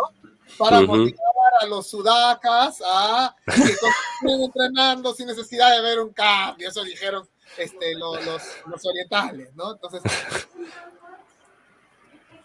Para 0.57 0.81
motivar 0.81 1.34
a 1.61 1.67
los 1.67 1.89
sudacas 1.89 2.83
a 2.85 3.35
que 3.47 3.77
continúen 3.77 4.43
entrenando 4.47 5.15
sin 5.15 5.27
necesidad 5.27 5.75
de 5.75 5.83
ver 5.83 6.01
un 6.01 6.13
cambio. 6.13 6.69
Eso 6.69 6.83
dijeron 6.83 7.29
este, 7.57 7.95
los, 7.95 8.25
los, 8.25 8.43
los 8.67 8.85
orientales, 8.87 9.55
¿no? 9.55 9.73
Entonces, 9.73 10.03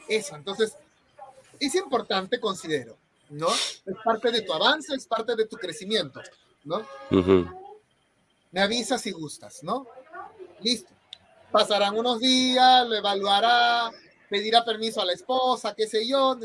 eso, 0.07 0.35
entonces, 0.35 0.75
es 1.59 1.75
importante, 1.75 2.39
considero, 2.39 2.97
¿no? 3.29 3.49
Es 3.51 3.95
parte 4.03 4.31
de 4.31 4.41
tu 4.41 4.53
avance, 4.53 4.93
es 4.95 5.05
parte 5.05 5.35
de 5.35 5.45
tu 5.45 5.57
crecimiento, 5.57 6.21
¿no? 6.63 6.85
Me 8.51 8.61
avisas 8.61 9.01
si 9.01 9.11
gustas, 9.11 9.63
¿no? 9.63 9.87
Listo. 10.61 10.91
Pasarán 11.51 11.97
unos 11.97 12.19
días, 12.19 12.87
lo 12.87 12.95
evaluará, 12.95 13.91
pedirá 14.29 14.63
permiso 14.63 15.01
a 15.01 15.05
la 15.05 15.13
esposa, 15.13 15.73
qué 15.75 15.87
sé 15.87 16.07
yo. 16.07 16.37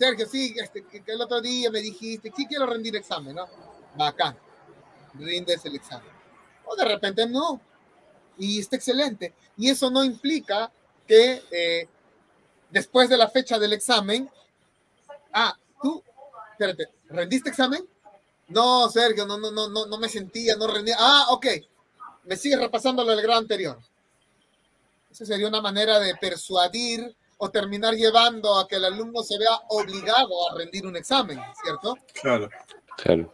Sergio, 0.00 0.26
sí, 0.26 0.54
este, 0.56 0.82
que 0.82 1.02
el 1.12 1.20
otro 1.20 1.42
día 1.42 1.70
me 1.70 1.80
dijiste, 1.80 2.32
sí 2.34 2.46
quiero 2.46 2.64
rendir 2.64 2.96
examen, 2.96 3.36
¿no? 3.36 3.46
Bacán, 3.96 4.34
rindes 5.12 5.62
el 5.66 5.74
examen. 5.74 6.10
O 6.64 6.74
de 6.74 6.86
repente 6.86 7.28
no. 7.28 7.60
Y 8.38 8.60
está 8.60 8.76
excelente. 8.76 9.34
Y 9.58 9.68
eso 9.68 9.90
no 9.90 10.02
implica 10.02 10.72
que 11.06 11.42
eh, 11.50 11.86
después 12.70 13.10
de 13.10 13.18
la 13.18 13.28
fecha 13.28 13.58
del 13.58 13.74
examen, 13.74 14.30
ah, 15.34 15.54
tú, 15.82 16.02
espérate, 16.52 16.88
¿rendiste 17.10 17.50
examen? 17.50 17.86
No, 18.48 18.88
Sergio, 18.88 19.26
no, 19.26 19.36
no, 19.36 19.50
no, 19.50 19.68
no, 19.68 19.84
no 19.84 19.98
me 19.98 20.08
sentía, 20.08 20.56
no 20.56 20.66
rendía. 20.66 20.96
Ah, 20.98 21.26
ok, 21.28 21.46
me 22.24 22.38
sigue 22.38 22.56
repasando 22.56 23.04
lo 23.04 23.10
del 23.10 23.20
grado 23.20 23.40
anterior. 23.40 23.78
Esa 25.10 25.26
sería 25.26 25.48
una 25.48 25.60
manera 25.60 26.00
de 26.00 26.14
persuadir 26.14 27.14
o 27.40 27.50
terminar 27.50 27.94
llevando 27.94 28.58
a 28.58 28.68
que 28.68 28.76
el 28.76 28.84
alumno 28.84 29.22
se 29.22 29.38
vea 29.38 29.60
obligado 29.68 30.50
a 30.50 30.56
rendir 30.56 30.86
un 30.86 30.96
examen, 30.96 31.40
¿cierto? 31.62 31.96
Claro. 32.20 32.48
Claro. 32.96 33.32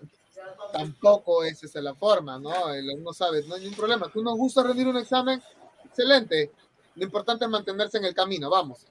Tampoco 0.72 1.44
esa 1.44 1.66
es 1.66 1.74
la 1.74 1.94
forma, 1.94 2.38
¿no? 2.38 2.72
El 2.72 2.88
alumno 2.88 3.12
sabe, 3.12 3.42
no 3.46 3.54
hay 3.54 3.62
ningún 3.62 3.76
problema. 3.76 4.08
¿Tú 4.12 4.22
nos 4.22 4.36
gusta 4.36 4.62
rendir 4.62 4.88
un 4.88 4.96
examen? 4.96 5.42
Excelente. 5.84 6.52
Lo 6.94 7.04
importante 7.04 7.44
es 7.44 7.50
mantenerse 7.50 7.98
en 7.98 8.06
el 8.06 8.14
camino, 8.14 8.48
vamos 8.48 8.86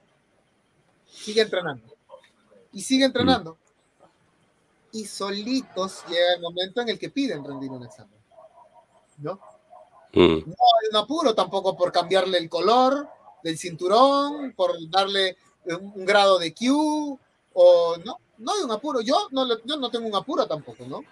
sigue 1.16 1.42
entrenando. 1.42 1.96
Y 2.72 2.82
sigue 2.82 3.04
entrenando. 3.04 3.58
Y 4.92 5.04
solitos 5.06 6.04
llega 6.08 6.34
el 6.34 6.40
momento 6.40 6.80
en 6.80 6.90
el 6.90 6.98
que 6.98 7.10
piden 7.10 7.44
rendir 7.44 7.70
un 7.70 7.84
examen. 7.84 8.18
¿No? 9.18 9.40
Mm. 10.12 10.38
No 10.46 10.54
hay 10.54 10.88
un 10.90 10.96
apuro 10.96 11.34
tampoco 11.34 11.76
por 11.76 11.90
cambiarle 11.92 12.38
el 12.38 12.48
color 12.48 13.08
del 13.42 13.58
cinturón, 13.58 14.52
por 14.52 14.72
darle 14.90 15.36
un, 15.64 16.04
grado 16.04 16.38
de 16.38 16.54
Q, 16.54 17.18
o 17.54 17.96
no, 18.04 18.18
no 18.38 18.52
hay 18.52 18.62
un 18.62 18.70
apuro. 18.70 19.00
Yo 19.00 19.28
no, 19.30 19.46
yo 19.64 19.76
no 19.76 19.90
tengo 19.90 20.06
un 20.06 20.14
apuro 20.14 20.46
tampoco, 20.46 20.84
¿no? 20.86 21.02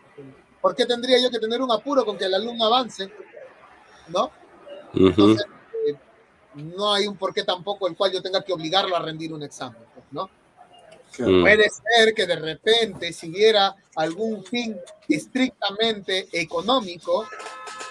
¿Por 0.61 0.75
qué 0.75 0.87
tendría 0.87 1.21
yo 1.21 1.31
que 1.31 1.39
tener 1.39 1.61
un 1.61 1.71
apuro 1.71 2.05
con 2.05 2.17
que 2.17 2.25
el 2.25 2.35
alumno 2.35 2.65
avance? 2.65 3.11
¿No? 4.09 4.31
Entonces, 4.95 5.47
eh, 5.87 5.95
no 6.55 6.93
hay 6.93 7.07
un 7.07 7.17
porqué 7.17 7.45
tampoco 7.45 7.89
el 7.89 7.97
cual 7.97 8.13
yo 8.13 8.23
tenga 8.23 8.43
que 8.43 8.53
obligarlo 8.53 8.97
a 8.97 9.01
rendir 9.01 9.33
un 9.33 9.43
examen. 9.43 9.83
¿no? 10.11 10.31
Mm. 11.19 11.43
Puede 11.43 11.69
ser 11.69 12.15
que 12.15 12.27
de 12.27 12.37
repente 12.37 13.13
si 13.13 13.31
hubiera 13.31 13.75
algún 13.97 14.45
fin 14.45 14.77
estrictamente 15.09 16.29
económico, 16.33 17.27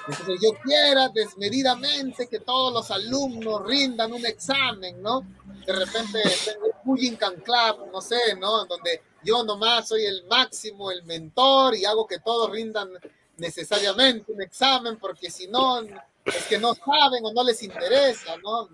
entonces 0.07 0.39
yo 0.41 0.49
quiera 0.61 1.09
desmedidamente 1.09 2.27
que 2.27 2.39
todos 2.39 2.73
los 2.73 2.91
alumnos 2.91 3.65
rindan 3.65 4.11
un 4.11 4.25
examen, 4.25 5.01
¿no? 5.01 5.25
De 5.65 5.73
repente 5.73 6.21
tengo 6.45 6.65
un 6.65 6.73
bullying 6.83 7.15
club, 7.15 7.89
no 7.91 8.01
sé, 8.01 8.35
¿no? 8.37 8.65
Donde 8.65 9.01
yo 9.23 9.43
nomás 9.43 9.87
soy 9.87 10.05
el 10.05 10.25
máximo, 10.25 10.91
el 10.91 11.03
mentor 11.03 11.75
y 11.75 11.85
hago 11.85 12.05
que 12.05 12.19
todos 12.19 12.51
rindan 12.51 12.89
necesariamente 13.37 14.31
un 14.31 14.41
examen 14.41 14.97
porque 14.97 15.31
si 15.31 15.47
no, 15.47 15.81
es 15.81 16.45
que 16.49 16.57
no 16.57 16.73
saben 16.75 17.25
o 17.25 17.31
no 17.31 17.43
les 17.43 17.63
interesa, 17.63 18.35
¿no? 18.37 18.69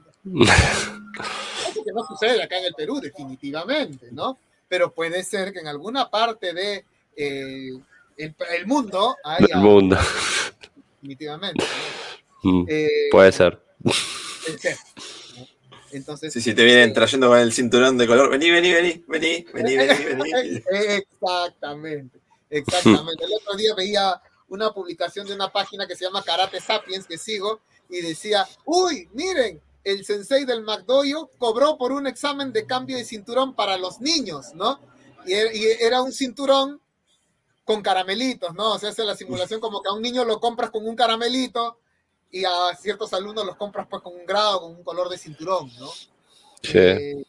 Eso 1.70 1.84
que 1.84 1.92
no 1.94 2.06
sucede 2.08 2.42
acá 2.42 2.58
en 2.58 2.66
el 2.66 2.74
Perú, 2.74 3.00
definitivamente, 3.00 4.12
¿no? 4.12 4.38
Pero 4.68 4.92
puede 4.92 5.24
ser 5.24 5.54
que 5.54 5.60
en 5.60 5.68
alguna 5.68 6.10
parte 6.10 6.54
de 6.54 6.86
eh, 7.16 7.72
el, 8.18 8.36
mundo. 8.66 9.16
El 9.40 9.60
mundo. 9.60 9.98
Definitivamente. 11.02 11.64
Mm, 12.44 12.66
eh, 12.68 12.88
puede 13.12 13.32
ser. 13.32 13.64
Entonces, 15.92 16.34
si 16.34 16.54
te 16.54 16.64
vienen 16.64 16.94
trayendo 16.94 17.30
con 17.30 17.40
el 17.40 17.52
cinturón 17.52 17.98
de 17.98 18.06
color, 18.06 18.30
vení, 18.30 18.52
vení, 18.52 18.72
vení, 18.72 19.04
vení, 19.08 19.46
vení, 19.54 19.76
vení, 19.78 20.06
vení. 20.06 20.64
Exactamente, 20.70 22.20
exactamente. 22.50 23.24
El 23.24 23.34
otro 23.34 23.56
día 23.56 23.74
veía 23.76 24.22
una 24.50 24.72
publicación 24.72 25.26
de 25.26 25.34
una 25.34 25.52
página 25.52 25.88
que 25.88 25.96
se 25.96 26.06
llama 26.06 26.22
Karate 26.22 26.60
Sapiens, 26.60 27.08
que 27.08 27.18
sigo, 27.18 27.62
y 27.90 28.02
decía, 28.02 28.48
uy, 28.66 29.10
miren, 29.14 29.60
el 29.84 30.06
sensei 30.06 30.46
del 30.46 30.62
McDoyo 30.62 31.32
cobró 31.40 31.78
por 31.78 31.92
un 31.92 32.06
examen 32.06 32.52
de 32.54 32.66
cambio 32.66 32.98
de 32.98 33.06
cinturón 33.06 33.56
para 33.56 33.78
los 33.78 34.00
niños, 34.00 34.54
¿no? 34.54 34.80
Y, 35.26 35.34
er, 35.34 35.52
era 35.82 36.02
un 36.02 36.12
cinturón 36.12 36.82
con 37.70 37.84
caramelitos, 37.84 38.56
¿no? 38.56 38.72
O 38.72 38.80
sea, 38.80 38.90
hace 38.90 39.04
la 39.04 39.16
simulación 39.16 39.60
como 39.60 39.84
que 39.84 39.90
a 39.90 39.94
un 39.94 40.02
niño 40.02 40.26
lo 40.26 40.40
compras 40.40 40.72
con 40.72 40.88
un 40.88 40.96
caramelito 40.96 41.78
y 42.32 42.44
a 42.44 42.76
ciertos 42.76 43.14
alumnos 43.14 43.46
los 43.46 43.58
compras 43.58 43.86
pues 43.88 44.02
con 44.02 44.16
un 44.16 44.26
grado, 44.26 44.62
con 44.62 44.72
un 44.72 44.84
color 44.84 45.08
de 45.08 45.20
cinturón, 45.20 45.72
¿no? 45.78 45.88
Sí. 46.64 46.80
Eh, 46.80 47.24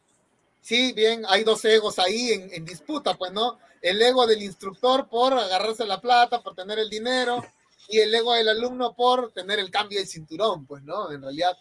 sí, 0.63 0.95
bien, 0.95 1.25
hay 1.29 1.45
dos 1.45 1.63
egos 1.67 1.99
ahí 1.99 2.31
en, 2.31 2.55
en, 2.55 2.65
disputa, 2.65 3.19
pues, 3.19 3.33
¿no? 3.33 3.59
El 3.83 4.01
ego 4.01 4.27
del 4.27 4.43
instructor 4.43 5.11
por 5.11 5.35
agarrarse 5.35 5.85
la 5.85 6.01
plata, 6.01 6.43
por 6.43 6.55
tener 6.55 6.79
el 6.79 6.89
dinero, 6.89 7.45
y 7.91 7.99
el 7.99 8.15
ego 8.15 8.33
del 8.33 8.49
alumno 8.49 8.95
por 8.95 9.33
tener 9.33 9.59
el 9.59 9.71
cambio 9.71 9.99
del 9.99 10.09
cinturón, 10.09 10.65
pues, 10.65 10.83
¿no? 10.85 11.13
En 11.13 11.21
realidad, 11.21 11.55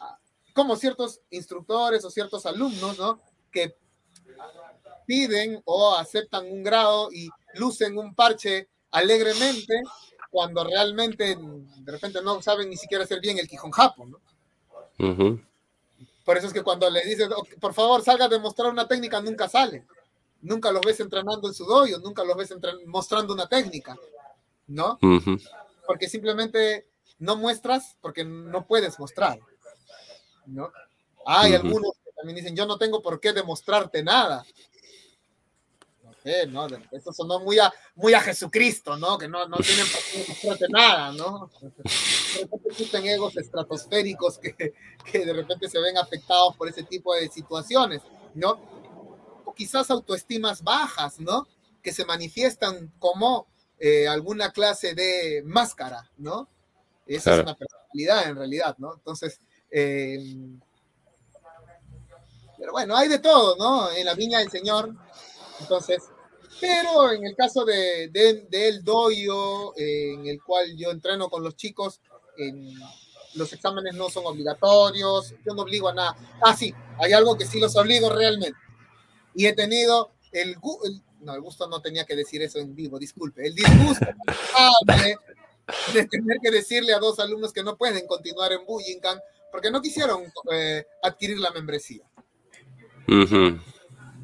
ah, 0.00 0.18
como 0.52 0.76
ciertos 0.76 1.22
instructores 1.30 2.04
o 2.04 2.10
ciertos 2.10 2.44
alumnos, 2.44 2.98
¿no? 2.98 3.22
Que 3.50 3.74
piden 5.06 5.62
o 5.64 5.94
aceptan 5.94 6.44
un 6.44 6.62
grado 6.62 7.08
y 7.10 7.30
lucen 7.54 7.96
un 7.98 8.14
parche 8.14 8.68
alegremente 8.90 9.82
cuando 10.30 10.64
realmente 10.64 11.36
de 11.36 11.92
repente 11.92 12.20
no 12.22 12.40
saben 12.42 12.68
ni 12.68 12.76
siquiera 12.76 13.04
hacer 13.04 13.20
bien 13.20 13.38
el 13.38 13.48
Quijón 13.48 13.70
Japo, 13.70 14.06
¿no? 14.06 14.20
Por 16.24 16.36
eso 16.36 16.48
es 16.48 16.52
que 16.52 16.62
cuando 16.62 16.90
le 16.90 17.02
dices, 17.04 17.28
por 17.58 17.72
favor, 17.72 18.02
salga 18.02 18.26
a 18.26 18.28
demostrar 18.28 18.70
una 18.70 18.86
técnica, 18.86 19.20
nunca 19.20 19.48
sale. 19.48 19.86
Nunca 20.40 20.70
los 20.70 20.82
ves 20.82 21.00
entrenando 21.00 21.48
en 21.48 21.54
su 21.54 21.64
dojo, 21.64 21.98
nunca 21.98 22.22
los 22.22 22.36
ves 22.36 22.54
mostrando 22.86 23.32
una 23.32 23.48
técnica, 23.48 23.96
¿no? 24.66 24.98
Porque 25.86 26.08
simplemente 26.08 26.86
no 27.18 27.36
muestras 27.36 27.96
porque 28.00 28.24
no 28.24 28.66
puedes 28.66 28.98
mostrar, 28.98 29.40
¿no? 30.46 30.70
Hay 31.26 31.54
algunos 31.54 31.92
que 32.04 32.12
también 32.12 32.36
dicen, 32.36 32.54
yo 32.54 32.66
no 32.66 32.78
tengo 32.78 33.02
por 33.02 33.20
qué 33.20 33.32
demostrarte 33.32 34.02
nada. 34.02 34.44
¿No? 36.48 36.66
Eso 36.90 37.12
sonó 37.12 37.40
muy 37.40 37.58
a, 37.58 37.72
muy 37.94 38.14
a 38.14 38.20
Jesucristo, 38.20 38.96
¿no? 38.96 39.16
Que 39.18 39.28
no, 39.28 39.46
no 39.48 39.56
tienen 39.58 39.86
por 40.42 40.58
qué 40.58 40.66
nada, 40.68 41.12
¿no? 41.12 41.50
De 42.34 42.40
repente 42.42 42.68
existen 42.70 43.06
egos 43.06 43.36
estratosféricos 43.36 44.38
que, 44.38 44.74
que 45.10 45.24
de 45.24 45.32
repente 45.32 45.68
se 45.68 45.80
ven 45.80 45.96
afectados 45.96 46.56
por 46.56 46.68
ese 46.68 46.82
tipo 46.82 47.14
de 47.14 47.28
situaciones, 47.28 48.02
¿no? 48.34 48.60
O 49.44 49.54
quizás 49.54 49.90
autoestimas 49.90 50.62
bajas, 50.62 51.18
¿no? 51.20 51.46
Que 51.82 51.92
se 51.92 52.04
manifiestan 52.04 52.92
como 52.98 53.46
eh, 53.78 54.08
alguna 54.08 54.52
clase 54.52 54.94
de 54.94 55.42
máscara, 55.44 56.10
¿no? 56.18 56.48
Esa 57.06 57.36
es 57.36 57.42
una 57.42 57.54
personalidad 57.54 58.28
en 58.28 58.36
realidad, 58.36 58.76
¿no? 58.78 58.94
Entonces, 58.94 59.40
eh, 59.70 60.36
pero 62.58 62.72
bueno, 62.72 62.96
hay 62.96 63.08
de 63.08 63.20
todo, 63.20 63.56
¿no? 63.56 63.90
En 63.92 64.04
la 64.04 64.14
viña 64.14 64.40
del 64.40 64.50
Señor. 64.50 64.94
Entonces, 65.60 66.02
pero 66.60 67.12
en 67.12 67.24
el 67.24 67.36
caso 67.36 67.64
de, 67.64 68.08
de, 68.08 68.68
El 68.68 68.82
Doyo, 68.82 69.76
en 69.76 70.26
el 70.26 70.42
cual 70.42 70.76
yo 70.76 70.90
entreno 70.90 71.28
con 71.28 71.42
los 71.42 71.56
chicos, 71.56 72.00
en, 72.36 72.74
los 73.34 73.52
exámenes 73.52 73.94
no 73.94 74.10
son 74.10 74.26
obligatorios, 74.26 75.34
yo 75.46 75.54
no 75.54 75.62
obligo 75.62 75.88
a 75.88 75.94
nada. 75.94 76.16
Ah, 76.42 76.56
sí, 76.56 76.74
hay 76.98 77.12
algo 77.12 77.36
que 77.36 77.46
sí 77.46 77.60
los 77.60 77.76
obligo 77.76 78.10
realmente. 78.10 78.58
Y 79.34 79.46
he 79.46 79.52
tenido 79.54 80.12
el, 80.32 80.56
no, 81.20 81.34
el 81.34 81.40
gusto 81.40 81.68
no 81.68 81.80
tenía 81.80 82.04
que 82.04 82.16
decir 82.16 82.42
eso 82.42 82.58
en 82.58 82.74
vivo, 82.74 82.98
disculpe, 82.98 83.46
el 83.46 83.54
disgusto 83.54 84.06
de, 84.84 86.06
tener 86.06 86.38
que 86.42 86.50
decirle 86.50 86.94
a 86.94 86.98
dos 86.98 87.18
alumnos 87.18 87.52
que 87.52 87.62
no 87.62 87.76
pueden 87.76 88.06
continuar 88.06 88.52
en 88.52 88.64
Bujinkan 88.64 89.20
porque 89.52 89.70
no 89.70 89.80
quisieron 89.80 90.24
eh, 90.52 90.84
adquirir 91.02 91.38
la 91.38 91.50
membresía. 91.50 92.04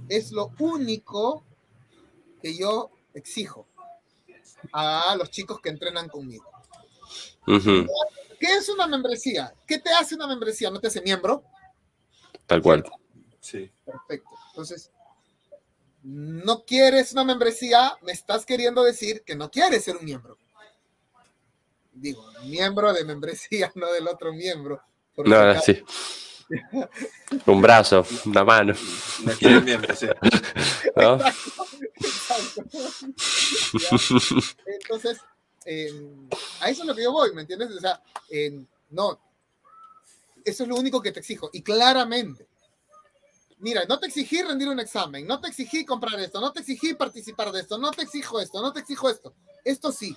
Es 0.09 0.33
lo 0.33 0.53
único 0.59 1.45
que 2.43 2.57
yo 2.57 2.91
exijo 3.15 3.67
a 4.73 5.15
los 5.17 5.31
chicos 5.31 5.61
que 5.61 5.71
entrenan 5.71 6.09
conmigo. 6.09 6.45
¿Qué 7.47 8.57
es 8.57 8.69
una 8.69 8.87
membresía? 8.87 9.55
¿Qué 9.67 9.79
te 9.79 9.91
hace 9.91 10.15
una 10.15 10.27
membresía? 10.27 10.71
¿No 10.71 10.81
te 10.81 10.89
hace 10.89 11.01
miembro? 11.01 11.45
Tal 12.47 12.63
cual. 12.63 12.85
Sí. 13.41 13.71
Perfecto. 13.85 14.31
Entonces, 14.49 14.91
no 16.03 16.65
quieres 16.65 17.13
una 17.13 17.25
membresía, 17.25 17.97
me 18.03 18.13
estás 18.13 18.45
queriendo 18.45 18.83
decir 18.83 19.23
que 19.25 19.35
no 19.35 19.51
quieres 19.51 19.85
ser 19.85 19.97
un 19.97 20.05
miembro. 20.05 20.37
Digo, 21.93 22.27
miembro 22.45 22.93
de 22.93 23.05
membresía, 23.05 23.73
no 23.77 23.91
del 23.93 24.09
otro 24.09 24.33
miembro. 24.33 24.83
No, 25.17 25.61
sí. 25.61 25.83
Un 27.47 27.63
brazo, 27.63 28.07
una 28.27 28.45
mano. 28.45 28.75
No 29.25 29.33
sí. 29.95 30.07
¿No? 30.97 31.19
Entonces, 34.67 35.21
a 36.61 36.71
eso 36.71 36.83
es 36.83 36.87
lo 36.87 36.95
que 36.95 37.03
yo 37.03 37.13
voy, 37.13 37.33
¿me 37.35 37.43
entiendes? 37.43 37.71
O 37.71 37.81
sea, 37.81 38.01
no, 38.91 39.19
eso 40.45 40.63
es 40.63 40.69
lo 40.69 40.77
único 40.77 41.01
que 41.01 41.13
te 41.13 41.21
exijo. 41.21 41.51
Y 41.53 41.63
claramente, 41.63 42.47
mira, 43.59 43.85
no 43.89 43.99
te 43.99 44.07
exigí 44.07 44.43
rendir 44.43 44.69
un 44.69 44.81
examen, 44.81 45.27
no 45.27 45.41
te 45.41 45.49
exigí 45.49 45.85
comprar 45.85 46.21
esto, 46.21 46.41
no 46.41 46.53
te 46.53 46.61
exigí 46.61 46.95
participar 46.95 47.51
de 47.51 47.61
esto, 47.61 47.79
no 47.79 47.91
te 47.91 48.03
exijo 48.03 48.41
esto, 48.41 48.61
no 48.61 48.73
te 48.73 48.81
exijo 48.81 49.09
esto. 49.09 49.35
Esto 49.65 49.91
sí. 49.91 50.17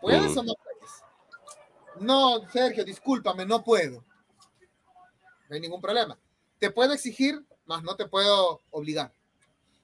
¿Puedes 0.00 0.36
o 0.36 0.42
no 0.42 0.54
puedes? 0.54 0.92
No, 2.00 2.48
Sergio, 2.52 2.84
discúlpame, 2.84 3.44
no 3.44 3.64
puedo. 3.64 4.04
No 5.48 5.54
hay 5.54 5.60
ningún 5.60 5.80
problema. 5.80 6.18
Te 6.58 6.70
puedo 6.70 6.92
exigir, 6.92 7.44
más 7.66 7.82
no 7.82 7.96
te 7.96 8.06
puedo 8.06 8.62
obligar. 8.70 9.12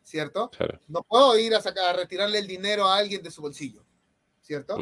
¿cierto? 0.04 0.50
No 0.86 1.02
puedo 1.02 1.36
ir 1.38 1.54
a, 1.54 1.60
sacar, 1.60 1.86
a 1.86 1.92
retirarle 1.94 2.38
el 2.38 2.46
dinero 2.46 2.86
a 2.86 2.96
alguien 2.96 3.22
de 3.22 3.30
su 3.30 3.40
bolsillo, 3.40 3.82
¿cierto? 4.42 4.76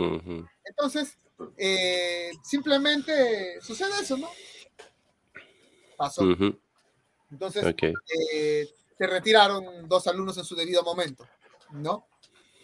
Entonces, 0.65 1.17
eh, 1.57 2.31
simplemente 2.43 3.61
sucede 3.63 4.01
eso, 4.03 4.17
¿no? 4.17 4.29
Pasó. 5.97 6.25
Entonces, 7.31 7.75
eh, 8.35 8.69
se 8.99 9.07
retiraron 9.07 9.89
dos 9.89 10.07
alumnos 10.07 10.37
en 10.37 10.45
su 10.45 10.55
debido 10.55 10.83
momento, 10.83 11.27
¿no? 11.71 12.07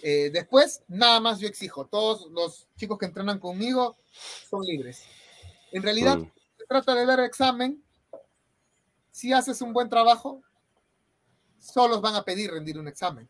Eh, 0.02 0.30
después, 0.32 0.82
nada 0.88 1.18
más 1.20 1.40
yo 1.40 1.48
exijo, 1.48 1.86
todos 1.86 2.30
los 2.30 2.68
chicos 2.76 2.98
que 2.98 3.06
entrenan 3.06 3.38
conmigo 3.38 3.96
son 4.48 4.62
libres. 4.62 5.04
En 5.72 5.82
realidad, 5.82 6.18
mm. 6.18 6.32
se 6.58 6.66
trata 6.66 6.94
de 6.94 7.06
dar 7.06 7.20
examen. 7.20 7.82
Si 9.18 9.32
haces 9.32 9.60
un 9.62 9.72
buen 9.72 9.88
trabajo, 9.88 10.40
solos 11.58 12.00
van 12.00 12.14
a 12.14 12.22
pedir 12.22 12.52
rendir 12.52 12.78
un 12.78 12.86
examen. 12.86 13.28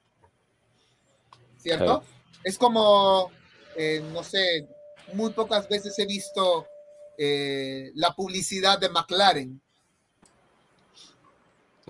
¿Cierto? 1.56 2.04
Es 2.44 2.58
como, 2.58 3.30
eh, 3.74 4.06
no 4.12 4.22
sé, 4.22 4.68
muy 5.14 5.30
pocas 5.32 5.66
veces 5.66 5.98
he 5.98 6.04
visto 6.04 6.66
eh, 7.16 7.90
la 7.94 8.14
publicidad 8.14 8.78
de 8.78 8.90
McLaren. 8.90 9.62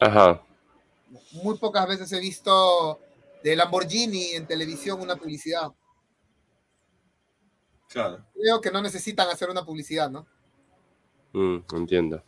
Ajá. 0.01 0.45
Muy 1.33 1.59
pocas 1.59 1.89
veces 1.89 2.13
he 2.13 2.21
visto 2.21 3.01
de 3.43 3.57
Lamborghini 3.57 4.27
en 4.35 4.47
televisión 4.47 5.01
una 5.01 5.17
publicidad. 5.17 5.73
Claro. 7.89 8.25
Creo 8.33 8.61
que 8.61 8.71
no 8.71 8.81
necesitan 8.81 9.29
hacer 9.29 9.51
una 9.51 9.65
publicidad, 9.65 10.09
¿no? 10.09 10.25
Mm, 11.33 11.65
entiendo. 11.75 12.23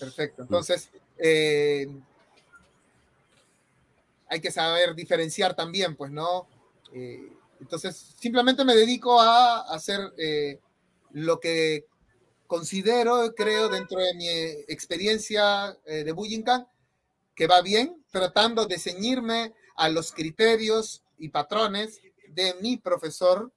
Perfecto. 0.00 0.42
Entonces, 0.42 0.90
eh, 1.18 1.88
hay 4.28 4.40
que 4.40 4.50
saber 4.50 4.94
diferenciar 4.94 5.54
también, 5.54 5.96
pues, 5.96 6.10
¿no? 6.10 6.46
Eh, 6.92 7.32
entonces, 7.60 8.14
simplemente 8.18 8.64
me 8.64 8.74
dedico 8.74 9.20
a 9.20 9.60
hacer 9.74 10.12
eh, 10.18 10.60
lo 11.12 11.40
que 11.40 11.86
considero, 12.46 13.34
creo, 13.34 13.68
dentro 13.68 14.00
de 14.00 14.14
mi 14.14 14.28
experiencia 14.68 15.76
de 15.86 16.12
Bujinkan, 16.12 16.66
que 17.34 17.46
va 17.46 17.62
bien, 17.62 18.04
tratando 18.10 18.66
de 18.66 18.78
ceñirme 18.78 19.54
a 19.76 19.88
los 19.88 20.12
criterios 20.12 21.02
y 21.18 21.30
patrones 21.30 22.00
de 22.28 22.54
mi 22.60 22.76
profesor, 22.76 23.50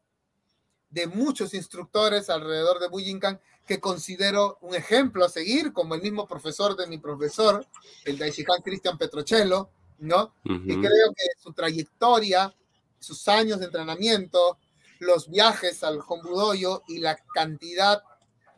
de 0.90 1.08
muchos 1.08 1.54
instructores 1.54 2.30
alrededor 2.30 2.80
de 2.80 2.88
Bujinkan, 2.88 3.40
que 3.68 3.80
considero 3.80 4.58
un 4.62 4.74
ejemplo 4.74 5.26
a 5.26 5.30
seguir, 5.30 5.74
como 5.74 5.94
el 5.94 6.02
mismo 6.02 6.26
profesor 6.26 6.76
de 6.76 6.88
mi 6.88 6.98
profesor, 6.98 7.66
el 8.06 8.18
Daishikan 8.18 8.62
Cristian 8.62 8.98
Petrocello, 8.98 9.70
¿no? 10.00 10.34
Y 10.44 10.76
creo 10.80 11.14
que 11.16 11.26
su 11.42 11.52
trayectoria, 11.54 12.54
sus 13.00 13.28
años 13.28 13.60
de 13.60 13.66
entrenamiento, 13.66 14.58
los 15.00 15.30
viajes 15.30 15.84
al 15.84 16.00
Hombudoyo 16.08 16.84
y 16.88 17.00
la 17.00 17.18
cantidad 17.34 18.02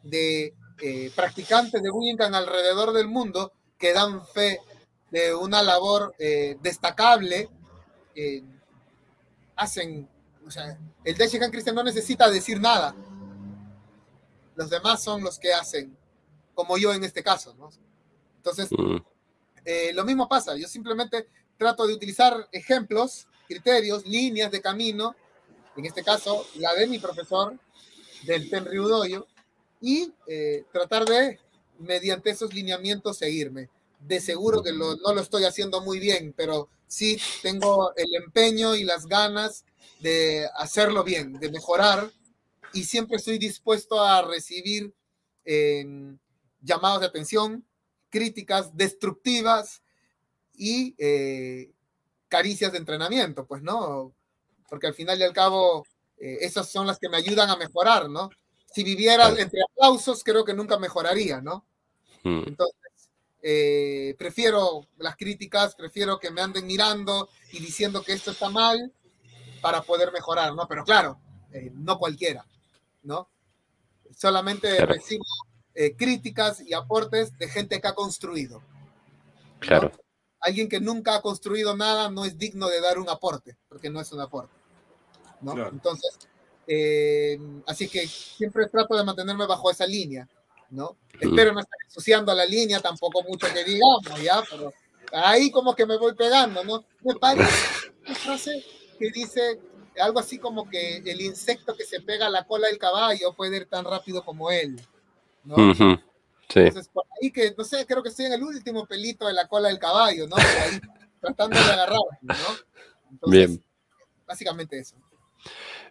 de 0.03 0.53
eh, 0.79 1.11
practicantes 1.15 1.81
de 1.81 1.89
Bujinkan 1.89 2.33
alrededor 2.35 2.93
del 2.93 3.07
mundo 3.07 3.51
que 3.77 3.93
dan 3.93 4.25
fe 4.25 4.59
de 5.11 5.33
una 5.33 5.63
labor 5.63 6.13
eh, 6.19 6.57
destacable, 6.61 7.49
eh, 8.15 8.43
hacen, 9.55 10.07
o 10.45 10.51
sea, 10.51 10.77
el 11.03 11.17
Daishikan 11.17 11.51
Cristian 11.51 11.75
no 11.75 11.83
necesita 11.83 12.29
decir 12.29 12.61
nada. 12.61 12.93
Los 14.59 14.69
demás 14.69 15.01
son 15.01 15.23
los 15.23 15.39
que 15.39 15.53
hacen, 15.53 15.97
como 16.53 16.77
yo 16.77 16.93
en 16.93 17.03
este 17.03 17.23
caso, 17.23 17.55
¿no? 17.55 17.69
Entonces, 18.37 18.69
mm. 18.71 18.97
Eh, 19.65 19.91
lo 19.93 20.03
mismo 20.03 20.27
pasa, 20.27 20.55
yo 20.55 20.67
simplemente 20.67 21.27
trato 21.57 21.85
de 21.85 21.93
utilizar 21.93 22.47
ejemplos, 22.51 23.27
criterios, 23.47 24.05
líneas 24.05 24.51
de 24.51 24.61
camino, 24.61 25.15
en 25.75 25.85
este 25.85 26.03
caso 26.03 26.45
la 26.55 26.73
de 26.73 26.87
mi 26.87 26.99
profesor 26.99 27.57
del 28.23 28.49
Tenryudoyo, 28.49 29.27
y 29.79 30.11
eh, 30.27 30.65
tratar 30.71 31.05
de, 31.05 31.39
mediante 31.77 32.31
esos 32.31 32.53
lineamientos, 32.53 33.17
seguirme. 33.17 33.69
De 33.99 34.19
seguro 34.19 34.63
que 34.63 34.71
no 34.71 34.95
lo 34.95 35.21
estoy 35.21 35.43
haciendo 35.43 35.81
muy 35.81 35.99
bien, 35.99 36.33
pero 36.35 36.69
sí 36.87 37.19
tengo 37.43 37.93
el 37.95 38.15
empeño 38.15 38.75
y 38.75 38.83
las 38.83 39.05
ganas 39.05 39.65
de 39.99 40.49
hacerlo 40.55 41.03
bien, 41.03 41.33
de 41.33 41.51
mejorar, 41.51 42.09
y 42.73 42.83
siempre 42.83 43.17
estoy 43.17 43.37
dispuesto 43.37 44.01
a 44.01 44.21
recibir 44.21 44.93
em, 45.45 46.17
llamados 46.61 47.01
de 47.01 47.07
atención, 47.07 47.65
críticas 48.09 48.75
destructivas 48.75 49.81
y 50.53 50.95
eh, 50.97 51.71
caricias 52.27 52.71
de 52.71 52.77
entrenamiento, 52.77 53.45
pues, 53.45 53.61
¿no? 53.61 54.13
Porque 54.69 54.87
al 54.87 54.93
final 54.93 55.19
y 55.19 55.23
al 55.23 55.33
cabo, 55.33 55.85
eh, 56.17 56.37
esas 56.41 56.69
son 56.69 56.85
las 56.87 56.99
que 56.99 57.09
me 57.09 57.17
ayudan 57.17 57.49
a 57.49 57.57
mejorar, 57.57 58.09
¿no? 58.09 58.29
Si 58.71 58.83
viviera 58.83 59.29
entre 59.29 59.61
aplausos, 59.63 60.23
creo 60.23 60.45
que 60.45 60.53
nunca 60.53 60.77
mejoraría, 60.77 61.41
¿no? 61.41 61.65
Hmm. 62.23 62.43
Entonces, 62.45 63.09
eh, 63.41 64.15
prefiero 64.17 64.87
las 64.97 65.15
críticas, 65.15 65.75
prefiero 65.75 66.19
que 66.19 66.29
me 66.29 66.41
anden 66.41 66.67
mirando 66.67 67.29
y 67.51 67.59
diciendo 67.59 68.03
que 68.03 68.13
esto 68.13 68.31
está 68.31 68.49
mal 68.49 68.93
para 69.61 69.81
poder 69.81 70.11
mejorar, 70.11 70.53
¿no? 70.53 70.67
Pero 70.67 70.83
claro, 70.83 71.19
eh, 71.51 71.71
no 71.73 71.97
cualquiera, 71.97 72.45
¿no? 73.03 73.29
Solamente 74.15 74.85
recibo 74.85 75.23
críticas 75.97 76.59
y 76.59 76.73
aportes 76.73 77.37
de 77.37 77.47
gente 77.47 77.79
que 77.79 77.87
ha 77.87 77.95
construido. 77.95 78.61
Claro. 79.59 79.91
Alguien 80.41 80.67
que 80.67 80.81
nunca 80.81 81.15
ha 81.15 81.21
construido 81.21 81.75
nada 81.77 82.09
no 82.09 82.25
es 82.25 82.37
digno 82.37 82.67
de 82.67 82.81
dar 82.81 82.99
un 82.99 83.09
aporte, 83.09 83.55
porque 83.69 83.89
no 83.89 84.01
es 84.01 84.11
un 84.11 84.19
aporte. 84.19 84.59
¿no? 85.41 85.67
Entonces, 85.67 86.17
eh, 86.67 87.39
así 87.65 87.87
que 87.87 88.07
siempre 88.07 88.67
trato 88.67 88.95
de 88.95 89.03
mantenerme 89.03 89.45
bajo 89.47 89.71
esa 89.71 89.85
línea, 89.85 90.27
¿no? 90.69 90.97
Espero 91.19 91.53
no 91.53 91.59
estar 91.59 91.79
ensuciando 91.83 92.33
la 92.33 92.45
línea, 92.45 92.79
tampoco 92.79 93.23
mucho 93.23 93.47
que 93.53 93.63
digamos, 93.63 94.21
¿ya? 94.21 94.41
Pero 94.49 94.73
ahí 95.11 95.49
como 95.51 95.75
que 95.75 95.85
me 95.85 95.97
voy 95.97 96.13
pegando, 96.13 96.63
¿no? 96.63 96.85
Me 97.01 97.15
parece 97.15 97.91
una 98.05 98.15
frase 98.15 98.63
que 98.97 99.09
dice 99.11 99.59
algo 99.99 100.19
así 100.19 100.39
como 100.39 100.69
que 100.69 100.97
el 100.97 101.21
insecto 101.21 101.75
que 101.75 101.83
se 101.83 102.01
pega 102.01 102.27
a 102.27 102.29
la 102.29 102.45
cola 102.45 102.67
del 102.67 102.77
caballo 102.77 103.33
puede 103.33 103.57
ir 103.57 103.65
tan 103.65 103.85
rápido 103.85 104.23
como 104.23 104.51
él, 104.51 104.79
¿no? 105.43 105.73
Sí. 106.49 106.61
Entonces, 106.61 106.89
por 106.89 107.05
ahí 107.21 107.31
que, 107.31 107.53
no 107.55 107.63
sé, 107.63 107.85
creo 107.85 108.01
que 108.01 108.09
estoy 108.09 108.25
en 108.25 108.33
el 108.33 108.43
último 108.43 108.87
pelito 108.87 109.27
de 109.27 109.33
la 109.33 109.47
cola 109.47 109.69
del 109.69 109.77
caballo, 109.77 110.27
¿no? 110.27 110.35
ahí, 110.35 110.79
tratando 111.21 111.57
de 111.59 111.63
agarrar, 111.63 111.99
¿no? 112.21 113.29
Bien. 113.29 113.63
Básicamente 114.25 114.79
eso. 114.79 114.95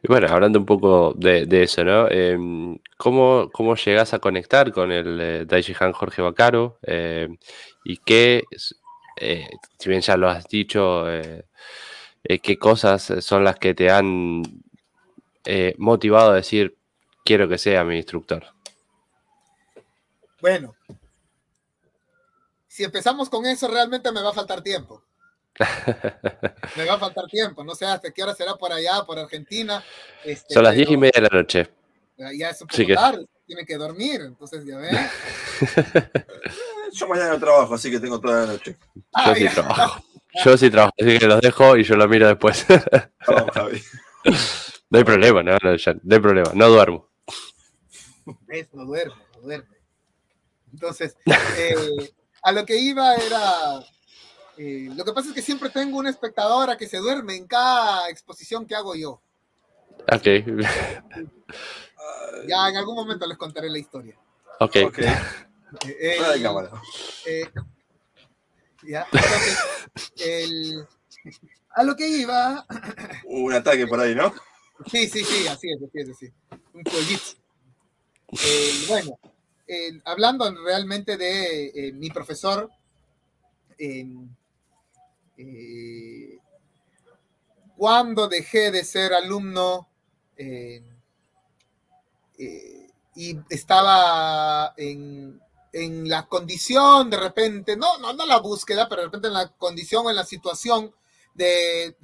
Y 0.02 0.08
bueno, 0.08 0.28
hablando 0.28 0.58
un 0.58 0.66
poco 0.66 1.14
de, 1.16 1.46
eso, 1.62 1.84
¿no? 1.84 2.08
Em, 2.08 2.78
¿cómo, 2.96 3.50
¿Cómo 3.52 3.74
llegas 3.76 4.14
a 4.14 4.18
conectar 4.18 4.72
con 4.72 4.92
el 4.92 5.20
eh, 5.20 5.44
Daishihan 5.46 5.92
Jorge 5.92 6.22
Bacaro? 6.22 6.78
Em, 6.82 7.36
¿Y 7.84 7.96
qué, 7.98 8.44
eh, 9.16 9.48
si 9.78 9.88
bien 9.88 10.00
ya 10.00 10.16
lo 10.16 10.28
has 10.28 10.46
dicho, 10.46 11.04
eh, 12.28 12.38
qué 12.38 12.58
cosas 12.58 13.12
son 13.20 13.42
las 13.42 13.56
que 13.56 13.74
te 13.74 13.90
han 13.90 14.42
motivado 15.78 16.32
a 16.32 16.36
decir, 16.36 16.76
quiero 17.24 17.48
que 17.48 17.58
sea 17.58 17.84
mi 17.84 17.96
instructor? 17.96 18.44
Bueno, 20.40 20.74
si 22.78 22.84
empezamos 22.84 23.28
con 23.28 23.44
eso, 23.44 23.66
realmente 23.66 24.12
me 24.12 24.22
va 24.22 24.30
a 24.30 24.32
faltar 24.32 24.62
tiempo. 24.62 25.02
Me 26.76 26.84
va 26.84 26.94
a 26.94 26.98
faltar 26.98 27.26
tiempo, 27.26 27.64
no 27.64 27.74
sé 27.74 27.84
hasta 27.84 28.12
qué 28.12 28.22
hora 28.22 28.32
será 28.32 28.54
por 28.54 28.72
allá, 28.72 29.02
por 29.04 29.18
Argentina. 29.18 29.82
Este, 30.24 30.54
Son 30.54 30.62
las 30.62 30.76
diez 30.76 30.88
y 30.88 30.96
media 30.96 31.20
de 31.20 31.22
la 31.22 31.40
noche. 31.40 31.68
Ya 32.16 32.50
es 32.50 32.62
un 32.62 32.68
poco 32.68 32.94
tarde, 32.94 33.26
tiene 33.44 33.66
que 33.66 33.76
dormir, 33.76 34.20
entonces 34.20 34.64
ya 34.64 34.76
ves. 34.76 34.92
yo 36.92 37.08
mañana 37.08 37.36
trabajo, 37.40 37.74
así 37.74 37.90
que 37.90 37.98
tengo 37.98 38.20
toda 38.20 38.42
la 38.42 38.52
noche. 38.52 38.76
Yo 38.94 39.02
ah, 39.12 39.34
sí 39.34 39.48
trabajo. 39.48 40.04
Yo 40.44 40.56
sí 40.56 40.70
trabajo, 40.70 40.94
así 40.98 41.18
que 41.18 41.26
los 41.26 41.40
dejo 41.40 41.76
y 41.76 41.84
yo 41.84 41.96
lo 41.96 42.08
miro 42.08 42.28
después. 42.28 42.66
no 44.90 44.98
hay 44.98 45.04
problema, 45.04 45.42
no, 45.42 45.52
no, 45.52 45.70
no 45.70 46.14
hay 46.14 46.20
problema, 46.20 46.50
no 46.54 46.68
duermo. 46.68 47.08
no 48.72 48.84
duermo, 48.84 49.16
no 49.34 49.40
duermo. 49.40 49.68
Entonces, 50.72 51.16
eh, 51.26 51.74
a 52.42 52.52
lo 52.52 52.64
que 52.64 52.78
iba 52.78 53.16
era 53.16 53.82
eh, 54.58 54.90
lo 54.94 55.04
que 55.04 55.12
pasa 55.12 55.28
es 55.28 55.34
que 55.34 55.42
siempre 55.42 55.70
tengo 55.70 55.98
una 55.98 56.10
espectadora 56.10 56.76
que 56.76 56.88
se 56.88 56.98
duerme 56.98 57.36
en 57.36 57.46
cada 57.46 58.10
exposición 58.10 58.66
que 58.66 58.74
hago 58.74 58.96
yo. 58.96 59.22
Ok. 60.12 60.24
ya 62.48 62.68
en 62.68 62.76
algún 62.76 62.96
momento 62.96 63.24
les 63.26 63.38
contaré 63.38 63.70
la 63.70 63.78
historia. 63.78 64.18
Ok. 64.58 64.76
okay. 64.86 65.06
Eh, 65.86 66.16
eh, 67.26 67.50
ya, 68.86 69.06
a 71.70 71.82
lo 71.82 71.96
que 71.96 72.08
iba. 72.08 72.66
Un 73.24 73.52
ataque 73.52 73.86
por 73.86 74.00
ahí, 74.00 74.14
¿no? 74.14 74.32
Sí, 74.90 75.08
sí, 75.08 75.24
sí, 75.24 75.46
así 75.48 75.68
es, 75.70 75.82
así 75.82 76.00
es, 76.00 76.08
así. 76.10 76.32
Un 76.72 76.84
pollito. 76.84 77.38
bueno, 78.88 79.18
hablando 80.04 80.54
realmente 80.64 81.16
de 81.16 81.92
mi 81.94 82.10
profesor, 82.10 82.70
eh, 83.78 84.06
cuando 87.76 88.26
dejé 88.26 88.72
de 88.72 88.82
ser 88.82 89.14
alumno 89.14 89.88
eh, 90.36 90.82
eh, 92.38 92.88
y 93.14 93.38
estaba 93.48 94.74
en, 94.76 95.40
la 96.08 96.26
condición 96.26 97.10
de 97.10 97.16
repente, 97.16 97.76
no, 97.76 97.98
no, 97.98 98.12
no 98.12 98.26
la 98.26 98.38
búsqueda, 98.38 98.88
pero 98.88 99.02
de 99.02 99.06
repente 99.06 99.28
en 99.28 99.34
la 99.34 99.48
condición 99.56 100.06
o 100.06 100.10
en 100.10 100.16
la 100.16 100.24
situación 100.24 100.94
de, 101.34 101.96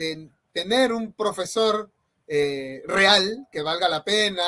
tener 0.52 0.92
un 0.92 1.12
profesor 1.12 1.90
real 2.26 3.48
que 3.50 3.62
valga 3.62 3.88
la 3.88 4.04
pena, 4.04 4.44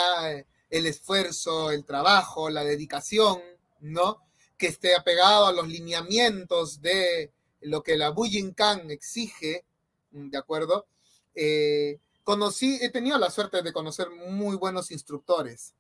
el 0.71 0.87
esfuerzo, 0.87 1.71
el 1.71 1.85
trabajo, 1.85 2.51
la 2.51 2.65
dedicación, 2.65 3.41
¿no? 3.81 4.23
Que 4.57 4.69
esté 4.69 4.95
apegado 4.95 5.47
a 5.47 5.53
los 5.53 5.69
lineamientos 5.69 6.81
de 6.81 7.33
lo 7.61 7.83
que 7.83 7.97
la 7.97 8.11
Bujinkan 8.11 8.91
exige, 8.91 9.65
¿de 10.11 10.39
acuerdo? 10.39 10.87
Eh, 11.35 11.99
conocí, 12.23 12.79
he 12.81 12.91
tenido 12.91 13.19
la 13.19 13.31
suerte 13.31 13.63
de 13.63 13.73
conocer 13.73 14.11
muy 14.11 14.57
buenos 14.57 14.91
instructores 14.91 15.75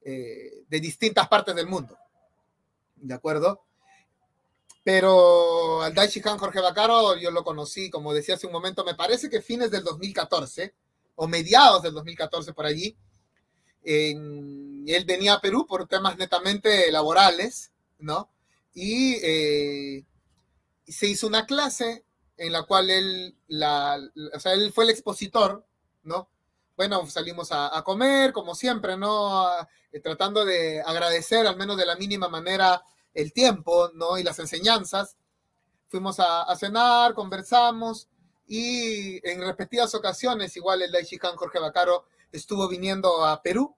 eh, 0.00 0.64
de 0.68 0.80
distintas 0.80 1.28
partes 1.28 1.54
del 1.54 1.66
mundo, 1.66 1.96
¿de 3.02 3.14
acuerdo? 3.14 3.62
Pero 4.84 5.82
al 5.82 5.94
Daishihan 5.94 6.38
Jorge 6.38 6.60
Bacaro 6.60 7.16
yo 7.16 7.30
lo 7.30 7.44
conocí, 7.44 7.90
como 7.90 8.14
decía 8.14 8.34
hace 8.34 8.46
un 8.46 8.52
momento, 8.52 8.84
me 8.84 8.94
parece 8.94 9.30
que 9.30 9.42
fines 9.42 9.70
del 9.70 9.84
2014 9.84 10.74
o 11.14 11.28
mediados 11.28 11.82
del 11.82 11.94
2014 11.94 12.52
por 12.52 12.66
allí. 12.66 12.96
él 13.84 15.04
venía 15.06 15.34
a 15.34 15.40
Perú 15.40 15.66
por 15.66 15.86
temas 15.86 16.16
netamente 16.16 16.90
laborales, 16.90 17.70
¿no? 17.98 18.28
Y 18.74 19.14
eh, 19.22 20.04
se 20.86 21.06
hizo 21.06 21.26
una 21.26 21.46
clase 21.46 22.04
en 22.36 22.52
la 22.52 22.64
cual 22.64 22.90
él, 22.90 23.36
la, 23.48 24.00
o 24.34 24.40
sea, 24.40 24.54
él 24.54 24.72
fue 24.72 24.84
el 24.84 24.90
expositor, 24.90 25.64
¿no? 26.02 26.28
Bueno, 26.76 27.06
salimos 27.06 27.50
a, 27.52 27.82
comer, 27.84 28.32
como 28.32 28.54
siempre, 28.54 28.96
¿no? 28.96 29.46
Eh, 29.92 30.00
tratando 30.00 30.44
de 30.44 30.80
agradecer, 30.80 31.46
al 31.46 31.56
menos 31.56 31.76
de 31.76 31.86
la 31.86 31.96
mínima 31.96 32.28
manera, 32.28 32.82
el 33.14 33.32
tiempo, 33.32 33.90
¿no? 33.94 34.18
Y 34.18 34.22
las 34.22 34.38
enseñanzas. 34.38 35.16
Fuimos 35.88 36.16
a, 36.20 36.54
cenar, 36.56 37.12
conversamos, 37.14 38.08
y 38.46 39.26
en 39.28 39.42
repetidas 39.42 39.94
ocasiones, 39.94 40.56
igual 40.56 40.82
el 40.82 40.90
Daishikan 40.90 41.36
Jorge 41.36 41.58
Bacaro 41.58 42.06
estuvo 42.32 42.66
viniendo 42.68 43.24
a 43.24 43.42
Perú. 43.42 43.76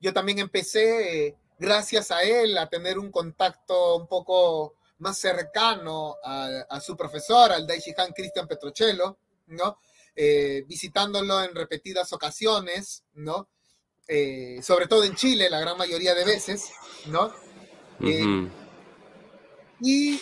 Yo 0.00 0.12
también 0.12 0.38
empecé, 0.38 1.26
eh, 1.26 1.36
gracias 1.58 2.10
a 2.10 2.22
él, 2.22 2.58
a 2.58 2.68
tener 2.68 2.98
un 2.98 3.10
contacto 3.10 3.96
un 3.96 4.06
poco 4.06 4.74
más 4.98 5.18
cercano 5.18 6.16
a, 6.22 6.80
su 6.80 6.96
profesor, 6.96 7.52
al 7.52 7.66
Daishihan 7.66 8.12
Cristian 8.12 8.46
Petrocello, 8.46 9.18
¿no? 9.46 9.78
Eh, 10.14 10.64
visitándolo 10.68 11.42
en 11.42 11.54
repetidas 11.54 12.12
ocasiones, 12.12 13.04
¿no? 13.14 13.48
Eh, 14.06 14.60
sobre 14.62 14.86
todo 14.86 15.04
en 15.04 15.14
Chile, 15.16 15.48
la 15.48 15.60
gran 15.60 15.76
mayoría 15.78 16.14
de 16.14 16.24
veces, 16.24 16.70
¿no? 17.06 17.32
Eh, 18.02 18.48
y 19.80 20.20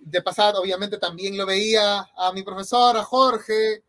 de 0.00 0.22
pasado, 0.22 0.60
obviamente, 0.60 0.98
también 0.98 1.36
lo 1.36 1.46
veía 1.46 2.08
a 2.16 2.32
mi 2.32 2.42
profesor, 2.42 2.96
a 2.96 3.04
Jorge, 3.04 3.82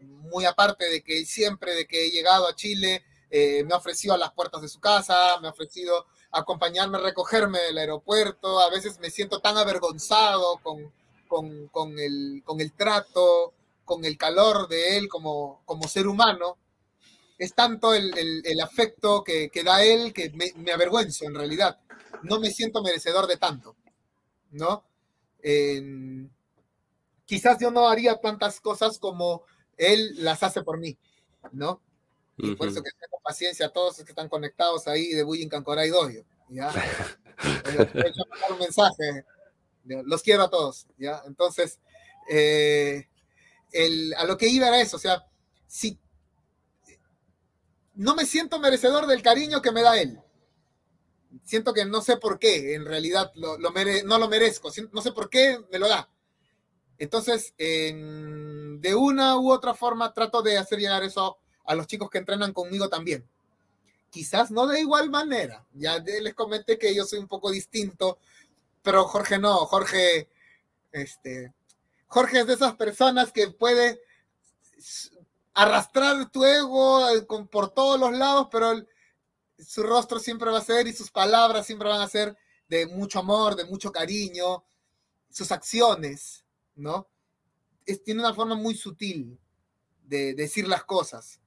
muy 0.00 0.44
aparte 0.44 0.88
de 0.88 1.02
que 1.02 1.24
siempre 1.24 1.74
de 1.74 1.86
que 1.86 2.06
he 2.06 2.10
llegado 2.10 2.48
a 2.48 2.54
Chile, 2.54 3.04
me 3.30 3.72
ha 3.72 3.78
ofrecido 3.78 4.14
a 4.14 4.18
las 4.18 4.32
puertas 4.32 4.60
de 4.62 4.68
su 4.68 4.78
casa, 4.78 5.38
me 5.40 5.48
ha 5.48 5.52
ofrecido 5.52 6.06
acompañarme, 6.32 6.98
recogerme 6.98 7.60
del 7.60 7.78
aeropuerto. 7.78 8.58
A 8.60 8.70
veces 8.70 8.98
me 8.98 9.10
siento 9.10 9.40
tan 9.40 9.56
avergonzado 9.56 10.58
con, 10.62 10.92
con, 11.70 11.98
el, 11.98 12.42
con 12.44 12.60
el 12.60 12.72
trato, 12.72 13.52
con 13.84 14.04
el 14.04 14.16
calor 14.18 14.68
de 14.68 14.96
él 14.96 15.08
como, 15.08 15.62
como 15.64 15.88
ser 15.88 16.06
humano. 16.06 16.56
Es 17.42 17.54
tanto 17.54 17.92
el, 17.92 18.60
afecto 18.62 19.24
que, 19.24 19.50
da 19.64 19.82
él 19.82 20.12
que 20.12 20.30
me, 20.30 20.72
avergüenzo 20.72 21.24
en 21.24 21.34
realidad. 21.34 21.80
No 22.22 22.38
me 22.38 22.50
siento 22.50 22.82
merecedor 22.82 23.26
de 23.26 23.36
tanto, 23.36 23.76
¿no? 24.52 24.84
quizás 27.26 27.58
yo 27.60 27.72
no 27.72 27.88
haría 27.88 28.14
tantas 28.20 28.60
cosas 28.60 28.98
como 29.00 29.42
él 29.76 30.22
las 30.22 30.44
hace 30.44 30.62
por 30.62 30.78
mí, 30.78 30.96
¿no? 31.50 31.80
Y 32.36 32.54
por 32.54 32.68
eso 32.68 32.80
que 32.80 32.90
tengo 32.92 33.18
paciencia 33.24 33.66
a 33.66 33.70
todos 33.70 33.98
los 33.98 34.04
que 34.04 34.12
están 34.12 34.28
conectados 34.28 34.86
ahí 34.86 35.08
de 35.08 35.24
Bullying 35.24 35.48
Cancora 35.48 35.84
y 35.84 35.90
Dojo, 35.90 36.24
¿ya? 36.48 36.72
un 38.50 38.58
mensaje. 38.60 39.24
Los 39.84 40.22
quiero 40.22 40.44
a 40.44 40.50
todos, 40.50 40.86
¿ya? 40.96 41.22
Entonces, 41.26 41.80
eh, 42.30 43.08
a 44.16 44.24
lo 44.26 44.36
que 44.36 44.46
iba 44.46 44.68
era 44.68 44.80
eso, 44.80 44.96
o 44.96 45.00
sea, 45.00 45.26
si 45.66 45.98
no 47.94 48.14
me 48.14 48.26
siento 48.26 48.58
merecedor 48.58 49.06
del 49.06 49.22
cariño 49.22 49.62
que 49.62 49.72
me 49.72 49.82
da 49.82 50.00
él. 50.00 50.20
Siento 51.44 51.72
que 51.72 51.84
no 51.84 52.02
sé 52.02 52.16
por 52.16 52.38
qué, 52.38 52.74
en 52.74 52.84
realidad 52.84 53.32
no 53.34 53.56
lo 53.58 54.28
merezco, 54.28 54.70
no 54.92 55.02
sé 55.02 55.12
por 55.12 55.30
qué 55.30 55.58
me 55.70 55.78
lo 55.78 55.88
da. 55.88 56.08
Entonces, 56.98 57.54
de 57.56 58.94
una 58.94 59.38
u 59.38 59.50
otra 59.50 59.74
forma 59.74 60.12
trato 60.12 60.42
de 60.42 60.58
hacer 60.58 60.78
llegar 60.78 61.02
eso 61.02 61.38
a 61.64 61.74
los 61.74 61.86
chicos 61.86 62.10
que 62.10 62.18
entrenan 62.18 62.52
conmigo 62.52 62.88
también. 62.88 63.26
Quizás 64.10 64.50
no 64.50 64.66
de 64.66 64.80
igual 64.80 65.10
manera, 65.10 65.66
ya 65.72 65.98
les 65.98 66.34
comenté 66.34 66.78
que 66.78 66.94
yo 66.94 67.04
soy 67.04 67.18
un 67.18 67.28
poco 67.28 67.50
distinto, 67.50 68.18
pero 68.82 69.04
Jorge 69.04 69.38
no, 69.38 69.56
Jorge, 69.66 70.28
este, 70.92 71.54
Jorge 72.08 72.40
es 72.40 72.46
de 72.46 72.54
esas 72.54 72.76
personas 72.76 73.32
que 73.32 73.48
puede 73.48 74.00
arrastrar 75.54 76.30
tu 76.30 76.44
ego 76.44 77.08
eh, 77.10 77.26
por 77.50 77.70
todos 77.70 77.98
los 77.98 78.12
lados, 78.12 78.48
pero 78.50 78.72
su 79.58 79.82
rostro 79.82 80.18
siempre 80.18 80.50
va 80.50 80.58
a 80.58 80.64
ser 80.64 80.86
y 80.86 80.92
sus 80.92 81.10
palabras 81.10 81.66
siempre 81.66 81.88
van 81.88 82.00
a 82.00 82.08
ser 82.08 82.36
de 82.68 82.86
mucho 82.86 83.18
amor, 83.18 83.54
de 83.54 83.64
mucho 83.64 83.92
cariño, 83.92 84.64
sus 85.30 85.52
acciones, 85.52 86.44
¿no? 86.74 87.08
tiene 88.04 88.20
una 88.20 88.32
forma 88.32 88.54
muy 88.54 88.74
sutil 88.74 89.38
de 90.04 90.34
decir 90.34 90.68
las 90.68 90.84
cosas, 90.84 91.40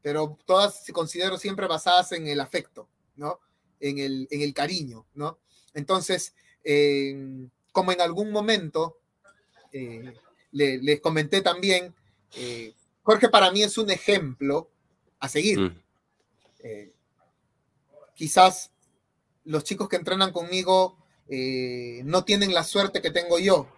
pero 0.00 0.38
todas 0.44 0.84
se 0.84 0.92
considero 0.92 1.38
siempre 1.38 1.66
basadas 1.66 2.12
en 2.12 2.26
el 2.26 2.40
afecto, 2.40 2.88
¿no? 3.16 3.38
En 3.78 3.98
el, 3.98 4.26
en 4.30 4.40
el 4.40 4.54
cariño, 4.54 5.06
¿no? 5.14 5.38
Entonces, 5.74 6.34
como 7.70 7.92
en 7.92 8.00
algún 8.00 8.30
momento 8.30 8.98
eh, 9.72 10.14
les 10.52 11.00
comenté 11.00 11.40
también, 11.40 11.94
eh, 12.36 12.74
Jorge 13.02 13.28
para 13.28 13.50
mí 13.50 13.62
es 13.62 13.78
un 13.78 13.90
ejemplo 13.90 14.70
a 15.18 15.28
seguir. 15.28 15.60
Mm. 15.60 15.82
Eh, 16.64 16.92
quizás 18.14 18.70
los 19.44 19.64
chicos 19.64 19.88
que 19.88 19.96
entrenan 19.96 20.32
conmigo 20.32 20.96
eh, 21.28 22.02
no 22.04 22.24
tienen 22.24 22.54
la 22.54 22.64
suerte 22.64 23.02
que 23.02 23.10
tengo 23.10 23.38
yo. 23.38 23.68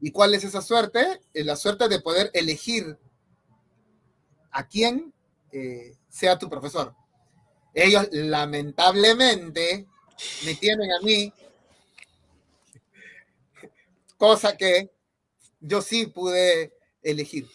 ¿Y 0.00 0.12
cuál 0.12 0.34
es 0.34 0.44
esa 0.44 0.62
suerte? 0.62 1.20
Es 1.34 1.44
la 1.44 1.56
suerte 1.56 1.88
de 1.88 2.00
poder 2.00 2.30
elegir 2.32 2.98
a 4.50 4.66
quién 4.66 5.12
eh, 5.52 5.96
sea 6.08 6.38
tu 6.38 6.48
profesor. 6.48 6.94
Ellos 7.74 8.08
lamentablemente 8.12 9.86
me 10.44 10.54
tienen 10.54 10.90
a 10.92 11.00
mí, 11.00 11.32
cosa 14.16 14.56
que 14.56 14.90
yo 15.60 15.82
sí 15.82 16.06
pude 16.06 16.72
elegir. 17.02 17.48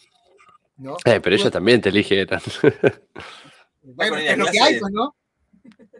Eh, 1.05 1.19
pero 1.21 1.35
ellos 1.35 1.51
también 1.51 1.81
te 1.81 1.89
eligieron. 1.89 2.39
Bueno, 3.85 4.15
es 4.15 4.37
lo 4.37 4.45
que 4.45 4.61
hay, 4.61 4.79
pues, 4.79 4.93
¿no? 4.93 5.13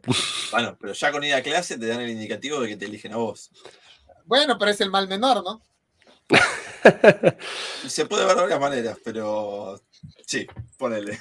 Bueno, 0.52 0.78
pero 0.80 0.94
ya 0.94 1.12
con 1.12 1.24
ida 1.24 1.38
a 1.38 1.42
clase 1.42 1.78
te 1.78 1.88
dan 1.88 2.00
el 2.00 2.12
indicativo 2.12 2.62
de 2.62 2.70
que 2.70 2.78
te 2.78 2.86
eligen 2.86 3.12
a 3.12 3.18
vos. 3.18 3.52
Bueno, 4.26 4.58
pero 4.58 4.72
es 4.72 4.80
el 4.80 4.90
mal 4.90 5.08
menor, 5.10 5.44
¿no? 5.44 5.62
Se 7.88 8.06
puede 8.06 8.26
ver 8.26 8.36
de 8.36 8.42
varias 8.42 8.60
maneras, 8.60 8.98
pero 9.04 9.82
sí, 10.26 10.48
ponele. 10.78 11.20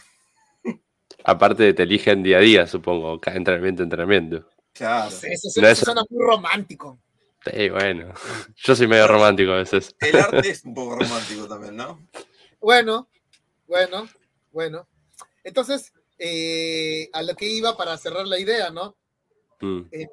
Aparte 1.25 1.65
de 1.65 1.75
te 1.75 1.83
eligen 1.83 2.23
día 2.23 2.39
a 2.39 2.41
día, 2.41 2.67
supongo, 2.67 3.21
cada 3.21 3.37
entrenamiento, 3.37 3.83
entrenamiento. 3.83 4.49
Claro. 4.73 5.11
Eso, 5.23 5.85
suena 5.85 6.03
muy 6.09 6.25
romántico. 6.25 6.99
Sí, 7.45 7.69
bueno. 7.71 8.13
Yo 8.57 8.75
soy 8.75 8.87
medio 8.87 9.07
romántico 9.07 9.53
a 9.53 9.57
veces. 9.57 9.95
El 10.01 10.17
arte 10.17 10.51
es 10.51 10.65
un 10.65 10.75
poco 10.75 10.97
romántico 10.97 11.47
también, 11.47 11.77
¿no? 11.77 12.01
Bueno, 12.61 13.09
bueno, 13.73 14.07
bueno. 14.53 14.87
Entonces, 15.43 15.95
eh, 16.19 17.09
a 17.15 17.23
lo 17.23 17.35
que 17.35 17.47
iba 17.47 17.75
para 17.75 17.97
cerrar 17.97 18.27
la 18.27 18.39
idea, 18.39 18.69
¿no? 18.69 18.95
Mm. 19.63 19.81
Eh, 19.91 20.09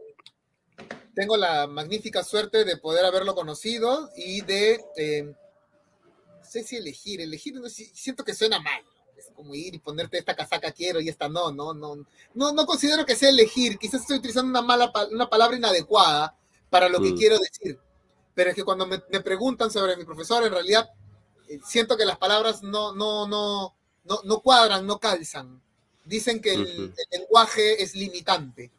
tengo 1.14 1.36
la 1.36 1.68
magnífica 1.68 2.24
suerte 2.24 2.64
de 2.64 2.78
poder 2.78 3.04
haberlo 3.04 3.36
conocido 3.36 4.12
y 4.16 4.42
de, 4.42 4.80
eh, 4.96 5.24
no 5.24 6.46
sé 6.46 6.64
si 6.64 6.78
elegir, 6.78 7.20
elegir, 7.20 7.56
siento 7.70 8.24
que 8.24 8.34
suena 8.34 8.62
mal. 8.62 8.82
Es 9.18 9.30
como 9.36 9.54
ir 9.54 9.76
y 9.76 9.80
ponerte 9.80 10.18
esta 10.18 10.38
casaca 10.38 10.72
quiero 10.72 11.02
y 11.02 11.10
esta 11.10 11.28
no, 11.28 11.52
no, 11.52 11.74
no. 11.74 11.98
No, 12.36 12.54
no 12.54 12.66
considero 12.66 13.06
que 13.06 13.18
sea 13.18 13.28
elegir. 13.28 13.78
Quizás 13.78 14.02
estoy 14.02 14.20
utilizando 14.20 14.50
una, 14.52 14.62
mala, 14.62 14.90
una 15.12 15.30
palabra 15.30 15.58
inadecuada 15.58 16.34
para 16.70 16.88
lo 16.88 17.02
que 17.02 17.12
mm. 17.12 17.18
quiero 17.18 17.38
decir. 17.38 17.78
Pero 18.34 18.52
es 18.52 18.56
que 18.56 18.64
cuando 18.64 18.88
me, 18.88 19.04
me 19.10 19.20
preguntan 19.20 19.70
sobre 19.70 19.98
mi 19.98 20.06
profesor, 20.06 20.46
en 20.46 20.54
realidad 20.54 20.90
siento 21.66 21.98
que 21.98 22.06
las 22.06 22.18
palabras 22.18 22.64
no, 22.64 22.94
no, 22.94 23.28
no, 23.28 23.76
no, 24.24 24.40
cuadran, 24.42 24.86
no 24.86 25.00
calzan. 25.00 25.62
Dicen 26.06 26.42
que 26.42 26.54
el, 26.54 26.94
lenguaje 27.12 27.82
es 27.82 27.96
limitante. 27.96 28.72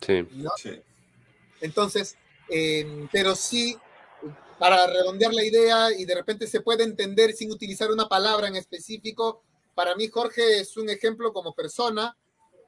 Sí. 0.00 0.26
Entonces, 1.60 2.16
em, 2.48 3.08
pero 3.12 3.34
sí, 3.34 3.76
para 4.58 4.86
redondear 4.86 5.32
la 5.32 5.44
idea 5.44 5.92
y 5.92 6.04
de 6.04 6.14
repente 6.14 6.46
se 6.46 6.60
puede 6.60 6.84
entender 6.84 7.32
sin 7.32 7.50
utilizar 7.50 7.90
una 7.90 8.08
palabra 8.08 8.48
en 8.48 8.56
específico, 8.56 9.42
para 9.74 9.94
mí 9.94 10.08
Jorge 10.08 10.60
es 10.60 10.76
un 10.76 10.88
ejemplo 10.90 11.32
como 11.32 11.54
persona, 11.54 12.16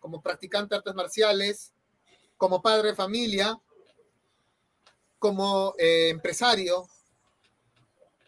como 0.01 0.23
practicante 0.23 0.75
de 0.75 0.79
artes 0.79 0.95
marciales, 0.95 1.73
como 2.37 2.63
padre 2.63 2.89
de 2.89 2.95
familia, 2.95 3.59
como 5.19 5.75
eh, 5.79 6.09
empresario. 6.09 6.87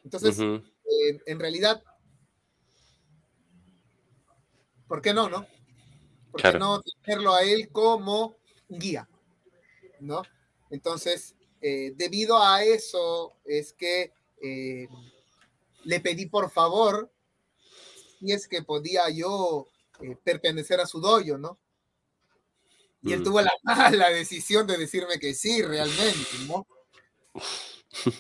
Entonces, 0.05 0.39
en 1.27 1.41
realidad, 1.41 1.83
¿por 4.87 5.03
qué 5.03 5.13
no, 5.15 5.29
no? 5.29 5.47
¿Por 6.31 6.43
qué 6.43 6.59
no 6.59 6.83
tenerlo 6.83 7.35
a 7.35 7.43
él 7.43 7.69
como 7.71 8.37
guía? 8.69 9.09
¿No? 10.01 10.23
Entonces, 10.71 11.35
eh, 11.61 11.93
debido 11.97 12.43
a 12.43 12.63
eso 12.63 13.37
es 13.45 13.73
que 13.73 14.13
eh, 14.43 14.89
le 15.85 16.01
pedí 16.01 16.27
por 16.27 16.51
favor 16.51 17.11
si 18.19 18.33
es 18.33 18.49
que 18.49 18.63
podía 18.63 19.09
yo 19.11 19.69
eh, 20.01 20.17
pertenecer 20.23 20.81
a 20.81 20.87
su 20.87 21.01
dojo, 21.01 21.39
¿no? 21.39 21.59
Y 23.03 23.13
él 23.13 23.21
mm. 23.21 23.25
tuvo 23.25 23.41
la 23.41 23.53
mala 23.63 24.11
decisión 24.11 24.67
de 24.67 24.77
decirme 24.77 25.19
que 25.19 25.35
sí, 25.35 25.63
realmente, 25.63 26.39
¿no? 26.49 26.67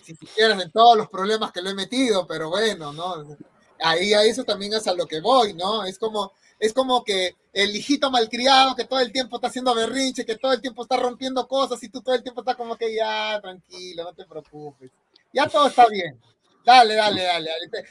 Si 0.02 0.16
quieres 0.16 0.60
en 0.60 0.70
todos 0.70 0.96
los 0.96 1.09
problemas 1.09 1.52
que 1.52 1.62
lo 1.62 1.70
he 1.70 1.74
metido, 1.74 2.26
pero 2.26 2.48
bueno, 2.48 2.92
¿no? 2.92 3.36
Ahí 3.80 4.14
a 4.14 4.22
eso 4.22 4.44
también 4.44 4.72
es 4.74 4.86
a 4.86 4.94
lo 4.94 5.06
que 5.06 5.20
voy, 5.20 5.52
¿no? 5.55 5.84
Es 5.84 5.98
como, 5.98 6.32
es 6.59 6.72
como 6.72 7.05
que 7.05 7.36
el 7.52 7.74
hijito 7.74 8.10
malcriado 8.10 8.74
que 8.74 8.84
todo 8.84 9.01
el 9.01 9.12
tiempo 9.12 9.36
está 9.36 9.48
haciendo 9.48 9.74
berrinche, 9.74 10.24
que 10.24 10.36
todo 10.36 10.52
el 10.52 10.60
tiempo 10.60 10.82
está 10.82 10.96
rompiendo 10.96 11.46
cosas 11.46 11.82
y 11.82 11.88
tú 11.88 12.01
todo 12.01 12.14
el 12.14 12.22
tiempo 12.22 12.40
estás 12.40 12.56
como 12.56 12.76
que 12.76 12.94
ya, 12.94 13.40
tranquilo, 13.40 14.05
no 14.05 14.14
te 14.14 14.24
preocupes. 14.24 14.90
Ya 15.32 15.48
todo 15.48 15.66
está 15.66 15.86
bien. 15.88 16.20
Dale, 16.64 16.94
dale, 16.94 17.22
dale, 17.22 17.51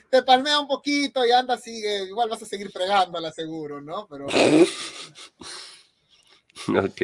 Te, 0.09 0.23
palmea 0.23 0.59
un 0.59 0.67
poquito 0.67 1.23
y 1.25 1.31
anda, 1.31 1.57
sigue, 1.57 2.05
igual 2.05 2.27
vas 2.29 2.41
a 2.41 2.45
seguir 2.45 2.71
fregándola 2.71 3.31
seguro, 3.31 3.81
¿no? 3.81 4.07
Pero... 4.07 4.27
Ok. 6.69 7.01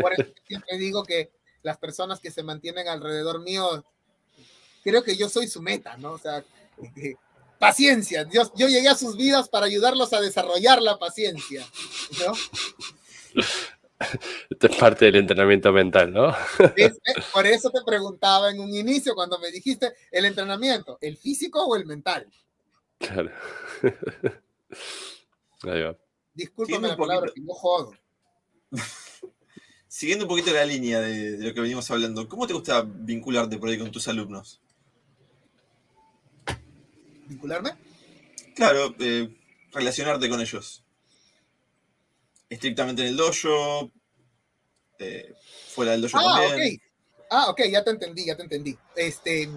Por 0.00 0.12
eso 0.12 0.32
siempre 0.46 0.78
digo 0.78 1.02
que 1.02 1.32
las 1.62 1.78
personas 1.78 2.20
que 2.20 2.30
se 2.30 2.42
mantienen 2.42 2.86
alrededor 2.86 3.40
mío 3.40 3.84
creo 4.84 5.02
que 5.02 5.16
yo 5.16 5.28
soy 5.28 5.48
su 5.48 5.60
meta, 5.62 5.96
¿no? 5.96 6.12
O 6.12 6.18
sea, 6.18 6.44
paciencia. 7.58 8.28
Yo, 8.30 8.52
yo 8.54 8.68
llegué 8.68 8.88
a 8.88 8.94
sus 8.94 9.16
vidas 9.16 9.48
para 9.48 9.66
ayudarlos 9.66 10.12
a 10.12 10.20
desarrollar 10.20 10.82
la 10.82 10.98
paciencia, 10.98 11.66
¿no? 12.24 12.34
Esto 14.50 14.66
es 14.66 14.76
parte 14.76 15.06
del 15.06 15.16
entrenamiento 15.16 15.72
mental, 15.72 16.12
¿no? 16.12 16.34
Por 17.32 17.46
eso 17.46 17.70
te 17.70 17.82
preguntaba 17.84 18.50
en 18.50 18.60
un 18.60 18.74
inicio 18.74 19.14
cuando 19.14 19.38
me 19.38 19.50
dijiste 19.50 19.94
el 20.10 20.26
entrenamiento, 20.26 20.98
¿el 21.00 21.16
físico 21.16 21.64
o 21.64 21.74
el 21.76 21.86
mental? 21.86 22.28
Claro. 22.98 23.30
Ahí 25.62 25.82
va. 25.82 25.96
Discúlpame 26.34 26.88
la 26.88 26.96
palabra, 26.96 27.32
que 27.34 27.40
no 27.40 27.54
jodo. 27.54 27.92
Siguiendo 29.88 30.24
un 30.24 30.28
poquito 30.28 30.52
la 30.52 30.64
línea 30.64 31.00
de, 31.00 31.38
de, 31.38 31.48
lo 31.48 31.54
que 31.54 31.60
venimos 31.60 31.88
hablando, 31.90 32.28
¿cómo 32.28 32.46
te 32.46 32.52
gusta 32.52 32.84
vincularte 32.84 33.58
por 33.58 33.68
ahí 33.68 33.78
con 33.78 33.92
tus 33.92 34.08
alumnos? 34.08 34.60
Vincularme? 37.34 37.74
Claro, 38.54 38.94
eh, 38.98 39.28
relacionarte 39.72 40.28
con 40.28 40.40
ellos. 40.40 40.82
estrictamente 42.48 43.02
en 43.02 43.08
el 43.08 43.16
dojo, 43.16 43.90
eh, 44.98 45.34
fuera 45.68 45.92
del 45.92 46.02
dojo 46.02 46.18
ah, 46.18 46.40
también. 46.40 46.76
Ok. 46.76 46.82
Ah, 47.30 47.50
ok, 47.50 47.62
ya 47.70 47.82
te 47.82 47.90
entendí, 47.90 48.26
ya 48.26 48.36
te 48.36 48.42
entendí. 48.42 48.78
Este, 48.94 49.48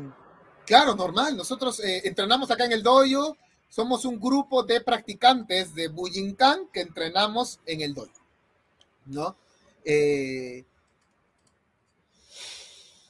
claro, 0.65 0.95
normal. 0.95 1.37
Nosotros 1.37 1.79
eh, 1.81 2.01
entrenamos 2.05 2.49
acá 2.49 2.65
en 2.65 2.71
el 2.71 2.81
dojo. 2.81 3.37
Somos 3.69 4.05
un 4.05 4.19
grupo 4.19 4.63
de 4.63 4.81
practicantes 4.81 5.75
de 5.75 5.89
Bujinkan 5.89 6.69
que 6.73 6.81
entrenamos 6.81 7.59
en 7.65 7.81
el 7.81 7.93
dojo. 7.93 8.13
¿No? 9.05 9.35
Eh, 9.85 10.65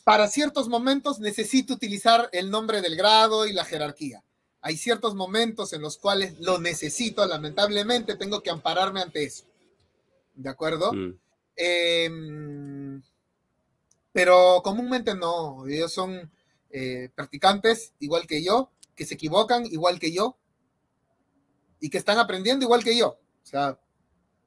para 0.04 0.28
ciertos 0.28 0.68
momentos 0.68 1.20
necesito 1.20 1.74
utilizar 1.74 2.30
el 2.32 2.50
nombre 2.50 2.82
del 2.82 2.96
grado 2.96 3.46
y 3.46 3.54
la 3.54 3.66
jerarquía. 3.66 4.24
Hay 4.62 4.78
ciertos 4.78 5.16
momentos 5.16 5.74
en 5.74 5.82
los 5.82 5.98
cuales 5.98 6.40
lo 6.40 6.60
necesito, 6.60 7.26
lamentablemente 7.26 8.16
tengo 8.16 8.42
que 8.42 8.50
ampararme 8.50 9.02
ante 9.02 9.24
eso. 9.24 9.46
¿De 10.36 10.50
acuerdo? 10.50 10.94
Mm. 10.94 11.20
Em, 11.56 13.02
pero 14.12 14.62
comúnmente 14.64 15.16
no, 15.16 15.68
ellos 15.68 15.92
son 15.94 16.32
eh, 16.70 17.10
practicantes 17.16 17.94
igual 18.00 18.28
que 18.28 18.44
yo, 18.44 18.72
que 18.96 19.06
se 19.06 19.14
equivocan 19.14 19.66
igual 19.66 20.00
que 20.00 20.12
yo 20.12 20.38
y 21.80 21.90
que 21.90 21.98
están 21.98 22.18
aprendiendo 22.18 22.66
igual 22.66 22.84
que 22.84 22.98
yo. 22.98 23.10
O 23.10 23.46
sea, 23.46 23.80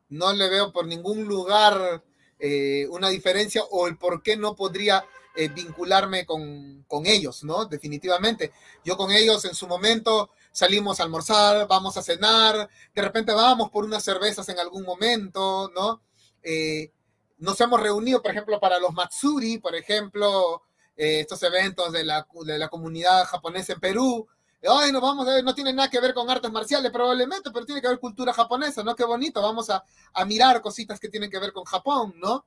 no 0.08 0.32
le 0.32 0.48
veo 0.48 0.72
por 0.72 0.86
ningún 0.86 1.24
lugar 1.24 2.04
eh, 2.38 2.86
una 2.90 3.08
diferencia 3.08 3.62
o 3.70 3.86
el 3.86 3.96
por 3.96 4.22
qué 4.22 4.36
no 4.36 4.56
podría 4.56 5.04
eh, 5.40 5.48
vincularme 5.48 6.26
con, 6.26 6.84
con, 6.86 7.06
ellos, 7.06 7.44
¿no? 7.44 7.64
Definitivamente. 7.64 8.52
Yo 8.84 8.98
con 8.98 9.10
ellos 9.10 9.42
en 9.46 9.54
su 9.54 9.66
momento 9.66 10.28
salimos 10.52 11.00
a 11.00 11.04
almorzar, 11.04 11.66
vamos 11.66 11.96
a 11.96 12.02
cenar, 12.02 12.68
de 12.94 13.02
repente 13.02 13.32
vamos 13.32 13.70
por 13.70 13.86
unas 13.86 14.04
cervezas 14.04 14.46
en 14.50 14.58
algún 14.58 14.82
momento, 14.82 15.70
¿no? 15.74 16.02
Eh, 16.42 16.92
nos 17.38 17.58
hemos 17.62 17.80
reunido, 17.80 18.20
por 18.20 18.32
ejemplo, 18.32 18.60
para 18.60 18.78
los 18.78 18.92
Matsuri, 18.92 19.56
por 19.56 19.74
ejemplo, 19.74 20.60
eh, 20.94 21.20
estos 21.20 21.42
eventos 21.42 21.90
de 21.90 22.04
la, 22.04 22.26
de 22.44 22.58
la, 22.58 22.68
comunidad 22.68 23.24
japonesa 23.24 23.72
en 23.72 23.80
Perú. 23.80 24.28
Ay, 24.62 24.92
no 24.92 25.00
vamos 25.00 25.26
a 25.26 25.36
ver, 25.36 25.42
no 25.42 25.54
tiene 25.54 25.72
nada 25.72 25.88
que 25.88 26.00
ver 26.00 26.12
con 26.12 26.28
artes 26.28 26.52
marciales 26.52 26.92
probablemente, 26.92 27.50
pero 27.50 27.64
tiene 27.64 27.80
que 27.80 27.88
ver 27.88 27.98
cultura 27.98 28.34
japonesa, 28.34 28.82
¿no? 28.82 28.94
Qué 28.94 29.04
bonito, 29.04 29.40
vamos 29.40 29.70
a, 29.70 29.82
a 30.12 30.24
mirar 30.26 30.60
cositas 30.60 31.00
que 31.00 31.08
tienen 31.08 31.30
que 31.30 31.38
ver 31.38 31.54
con 31.54 31.64
Japón, 31.64 32.12
¿no? 32.18 32.44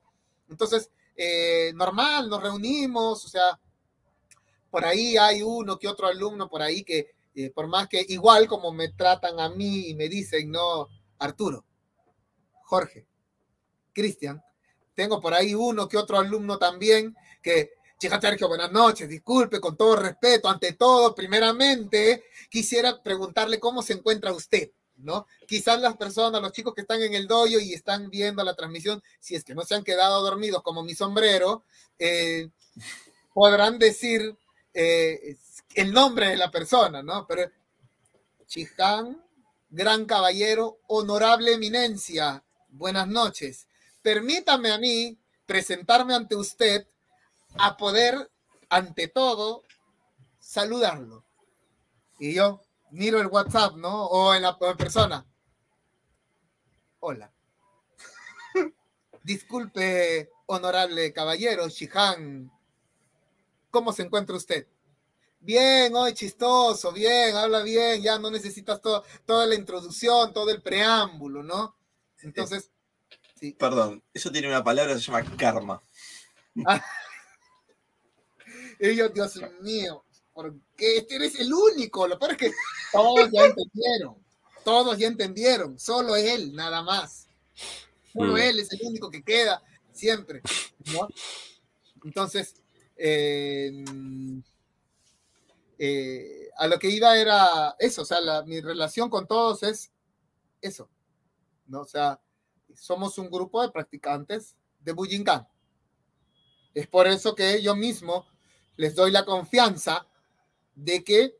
Entonces, 0.47 0.91
eh, 1.15 1.71
normal, 1.75 2.29
nos 2.29 2.41
reunimos, 2.41 3.25
o 3.25 3.27
sea, 3.27 3.59
por 4.69 4.85
ahí 4.85 5.17
hay 5.17 5.43
uno 5.43 5.77
que 5.77 5.87
otro 5.87 6.07
alumno 6.07 6.49
por 6.49 6.61
ahí 6.61 6.83
que, 6.83 7.11
eh, 7.35 7.51
por 7.51 7.67
más 7.67 7.87
que 7.87 8.05
igual 8.09 8.47
como 8.47 8.71
me 8.71 8.89
tratan 8.89 9.39
a 9.39 9.49
mí 9.49 9.89
y 9.89 9.93
me 9.93 10.09
dicen, 10.09 10.49
no, 10.51 10.87
Arturo, 11.19 11.65
Jorge, 12.63 13.05
Cristian, 13.93 14.41
tengo 14.95 15.21
por 15.21 15.33
ahí 15.33 15.53
uno 15.53 15.87
que 15.87 15.97
otro 15.97 16.17
alumno 16.17 16.57
también 16.57 17.15
que, 17.41 17.73
chica 17.99 18.19
Sergio, 18.19 18.47
buenas 18.47 18.71
noches, 18.71 19.07
disculpe, 19.07 19.59
con 19.59 19.77
todo 19.77 19.95
respeto, 19.95 20.49
ante 20.49 20.73
todo, 20.73 21.13
primeramente, 21.13 22.25
quisiera 22.49 23.01
preguntarle 23.01 23.59
cómo 23.59 23.81
se 23.81 23.93
encuentra 23.93 24.33
usted. 24.33 24.71
Quizás 25.47 25.79
las 25.81 25.97
personas, 25.97 26.41
los 26.41 26.51
chicos 26.51 26.73
que 26.73 26.81
están 26.81 27.01
en 27.01 27.13
el 27.13 27.27
dojo 27.27 27.59
y 27.59 27.73
están 27.73 28.09
viendo 28.09 28.43
la 28.43 28.55
transmisión, 28.55 29.01
si 29.19 29.35
es 29.35 29.43
que 29.43 29.55
no 29.55 29.63
se 29.63 29.75
han 29.75 29.83
quedado 29.83 30.21
dormidos 30.21 30.63
como 30.63 30.83
mi 30.83 30.95
sombrero, 30.95 31.63
eh, 31.99 32.49
podrán 33.33 33.79
decir 33.79 34.35
eh, 34.73 35.37
el 35.75 35.91
nombre 35.91 36.29
de 36.29 36.37
la 36.37 36.51
persona, 36.51 37.03
¿no? 37.03 37.25
Pero 37.27 37.49
Chihán, 38.47 39.23
gran 39.69 40.05
caballero, 40.05 40.79
honorable 40.87 41.53
eminencia, 41.53 42.43
buenas 42.69 43.07
noches. 43.07 43.67
Permítame 44.01 44.71
a 44.71 44.77
mí 44.77 45.17
presentarme 45.45 46.13
ante 46.13 46.35
usted 46.35 46.87
a 47.57 47.77
poder, 47.77 48.31
ante 48.69 49.07
todo, 49.07 49.63
saludarlo. 50.39 51.23
Y 52.19 52.33
yo, 52.33 52.61
miro 52.93 53.19
el 53.19 53.27
WhatsApp, 53.27 53.75
¿no? 53.75 54.05
O 54.05 54.33
en 54.33 54.43
la 54.43 54.57
persona. 54.57 55.25
Hola. 56.99 57.31
Disculpe, 59.23 60.31
honorable 60.45 61.11
caballero, 61.11 61.67
Shihan. 61.67 62.51
¿Cómo 63.71 63.91
se 63.91 64.03
encuentra 64.03 64.35
usted? 64.35 64.67
Bien, 65.39 65.93
hoy 65.95 66.13
chistoso, 66.13 66.93
bien, 66.93 67.35
habla 67.35 67.63
bien, 67.63 68.01
ya 68.01 68.17
no 68.17 68.31
necesitas 68.31 68.79
toda 68.81 69.45
la 69.45 69.55
introducción, 69.55 70.31
todo 70.31 70.49
el 70.51 70.61
preámbulo, 70.61 71.43
¿no? 71.43 71.75
Entonces, 72.21 72.71
sí. 73.35 73.51
Perdón, 73.53 74.01
eso 74.13 74.31
tiene 74.31 74.47
una 74.47 74.63
palabra, 74.63 74.93
se 74.93 75.01
llama 75.01 75.25
karma. 75.35 75.81
yo, 78.79 79.09
Dios 79.09 79.41
mío, 79.61 80.05
porque 80.33 80.97
este 80.97 81.15
eres 81.15 81.39
el 81.39 81.53
único. 81.53 82.07
Lo 82.07 82.17
peor 82.17 82.31
es 82.31 82.37
que 82.37 82.51
todos 82.91 83.29
ya 83.31 83.45
entendieron, 83.45 84.15
todos 84.63 84.97
ya 84.97 85.07
entendieron, 85.07 85.79
solo 85.79 86.15
él, 86.15 86.53
nada 86.55 86.81
más. 86.81 87.27
Solo 88.11 88.33
mm. 88.33 88.37
él 88.37 88.59
es 88.59 88.71
el 88.73 88.87
único 88.87 89.09
que 89.09 89.23
queda 89.23 89.63
siempre, 89.91 90.41
¿no? 90.91 91.07
Entonces, 92.03 92.55
eh, 92.95 93.83
eh, 95.77 96.49
a 96.57 96.67
lo 96.67 96.77
que 96.79 96.89
iba 96.89 97.17
era 97.17 97.75
eso, 97.79 98.03
o 98.03 98.05
sea, 98.05 98.19
mi 98.45 98.61
relación 98.61 99.09
con 99.09 99.27
todos 99.27 99.63
es 99.63 99.91
eso, 100.61 100.89
¿no? 101.67 101.81
O 101.81 101.85
sea, 101.85 102.19
somos 102.75 103.17
un 103.17 103.29
grupo 103.29 103.61
de 103.61 103.71
practicantes 103.71 104.55
de 104.79 104.91
Bujinkan. 104.91 105.47
Es 106.73 106.87
por 106.87 107.07
eso 107.07 107.35
que 107.35 107.61
yo 107.61 107.75
mismo 107.75 108.25
les 108.75 108.95
doy 108.95 109.11
la 109.11 109.25
confianza 109.25 110.07
de 110.75 111.03
que, 111.03 111.37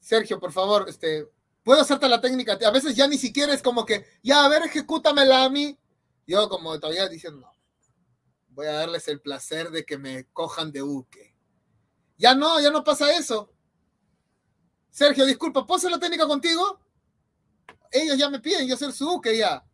Sergio, 0.00 0.38
por 0.38 0.52
favor, 0.52 0.86
este, 0.88 1.28
puedo 1.62 1.80
hacerte 1.80 2.08
la 2.08 2.20
técnica. 2.20 2.58
A 2.64 2.70
veces 2.70 2.94
ya 2.94 3.08
ni 3.08 3.18
siquiera 3.18 3.52
es 3.52 3.62
como 3.62 3.84
que, 3.84 4.04
ya, 4.22 4.44
a 4.44 4.48
ver, 4.48 4.62
ejecútamela 4.62 5.44
a 5.44 5.50
mí. 5.50 5.78
Yo 6.26 6.48
como 6.48 6.78
todavía 6.80 7.08
diciendo, 7.08 7.40
no, 7.40 7.52
voy 8.48 8.66
a 8.66 8.72
darles 8.72 9.08
el 9.08 9.20
placer 9.20 9.70
de 9.70 9.84
que 9.84 9.98
me 9.98 10.26
cojan 10.32 10.72
de 10.72 10.82
buque. 10.82 11.34
Ya 12.16 12.34
no, 12.34 12.60
ya 12.60 12.70
no 12.70 12.84
pasa 12.84 13.12
eso. 13.16 13.52
Sergio, 14.90 15.26
disculpa, 15.26 15.66
¿puedo 15.66 15.78
hacer 15.78 15.90
la 15.90 15.98
técnica 15.98 16.26
contigo? 16.26 16.80
Ellos 17.90 18.16
ya 18.16 18.30
me 18.30 18.40
piden 18.40 18.68
yo 18.68 18.76
ser 18.76 18.92
su 18.92 19.06
buque 19.06 19.36
ya. 19.36 19.64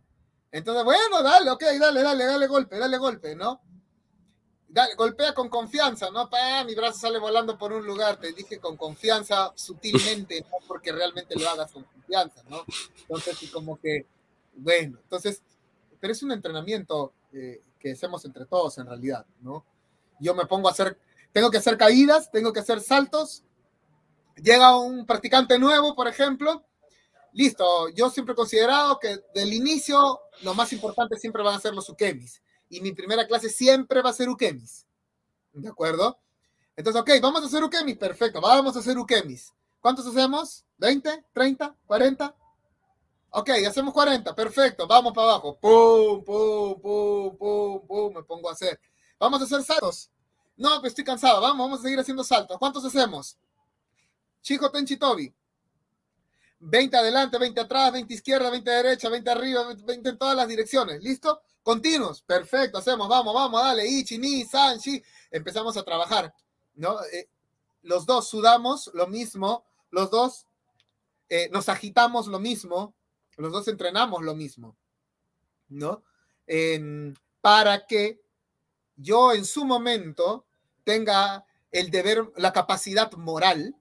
Entonces, 0.50 0.84
bueno, 0.84 1.22
dale, 1.22 1.50
ok, 1.50 1.62
dale, 1.78 2.02
dale, 2.02 2.24
dale 2.24 2.46
golpe, 2.46 2.78
dale 2.78 2.96
golpe, 2.96 3.36
¿no? 3.36 3.62
Golpea 4.96 5.34
con 5.34 5.48
confianza, 5.48 6.10
¿no? 6.10 6.28
Pa, 6.28 6.64
mi 6.64 6.74
brazo 6.74 7.00
sale 7.00 7.18
volando 7.18 7.58
por 7.58 7.72
un 7.72 7.84
lugar, 7.84 8.18
te 8.18 8.32
dije 8.32 8.58
con 8.58 8.76
confianza, 8.76 9.52
sutilmente, 9.54 10.40
no 10.42 10.58
porque 10.66 10.92
realmente 10.92 11.38
lo 11.38 11.48
hagas 11.48 11.72
con 11.72 11.84
confianza, 11.84 12.42
¿no? 12.48 12.64
Entonces, 13.00 13.42
y 13.42 13.48
como 13.48 13.80
que, 13.80 14.06
bueno, 14.54 14.98
entonces, 15.02 15.42
pero 15.98 16.12
es 16.12 16.22
un 16.22 16.32
entrenamiento 16.32 17.12
eh, 17.32 17.62
que 17.78 17.92
hacemos 17.92 18.24
entre 18.24 18.46
todos 18.46 18.78
en 18.78 18.86
realidad, 18.86 19.26
¿no? 19.40 19.64
Yo 20.20 20.34
me 20.34 20.46
pongo 20.46 20.68
a 20.68 20.72
hacer, 20.72 20.98
tengo 21.32 21.50
que 21.50 21.58
hacer 21.58 21.76
caídas, 21.76 22.30
tengo 22.30 22.52
que 22.52 22.60
hacer 22.60 22.80
saltos, 22.80 23.42
llega 24.36 24.78
un 24.78 25.04
practicante 25.06 25.58
nuevo, 25.58 25.94
por 25.94 26.06
ejemplo, 26.06 26.64
listo, 27.32 27.88
yo 27.90 28.10
siempre 28.10 28.32
he 28.32 28.36
considerado 28.36 28.98
que 28.98 29.18
del 29.34 29.52
inicio 29.52 30.20
lo 30.42 30.54
más 30.54 30.72
importante 30.72 31.16
siempre 31.16 31.42
van 31.42 31.56
a 31.56 31.60
ser 31.60 31.74
los 31.74 31.88
ukemis 31.88 32.40
y 32.70 32.80
mi 32.80 32.92
primera 32.92 33.26
clase 33.26 33.50
siempre 33.50 34.00
va 34.00 34.10
a 34.10 34.14
ser 34.14 34.28
Ukemis. 34.30 34.86
¿De 35.52 35.68
acuerdo? 35.68 36.18
Entonces, 36.76 37.02
ok, 37.02 37.10
vamos 37.20 37.42
a 37.42 37.46
hacer 37.46 37.62
Ukemis, 37.62 37.98
perfecto, 37.98 38.40
vamos 38.40 38.74
a 38.76 38.78
hacer 38.78 38.96
Ukemis. 38.96 39.52
¿Cuántos 39.80 40.06
hacemos? 40.06 40.64
¿20? 40.78 41.24
¿30? 41.34 41.76
¿40? 41.86 42.34
Ok, 43.32 43.50
hacemos 43.68 43.92
40, 43.92 44.34
perfecto, 44.34 44.86
vamos 44.86 45.12
para 45.12 45.32
abajo. 45.32 45.58
Pum, 45.60 46.24
pum, 46.24 46.80
pum, 46.80 47.36
pum, 47.36 47.86
pum, 47.86 48.14
me 48.14 48.22
pongo 48.22 48.48
a 48.48 48.52
hacer. 48.52 48.80
Vamos 49.18 49.40
a 49.40 49.44
hacer 49.44 49.62
saltos. 49.62 50.10
No, 50.56 50.80
pues 50.80 50.92
estoy 50.92 51.04
cansado, 51.04 51.40
vamos, 51.40 51.58
vamos 51.58 51.80
a 51.80 51.82
seguir 51.82 51.98
haciendo 51.98 52.22
saltos. 52.22 52.56
¿Cuántos 52.58 52.84
hacemos? 52.84 53.36
Chico 54.40 54.70
Tenchi 54.70 54.96
Tobi. 54.96 55.34
20 56.60 56.96
adelante, 56.96 57.38
20 57.38 57.60
atrás, 57.60 57.92
20 57.92 58.14
izquierda, 58.14 58.50
20 58.50 58.70
derecha, 58.70 59.08
20 59.08 59.30
arriba, 59.30 59.74
20 59.74 60.08
en 60.10 60.18
todas 60.18 60.36
las 60.36 60.46
direcciones. 60.46 61.02
¿Listo? 61.02 61.42
Continuos, 61.70 62.20
perfecto, 62.22 62.78
hacemos, 62.78 63.08
vamos, 63.08 63.32
vamos, 63.32 63.62
dale, 63.62 63.86
Ichi, 63.86 64.18
Ni, 64.18 64.44
Sanchi, 64.44 65.00
empezamos 65.30 65.76
a 65.76 65.84
trabajar, 65.84 66.34
¿no? 66.74 67.00
Eh, 67.12 67.28
los 67.82 68.06
dos 68.06 68.28
sudamos 68.28 68.90
lo 68.92 69.06
mismo, 69.06 69.64
los 69.92 70.10
dos 70.10 70.48
eh, 71.28 71.48
nos 71.52 71.68
agitamos 71.68 72.26
lo 72.26 72.40
mismo, 72.40 72.96
los 73.36 73.52
dos 73.52 73.68
entrenamos 73.68 74.24
lo 74.24 74.34
mismo, 74.34 74.76
¿no? 75.68 76.02
para 77.40 77.86
que 77.86 78.20
yo 78.96 79.32
en 79.32 79.44
su 79.44 79.64
momento 79.64 80.46
tenga 80.82 81.46
el 81.70 81.92
deber, 81.92 82.32
la 82.34 82.52
capacidad 82.52 83.12
moral, 83.12 83.76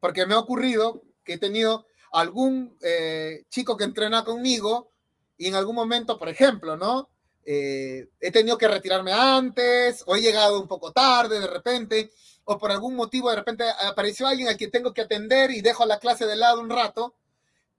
porque 0.00 0.26
me 0.26 0.34
ha 0.34 0.40
ocurrido 0.40 1.04
que 1.22 1.34
he 1.34 1.38
tenido 1.38 1.86
algún 2.10 2.76
eh, 2.80 3.44
chico 3.48 3.76
que 3.76 3.84
entrena 3.84 4.24
conmigo 4.24 4.90
y 5.36 5.48
en 5.48 5.54
algún 5.54 5.74
momento, 5.74 6.18
por 6.18 6.28
ejemplo, 6.28 6.76
¿no? 6.76 7.10
Eh, 7.44 8.08
he 8.20 8.30
tenido 8.32 8.58
que 8.58 8.68
retirarme 8.68 9.12
antes, 9.12 10.02
o 10.06 10.16
he 10.16 10.20
llegado 10.20 10.60
un 10.60 10.66
poco 10.66 10.92
tarde 10.92 11.38
de 11.38 11.46
repente, 11.46 12.10
o 12.44 12.58
por 12.58 12.70
algún 12.70 12.96
motivo 12.96 13.30
de 13.30 13.36
repente 13.36 13.64
apareció 13.82 14.26
alguien 14.26 14.48
a 14.48 14.56
quien 14.56 14.70
tengo 14.70 14.92
que 14.92 15.02
atender 15.02 15.50
y 15.50 15.60
dejo 15.60 15.84
la 15.86 15.98
clase 15.98 16.26
de 16.26 16.36
lado 16.36 16.60
un 16.60 16.70
rato 16.70 17.14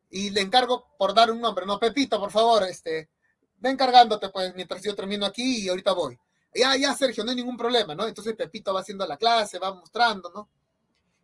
y 0.10 0.30
le 0.30 0.42
encargo 0.42 0.96
por 0.98 1.14
dar 1.14 1.32
un 1.32 1.42
nombre, 1.42 1.66
no, 1.66 1.80
Pepito, 1.80 2.20
por 2.20 2.32
favor, 2.32 2.64
este, 2.64 3.10
ven 3.58 3.76
cargándote 3.76 4.30
pues 4.30 4.54
mientras 4.56 4.82
yo 4.82 4.96
termino 4.96 5.26
aquí 5.26 5.64
y 5.64 5.70
ahorita 5.70 5.94
voy. 5.94 6.18
Ya, 6.54 6.76
ya, 6.76 6.96
Sergio, 6.96 7.24
no 7.24 7.32
hay 7.32 7.36
ningún 7.36 7.58
problema, 7.58 7.94
¿no? 7.94 8.08
Entonces 8.08 8.36
Pepito 8.36 8.74
va 8.74 8.82
haciendo 8.82 9.06
la 9.06 9.18
clase, 9.18 9.60
va 9.60 9.74
mostrando, 9.74 10.32
¿no? 10.34 10.50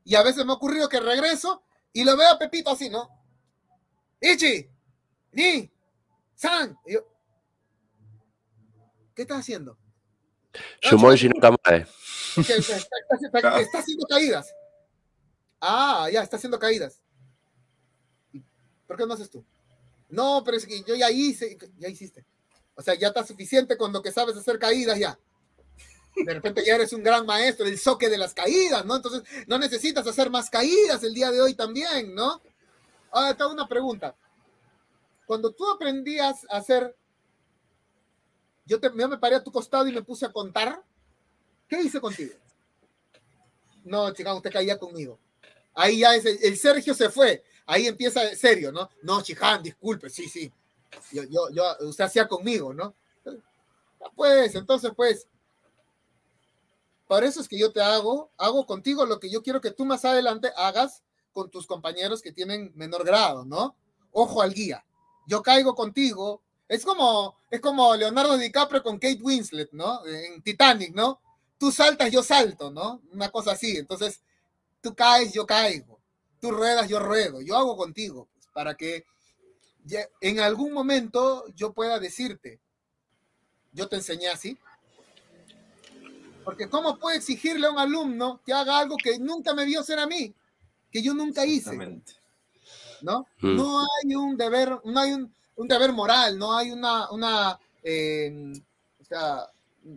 Y 0.04 0.16
a 0.16 0.24
veces 0.24 0.46
me 0.46 0.52
ha 0.52 0.56
ocurrido 0.56 0.90
que 0.90 1.00
regreso 1.00 1.64
y 1.92 2.04
lo 2.04 2.18
veo 2.18 2.30
a 2.30 2.38
Pepito 2.38 2.72
así, 2.72 2.90
¿no? 2.90 3.10
Ichi, 4.20 4.70
ni, 5.32 5.73
san. 6.44 6.78
¿Qué 9.16 9.22
estás 9.22 9.40
haciendo? 9.40 9.78
Shumoji 10.82 11.30
no 11.30 11.36
Está, 11.36 12.56
está, 12.56 13.60
está, 13.60 13.80
haciendo 13.80 14.06
caídas. 14.08 14.54
Ah, 15.62 16.10
ya, 16.12 16.24
está 16.24 16.38
haciendo 16.38 16.60
caídas. 16.60 17.02
¿Por 18.88 18.98
qué 18.98 19.06
no 19.06 19.14
haces 19.14 19.30
tú? 19.30 19.46
No, 20.10 20.42
pero 20.44 20.58
es 20.58 20.66
que 20.66 20.84
yo 20.84 20.96
ya 20.96 21.10
hice, 21.12 21.58
ya 21.78 21.88
hiciste. 21.88 22.26
O 22.76 22.82
sea, 22.82 22.96
ya 22.96 23.08
está 23.08 23.26
suficiente 23.26 23.78
con 23.78 23.94
lo 23.94 24.02
que 24.02 24.12
sabes 24.12 24.36
hacer 24.36 24.60
caídas 24.60 24.98
ya. 25.00 25.18
De 26.16 26.34
repente 26.34 26.64
ya 26.66 26.76
eres 26.76 26.92
un 26.94 27.04
gran 27.04 27.26
maestro, 27.26 27.66
el 27.66 27.80
soque 27.80 28.10
de 28.10 28.18
las 28.18 28.34
caídas, 28.34 28.84
¿no? 28.86 28.96
Entonces 28.96 29.24
no 29.48 29.58
necesitas 29.58 30.06
hacer 30.06 30.30
más 30.30 30.50
caídas 30.50 31.04
el 31.04 31.14
día 31.14 31.32
de 31.32 31.42
hoy 31.42 31.54
también, 31.54 32.14
¿no? 32.14 32.42
Ahora 33.12 33.36
te 33.36 33.44
hago 33.44 33.54
una 33.54 33.68
pregunta. 33.68 34.16
Cuando 35.26 35.52
tú 35.52 35.70
aprendías 35.70 36.46
a 36.50 36.58
hacer, 36.58 36.96
yo, 38.66 38.78
me 38.94 39.18
paré 39.18 39.36
a 39.36 39.44
tu 39.44 39.52
costado 39.52 39.88
y 39.88 39.94
me 39.94 40.04
puse 40.04 40.26
a 40.26 40.32
contar, 40.32 40.84
¿qué 41.68 41.82
hice 41.82 42.00
contigo? 42.00 42.34
No, 43.84 44.12
chica, 44.12 44.34
usted 44.34 44.52
caía 44.52 44.78
conmigo. 44.78 45.20
Ahí 45.74 46.00
ya 46.00 46.16
es 46.16 46.26
el, 46.26 46.58
Sergio 46.58 46.94
se 46.94 47.10
fue. 47.10 47.44
Ahí 47.66 47.88
empieza 47.88 48.36
serio, 48.36 48.72
¿no? 48.72 48.90
No, 49.02 49.22
Chihan, 49.22 49.64
disculpe, 49.64 50.10
sí, 50.10 50.28
sí. 50.28 50.52
Yo, 51.12 51.24
yo, 51.24 51.50
yo, 51.50 51.64
usted 51.88 52.04
hacía 52.04 52.28
conmigo, 52.28 52.74
¿no? 52.74 52.96
Pues, 54.16 54.54
entonces, 54.56 54.92
pues, 54.96 55.28
por 57.08 57.24
eso 57.24 57.42
es 57.42 57.48
que 57.48 57.58
yo 57.58 57.72
te 57.72 57.82
hago, 57.82 58.32
hago 58.38 58.66
contigo 58.66 59.06
lo 59.06 59.20
que 59.20 59.30
yo 59.30 59.44
quiero 59.44 59.62
que 59.62 59.72
tú 59.72 59.86
más 59.86 60.06
adelante 60.06 60.52
hagas 60.56 61.04
con 61.32 61.50
tus 61.50 61.66
compañeros 61.68 62.22
que 62.22 62.32
tienen 62.32 62.72
menor 62.76 63.06
grado, 63.06 63.46
¿no? 63.46 63.76
Ojo 64.12 64.42
al 64.42 64.54
guía. 64.54 64.86
Yo 65.28 65.42
caigo 65.42 65.76
contigo. 65.76 66.42
Es 66.68 66.84
como, 66.86 67.38
es 67.50 67.60
como 67.62 67.96
Leonardo 67.96 68.38
DiCaprio 68.38 68.82
con 68.82 68.98
Kate 68.98 69.22
Winslet, 69.22 69.72
¿no? 69.72 70.06
En 70.06 70.42
Titanic, 70.42 70.94
¿no? 70.94 71.22
Tú 71.58 71.72
saltas, 71.72 72.12
yo 72.12 72.24
salto, 72.24 72.72
¿no? 72.72 73.02
Una 73.12 73.30
cosa 73.30 73.52
así. 73.52 73.78
Entonces, 73.78 74.22
tú 74.82 74.96
caes, 74.96 75.34
yo 75.34 75.46
caigo. 75.46 76.00
Tú 76.40 76.52
ruedas, 76.52 76.90
yo 76.90 77.00
ruedo. 77.00 77.42
Yo 77.42 77.56
hago 77.56 77.78
contigo, 77.78 78.28
pues, 78.34 78.48
para 78.54 78.76
que 78.76 79.06
en 80.22 80.40
algún 80.40 80.74
momento 80.74 81.46
yo 81.56 81.74
pueda 81.74 82.00
decirte, 82.00 82.60
yo 83.72 83.88
te 83.88 83.98
enseñé 83.98 84.30
así. 84.30 84.58
Porque 86.44 86.70
¿cómo 86.70 87.00
puedo 87.00 87.16
exigirle 87.16 87.68
a 87.68 87.72
un 87.72 87.80
alumno 87.80 88.42
que 88.46 88.54
haga 88.54 88.78
algo 88.78 88.98
que 88.98 89.18
nunca 89.18 89.54
me 89.54 89.66
vio 89.66 89.80
hacer 89.80 90.00
a 90.00 90.08
mí? 90.08 90.34
Que 90.92 91.02
yo 91.02 91.14
nunca 91.14 91.46
hice. 91.46 91.78
¿No? 93.04 93.28
Mm. 93.42 93.56
No 93.56 93.80
hay 93.82 94.16
un 94.16 94.38
deber, 94.38 94.80
no 94.86 95.00
hay 95.00 95.12
un, 95.12 95.68
deber 95.68 95.92
moral, 95.92 96.40
no 96.40 96.56
hay 96.58 96.72
una, 96.72 97.12
una 97.12 97.60
em, 97.84 98.54
o 99.00 99.06
sea, 99.06 99.46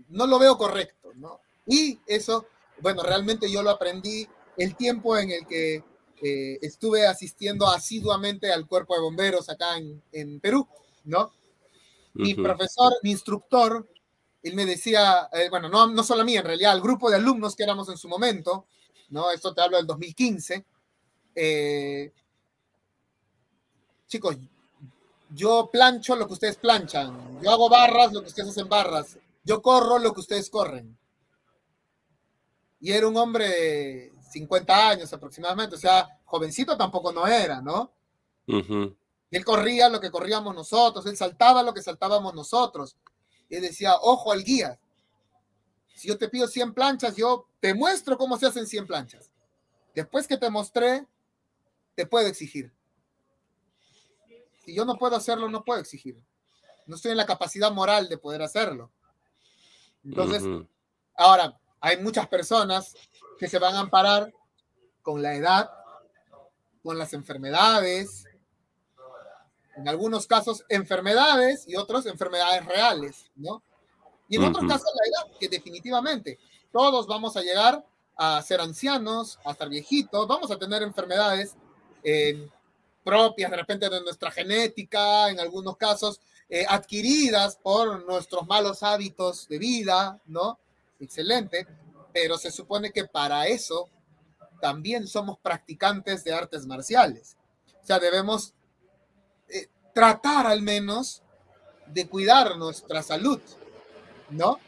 no 0.09 0.27
lo 0.27 0.39
veo 0.39 0.59
correcto, 0.59 1.13
¿no? 1.15 1.41
Y 1.67 1.99
eso, 2.07 2.47
bueno, 2.81 3.03
realmente 3.03 3.51
yo 3.51 3.63
lo 3.63 3.71
aprendí 3.71 4.27
el 4.57 4.75
tiempo 4.75 5.17
en 5.17 5.31
el 5.31 5.47
que 5.47 5.85
eh, 6.23 6.59
estuve 6.63 7.07
asistiendo 7.07 7.69
asiduamente 7.69 8.53
al 8.53 8.67
cuerpo 8.67 8.95
de 8.95 9.03
bomberos 9.03 9.49
acá 9.49 9.77
en, 10.13 10.41
Perú, 10.41 10.67
¿no? 11.05 11.33
Mi 12.15 12.35
profesor, 12.35 12.95
mi 13.03 13.11
instructor, 13.11 13.87
él 14.43 14.55
me 14.55 14.65
decía, 14.65 15.29
eh, 15.33 15.49
bueno, 15.51 15.69
no, 15.69 15.87
no 15.87 16.03
solo 16.03 16.23
a 16.23 16.25
mí, 16.25 16.37
en 16.37 16.45
realidad, 16.45 16.73
al 16.73 16.81
grupo 16.81 17.11
de 17.11 17.17
alumnos 17.17 17.55
que 17.55 17.63
éramos 17.63 17.89
en 17.89 17.99
su 17.99 18.09
momento, 18.09 18.67
¿no? 19.11 19.31
Esto 19.31 19.55
te 19.55 19.61
hablo 19.61 19.77
del 19.77 19.87
2015. 19.87 20.65
Eh, 21.35 22.13
chicos, 24.07 24.37
yo 25.31 25.69
plancho 25.73 26.17
lo 26.17 26.27
que 26.27 26.35
ustedes 26.35 26.57
planchan, 26.57 27.41
yo 27.43 27.51
hago 27.51 27.69
barras 27.69 28.13
lo 28.13 28.23
que 28.23 28.29
ustedes 28.29 28.51
hacen 28.51 28.69
barras, 28.69 29.19
yo 29.45 29.61
corro 29.61 29.99
lo 29.99 30.13
que 30.13 30.21
ustedes 30.21 30.49
corren. 30.51 30.97
Y 32.81 32.93
era 32.93 33.09
un 33.09 33.17
hombre 33.17 34.13
50 34.31 34.89
años 34.89 35.13
aproximadamente, 35.13 35.77
o 35.77 35.79
sea, 35.79 36.21
jovencito 36.25 36.77
tampoco 36.77 37.13
no 37.13 37.27
era, 37.27 37.61
¿no? 37.61 37.91
Él 39.31 39.45
corría 39.45 39.89
lo 39.89 40.01
que 40.01 40.11
corríamos 40.11 40.55
nosotros, 40.55 41.07
él 41.07 41.17
saltaba 41.17 41.63
lo 41.63 41.75
que 41.75 41.83
saltábamos 41.83 42.35
nosotros. 42.35 42.97
Y 43.49 43.57
decía, 43.57 43.97
ojo 44.01 44.33
al 44.33 44.45
guía. 44.45 44.79
Si 45.95 46.09
yo 46.09 46.19
te 46.19 46.29
pido 46.29 46.47
100 46.47 46.75
planchas, 46.75 47.17
yo 47.17 47.47
te 47.61 47.75
muestro 47.75 48.19
cómo 48.19 48.37
se 48.39 48.47
hacen 48.47 48.67
100 48.67 48.87
planchas. 48.87 49.31
Después 49.95 50.27
que 50.27 50.37
te 50.37 50.51
mostré, 50.51 51.07
te 51.95 52.07
puedo 52.07 52.27
exigir. 52.29 52.73
Si 54.67 54.75
yo 54.75 54.85
no 54.85 54.99
puedo 54.99 55.15
hacerlo, 55.15 55.49
no 55.49 55.65
puedo 55.65 55.81
exigir. 55.81 56.21
No 56.87 56.97
estoy 56.97 57.13
en 57.13 57.17
la 57.17 57.25
capacidad 57.25 57.71
moral 57.71 58.09
de 58.09 58.19
poder 58.19 58.43
hacerlo. 58.43 58.91
Entonces, 60.05 60.43
ahora, 61.15 61.57
hay 61.81 61.99
muchas 61.99 62.27
personas 62.27 62.95
que 63.39 63.49
se 63.49 63.61
van 63.61 63.77
a 63.77 63.81
amparar 63.81 64.35
con 65.03 65.23
la 65.23 65.35
edad, 65.35 65.71
con 66.83 66.99
las 66.99 67.13
enfermedades, 67.13 68.25
en 69.77 69.89
algunos 69.89 70.27
casos 70.27 70.65
enfermedades 70.69 71.65
y 71.69 71.77
otros 71.77 72.05
enfermedades 72.07 72.65
reales, 72.67 73.31
¿no? 73.37 73.63
Y 74.29 74.35
en 74.35 74.45
otros 74.47 74.65
casos 74.67 74.91
la 74.97 75.29
edad, 75.29 75.39
que 75.39 75.49
definitivamente 75.49 76.41
todos 76.73 77.07
vamos 77.07 77.37
a 77.37 77.43
llegar 77.43 77.87
a 78.17 78.43
ser 78.43 78.61
ancianos, 78.61 79.39
a 79.45 79.53
estar 79.53 79.69
viejitos, 79.69 80.27
vamos 80.27 80.51
a 80.51 80.59
tener 80.59 80.83
enfermedades 80.83 81.55
eh, 82.03 82.49
propias 83.07 83.51
de 83.51 83.57
repente 83.57 83.89
de 83.89 84.03
nuestra 84.03 84.31
genética, 84.33 85.31
en 85.31 85.39
algunos 85.39 85.77
casos 85.77 86.21
eh, 86.51 86.67
adquiridas 86.69 87.57
por 87.63 88.05
nuestros 88.05 88.47
malos 88.47 88.83
hábitos 88.83 89.47
de 89.49 89.59
vida, 89.59 90.21
¿no? 90.27 90.59
Excelente 90.99 91.67
pero 92.17 92.39
se 92.39 92.51
supone 92.51 92.93
que 92.93 93.05
para 93.05 93.47
eso 93.47 93.91
también 94.59 95.07
somos 95.07 95.39
practicantes 95.39 96.25
de 96.25 96.33
artes 96.33 96.65
marciales. 96.65 97.37
O 97.83 97.87
sea, 97.87 97.99
debemos 97.99 98.55
eh, 99.51 99.69
tratar 99.93 100.47
al 100.47 100.63
menos 100.63 101.23
de 101.89 102.09
cuidar 102.09 102.57
nuestra 102.57 103.03
salud, 103.03 103.39
¿no? 104.31 104.59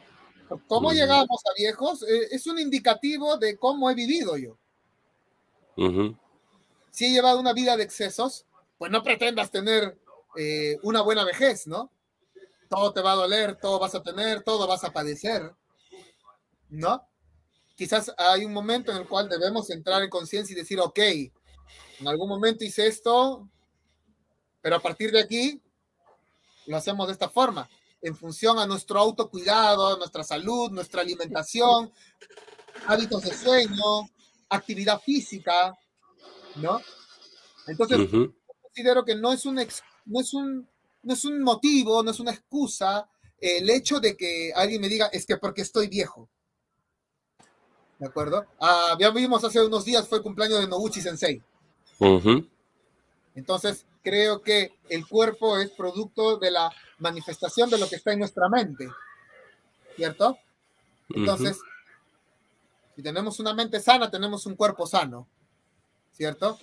¿Cómo 0.67 0.93
llegamos 0.93 1.41
a 1.51 1.55
viejos? 1.57 2.03
Eh, 2.03 2.29
es 2.33 2.47
un 2.47 2.59
indicativo 2.59 3.39
de 3.39 3.57
cómo 3.57 3.91
he 3.91 3.95
vivido 3.95 4.37
yo. 4.37 4.59
Si 6.99 7.07
he 7.07 7.11
llevado 7.11 7.39
una 7.39 7.53
vida 7.53 7.77
de 7.77 7.85
excesos, 7.85 8.45
pues 8.77 8.91
no 8.91 9.05
pretendas 9.05 9.53
tener 9.53 9.97
eh, 10.35 10.79
una 10.83 11.01
buena 11.01 11.23
vejez, 11.23 11.69
¿no? 11.69 11.93
Todo 12.69 12.93
te 12.93 13.01
va 13.01 13.13
a 13.13 13.15
doler, 13.15 13.55
todo 13.55 13.79
vas 13.79 13.95
a 13.95 14.03
tener, 14.03 14.43
todo 14.43 14.67
vas 14.67 14.83
a 14.83 14.93
padecer, 14.93 15.55
¿no? 16.71 17.07
quizás 17.77 18.13
hay 18.19 18.45
un 18.45 18.53
momento 18.53 18.91
en 18.91 18.99
el 18.99 19.07
cual 19.07 19.29
debemos 19.29 19.71
entrar 19.71 20.03
en 20.03 20.11
conciencia 20.11 20.53
y 20.53 20.57
decir, 20.57 20.81
ok, 20.81 20.99
en 20.99 22.09
algún 22.09 22.29
momento 22.29 22.65
hice 22.65 22.89
esto, 22.89 23.49
pero 24.61 24.75
a 24.75 24.81
partir 24.81 25.13
de 25.13 25.21
aquí 25.21 25.63
lo 26.67 26.77
hacemos 26.77 27.07
de 27.07 27.13
esta 27.13 27.29
forma, 27.29 27.71
en 28.03 28.17
función 28.17 28.59
a 28.59 28.67
nuestro 28.67 28.99
autocuidado, 28.99 29.97
nuestra 29.99 30.25
salud, 30.25 30.73
nuestra 30.73 31.03
alimentación, 31.03 31.93
hábitos 32.89 33.23
de 33.23 33.37
sueño, 33.37 34.11
actividad 34.49 35.01
física, 35.01 35.79
¿no? 36.61 36.81
Entonces, 37.67 38.09
considero 38.63 39.05
que 39.05 39.15
no 39.15 39.33
es 39.33 39.45
un, 39.47 39.57
no 40.07 40.21
es 40.21 40.35
un, 40.35 40.69
no 41.03 41.15
es 41.15 41.25
un 41.25 41.43
motivo, 41.43 42.03
no 42.03 42.11
es 42.11 42.21
una 42.21 42.33
excusa 42.33 43.09
el 43.41 43.71
hecho 43.71 44.01
de 44.01 44.17
que 44.17 44.53
alguien 44.55 44.81
me 44.81 44.89
diga, 44.89 45.07
es 45.07 45.25
que 45.25 45.37
porque 45.37 45.63
estoy 45.63 45.89
viejo. 45.89 46.29
¿de 47.99 48.07
acuerdo? 48.07 48.47
Ah, 48.61 48.97
ya 48.99 49.11
vimos 49.11 49.43
hace 49.45 49.65
unos 49.65 49.85
días, 49.85 50.09
fue 50.09 50.19
el 50.19 50.25
cumpleaños 50.25 50.61
de 50.61 50.69
Noguchi 50.69 51.01
Sensei. 51.01 51.43
Entonces, 53.35 53.87
creo 54.03 54.41
que 54.41 54.73
el 54.89 55.07
cuerpo 55.07 55.59
es 55.59 55.71
producto 55.71 56.39
de 56.39 56.51
la 56.51 56.71
manifestación 56.99 57.69
de 57.71 57.79
lo 57.79 57.89
que 57.89 57.97
está 57.97 58.13
en 58.13 58.21
nuestra 58.21 58.49
mente, 58.49 58.89
¿cierto? 59.97 60.39
Entonces, 61.11 61.59
si 62.95 63.03
tenemos 63.03 63.39
una 63.41 63.53
mente 63.53 63.81
sana, 63.81 64.11
tenemos 64.11 64.47
un 64.47 64.55
cuerpo 64.55 64.87
sano, 64.87 65.27
¿cierto? 66.19 66.59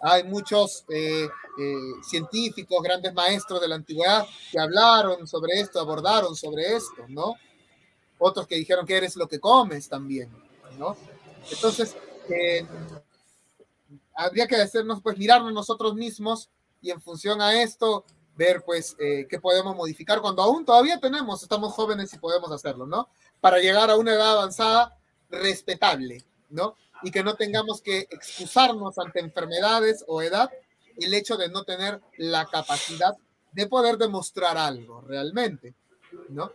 hay 0.00 0.24
muchos 0.24 0.84
eh, 0.88 1.28
eh, 1.58 1.74
científicos, 2.02 2.82
grandes 2.82 3.12
maestros 3.12 3.60
de 3.60 3.68
la 3.68 3.74
antigüedad 3.76 4.26
que 4.50 4.60
hablaron 4.60 5.26
sobre 5.26 5.60
esto, 5.60 5.80
abordaron 5.80 6.36
sobre 6.36 6.76
esto, 6.76 7.04
¿no? 7.08 7.34
Otros 8.18 8.46
que 8.46 8.56
dijeron 8.56 8.86
que 8.86 8.96
eres 8.96 9.16
lo 9.16 9.28
que 9.28 9.40
comes 9.40 9.88
también, 9.88 10.30
¿no? 10.78 10.96
Entonces, 11.50 11.96
eh, 12.28 12.66
habría 14.14 14.46
que 14.46 14.56
hacernos, 14.56 15.00
pues, 15.02 15.16
mirarnos 15.18 15.52
nosotros 15.52 15.94
mismos 15.94 16.48
y 16.80 16.90
en 16.90 17.00
función 17.00 17.40
a 17.40 17.60
esto, 17.60 18.04
ver, 18.36 18.62
pues, 18.64 18.96
qué 18.96 19.40
podemos 19.40 19.74
modificar 19.74 20.20
cuando 20.20 20.42
aún 20.42 20.64
todavía 20.64 21.00
tenemos, 21.00 21.42
estamos 21.42 21.72
jóvenes 21.72 22.12
y 22.12 22.18
podemos 22.18 22.52
hacerlo, 22.52 22.86
¿no? 22.86 23.08
Para 23.40 23.58
llegar 23.58 23.90
a 23.90 23.96
una 23.96 24.12
edad 24.12 24.32
avanzada 24.32 24.96
respetable, 25.28 26.24
¿no? 26.50 26.76
Y 27.02 27.10
que 27.10 27.22
no 27.22 27.34
tengamos 27.34 27.80
que 27.80 28.06
excusarnos 28.10 28.98
ante 28.98 29.20
enfermedades 29.20 30.04
o 30.06 30.22
edad 30.22 30.50
el 30.96 31.14
hecho 31.14 31.36
de 31.36 31.48
no 31.48 31.64
tener 31.64 32.00
la 32.16 32.46
capacidad 32.46 33.14
de 33.52 33.66
poder 33.66 33.96
demostrar 33.96 34.56
algo 34.56 35.00
realmente, 35.02 35.74
¿no? 36.28 36.52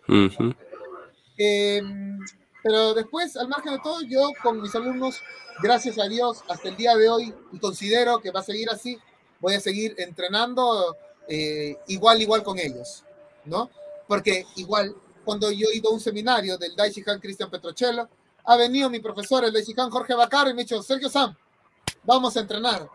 Em, 1.38 2.20
pero 2.62 2.94
después, 2.94 3.36
al 3.38 3.48
margen 3.48 3.74
de 3.74 3.80
todo, 3.80 4.02
yo 4.02 4.30
con 4.42 4.62
mis 4.62 4.74
alumnos, 4.76 5.22
gracias 5.62 5.98
a 6.00 6.08
Dios, 6.08 6.44
hasta 6.48 6.70
el 6.70 6.78
día 6.78 6.96
de 6.96 7.10
hoy, 7.10 7.34
y 7.52 7.60
considero 7.60 8.20
que 8.20 8.32
va 8.32 8.42
a 8.42 8.44
seguir 8.44 8.70
así, 8.70 8.98
voy 9.40 9.56
a 9.56 9.60
seguir 9.60 9.96
entrenando 9.98 10.96
eh, 11.28 11.78
igual, 11.88 12.22
igual 12.22 12.44
con 12.44 12.60
ellos, 12.60 13.04
¿no? 13.46 13.70
Porque 14.08 14.46
igual, 14.56 14.96
cuando 15.26 15.52
yo 15.52 15.68
he 15.70 15.78
ido 15.78 15.90
a 15.90 15.94
un 15.94 16.00
seminario 16.00 16.58
del 16.58 16.76
Daishihan 16.76 17.20
Cristian 17.20 17.50
Petrocello, 17.50 18.08
ha 18.46 18.58
venido 18.58 18.90
mi 18.90 19.00
profesor, 19.00 19.44
el 19.46 19.54
mexicano 19.54 19.92
Jorge 19.92 20.14
Bacaro, 20.14 20.50
y 20.50 20.54
me 20.54 20.62
ha 20.62 20.66
dicho, 20.66 20.82
Sergio 20.84 21.10
Sam, 21.10 21.36
vamos 22.04 22.36
a 22.36 22.42
entrenar. 22.42 22.90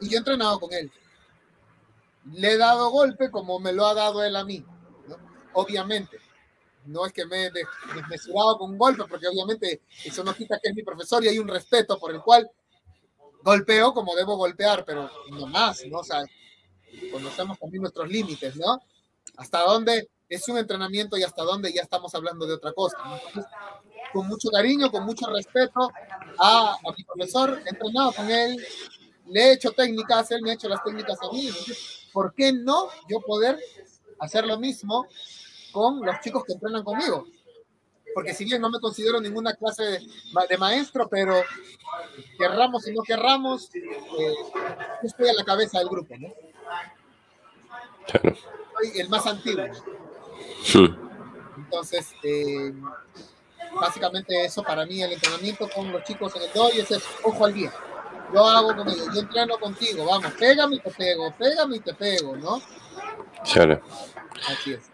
Y 0.00 0.08
yo 0.08 0.16
he 0.16 0.18
entrenado 0.18 0.58
con 0.58 0.72
él. 0.72 0.90
Le 2.32 2.52
he 2.52 2.56
dado 2.56 2.90
golpe 2.90 3.30
como 3.30 3.58
me 3.58 3.72
lo 3.72 3.86
ha 3.86 3.94
dado 3.94 4.22
él 4.22 4.36
a 4.36 4.44
mí. 4.44 4.64
Obviamente. 5.52 6.18
No 6.84 7.06
es 7.06 7.12
que 7.12 7.24
me 7.26 7.46
he 7.46 7.50
desmesurado 7.94 8.58
con 8.58 8.72
un 8.72 8.78
golpe, 8.78 9.04
porque 9.08 9.28
obviamente 9.28 9.82
eso 10.04 10.24
no 10.24 10.34
quita 10.34 10.58
que 10.60 10.70
es 10.70 10.74
mi 10.74 10.82
profesor 10.82 11.22
y 11.22 11.28
hay 11.28 11.38
un 11.38 11.46
respeto 11.46 11.96
por 11.96 12.12
el 12.12 12.20
cual 12.20 12.50
golpeo 13.44 13.94
como 13.94 14.16
debo 14.16 14.36
golpear, 14.36 14.84
pero 14.84 15.08
no 15.30 15.46
más, 15.46 15.84
¿no? 15.86 15.98
O 15.98 16.04
sea, 16.04 16.24
conocemos 17.12 17.58
también 17.58 17.82
nuestros 17.82 18.08
límites, 18.08 18.56
¿no? 18.56 18.80
Hasta 19.36 19.60
dónde 19.60 20.08
es 20.28 20.48
un 20.48 20.58
entrenamiento 20.58 21.16
y 21.16 21.22
hasta 21.22 21.44
dónde 21.44 21.72
ya 21.72 21.82
estamos 21.82 22.14
hablando 22.14 22.46
de 22.46 22.54
otra 22.54 22.72
cosa. 22.72 22.96
¿no? 23.04 23.44
Con 24.12 24.26
mucho 24.26 24.48
cariño, 24.50 24.90
con 24.90 25.04
mucho 25.04 25.26
respeto 25.30 25.90
a, 26.38 26.76
mi 26.96 27.04
profesor, 27.04 27.60
he 27.64 27.68
entrenado 27.70 28.12
con 28.12 28.30
él, 28.30 28.64
le 29.28 29.40
he 29.40 29.52
hecho 29.54 29.72
técnicas, 29.72 30.30
él 30.30 30.42
me 30.42 30.50
ha 30.50 30.54
hecho 30.54 30.68
las 30.68 30.82
técnicas 30.84 31.18
a 31.22 31.32
mí. 31.32 31.48
¿Por 32.12 32.34
qué 32.34 32.52
no 32.52 32.88
yo 33.08 33.20
poder 33.20 33.58
hacer 34.18 34.46
lo 34.46 34.58
mismo 34.58 35.06
con 35.72 36.04
los 36.04 36.20
chicos 36.20 36.44
que 36.44 36.52
entrenan 36.52 36.84
conmigo? 36.84 37.26
Porque 38.14 38.34
si 38.34 38.44
bien 38.44 38.60
no 38.60 38.68
me 38.68 38.78
considero 38.78 39.20
ninguna 39.20 39.54
clase 39.54 39.82
de, 39.84 40.58
maestro, 40.58 41.08
pero 41.08 41.34
querramos 42.38 42.86
y 42.86 42.92
no 42.92 43.02
querramos, 43.02 43.74
eh, 43.74 44.34
estoy 45.02 45.28
a 45.28 45.32
la 45.32 45.44
cabeza 45.44 45.78
del 45.78 45.88
grupo, 45.88 46.14
¿no? 46.18 46.28
Soy 48.12 49.00
el 49.00 49.08
más 49.08 49.26
antiguo. 49.26 49.64
Entonces, 51.56 52.12
eh, 52.22 52.74
básicamente 53.80 54.44
eso 54.44 54.62
para 54.62 54.84
mí, 54.86 55.02
el 55.02 55.12
entrenamiento 55.12 55.68
con 55.68 55.90
los 55.92 56.04
chicos 56.04 56.34
en 56.36 56.42
el 56.42 56.52
doy 56.52 56.80
es 56.80 56.90
el 56.90 57.00
ojo 57.22 57.44
al 57.44 57.54
día. 57.54 57.72
Yo 58.32 58.46
hago 58.46 58.74
con 58.74 58.88
ellos, 58.88 59.08
yo 59.14 59.20
entreno 59.20 59.58
contigo, 59.58 60.06
vamos, 60.06 60.32
pégame 60.32 60.76
y 60.76 60.80
te 60.80 60.90
pego, 60.90 61.34
pégame 61.38 61.76
y 61.76 61.80
te 61.80 61.94
pego, 61.94 62.36
¿no? 62.36 62.62
Así 64.48 64.72
es. 64.72 64.92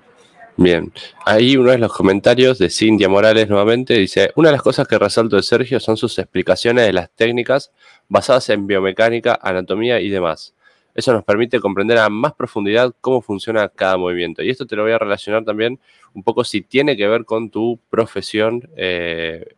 Bien, 0.56 0.92
ahí 1.24 1.56
uno 1.56 1.70
de 1.70 1.78
los 1.78 1.92
comentarios 1.92 2.58
de 2.58 2.68
Cintia 2.68 3.08
Morales 3.08 3.48
nuevamente 3.48 3.94
dice, 3.94 4.32
una 4.34 4.48
de 4.48 4.54
las 4.54 4.62
cosas 4.62 4.88
que 4.88 4.98
resalto 4.98 5.36
de 5.36 5.42
Sergio 5.44 5.78
son 5.78 5.96
sus 5.96 6.18
explicaciones 6.18 6.84
de 6.84 6.92
las 6.92 7.10
técnicas 7.10 7.70
basadas 8.08 8.48
en 8.48 8.66
biomecánica, 8.66 9.38
anatomía 9.40 10.00
y 10.00 10.08
demás. 10.08 10.54
Eso 10.98 11.12
nos 11.12 11.22
permite 11.22 11.60
comprender 11.60 11.96
a 11.96 12.08
más 12.08 12.34
profundidad 12.34 12.92
cómo 13.00 13.22
funciona 13.22 13.68
cada 13.68 13.96
movimiento. 13.96 14.42
Y 14.42 14.50
esto 14.50 14.66
te 14.66 14.74
lo 14.74 14.82
voy 14.82 14.90
a 14.90 14.98
relacionar 14.98 15.44
también 15.44 15.78
un 16.12 16.24
poco 16.24 16.42
si 16.42 16.60
tiene 16.60 16.96
que 16.96 17.06
ver 17.06 17.24
con 17.24 17.50
tu 17.50 17.78
profesión, 17.88 18.68
eh, 18.76 19.54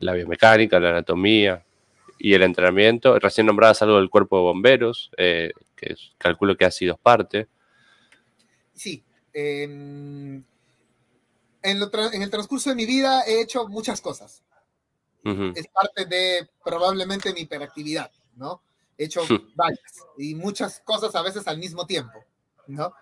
la 0.00 0.12
biomecánica, 0.12 0.78
la 0.78 0.90
anatomía 0.90 1.64
y 2.18 2.34
el 2.34 2.42
entrenamiento. 2.42 3.18
Recién 3.18 3.46
nombrabas 3.46 3.80
algo 3.80 3.96
del 3.96 4.10
cuerpo 4.10 4.36
de 4.36 4.42
bomberos, 4.42 5.10
eh, 5.16 5.52
que 5.74 5.96
calculo 6.18 6.54
que 6.54 6.66
ha 6.66 6.70
sido 6.70 6.98
parte. 6.98 7.48
Sí. 8.74 9.02
en, 9.32 10.44
el 11.62 12.30
transcurso 12.30 12.68
de 12.68 12.76
mi 12.76 12.84
vida 12.84 13.22
he 13.26 13.40
hecho 13.40 13.66
muchas 13.68 14.02
cosas. 14.02 14.42
Es 15.54 15.66
parte 15.68 16.04
de 16.04 16.46
probablemente 16.62 17.32
mi 17.32 17.40
hiperactividad, 17.40 18.10
¿no? 18.36 18.60
He 18.96 19.04
hecho 19.04 19.22
varias 19.54 19.80
y 20.18 20.34
muchas 20.34 20.80
cosas 20.80 21.14
a 21.14 21.22
veces 21.22 21.46
al 21.46 21.58
mismo 21.58 21.86
tiempo, 21.86 22.24
¿no? 22.66 22.92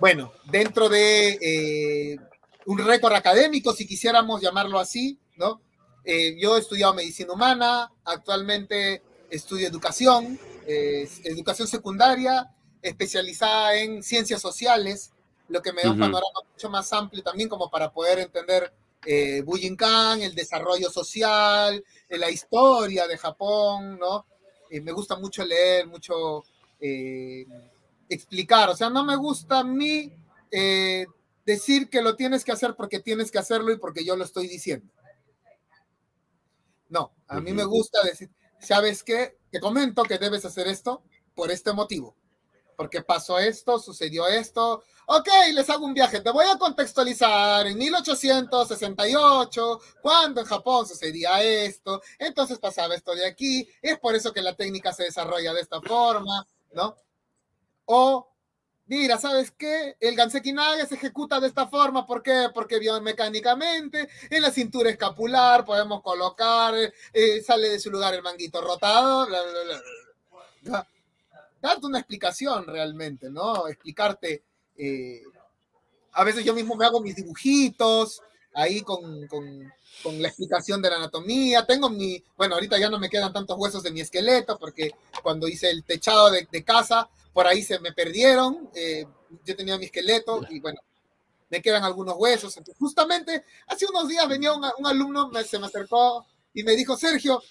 bueno, 0.00 0.32
dentro 0.50 0.88
de 0.88 1.38
eh, 1.40 2.16
un 2.66 2.78
récord 2.78 3.12
académico, 3.12 3.74
si 3.74 3.86
quisiéramos 3.86 4.40
llamarlo 4.40 4.78
así, 4.78 5.18
¿no? 5.36 5.60
Eh, 6.04 6.36
yo 6.40 6.56
he 6.56 6.60
estudiado 6.60 6.94
medicina 6.94 7.34
humana, 7.34 7.92
actualmente 8.04 9.02
estudio 9.30 9.68
educación, 9.68 10.38
educación 10.66 11.68
secundaria, 11.68 12.54
especializada 12.80 13.76
en 13.76 14.02
ciencias 14.02 14.40
sociales, 14.40 15.12
lo 15.48 15.60
que 15.62 15.72
me 15.72 15.82
da 15.82 15.90
un 15.90 15.98
panorama 15.98 16.40
mucho 16.50 16.70
más 16.70 16.92
amplio 16.92 17.22
también 17.22 17.48
como 17.48 17.70
para 17.70 17.92
poder 17.92 18.18
entender 18.18 18.72
eh, 19.06 19.42
Bujinkan, 19.42 20.22
el 20.22 20.34
desarrollo 20.34 20.90
social, 20.90 21.84
eh, 22.08 22.18
la 22.18 22.30
historia 22.30 23.06
de 23.06 23.18
Japón, 23.18 23.98
¿no? 23.98 24.26
Eh, 24.70 24.80
me 24.80 24.92
gusta 24.92 25.16
mucho 25.16 25.44
leer, 25.44 25.86
mucho 25.86 26.44
eh, 26.80 27.46
explicar, 28.08 28.70
o 28.70 28.76
sea, 28.76 28.90
no 28.90 29.04
me 29.04 29.16
gusta 29.16 29.60
a 29.60 29.64
mí 29.64 30.12
decir 31.44 31.90
que 31.90 32.00
lo 32.00 32.14
tienes 32.14 32.44
que 32.44 32.52
hacer 32.52 32.76
porque 32.76 33.00
tienes 33.00 33.32
que 33.32 33.38
hacerlo 33.38 33.72
y 33.72 33.76
porque 33.76 34.04
yo 34.04 34.14
lo 34.14 34.22
estoy 34.22 34.46
diciendo. 34.46 34.88
No, 36.88 37.12
a 37.26 37.40
mí 37.40 37.52
me 37.52 37.64
gusta 37.64 38.00
decir, 38.04 38.30
¿sabes 38.60 39.02
qué? 39.02 39.36
Te 39.50 39.58
comento 39.58 40.04
que 40.04 40.18
debes 40.18 40.44
hacer 40.44 40.68
esto 40.68 41.02
por 41.34 41.50
este 41.50 41.72
motivo 41.72 42.14
porque 42.76 43.02
pasó 43.02 43.38
esto, 43.38 43.78
sucedió 43.78 44.26
esto. 44.26 44.82
Ok, 45.06 45.28
les 45.52 45.68
hago 45.68 45.84
un 45.84 45.94
viaje. 45.94 46.20
Te 46.20 46.30
voy 46.30 46.46
a 46.46 46.58
contextualizar. 46.58 47.66
En 47.66 47.76
1868, 47.76 49.80
cuando 50.00 50.40
en 50.40 50.46
Japón 50.46 50.86
sucedía 50.86 51.42
esto, 51.42 52.00
entonces 52.18 52.58
pasaba 52.58 52.94
esto 52.94 53.14
de 53.14 53.26
aquí. 53.26 53.68
Es 53.82 53.98
por 53.98 54.14
eso 54.14 54.32
que 54.32 54.42
la 54.42 54.54
técnica 54.54 54.92
se 54.92 55.04
desarrolla 55.04 55.52
de 55.52 55.60
esta 55.60 55.80
forma, 55.82 56.46
¿no? 56.72 56.96
O, 57.84 58.28
mira, 58.86 59.18
¿sabes 59.18 59.50
qué? 59.50 59.96
El 60.00 60.16
Ganseki 60.16 60.54
se 60.88 60.94
ejecuta 60.94 61.38
de 61.38 61.48
esta 61.48 61.66
forma. 61.66 62.06
¿Por 62.06 62.22
qué? 62.22 62.48
Porque 62.54 62.78
biomecánicamente 62.78 64.08
en 64.30 64.42
la 64.42 64.50
cintura 64.50 64.88
escapular 64.90 65.64
podemos 65.66 66.02
colocar, 66.02 66.74
eh, 67.12 67.42
sale 67.42 67.68
de 67.68 67.80
su 67.80 67.90
lugar 67.90 68.14
el 68.14 68.22
manguito 68.22 68.62
rotado, 68.62 69.26
bla, 69.26 69.42
bla, 69.42 69.62
bla. 69.64 69.82
bla 70.62 70.88
darte 71.64 71.86
una 71.86 71.98
explicación 71.98 72.66
realmente, 72.66 73.30
¿no? 73.30 73.66
Explicarte. 73.68 74.42
Eh, 74.76 75.22
a 76.12 76.22
veces 76.22 76.44
yo 76.44 76.54
mismo 76.54 76.76
me 76.76 76.84
hago 76.84 77.00
mis 77.00 77.16
dibujitos 77.16 78.20
ahí 78.52 78.82
con, 78.82 79.26
con, 79.26 79.72
con, 80.02 80.22
la 80.22 80.28
explicación 80.28 80.82
de 80.82 80.90
la 80.90 80.96
anatomía. 80.96 81.66
Tengo 81.66 81.88
mi, 81.88 82.22
bueno, 82.36 82.54
ahorita 82.54 82.78
ya 82.78 82.90
no 82.90 82.98
me 82.98 83.08
quedan 83.08 83.32
tantos 83.32 83.58
huesos 83.58 83.82
de 83.82 83.90
mi 83.90 84.00
esqueleto 84.00 84.58
porque 84.58 84.92
cuando 85.22 85.48
hice 85.48 85.70
el 85.70 85.82
techado 85.84 86.30
de, 86.30 86.46
de 86.50 86.62
casa, 86.62 87.08
por 87.32 87.46
ahí 87.46 87.62
se 87.62 87.78
me 87.80 87.92
perdieron. 87.92 88.70
Eh, 88.74 89.06
yo 89.44 89.56
tenía 89.56 89.78
mi 89.78 89.86
esqueleto 89.86 90.42
y 90.50 90.60
bueno, 90.60 90.80
me 91.48 91.62
quedan 91.62 91.82
algunos 91.82 92.16
huesos. 92.16 92.56
Entonces, 92.56 92.78
justamente 92.78 93.44
hace 93.66 93.86
unos 93.86 94.06
días 94.06 94.28
venía 94.28 94.52
un, 94.52 94.64
un 94.78 94.86
alumno, 94.86 95.30
me, 95.30 95.42
se 95.42 95.58
me 95.58 95.66
acercó 95.66 96.26
y 96.52 96.62
me 96.62 96.76
dijo, 96.76 96.96
Sergio, 96.96 97.42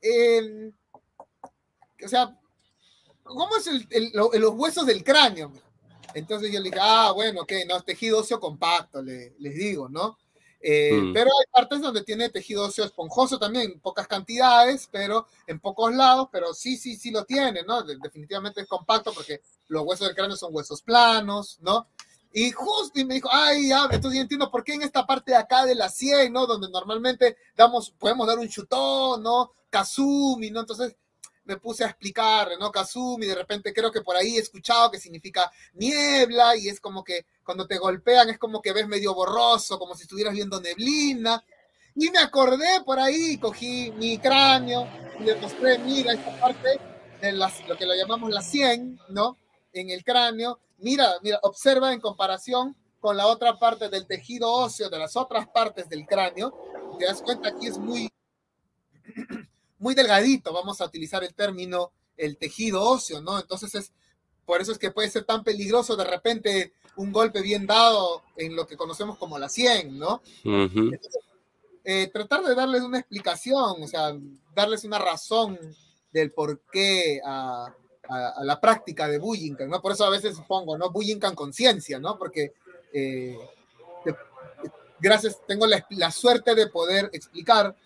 eh, 0.00 0.72
o 2.02 2.08
sea, 2.08 2.39
¿cómo 3.34 3.56
es 3.56 3.66
el, 3.66 4.12
los 4.12 4.54
huesos 4.54 4.86
del 4.86 5.04
cráneo? 5.04 5.52
Entonces 6.14 6.52
yo 6.52 6.58
le 6.58 6.70
dije, 6.70 6.80
ah, 6.80 7.12
bueno, 7.14 7.42
ok, 7.42 7.52
no, 7.68 7.80
tejido 7.82 8.18
óseo 8.18 8.40
compacto, 8.40 9.00
les 9.02 9.54
digo, 9.54 9.88
¿no? 9.88 10.18
Eh, 10.60 10.92
mm. 10.92 11.12
Pero 11.14 11.30
hay 11.30 11.46
partes 11.50 11.80
donde 11.80 12.02
tiene 12.02 12.28
tejido 12.28 12.64
óseo 12.64 12.84
esponjoso 12.84 13.38
también, 13.38 13.80
pocas 13.80 14.06
cantidades, 14.06 14.88
pero 14.92 15.26
en 15.46 15.58
pocos 15.58 15.94
lados, 15.94 16.28
pero 16.30 16.52
sí, 16.52 16.76
sí, 16.76 16.96
sí 16.96 17.10
lo 17.10 17.24
tiene, 17.24 17.62
¿no? 17.62 17.82
definitivamente 17.82 18.60
es 18.60 18.66
compacto 18.66 19.12
porque 19.14 19.40
los 19.68 19.84
huesos 19.86 20.06
del 20.06 20.16
cráneo 20.16 20.36
son 20.36 20.54
huesos 20.54 20.82
planos, 20.82 21.58
¿no? 21.62 21.88
Y 22.32 22.52
justo 22.52 23.00
y 23.00 23.04
me 23.04 23.14
dijo, 23.14 23.28
ay, 23.32 23.68
ya, 23.68 23.88
entonces 23.90 24.16
ya 24.16 24.22
entiendo 24.22 24.50
por 24.50 24.62
qué 24.62 24.74
en 24.74 24.82
esta 24.82 25.06
parte 25.06 25.32
de 25.32 25.38
acá 25.38 25.64
de 25.64 25.74
la 25.74 25.88
sien, 25.88 26.32
¿no? 26.32 26.46
Donde 26.46 26.68
normalmente 26.70 27.36
damos, 27.56 27.90
podemos 27.90 28.26
dar 28.26 28.38
un 28.38 28.48
chutón, 28.48 29.22
¿no? 29.22 29.52
Kazumi, 29.68 30.50
¿no? 30.50 30.60
Entonces, 30.60 30.94
me 31.50 31.56
puse 31.56 31.82
a 31.82 31.88
explicar, 31.88 32.50
¿no? 32.60 32.70
Kazumi, 32.70 33.26
de 33.26 33.34
repente 33.34 33.74
creo 33.74 33.90
que 33.90 34.02
por 34.02 34.14
ahí 34.14 34.36
he 34.36 34.40
escuchado 34.40 34.88
que 34.88 35.00
significa 35.00 35.50
niebla 35.74 36.56
y 36.56 36.68
es 36.68 36.78
como 36.78 37.02
que 37.02 37.26
cuando 37.42 37.66
te 37.66 37.76
golpean 37.76 38.30
es 38.30 38.38
como 38.38 38.62
que 38.62 38.72
ves 38.72 38.86
medio 38.86 39.14
borroso, 39.14 39.76
como 39.76 39.96
si 39.96 40.02
estuvieras 40.02 40.32
viendo 40.32 40.60
neblina. 40.60 41.44
Y 41.96 42.08
me 42.10 42.20
acordé 42.20 42.82
por 42.86 43.00
ahí, 43.00 43.36
cogí 43.38 43.90
mi 43.96 44.18
cráneo 44.18 44.86
y 45.18 45.24
le 45.24 45.34
mostré, 45.34 45.78
mira, 45.80 46.12
esta 46.12 46.40
parte 46.40 46.78
de 47.20 47.32
las, 47.32 47.66
lo 47.66 47.76
que 47.76 47.84
lo 47.84 47.96
llamamos 47.96 48.30
la 48.30 48.42
100, 48.42 49.00
¿no? 49.08 49.36
En 49.72 49.90
el 49.90 50.04
cráneo. 50.04 50.60
Mira, 50.78 51.14
mira, 51.20 51.40
observa 51.42 51.92
en 51.92 52.00
comparación 52.00 52.76
con 53.00 53.16
la 53.16 53.26
otra 53.26 53.58
parte 53.58 53.88
del 53.88 54.06
tejido 54.06 54.52
óseo 54.52 54.88
de 54.88 54.98
las 55.00 55.16
otras 55.16 55.48
partes 55.48 55.88
del 55.88 56.06
cráneo. 56.06 56.54
Te 56.96 57.06
das 57.06 57.20
cuenta, 57.22 57.48
aquí 57.48 57.66
es 57.66 57.76
muy, 57.76 58.08
muy 59.80 59.94
delgadito, 59.94 60.52
vamos 60.52 60.80
a 60.80 60.84
utilizar 60.84 61.24
el 61.24 61.34
término 61.34 61.90
el 62.16 62.36
tejido 62.36 62.82
óseo, 62.82 63.20
¿no? 63.20 63.40
Entonces 63.40 63.74
es 63.74 63.92
por 64.44 64.60
eso 64.60 64.72
es 64.72 64.78
que 64.78 64.90
puede 64.90 65.08
ser 65.08 65.24
tan 65.24 65.44
peligroso 65.44 65.96
de 65.96 66.04
repente 66.04 66.72
un 66.96 67.12
golpe 67.12 67.40
bien 67.40 67.66
dado 67.66 68.22
en 68.36 68.56
lo 68.56 68.66
que 68.66 68.76
conocemos 68.76 69.16
como 69.16 69.38
la 69.38 69.48
100, 69.48 69.98
¿no? 69.98 70.22
Eh, 71.84 72.10
tratar 72.12 72.42
de 72.42 72.54
darles 72.54 72.82
una 72.82 72.98
explicación, 72.98 73.82
o 73.82 73.86
sea, 73.86 74.12
darles 74.54 74.84
una 74.84 74.98
razón 74.98 75.58
del 76.12 76.32
por 76.32 76.62
qué 76.72 77.20
a, 77.24 77.74
la 78.42 78.60
práctica 78.60 79.06
de 79.06 79.18
Bujinkan, 79.18 79.70
¿no? 79.70 79.80
Por 79.80 79.92
eso 79.92 80.04
a 80.04 80.10
veces 80.10 80.36
pongo, 80.48 80.76
¿no? 80.76 80.90
Bujinkan 80.90 81.36
conciencia, 81.36 82.00
¿no? 82.00 82.18
Porque 82.18 82.52
eh, 82.92 83.38
gracias, 84.98 85.38
tengo 85.46 85.64
la, 85.66 86.10
suerte 86.10 86.56
de 86.56 86.66
poder 86.66 87.08
explicar 87.12 87.76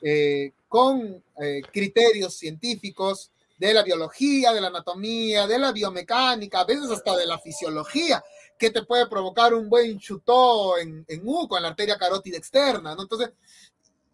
eh, 0.00 0.52
con 0.76 1.24
criterios 1.72 2.34
científicos 2.34 3.30
de 3.56 3.72
la 3.72 3.82
biología, 3.82 4.52
de 4.52 4.60
la 4.60 4.66
anatomía, 4.66 5.46
de 5.46 5.58
la 5.58 5.72
biomecánica, 5.72 6.60
a 6.60 6.64
veces 6.66 6.90
hasta 6.90 7.16
de 7.16 7.24
la 7.24 7.38
fisiología, 7.38 8.22
que 8.58 8.68
te 8.68 8.82
puede 8.82 9.06
provocar 9.06 9.54
un 9.54 9.70
buen 9.70 9.98
chutó 9.98 10.76
en, 10.76 11.02
en 11.08 11.22
U, 11.24 11.48
en 11.56 11.62
la 11.62 11.68
arteria 11.68 11.96
carótida 11.96 12.36
externa, 12.36 12.94
¿no? 12.94 13.00
Entonces, 13.00 13.30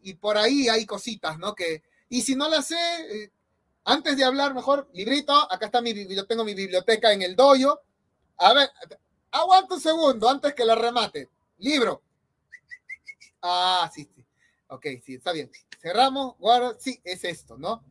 y 0.05 0.15
por 0.15 0.39
ahí 0.39 0.69
hay 0.69 0.87
cositas, 0.87 1.37
¿no? 1.37 1.53
Que, 1.53 1.83
y 2.09 2.23
si 2.23 2.37
no 2.37 2.49
las 2.49 2.69
sé, 2.69 2.77
eh, 2.77 3.33
antes 3.83 4.17
de 4.17 4.23
hablar, 4.23 4.55
mejor, 4.55 4.89
librito, 4.93 5.33
acá 5.33 5.67
está 5.67 5.81
mi, 5.81 6.15
yo 6.15 6.27
tengo 6.29 6.45
mi 6.45 6.55
biblioteca 6.55 7.13
en 7.13 7.23
el 7.23 7.35
doyo. 7.35 7.81
A 8.37 8.55
ver, 8.55 8.71
aguanta 9.33 9.75
un 9.75 9.81
segundo 9.81 10.29
antes 10.29 10.55
que 10.55 10.65
la 10.65 10.77
remate. 10.77 11.29
Libro. 11.59 12.03
Ah, 13.43 13.91
sí, 13.93 14.09
sí. 14.15 14.25
Ok, 14.69 14.87
sí, 15.05 15.15
está 15.17 15.33
bien. 15.33 15.51
Cerramos, 15.83 16.37
guarda, 16.39 16.77
sí, 16.79 17.01
es 17.05 17.25
esto, 17.25 17.59
¿no? 17.59 17.85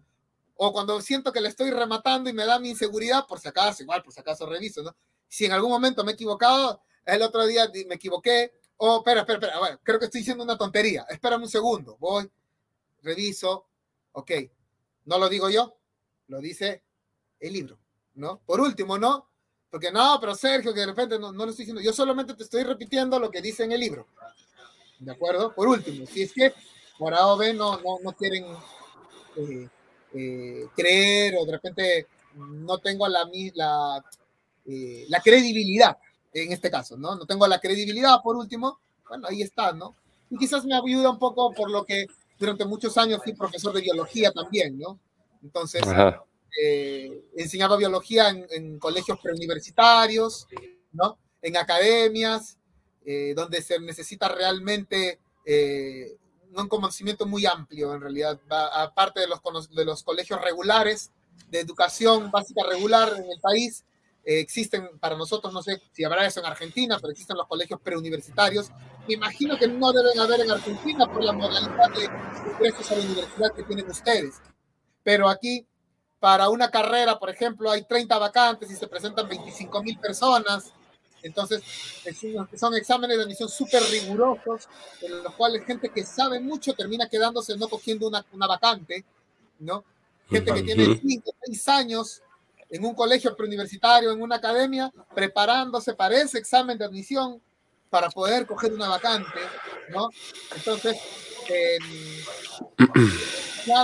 O 0.56 0.72
cuando 0.72 1.02
siento 1.02 1.32
que 1.32 1.42
le 1.42 1.50
estoy 1.50 1.72
rematando 1.72 2.30
y 2.30 2.34
me 2.34 2.46
da 2.46 2.58
mi 2.58 2.70
inseguridad, 2.70 3.28
por 3.28 3.40
si 3.40 3.48
acaso, 3.48 3.84
igual, 3.84 4.02
por 4.02 4.14
si 4.14 4.20
acaso 4.20 4.46
reviso, 4.46 4.82
¿no? 4.82 4.96
si 5.32 5.46
en 5.46 5.54
algún 5.54 5.72
momento 5.72 6.04
me 6.04 6.12
he 6.12 6.14
equivocado, 6.16 6.82
el 7.06 7.22
otro 7.22 7.46
día 7.48 7.72
me 7.88 7.96
equivoqué, 7.96 8.52
o 8.76 8.96
oh, 8.96 8.98
espera, 8.98 9.22
espera, 9.22 9.40
espera, 9.40 9.60
bueno, 9.60 9.80
creo 9.82 9.98
que 9.98 10.06
estoy 10.06 10.20
diciendo 10.20 10.44
una 10.44 10.58
tontería, 10.58 11.06
espérame 11.10 11.44
un 11.44 11.50
segundo, 11.50 11.96
voy, 12.02 12.30
reviso, 13.02 13.66
ok, 14.12 14.32
no 15.06 15.18
lo 15.18 15.30
digo 15.30 15.50
yo, 15.50 15.78
lo 16.28 16.42
dice 16.42 16.84
el 17.40 17.54
libro, 17.54 17.80
¿no? 18.16 18.42
Por 18.46 18.60
último, 18.60 18.98
¿no? 18.98 19.30
Porque 19.70 19.90
no, 19.90 20.18
pero 20.20 20.36
Sergio, 20.36 20.74
que 20.74 20.82
de 20.82 20.88
repente 20.88 21.18
no, 21.18 21.32
no 21.32 21.46
lo 21.46 21.52
estoy 21.52 21.64
diciendo, 21.64 21.82
yo 21.82 21.94
solamente 21.94 22.34
te 22.34 22.44
estoy 22.44 22.64
repitiendo 22.64 23.18
lo 23.18 23.32
que 23.32 23.42
dice 23.42 23.64
en 23.64 23.72
el 23.72 23.80
libro, 23.80 24.08
¿de 25.00 25.14
acuerdo? 25.14 25.56
Por 25.56 25.70
último, 25.70 26.06
si 26.08 26.24
es 26.24 26.34
que 26.34 26.54
por 27.02 27.16
A 27.16 27.26
o 27.30 27.36
B 27.36 27.52
no, 27.56 27.82
no, 27.82 27.98
no 28.04 28.12
quieren 28.12 28.46
eh, 29.36 29.68
eh, 30.14 30.68
creer 30.76 31.34
o 31.36 31.46
de 31.48 31.52
repente 31.52 32.08
no 32.36 32.78
tengo 32.78 33.08
la, 33.08 33.28
la, 33.56 34.06
eh, 34.68 35.06
la 35.10 35.20
credibilidad, 35.20 35.98
en 36.32 36.52
este 36.52 36.70
caso, 36.70 36.98
¿no? 36.98 37.16
No 37.16 37.26
tengo 37.26 37.48
la 37.48 37.60
credibilidad, 37.60 38.22
por 38.22 38.36
último, 38.36 38.78
bueno, 39.10 39.28
ahí 39.28 39.42
está, 39.42 39.74
¿no? 39.74 39.96
Y 40.30 40.38
quizás 40.38 40.64
me 40.64 40.76
ayuda 40.76 41.10
un 41.10 41.18
poco 41.18 41.52
por 41.54 41.72
lo 41.72 41.84
que 41.86 42.06
durante 42.38 42.66
muchos 42.66 42.96
años 43.00 43.22
fui 43.24 43.34
profesor 43.34 43.74
de 43.74 43.82
biología 43.82 44.32
también, 44.32 44.78
¿no? 44.78 45.00
Entonces, 45.42 45.82
eh, 46.62 47.24
enseñaba 47.36 47.78
biología 47.78 48.30
en, 48.30 48.78
colegios 48.78 49.20
preuniversitarios, 49.20 50.48
¿no? 50.92 51.18
En 51.42 51.58
academias, 51.58 52.60
eh, 53.04 53.34
donde 53.36 53.64
se 53.64 53.80
necesita 53.80 54.28
realmente 54.28 55.18
un 56.56 56.68
conocimiento 56.68 57.26
muy 57.26 57.46
amplio, 57.46 57.94
en 57.94 58.02
realidad, 58.02 58.40
aparte 58.50 59.22
de 59.22 59.28
los, 59.28 59.42
de 59.70 59.86
los 59.86 60.04
colegios 60.04 60.42
regulares 60.42 61.12
de 61.50 61.60
educación 61.60 62.32
básica 62.32 62.64
regular 62.68 63.10
en 63.16 63.30
el 63.30 63.40
país, 63.42 63.84
eh, 64.24 64.40
existen 64.40 65.00
para 65.00 65.18
nosotros, 65.18 65.52
no 65.52 65.64
sé 65.64 65.82
si 65.92 66.04
habrá 66.04 66.26
eso 66.26 66.40
en 66.40 66.46
Argentina, 66.46 66.98
pero 67.00 67.12
existen 67.12 67.38
los 67.38 67.48
colegios 67.48 67.80
preuniversitarios. 67.82 68.70
Me 69.08 69.16
imagino 69.16 69.58
que 69.58 69.68
no 69.68 69.92
deben 69.92 70.20
haber 70.20 70.42
en 70.42 70.52
Argentina 70.52 71.12
por 71.12 71.24
la 71.24 71.34
modalidad 71.34 71.90
de 71.92 72.52
ingresos 72.52 72.92
a 72.92 72.96
la 72.96 73.02
universidad 73.02 73.52
que 73.56 73.64
tienen 73.64 73.90
ustedes. 73.90 74.36
Pero 75.04 75.28
aquí, 75.28 75.66
para 76.20 76.50
una 76.50 76.70
carrera, 76.70 77.18
por 77.18 77.32
ejemplo, 77.32 77.72
hay 77.72 77.84
30 77.84 78.18
vacantes 78.20 78.70
y 78.70 78.76
se 78.76 78.88
presentan 78.88 79.28
25 79.28 79.82
mil 79.82 79.98
personas. 79.98 80.72
Entonces, 81.24 81.62
son 82.56 82.76
exámenes 82.76 83.18
de 83.18 83.24
admisión 83.24 83.50
súper 83.50 83.84
rigurosos, 83.84 84.68
en 85.02 85.24
los 85.24 85.34
cuales 85.36 85.66
gente 85.66 85.90
que 85.90 86.04
sabe 86.04 86.40
mucho 86.40 86.74
termina 86.74 87.08
quedándose 87.08 87.58
no 87.58 87.68
cogiendo 87.68 88.08
una, 88.08 88.26
una 88.32 88.48
vacante, 88.48 89.06
¿no? 89.60 89.84
Gente 90.30 90.54
que 90.54 90.64
tiene 90.64 91.00
5, 91.00 91.36
6 91.46 91.68
años 91.68 92.22
en 92.70 92.86
un 92.86 92.96
colegio 92.96 93.36
preuniversitario, 93.36 94.12
en 94.12 94.22
una 94.22 94.38
academia, 94.38 94.92
preparándose 95.14 95.94
para 95.94 96.22
ese 96.22 96.38
examen 96.38 96.78
de 96.78 96.86
admisión 96.86 97.42
para 97.90 98.10
poder 98.10 98.46
coger 98.46 98.72
una 98.72 98.88
vacante, 98.88 99.40
¿no? 99.90 100.10
Entonces, 100.56 100.98
eh, 101.50 101.78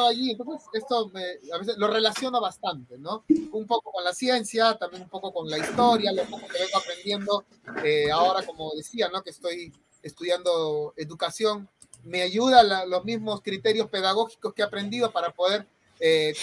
allí, 0.07 0.31
entonces 0.31 0.67
esto 0.73 1.09
me, 1.09 1.23
a 1.53 1.57
veces 1.57 1.77
lo 1.77 1.87
relaciono 1.87 2.41
bastante, 2.41 2.97
¿no? 2.97 3.23
Un 3.51 3.65
poco 3.65 3.91
con 3.91 4.03
la 4.03 4.13
ciencia, 4.13 4.75
también 4.77 5.03
un 5.03 5.09
poco 5.09 5.33
con 5.33 5.49
la 5.49 5.57
historia, 5.57 6.11
lo 6.11 6.23
poco 6.25 6.47
que 6.47 6.59
vengo 6.59 6.77
aprendiendo 6.77 7.45
eh, 7.83 8.11
ahora, 8.11 8.45
como 8.45 8.71
decía, 8.75 9.09
¿no? 9.09 9.21
Que 9.23 9.31
estoy 9.31 9.73
estudiando 10.01 10.93
educación, 10.95 11.69
me 12.03 12.21
ayuda 12.21 12.85
los 12.85 13.03
mismos 13.03 13.41
criterios 13.41 13.89
pedagógicos 13.89 14.53
que 14.53 14.61
he 14.61 14.65
aprendido 14.65 15.11
para 15.11 15.31
poder 15.31 15.67
eh, 15.99 16.33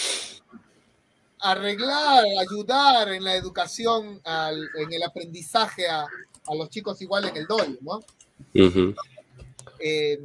arreglar, 1.39 2.25
ayudar 2.39 3.09
en 3.09 3.23
la 3.23 3.35
educación, 3.35 4.21
en 4.25 4.93
el 4.93 5.03
aprendizaje 5.03 5.87
a, 5.87 6.05
los 6.53 6.69
chicos 6.69 7.01
igual 7.01 7.25
en 7.25 7.37
el 7.37 7.47
doy, 7.47 7.79
¿no? 7.81 7.99
Eh, 9.79 10.19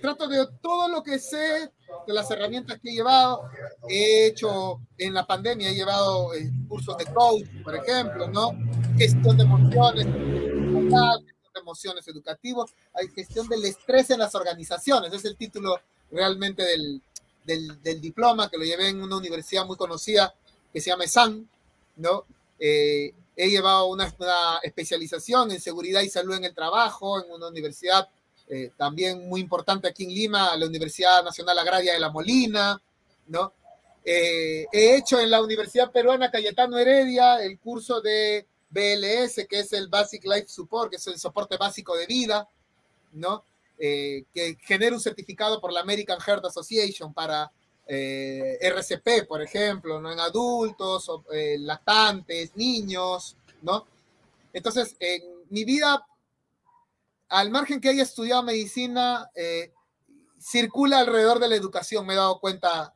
trato 0.00 0.28
de 0.28 0.46
todo 0.60 0.88
lo 0.88 1.02
que 1.02 1.18
sé 1.18 1.70
de 2.06 2.12
las 2.12 2.30
herramientas 2.30 2.78
que 2.80 2.90
he 2.90 2.94
llevado, 2.94 3.50
he 3.88 4.26
hecho 4.26 4.80
en 4.96 5.14
la 5.14 5.26
pandemia, 5.26 5.70
he 5.70 5.74
llevado 5.74 6.34
eh, 6.34 6.50
cursos 6.68 6.96
de 6.96 7.06
coach, 7.06 7.46
por 7.62 7.74
ejemplo, 7.74 8.28
¿no? 8.28 8.52
Gestión 8.96 9.36
de 9.36 9.44
emociones, 9.44 10.04
gestión 10.06 10.90
de 11.54 11.60
emociones 11.60 12.08
educativos, 12.08 12.72
hay 12.94 13.08
gestión 13.08 13.48
del 13.48 13.64
estrés 13.64 14.10
en 14.10 14.20
las 14.20 14.34
organizaciones, 14.34 15.12
es 15.12 15.24
el 15.24 15.36
título 15.36 15.80
realmente 16.10 16.62
del, 16.62 17.02
del, 17.82 18.00
diploma, 18.00 18.48
que 18.50 18.58
lo 18.58 18.64
llevé 18.64 18.88
en 18.88 19.02
una 19.02 19.16
universidad 19.16 19.66
muy 19.66 19.76
conocida 19.76 20.34
que 20.72 20.80
se 20.80 20.90
llama 20.90 21.04
ESAN, 21.04 21.48
¿no? 21.96 22.24
Eh, 22.58 23.12
he 23.36 23.48
llevado 23.48 23.86
una, 23.86 24.12
especialización 24.62 25.52
en 25.52 25.60
seguridad 25.60 26.02
y 26.02 26.10
salud 26.10 26.34
en 26.34 26.44
el 26.44 26.54
trabajo 26.54 27.22
en 27.22 27.30
una 27.30 27.48
universidad 27.48 28.08
eh, 28.50 28.72
también 28.76 29.28
muy 29.28 29.40
importante 29.40 29.88
aquí 29.88 30.04
en 30.04 30.10
Lima, 30.10 30.56
la 30.56 30.66
Universidad 30.66 31.22
Nacional 31.22 31.58
Agraria 31.58 31.92
de 31.92 32.00
La 32.00 32.10
Molina, 32.10 32.80
¿no? 33.26 33.52
Eh, 34.02 34.66
he 34.72 34.96
hecho 34.96 35.20
en 35.20 35.30
la 35.30 35.42
Universidad 35.42 35.92
Peruana 35.92 36.30
Cayetano 36.30 36.78
Heredia 36.78 37.42
el 37.44 37.58
curso 37.58 38.00
de 38.00 38.46
BLS, 38.70 39.46
que 39.46 39.60
es 39.60 39.72
el 39.74 39.88
Basic 39.88 40.24
Life 40.24 40.48
Support, 40.48 40.90
que 40.90 40.96
es 40.96 41.06
el 41.08 41.18
soporte 41.18 41.58
básico 41.58 41.94
de 41.94 42.06
vida, 42.06 42.48
¿no? 43.12 43.44
Eh, 43.78 44.24
que 44.32 44.56
genera 44.62 44.96
un 44.96 45.00
certificado 45.00 45.60
por 45.60 45.72
la 45.72 45.80
American 45.80 46.18
Heart 46.18 46.46
Association 46.46 47.12
para 47.12 47.50
RCP, 47.90 49.26
por 49.26 49.40
ejemplo, 49.40 49.98
¿no? 49.98 50.12
en 50.12 50.20
adultos, 50.20 51.10
lactantes, 51.60 52.54
niños, 52.54 53.34
¿no? 53.62 53.86
Entonces, 54.52 54.94
en 55.00 55.22
mi 55.48 55.64
vida, 55.64 56.06
al 57.28 57.50
margen 57.50 57.80
que 57.80 57.88
haya 57.90 58.02
estudiado 58.02 58.42
medicina, 58.42 59.30
circula 60.38 61.00
alrededor 61.00 61.38
de 61.38 61.48
la 61.48 61.56
educación, 61.56 62.06
me 62.06 62.14
he 62.14 62.16
dado 62.16 62.38
cuenta, 62.40 62.94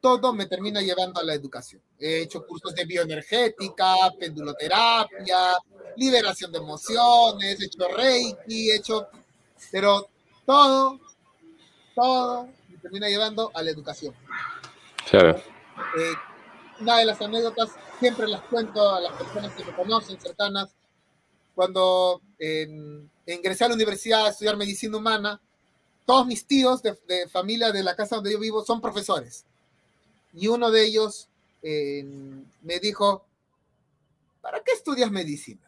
todo 0.00 0.32
me 0.32 0.46
termina 0.46 0.80
llevando 0.80 1.20
a 1.20 1.24
la 1.24 1.34
educación. 1.34 1.82
He 1.98 2.22
hecho 2.22 2.46
cursos 2.46 2.74
de 2.74 2.84
bioenergética, 2.84 3.94
penduloterapia, 4.18 5.58
liberación 5.96 6.52
de 6.52 6.58
emociones, 6.58 7.60
he 7.60 7.64
hecho 7.64 7.88
reiki, 7.96 8.70
he 8.70 8.76
hecho 8.76 9.08
pero 9.70 10.08
todo, 10.46 10.98
todo 11.94 12.48
me 12.68 12.78
termina 12.78 13.08
llevando 13.08 13.50
a 13.54 13.62
la 13.62 13.70
educación. 13.70 14.14
Claro. 15.10 15.36
Eh, 15.36 16.14
una 16.80 16.98
de 16.98 17.06
las 17.06 17.20
anécdotas 17.20 17.70
siempre 17.98 18.28
las 18.28 18.42
cuento 18.42 18.94
a 18.94 19.00
las 19.00 19.12
personas 19.14 19.52
que 19.54 19.64
me 19.64 19.74
conocen, 19.74 20.20
cercanas. 20.20 20.74
Cuando 21.54 22.20
ingresé 22.38 23.64
a 23.64 23.68
la 23.68 23.74
universidad 23.74 24.26
a 24.26 24.30
estudiar 24.30 24.56
medicina 24.56 24.96
humana, 24.96 25.40
todos 26.06 26.26
mis 26.26 26.46
tíos 26.46 26.82
de, 26.82 27.28
familia 27.28 27.70
de 27.72 27.82
la 27.82 27.94
casa 27.94 28.16
donde 28.16 28.32
yo 28.32 28.38
vivo 28.38 28.64
son 28.64 28.80
profesores. 28.80 29.44
Y 30.32 30.48
uno 30.48 30.70
de 30.70 30.84
ellos 30.84 31.28
me 31.62 32.78
dijo, 32.80 33.24
¿para 34.40 34.60
qué 34.62 34.72
estudias 34.72 35.10
medicina? 35.10 35.60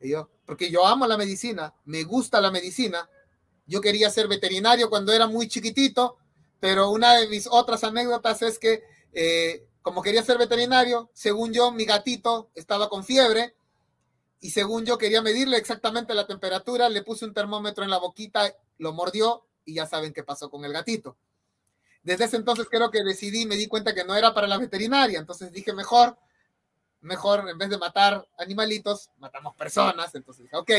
Yo, 0.00 0.28
porque 0.46 0.70
yo 0.70 0.86
amo 0.86 1.06
la 1.06 1.16
medicina, 1.16 1.74
me 1.84 2.04
gusta 2.04 2.40
la 2.40 2.50
medicina. 2.50 3.08
Yo 3.66 3.80
quería 3.80 4.08
ser 4.10 4.28
veterinario 4.28 4.88
cuando 4.88 5.12
era 5.12 5.26
muy 5.26 5.48
chiquitito, 5.48 6.16
pero 6.60 6.90
una 6.90 7.14
de 7.14 7.28
mis 7.28 7.46
otras 7.50 7.84
anécdotas 7.84 8.42
es 8.42 8.58
que 8.58 8.82
eh, 9.12 9.66
como 9.82 10.02
quería 10.02 10.22
ser 10.22 10.38
veterinario, 10.38 11.10
según 11.12 11.52
yo, 11.52 11.72
mi 11.72 11.84
gatito 11.84 12.50
estaba 12.54 12.88
con 12.88 13.04
fiebre 13.04 13.54
y 14.40 14.50
según 14.50 14.84
yo 14.84 14.98
quería 14.98 15.22
medirle 15.22 15.56
exactamente 15.56 16.14
la 16.14 16.26
temperatura, 16.26 16.88
le 16.88 17.02
puse 17.02 17.24
un 17.24 17.34
termómetro 17.34 17.84
en 17.84 17.90
la 17.90 17.98
boquita, 17.98 18.54
lo 18.78 18.92
mordió 18.92 19.44
y 19.64 19.74
ya 19.74 19.86
saben 19.86 20.12
qué 20.12 20.22
pasó 20.22 20.50
con 20.50 20.64
el 20.64 20.72
gatito. 20.72 21.16
Desde 22.02 22.24
ese 22.24 22.36
entonces 22.36 22.66
creo 22.70 22.90
que 22.90 23.02
decidí, 23.02 23.46
me 23.46 23.56
di 23.56 23.66
cuenta 23.66 23.94
que 23.94 24.04
no 24.04 24.14
era 24.14 24.32
para 24.32 24.46
la 24.46 24.58
veterinaria, 24.58 25.18
entonces 25.18 25.52
dije 25.52 25.72
mejor, 25.72 26.16
mejor 27.00 27.48
en 27.48 27.58
vez 27.58 27.68
de 27.68 27.78
matar 27.78 28.26
animalitos, 28.38 29.10
matamos 29.18 29.54
personas, 29.56 30.14
entonces 30.14 30.44
dije, 30.44 30.56
ok, 30.56 30.70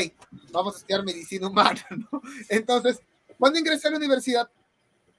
vamos 0.50 0.74
a 0.74 0.78
estudiar 0.78 1.04
medicina 1.04 1.48
humana, 1.48 1.86
Entonces, 2.48 3.00
cuando 3.38 3.58
ingresé 3.58 3.88
a 3.88 3.90
la 3.92 3.98
universidad, 3.98 4.50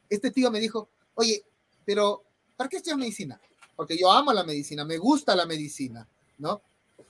este 0.10 0.32
tío 0.32 0.52
me 0.52 0.60
dijo, 0.60 0.90
oye, 1.14 1.44
pero 1.86 2.24
¿para 2.58 2.70
qué 2.70 2.78
estudias 2.78 2.98
medicina? 2.98 3.40
porque 3.82 3.98
yo 3.98 4.12
amo 4.12 4.32
la 4.32 4.44
medicina, 4.44 4.86
me 4.86 5.00
gusta 5.00 5.36
la 5.36 5.48
medicina, 5.48 6.08
¿no? 6.38 6.62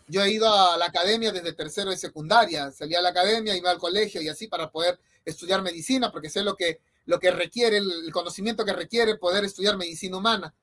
Yo 0.07 0.23
he 0.23 0.31
ido 0.31 0.53
a 0.53 0.77
la 0.77 0.85
academia 0.85 1.31
desde 1.31 1.53
tercero 1.53 1.91
y 1.91 1.97
secundaria, 1.97 2.71
salí 2.71 2.95
a 2.95 3.01
la 3.01 3.09
academia, 3.09 3.55
iba 3.55 3.71
al 3.71 3.77
colegio 3.77 4.21
y 4.21 4.29
así 4.29 4.47
para 4.47 4.71
poder 4.71 4.99
estudiar 5.25 5.61
medicina, 5.61 6.11
porque 6.11 6.29
sé 6.29 6.43
lo 6.43 6.55
que, 6.55 6.81
lo 7.05 7.19
que 7.19 7.31
requiere, 7.31 7.77
el, 7.77 8.11
conocimiento 8.11 8.65
que 8.65 8.73
requiere 8.73 9.15
poder 9.15 9.45
estudiar 9.45 9.77
medicina 9.77 10.17
humana. 10.17 10.53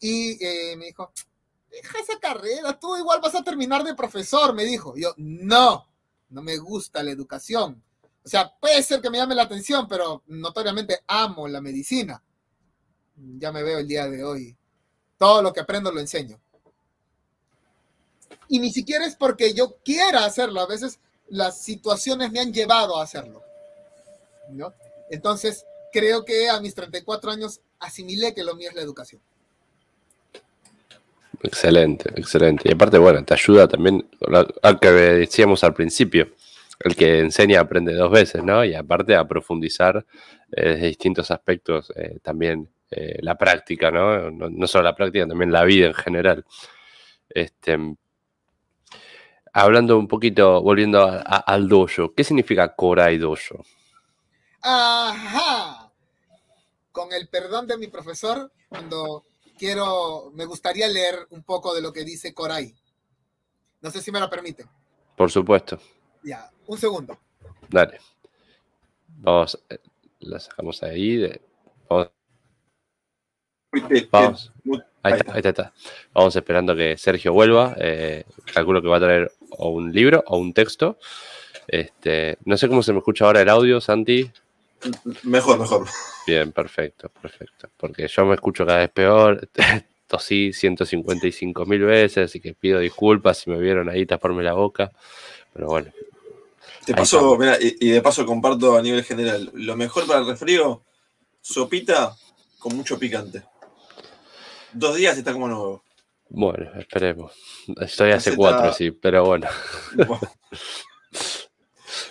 Y 0.00 0.44
eh, 0.44 0.76
me 0.76 0.86
dijo, 0.86 1.12
deja 1.70 1.98
esa 1.98 2.18
carrera, 2.18 2.78
tú 2.78 2.96
igual 2.96 3.20
vas 3.22 3.34
a 3.34 3.42
terminar 3.44 3.84
de 3.84 3.94
profesor, 3.94 4.54
me 4.54 4.64
dijo. 4.64 4.94
Yo, 4.96 5.14
no, 5.16 5.86
no 6.30 6.42
me 6.42 6.56
gusta 6.58 7.02
la 7.02 7.10
educación. 7.10 7.82
O 8.24 8.28
sea, 8.28 8.52
puede 8.60 8.82
ser 8.82 9.00
que 9.00 9.10
me 9.10 9.18
llame 9.18 9.34
la 9.34 9.42
atención, 9.42 9.86
pero 9.88 10.22
notoriamente 10.26 11.00
amo 11.06 11.46
la 11.46 11.60
medicina. 11.60 12.22
Ya 13.14 13.52
me 13.52 13.62
veo 13.62 13.78
el 13.78 13.88
día 13.88 14.08
de 14.08 14.24
hoy 14.24 14.56
todo 15.18 15.42
lo 15.42 15.52
que 15.52 15.60
aprendo 15.60 15.92
lo 15.92 16.00
enseño. 16.00 16.40
Y 18.48 18.58
ni 18.58 18.70
siquiera 18.70 19.06
es 19.06 19.16
porque 19.16 19.54
yo 19.54 19.76
quiera 19.84 20.24
hacerlo, 20.24 20.60
a 20.60 20.66
veces 20.66 20.98
las 21.28 21.60
situaciones 21.60 22.30
me 22.30 22.40
han 22.40 22.52
llevado 22.52 22.98
a 22.98 23.02
hacerlo. 23.02 23.42
¿no? 24.50 24.72
Entonces, 25.10 25.64
creo 25.92 26.24
que 26.24 26.48
a 26.48 26.60
mis 26.60 26.74
34 26.74 27.30
años 27.30 27.60
asimilé 27.80 28.34
que 28.34 28.44
lo 28.44 28.54
mío 28.54 28.68
es 28.70 28.74
la 28.74 28.82
educación. 28.82 29.20
Excelente, 31.42 32.10
excelente. 32.16 32.68
Y 32.68 32.72
aparte, 32.72 32.98
bueno, 32.98 33.24
te 33.24 33.34
ayuda 33.34 33.68
también 33.68 34.08
al 34.62 34.80
que 34.80 34.90
decíamos 34.90 35.62
al 35.64 35.74
principio, 35.74 36.32
el 36.80 36.96
que 36.96 37.20
enseña 37.20 37.60
aprende 37.60 37.94
dos 37.94 38.10
veces, 38.10 38.42
¿no? 38.42 38.64
Y 38.64 38.74
aparte 38.74 39.14
a 39.14 39.26
profundizar 39.26 40.04
eh, 40.52 40.68
desde 40.70 40.86
distintos 40.86 41.30
aspectos 41.30 41.92
eh, 41.96 42.18
también 42.22 42.68
eh, 42.90 43.18
la 43.20 43.36
práctica, 43.36 43.90
¿no? 43.90 44.30
¿no? 44.30 44.66
solo 44.66 44.84
la 44.84 44.94
práctica, 44.94 45.26
también 45.26 45.52
la 45.52 45.64
vida 45.64 45.86
en 45.86 45.94
general. 45.94 46.44
Este, 47.28 47.78
hablando 49.56 49.98
un 49.98 50.06
poquito, 50.06 50.60
volviendo 50.60 51.02
al 51.24 51.66
dojo, 51.66 52.12
¿qué 52.14 52.22
significa 52.24 52.74
Korai 52.74 53.16
Dojo? 53.16 53.64
Ajá. 54.60 55.90
Con 56.92 57.12
el 57.12 57.28
perdón 57.28 57.66
de 57.66 57.78
mi 57.78 57.86
profesor, 57.86 58.52
cuando 58.68 59.24
quiero, 59.58 60.30
me 60.34 60.44
gustaría 60.44 60.88
leer 60.88 61.26
un 61.30 61.42
poco 61.42 61.74
de 61.74 61.80
lo 61.80 61.90
que 61.90 62.04
dice 62.04 62.34
Korai. 62.34 62.74
No 63.80 63.90
sé 63.90 64.02
si 64.02 64.12
me 64.12 64.20
lo 64.20 64.28
permite. 64.28 64.66
Por 65.16 65.30
supuesto. 65.30 65.78
Ya, 66.22 66.50
un 66.66 66.76
segundo. 66.76 67.18
Dale. 67.70 67.98
Vamos, 69.08 69.58
eh, 69.70 69.78
la 70.20 70.38
sacamos 70.38 70.82
ahí. 70.82 71.32
Vamos 71.88 72.10
Vamos. 74.10 74.52
Ahí 75.06 75.12
está, 75.12 75.32
ahí 75.34 75.40
está, 75.44 75.72
Vamos 76.12 76.34
esperando 76.34 76.74
que 76.74 76.96
Sergio 76.96 77.32
vuelva. 77.32 77.76
Eh, 77.78 78.24
calculo 78.52 78.82
que 78.82 78.88
va 78.88 78.96
a 78.96 79.00
traer 79.00 79.32
o 79.50 79.70
un 79.70 79.92
libro 79.92 80.24
o 80.26 80.38
un 80.38 80.52
texto. 80.52 80.98
Este, 81.68 82.38
no 82.44 82.56
sé 82.56 82.68
cómo 82.68 82.82
se 82.82 82.92
me 82.92 82.98
escucha 82.98 83.24
ahora 83.24 83.42
el 83.42 83.48
audio, 83.48 83.80
Santi. 83.80 84.30
Mejor, 85.22 85.58
mejor. 85.58 85.86
Bien, 86.26 86.52
perfecto, 86.52 87.10
perfecto. 87.20 87.68
Porque 87.76 88.08
yo 88.08 88.24
me 88.26 88.34
escucho 88.34 88.66
cada 88.66 88.80
vez 88.80 88.90
peor. 88.90 89.48
Tosí 90.06 90.52
155 90.52 91.66
mil 91.66 91.82
veces, 91.82 92.30
así 92.30 92.38
que 92.38 92.54
pido 92.54 92.78
disculpas 92.78 93.38
si 93.38 93.50
me 93.50 93.58
vieron 93.58 93.88
ahí 93.88 94.06
taparme 94.06 94.42
la 94.42 94.52
boca. 94.52 94.92
Pero 95.52 95.68
bueno. 95.68 95.92
Te 96.84 96.94
paso, 96.94 97.36
mira, 97.36 97.58
y, 97.60 97.88
de 97.88 98.00
paso 98.00 98.24
comparto 98.24 98.76
a 98.76 98.82
nivel 98.82 99.02
general. 99.02 99.50
Lo 99.54 99.76
mejor 99.76 100.06
para 100.06 100.20
el 100.20 100.26
resfrío, 100.26 100.84
sopita 101.40 102.14
con 102.58 102.76
mucho 102.76 102.98
picante 102.98 103.42
dos 104.72 104.96
días 104.96 105.16
está 105.16 105.32
como 105.32 105.48
nuevo. 105.48 105.84
Bueno, 106.28 106.70
esperemos. 106.78 107.32
Estoy 107.80 108.10
hace 108.10 108.34
cuatro, 108.34 108.72
sí, 108.72 108.90
pero 108.90 109.24
bueno. 109.24 109.48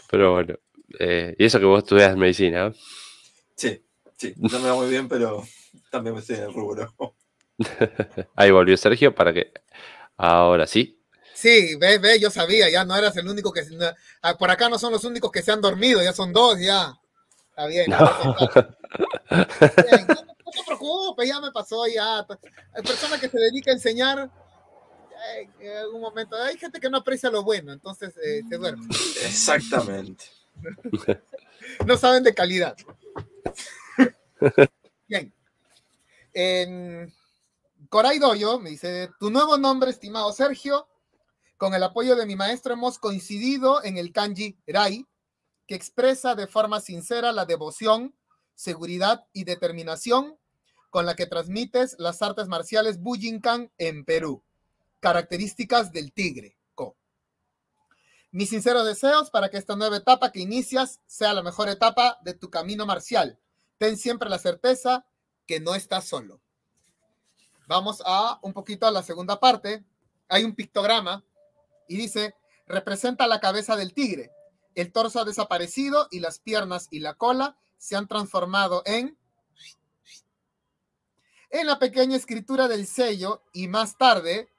pero 0.09 0.33
bueno. 0.33 0.55
Eh, 0.99 1.35
y 1.37 1.45
eso 1.45 1.59
que 1.59 1.65
vos 1.65 1.83
estudias 1.83 2.15
medicina. 2.15 2.73
Sí, 3.55 3.83
sí. 4.17 4.33
No 4.37 4.59
me 4.59 4.69
va 4.69 4.75
muy 4.75 4.89
bien, 4.89 5.07
pero 5.07 5.43
también 5.91 6.15
me 6.15 6.21
estoy 6.21 6.37
en 6.37 6.43
el 6.43 6.53
rubro. 6.53 6.93
Ahí 8.35 8.51
volvió 8.51 8.77
Sergio 8.77 9.13
para 9.13 9.33
que 9.33 9.51
ahora 10.17 10.67
sí. 10.67 10.99
Sí, 11.33 11.75
ve, 11.75 11.97
ve, 11.97 12.19
yo 12.19 12.31
sabía, 12.31 12.69
ya 12.69 12.85
no 12.85 12.95
eras 12.95 13.15
el 13.17 13.27
único 13.27 13.51
que... 13.51 13.61
Ah, 14.21 14.37
por 14.37 14.49
acá 14.49 14.69
no 14.69 14.79
son 14.79 14.93
los 14.93 15.03
únicos 15.03 15.31
que 15.31 15.41
se 15.41 15.51
han 15.51 15.59
dormido, 15.59 16.01
ya 16.01 16.13
son 16.13 16.31
dos, 16.31 16.59
ya. 16.59 16.97
Está 17.55 17.67
bien. 17.67 17.85
bien 17.89 17.97
no 20.07 20.51
te 20.51 20.63
preocupes, 20.65 21.25
ya 21.27 21.39
me 21.39 21.51
pasó, 21.53 21.87
ya. 21.87 22.19
Hay 22.19 22.83
personas 22.83 23.21
que 23.21 23.29
se 23.29 23.39
dedican 23.39 23.71
a 23.71 23.75
enseñar 23.75 24.29
en 25.59 25.77
algún 25.77 26.01
momento. 26.01 26.35
Hay 26.35 26.57
gente 26.57 26.81
que 26.81 26.89
no 26.89 26.97
aprecia 26.97 27.29
lo 27.29 27.43
bueno, 27.43 27.71
entonces 27.71 28.13
eh, 28.17 28.41
se 28.49 28.57
duerme. 28.57 28.85
Exactamente. 29.23 30.25
no 31.85 31.95
saben 31.95 32.23
de 32.23 32.33
calidad. 32.33 32.75
Bien. 35.07 35.33
En 36.33 37.13
Coray 37.87 38.19
Doyo 38.19 38.59
me 38.59 38.71
dice, 38.71 39.11
tu 39.17 39.29
nuevo 39.29 39.57
nombre, 39.57 39.91
estimado 39.91 40.33
Sergio, 40.33 40.89
con 41.55 41.73
el 41.73 41.83
apoyo 41.83 42.17
de 42.17 42.25
mi 42.25 42.35
maestro 42.35 42.73
hemos 42.73 42.99
coincidido 42.99 43.81
en 43.81 43.97
el 43.97 44.11
kanji 44.11 44.57
Rai, 44.67 45.07
que 45.67 45.75
expresa 45.75 46.35
de 46.35 46.47
forma 46.47 46.79
sincera 46.79 47.31
la 47.31 47.45
devoción 47.45 48.15
seguridad 48.55 49.27
y 49.33 49.43
determinación 49.43 50.37
con 50.89 51.05
la 51.05 51.15
que 51.15 51.25
transmites 51.25 51.97
las 51.99 52.21
artes 52.21 52.47
marciales 52.47 53.01
Bujinkan 53.01 53.71
en 53.77 54.05
Perú. 54.05 54.43
Características 55.01 55.91
del 55.91 56.13
tigre. 56.13 56.57
Co. 56.73 56.95
Mis 58.31 58.49
sinceros 58.49 58.85
deseos 58.85 59.29
para 59.29 59.49
que 59.49 59.57
esta 59.57 59.75
nueva 59.75 59.97
etapa 59.97 60.31
que 60.31 60.39
inicias 60.39 61.01
sea 61.05 61.33
la 61.33 61.43
mejor 61.43 61.69
etapa 61.69 62.17
de 62.23 62.33
tu 62.33 62.49
camino 62.49 62.85
marcial. 62.85 63.37
Ten 63.77 63.97
siempre 63.97 64.29
la 64.29 64.39
certeza 64.39 65.05
que 65.45 65.59
no 65.59 65.75
estás 65.75 66.05
solo. 66.05 66.39
Vamos 67.67 68.01
a 68.05 68.39
un 68.41 68.53
poquito 68.53 68.87
a 68.87 68.91
la 68.91 69.03
segunda 69.03 69.39
parte. 69.39 69.83
Hay 70.29 70.43
un 70.43 70.55
pictograma 70.55 71.23
y 71.87 71.97
dice, 71.97 72.35
representa 72.67 73.27
la 73.27 73.39
cabeza 73.39 73.75
del 73.75 73.93
tigre. 73.93 74.31
El 74.75 74.91
torso 74.91 75.21
ha 75.21 75.25
desaparecido 75.25 76.07
y 76.11 76.19
las 76.19 76.39
piernas 76.39 76.87
y 76.91 76.99
la 76.99 77.15
cola 77.15 77.57
se 77.77 77.95
han 77.95 78.07
transformado 78.07 78.83
en 78.85 79.17
en 81.49 81.67
la 81.67 81.79
pequeña 81.79 82.17
escritura 82.17 82.67
del 82.67 82.85
sello 82.85 83.43
y 83.53 83.69
más 83.69 83.97
tarde 83.97 84.49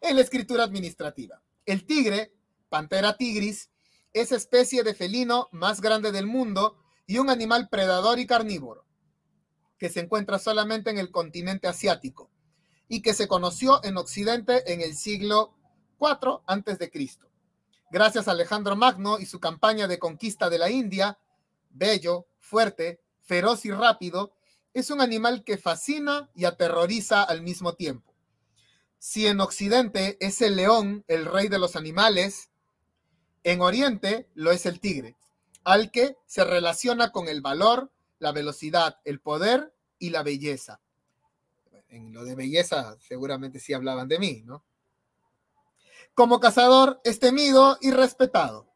en 0.00 0.16
la 0.16 0.22
escritura 0.22 0.62
administrativa. 0.62 1.42
El 1.66 1.84
tigre, 1.84 2.32
Pantera 2.68 3.16
tigris, 3.16 3.70
es 4.12 4.30
especie 4.30 4.84
de 4.84 4.94
felino 4.94 5.48
más 5.50 5.80
grande 5.80 6.12
del 6.12 6.26
mundo 6.26 6.78
y 7.06 7.18
un 7.18 7.28
animal 7.28 7.68
predador 7.68 8.20
y 8.20 8.26
carnívoro, 8.26 8.84
que 9.78 9.88
se 9.88 10.00
encuentra 10.00 10.38
solamente 10.38 10.90
en 10.90 10.98
el 10.98 11.10
continente 11.10 11.66
asiático 11.66 12.30
y 12.88 13.02
que 13.02 13.14
se 13.14 13.26
conoció 13.26 13.82
en 13.84 13.96
Occidente 13.96 14.72
en 14.72 14.80
el 14.80 14.96
siglo 14.96 15.54
IV 16.00 16.42
a.C. 16.46 16.90
Gracias 17.92 18.28
a 18.28 18.30
Alejandro 18.30 18.76
Magno 18.76 19.18
y 19.18 19.26
su 19.26 19.40
campaña 19.40 19.88
de 19.88 19.98
conquista 19.98 20.48
de 20.48 20.58
la 20.58 20.70
India, 20.70 21.18
bello, 21.70 22.28
fuerte, 22.38 23.00
feroz 23.20 23.64
y 23.64 23.72
rápido, 23.72 24.32
es 24.72 24.90
un 24.90 25.00
animal 25.00 25.42
que 25.42 25.58
fascina 25.58 26.30
y 26.32 26.44
aterroriza 26.44 27.24
al 27.24 27.42
mismo 27.42 27.74
tiempo. 27.74 28.14
Si 29.00 29.26
en 29.26 29.40
Occidente 29.40 30.16
es 30.20 30.40
el 30.40 30.54
león 30.54 31.04
el 31.08 31.26
rey 31.26 31.48
de 31.48 31.58
los 31.58 31.74
animales, 31.74 32.50
en 33.42 33.60
Oriente 33.60 34.28
lo 34.34 34.52
es 34.52 34.66
el 34.66 34.78
tigre, 34.78 35.16
al 35.64 35.90
que 35.90 36.16
se 36.26 36.44
relaciona 36.44 37.10
con 37.10 37.26
el 37.26 37.40
valor, 37.40 37.90
la 38.20 38.30
velocidad, 38.30 39.00
el 39.04 39.18
poder 39.18 39.74
y 39.98 40.10
la 40.10 40.22
belleza. 40.22 40.80
En 41.88 42.12
lo 42.12 42.24
de 42.24 42.36
belleza 42.36 42.96
seguramente 43.00 43.58
sí 43.58 43.72
hablaban 43.72 44.06
de 44.06 44.20
mí, 44.20 44.42
¿no? 44.44 44.62
Como 46.14 46.40
cazador 46.40 47.00
es 47.04 47.20
temido 47.20 47.78
y 47.80 47.92
respetado, 47.92 48.74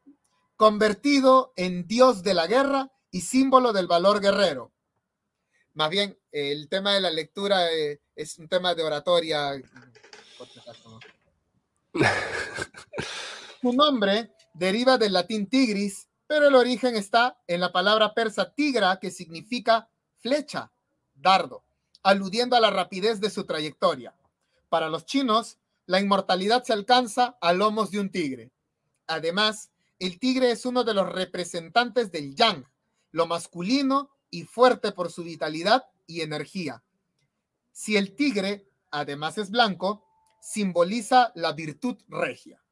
convertido 0.56 1.52
en 1.56 1.86
dios 1.86 2.22
de 2.22 2.34
la 2.34 2.46
guerra 2.46 2.92
y 3.10 3.22
símbolo 3.22 3.72
del 3.72 3.86
valor 3.86 4.20
guerrero. 4.20 4.72
Más 5.74 5.90
bien, 5.90 6.18
el 6.30 6.68
tema 6.68 6.94
de 6.94 7.00
la 7.00 7.10
lectura 7.10 7.72
eh, 7.72 8.00
es 8.14 8.38
un 8.38 8.48
tema 8.48 8.74
de 8.74 8.82
oratoria. 8.82 9.60
Su 13.60 13.72
nombre 13.72 14.32
deriva 14.54 14.98
del 14.98 15.12
latín 15.12 15.48
tigris, 15.48 16.08
pero 16.26 16.46
el 16.48 16.54
origen 16.54 16.96
está 16.96 17.38
en 17.46 17.60
la 17.60 17.72
palabra 17.72 18.14
persa 18.14 18.54
tigra, 18.54 18.98
que 19.00 19.10
significa 19.10 19.90
flecha, 20.20 20.72
dardo, 21.14 21.64
aludiendo 22.02 22.56
a 22.56 22.60
la 22.60 22.70
rapidez 22.70 23.20
de 23.20 23.30
su 23.30 23.44
trayectoria. 23.44 24.14
Para 24.68 24.88
los 24.88 25.06
chinos, 25.06 25.58
la 25.86 26.00
inmortalidad 26.00 26.64
se 26.64 26.72
alcanza 26.72 27.36
a 27.40 27.52
lomos 27.52 27.90
de 27.90 28.00
un 28.00 28.10
tigre. 28.10 28.52
Además, 29.06 29.70
el 29.98 30.18
tigre 30.18 30.50
es 30.50 30.64
uno 30.66 30.84
de 30.84 30.94
los 30.94 31.12
representantes 31.12 32.10
del 32.10 32.34
yang, 32.34 32.66
lo 33.10 33.26
masculino 33.26 34.10
y 34.30 34.44
fuerte 34.44 34.92
por 34.92 35.10
su 35.10 35.22
vitalidad 35.22 35.84
y 36.06 36.22
energía. 36.22 36.82
Si 37.72 37.96
el 37.96 38.14
tigre, 38.14 38.68
además 38.90 39.38
es 39.38 39.50
blanco, 39.50 40.04
simboliza 40.40 41.32
la 41.34 41.52
virtud 41.52 41.96
regia. 42.08 42.62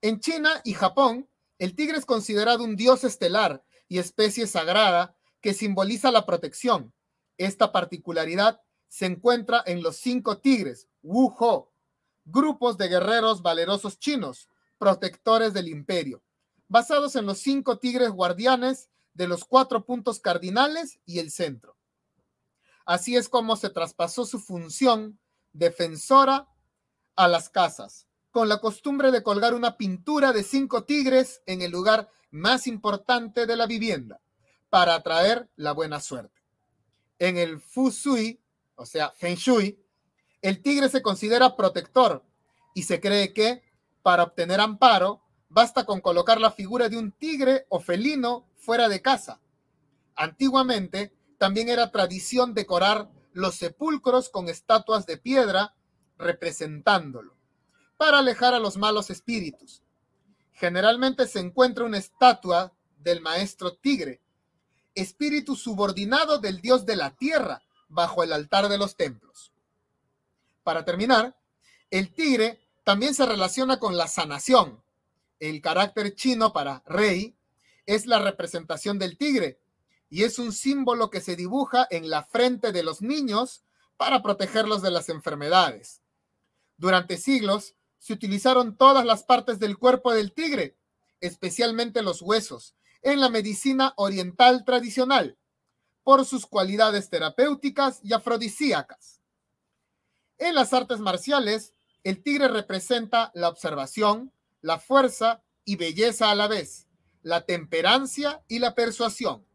En 0.00 0.20
China 0.20 0.60
y 0.64 0.74
Japón, 0.74 1.28
el 1.58 1.74
tigre 1.74 1.98
es 1.98 2.06
considerado 2.06 2.64
un 2.64 2.76
dios 2.76 3.04
estelar 3.04 3.64
y 3.88 3.98
especie 3.98 4.46
sagrada 4.46 5.16
que 5.40 5.54
simboliza 5.54 6.10
la 6.10 6.26
protección. 6.26 6.92
Esta 7.36 7.72
particularidad 7.72 8.60
se 8.88 9.06
encuentra 9.06 9.62
en 9.66 9.82
los 9.82 9.96
cinco 9.96 10.38
tigres, 10.38 10.88
Wu 11.02 11.34
Ho, 11.38 11.71
grupos 12.24 12.78
de 12.78 12.88
guerreros 12.88 13.42
valerosos 13.42 13.98
chinos, 13.98 14.48
protectores 14.78 15.52
del 15.52 15.68
imperio, 15.68 16.22
basados 16.68 17.16
en 17.16 17.26
los 17.26 17.38
cinco 17.38 17.78
tigres 17.78 18.10
guardianes 18.10 18.90
de 19.14 19.28
los 19.28 19.44
cuatro 19.44 19.84
puntos 19.84 20.20
cardinales 20.20 20.98
y 21.04 21.18
el 21.18 21.30
centro. 21.30 21.76
Así 22.84 23.16
es 23.16 23.28
como 23.28 23.56
se 23.56 23.70
traspasó 23.70 24.26
su 24.26 24.40
función 24.40 25.18
defensora 25.52 26.48
a 27.14 27.28
las 27.28 27.48
casas, 27.50 28.06
con 28.30 28.48
la 28.48 28.58
costumbre 28.60 29.10
de 29.10 29.22
colgar 29.22 29.54
una 29.54 29.76
pintura 29.76 30.32
de 30.32 30.42
cinco 30.42 30.84
tigres 30.84 31.42
en 31.46 31.62
el 31.62 31.70
lugar 31.70 32.08
más 32.30 32.66
importante 32.66 33.46
de 33.46 33.56
la 33.56 33.66
vivienda, 33.66 34.20
para 34.70 34.94
atraer 34.94 35.50
la 35.56 35.72
buena 35.72 36.00
suerte. 36.00 36.40
En 37.18 37.36
el 37.36 37.60
Fu 37.60 37.90
Sui, 37.90 38.42
o 38.74 38.86
sea, 38.86 39.10
Feng 39.10 39.36
Shui, 39.36 39.78
el 40.42 40.60
tigre 40.60 40.88
se 40.88 41.02
considera 41.02 41.56
protector 41.56 42.24
y 42.74 42.82
se 42.82 43.00
cree 43.00 43.32
que, 43.32 43.62
para 44.02 44.24
obtener 44.24 44.60
amparo, 44.60 45.22
basta 45.48 45.86
con 45.86 46.00
colocar 46.00 46.40
la 46.40 46.50
figura 46.50 46.88
de 46.88 46.98
un 46.98 47.12
tigre 47.12 47.66
o 47.68 47.78
felino 47.78 48.48
fuera 48.56 48.88
de 48.88 49.00
casa. 49.00 49.40
Antiguamente 50.16 51.14
también 51.38 51.68
era 51.68 51.90
tradición 51.92 52.54
decorar 52.54 53.08
los 53.32 53.54
sepulcros 53.54 54.28
con 54.28 54.48
estatuas 54.48 55.06
de 55.06 55.16
piedra 55.16 55.74
representándolo, 56.18 57.36
para 57.96 58.18
alejar 58.18 58.54
a 58.54 58.58
los 58.58 58.76
malos 58.76 59.10
espíritus. 59.10 59.82
Generalmente 60.52 61.26
se 61.26 61.40
encuentra 61.40 61.84
una 61.84 61.98
estatua 61.98 62.72
del 62.98 63.20
maestro 63.20 63.74
tigre, 63.74 64.20
espíritu 64.94 65.56
subordinado 65.56 66.38
del 66.38 66.60
dios 66.60 66.84
de 66.84 66.96
la 66.96 67.10
tierra, 67.16 67.62
bajo 67.88 68.22
el 68.22 68.32
altar 68.32 68.68
de 68.68 68.78
los 68.78 68.96
templos. 68.96 69.51
Para 70.62 70.84
terminar, 70.84 71.36
el 71.90 72.14
tigre 72.14 72.60
también 72.84 73.14
se 73.14 73.26
relaciona 73.26 73.78
con 73.78 73.96
la 73.96 74.08
sanación. 74.08 74.82
El 75.38 75.60
carácter 75.60 76.14
chino 76.14 76.52
para 76.52 76.82
rey 76.86 77.36
es 77.86 78.06
la 78.06 78.18
representación 78.18 78.98
del 78.98 79.16
tigre 79.16 79.60
y 80.08 80.24
es 80.24 80.38
un 80.38 80.52
símbolo 80.52 81.10
que 81.10 81.20
se 81.20 81.36
dibuja 81.36 81.86
en 81.90 82.10
la 82.10 82.22
frente 82.22 82.70
de 82.70 82.82
los 82.82 83.02
niños 83.02 83.64
para 83.96 84.22
protegerlos 84.22 84.82
de 84.82 84.90
las 84.90 85.08
enfermedades. 85.08 86.02
Durante 86.76 87.16
siglos 87.16 87.74
se 87.98 88.12
utilizaron 88.12 88.76
todas 88.76 89.04
las 89.04 89.22
partes 89.22 89.58
del 89.58 89.78
cuerpo 89.78 90.12
del 90.12 90.32
tigre, 90.32 90.76
especialmente 91.20 92.02
los 92.02 92.20
huesos, 92.20 92.74
en 93.00 93.20
la 93.20 93.30
medicina 93.30 93.94
oriental 93.96 94.64
tradicional, 94.64 95.38
por 96.02 96.24
sus 96.24 96.46
cualidades 96.46 97.08
terapéuticas 97.08 98.00
y 98.02 98.12
afrodisíacas. 98.12 99.21
En 100.42 100.56
las 100.56 100.72
artes 100.72 100.98
marciales, 100.98 101.72
el 102.02 102.20
tigre 102.20 102.48
representa 102.48 103.30
la 103.34 103.48
observación, 103.48 104.32
la 104.60 104.80
fuerza 104.80 105.42
y 105.64 105.76
belleza 105.76 106.30
a 106.30 106.34
la 106.34 106.48
vez 106.48 106.88
la 107.22 107.42
temperancia 107.46 108.42
y 108.48 108.58
la 108.58 108.74
persuasión. 108.74 109.46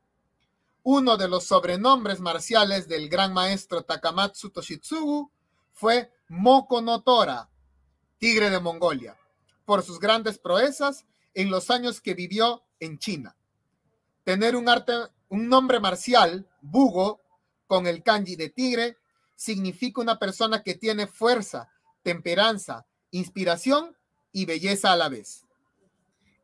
Uno 0.84 1.18
de 1.18 1.28
los 1.28 1.44
sobrenombres 1.44 2.22
marciales 2.22 2.88
del 2.88 3.10
gran 3.10 3.34
maestro 3.34 3.84
Takamatsu 3.84 4.50
Toshitsugu 4.50 5.30
fue 5.74 6.14
Moko 6.30 6.82
no 6.82 7.04
tigre 8.18 8.50
de 8.50 8.60
Mongolia, 8.62 9.18
por 9.66 9.84
sus 9.84 10.00
grandes 10.00 10.40
proezas 10.40 11.06
en 11.34 11.52
los 11.52 11.70
años 11.70 12.00
que 12.00 12.14
vivió 12.14 12.64
en 12.80 12.98
China. 12.98 13.36
Tener 14.24 14.56
un, 14.56 14.70
arte, 14.70 14.94
un 15.28 15.50
nombre 15.50 15.82
marcial, 15.82 16.48
Bugo, 16.62 17.22
con 17.68 17.86
el 17.86 18.02
kanji 18.02 18.38
de 18.38 18.50
tigre, 18.50 18.98
significa 19.38 20.02
una 20.02 20.20
persona 20.20 20.64
que 20.64 20.76
tiene 20.76 21.08
fuerza, 21.08 21.70
temperanza, 22.04 22.86
inspiración 23.12 23.96
y 24.34 24.46
belleza 24.46 24.92
a 24.92 24.98
la 24.98 25.08
vez 25.08 25.48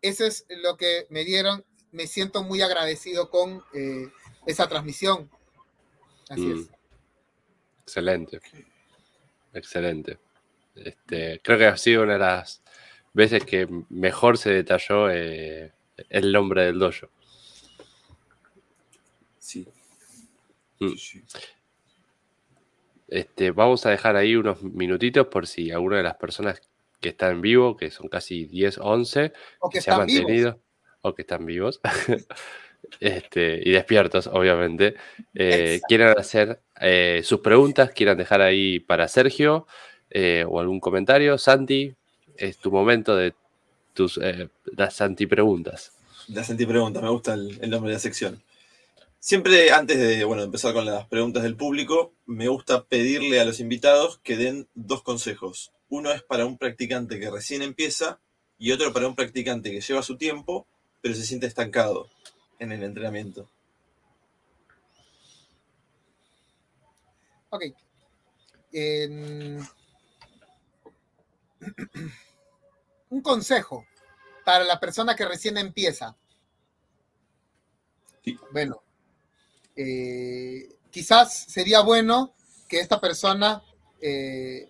eso 0.03 0.25
es 0.25 0.45
lo 0.49 0.77
que 0.77 1.07
me 1.09 1.23
dieron. 1.23 1.65
Me 1.91 2.05
siento 2.07 2.43
muy 2.43 2.61
agradecido 2.61 3.29
con 3.29 3.63
eh, 3.73 4.11
esa 4.45 4.67
transmisión. 4.67 5.29
Así 6.29 6.51
es. 6.51 6.57
Mm. 6.57 6.73
Excelente. 7.83 8.41
Excelente. 9.53 10.19
Este, 10.75 11.39
creo 11.43 11.57
que 11.57 11.67
ha 11.67 11.77
sido 11.77 12.03
una 12.03 12.13
de 12.13 12.19
las 12.19 12.61
veces 13.13 13.45
que 13.45 13.67
mejor 13.89 14.37
se 14.37 14.51
detalló 14.51 15.09
eh, 15.09 15.71
el 16.09 16.31
nombre 16.31 16.65
del 16.65 16.79
dojo. 16.79 17.09
Sí. 19.39 19.67
Mm. 20.79 20.93
Este, 23.13 23.51
vamos 23.51 23.85
a 23.85 23.91
dejar 23.91 24.15
ahí 24.15 24.35
unos 24.35 24.63
minutitos 24.63 25.27
por 25.27 25.45
si 25.45 25.69
alguna 25.69 25.97
de 25.97 26.03
las 26.03 26.15
personas 26.15 26.59
que 26.99 27.09
está 27.09 27.29
en 27.29 27.41
vivo, 27.41 27.77
que 27.77 27.91
son 27.91 28.07
casi 28.07 28.45
10, 28.45 28.79
11, 28.79 29.33
o 29.59 29.69
que, 29.69 29.81
se 29.81 29.91
ha 29.91 29.97
mantenido, 29.99 30.59
o 31.01 31.13
que 31.13 31.21
están 31.21 31.45
vivos, 31.45 31.79
este, 32.99 33.61
y 33.63 33.69
despiertos, 33.69 34.25
obviamente, 34.25 34.95
eh, 35.35 35.79
quieran 35.87 36.17
hacer 36.17 36.59
eh, 36.81 37.21
sus 37.23 37.41
preguntas, 37.41 37.91
quieran 37.91 38.17
dejar 38.17 38.41
ahí 38.41 38.79
para 38.79 39.07
Sergio 39.07 39.67
eh, 40.09 40.43
o 40.49 40.59
algún 40.59 40.79
comentario. 40.79 41.37
Santi, 41.37 41.93
es 42.35 42.57
tu 42.57 42.71
momento 42.71 43.15
de 43.15 43.35
tus 43.93 44.19
las 44.75 44.95
Santi 44.95 45.27
preguntas. 45.27 45.91
Las 46.29 46.47
Santi 46.47 46.65
preguntas, 46.65 47.03
me 47.03 47.09
gusta 47.09 47.35
el, 47.35 47.59
el, 47.61 47.69
nombre 47.69 47.91
de 47.91 47.97
la 47.97 47.99
sección. 47.99 48.41
Siempre 49.25 49.71
antes 49.71 49.97
de 49.97 50.25
bueno, 50.25 50.43
empezar 50.43 50.73
con 50.73 50.85
las 50.85 51.07
preguntas 51.07 51.43
del 51.43 51.55
público, 51.55 52.13
me 52.25 52.49
gusta 52.49 52.83
pedirle 52.83 53.39
a 53.39 53.45
los 53.45 53.61
invitados 53.61 54.19
que 54.21 54.35
den 54.35 54.67
dos 54.73 55.01
consejos 55.01 55.71
uno 55.87 56.11
es 56.11 56.21
para 56.23 56.45
un 56.45 56.57
practicante 56.57 57.21
que 57.21 57.31
recién 57.31 57.61
empieza 57.61 58.19
y 58.57 58.73
otro 58.73 58.91
para 58.91 59.07
un 59.07 59.15
practicante 59.15 59.71
que 59.71 59.79
lleva 59.79 60.03
su 60.03 60.17
tiempo, 60.17 60.67
pero 61.01 61.15
se 61.15 61.23
siente 61.23 61.47
estancado 61.47 62.09
en 62.59 62.73
el 62.73 62.83
entrenamiento. 62.83 63.49
Ok. 67.49 67.63
un 73.09 73.21
consejo 73.21 73.85
para 74.43 74.65
la 74.65 74.81
persona 74.81 75.15
que 75.15 75.23
recién 75.23 75.57
empieza. 75.57 76.17
Bueno, 78.51 78.82
eh, 79.75 80.75
quizás 80.91 81.45
sería 81.47 81.81
bueno 81.81 82.33
que 82.67 82.79
esta 82.79 82.99
persona 83.01 83.63
eh, 84.01 84.69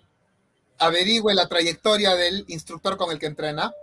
averigüe 0.77 1.33
la 1.33 1.47
trayectoria 1.47 2.15
del 2.15 2.45
instructor 2.47 2.97
con 2.97 3.11
el 3.11 3.19
que 3.19 3.25
entrena. 3.25 3.73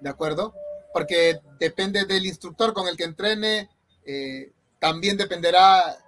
¿De 0.00 0.08
acuerdo? 0.08 0.54
Porque 0.92 1.40
depende 1.58 2.04
del 2.04 2.26
instructor 2.26 2.72
con 2.72 2.88
el 2.88 2.96
que 2.96 3.04
entrene, 3.04 3.70
eh, 4.04 4.52
también 4.78 5.16
dependerá 5.16 5.98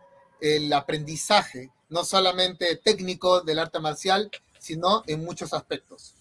el 0.41 0.73
aprendizaje, 0.73 1.71
no 1.89 2.05
solamente 2.05 2.77
técnico 2.77 3.41
del 3.41 3.59
arte 3.59 3.81
marcial, 3.81 4.31
sino 4.59 5.03
en 5.07 5.25
muchos 5.25 5.53
aspectos. 5.53 6.15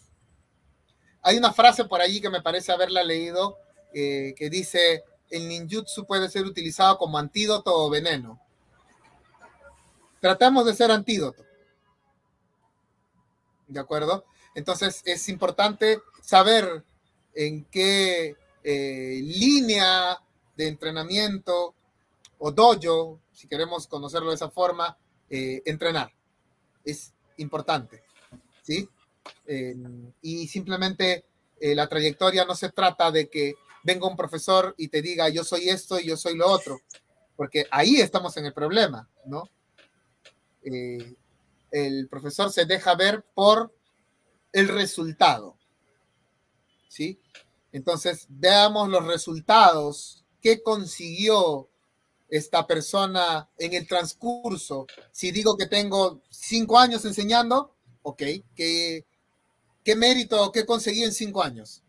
Hay 1.22 1.38
una 1.38 1.54
frase 1.54 1.86
por 1.86 2.02
allí 2.02 2.22
que 2.22 2.30
me 2.30 2.42
parece 2.42 2.72
haberla 2.72 3.04
leído 3.04 3.58
que 3.94 4.50
dice, 4.52 5.04
el 5.30 5.48
ninjutsu 5.48 6.06
puede 6.06 6.30
ser 6.30 6.46
utilizado 6.46 6.98
como 6.98 7.18
antídoto 7.18 7.74
o 7.74 7.90
veneno. 7.90 8.40
Tratamos 10.20 10.66
de 10.66 10.74
ser 10.74 10.92
antídoto. 10.92 11.44
¿De 13.68 13.80
acuerdo? 13.80 14.26
Entonces 14.56 15.02
es 15.06 15.30
importante 15.30 16.00
saber 16.22 16.84
en 17.34 17.66
qué 17.66 18.36
eh, 18.64 19.22
línea 19.24 20.20
de 20.56 20.68
entrenamiento 20.68 21.76
o 22.40 22.52
dojo, 22.52 23.20
si 23.32 23.48
queremos 23.48 23.88
conocerlo 23.88 24.30
de 24.30 24.36
esa 24.36 24.50
forma, 24.50 24.98
eh, 25.30 25.62
entrenar. 25.66 26.12
Es 26.84 27.14
importante, 27.38 28.04
¿sí? 28.64 28.90
y 30.22 30.48
simplemente 30.48 31.26
eh, 31.60 31.76
la 31.76 31.88
trayectoria 31.88 32.46
no 32.46 32.56
se 32.56 32.70
trata 32.70 33.12
de 33.12 33.30
que 33.30 33.56
venga 33.84 34.08
un 34.08 34.18
profesor 34.18 34.74
y 34.78 34.88
te 34.90 35.02
diga 35.02 35.30
yo 35.30 35.44
soy 35.44 35.70
esto 35.70 36.00
y 36.00 36.08
yo 36.08 36.18
soy 36.18 36.36
lo 36.36 36.48
otro, 36.48 36.80
porque 37.36 37.66
ahí 37.72 37.98
estamos 37.98 38.36
en 38.38 38.46
el 38.46 38.54
problema, 38.54 39.10
¿no? 39.26 39.50
el 41.72 42.10
profesor 42.10 42.52
se 42.52 42.66
deja 42.66 42.94
ver 42.96 43.24
por 43.34 43.74
el 44.52 44.68
resultado, 44.68 45.58
¿sí? 46.90 47.22
Entonces, 47.72 48.26
veamos 48.30 48.90
los 48.90 49.06
resultados. 49.06 50.26
¿Qué 50.42 50.64
consiguió 50.64 51.70
esta 52.30 52.66
persona 52.66 53.50
en 53.58 53.74
el 53.74 53.88
transcurso? 53.88 54.88
Si 55.12 55.32
digo 55.32 55.58
que 55.58 55.68
tengo 55.68 56.22
cinco 56.30 56.80
años 56.80 57.06
enseñando, 57.06 57.76
ok, 58.02 58.24
¿qué, 58.56 59.06
qué 59.84 59.96
mérito, 59.96 60.52
qué 60.52 60.66
conseguí 60.66 61.04
en 61.04 61.14
cinco 61.14 61.44
años? 61.44 61.84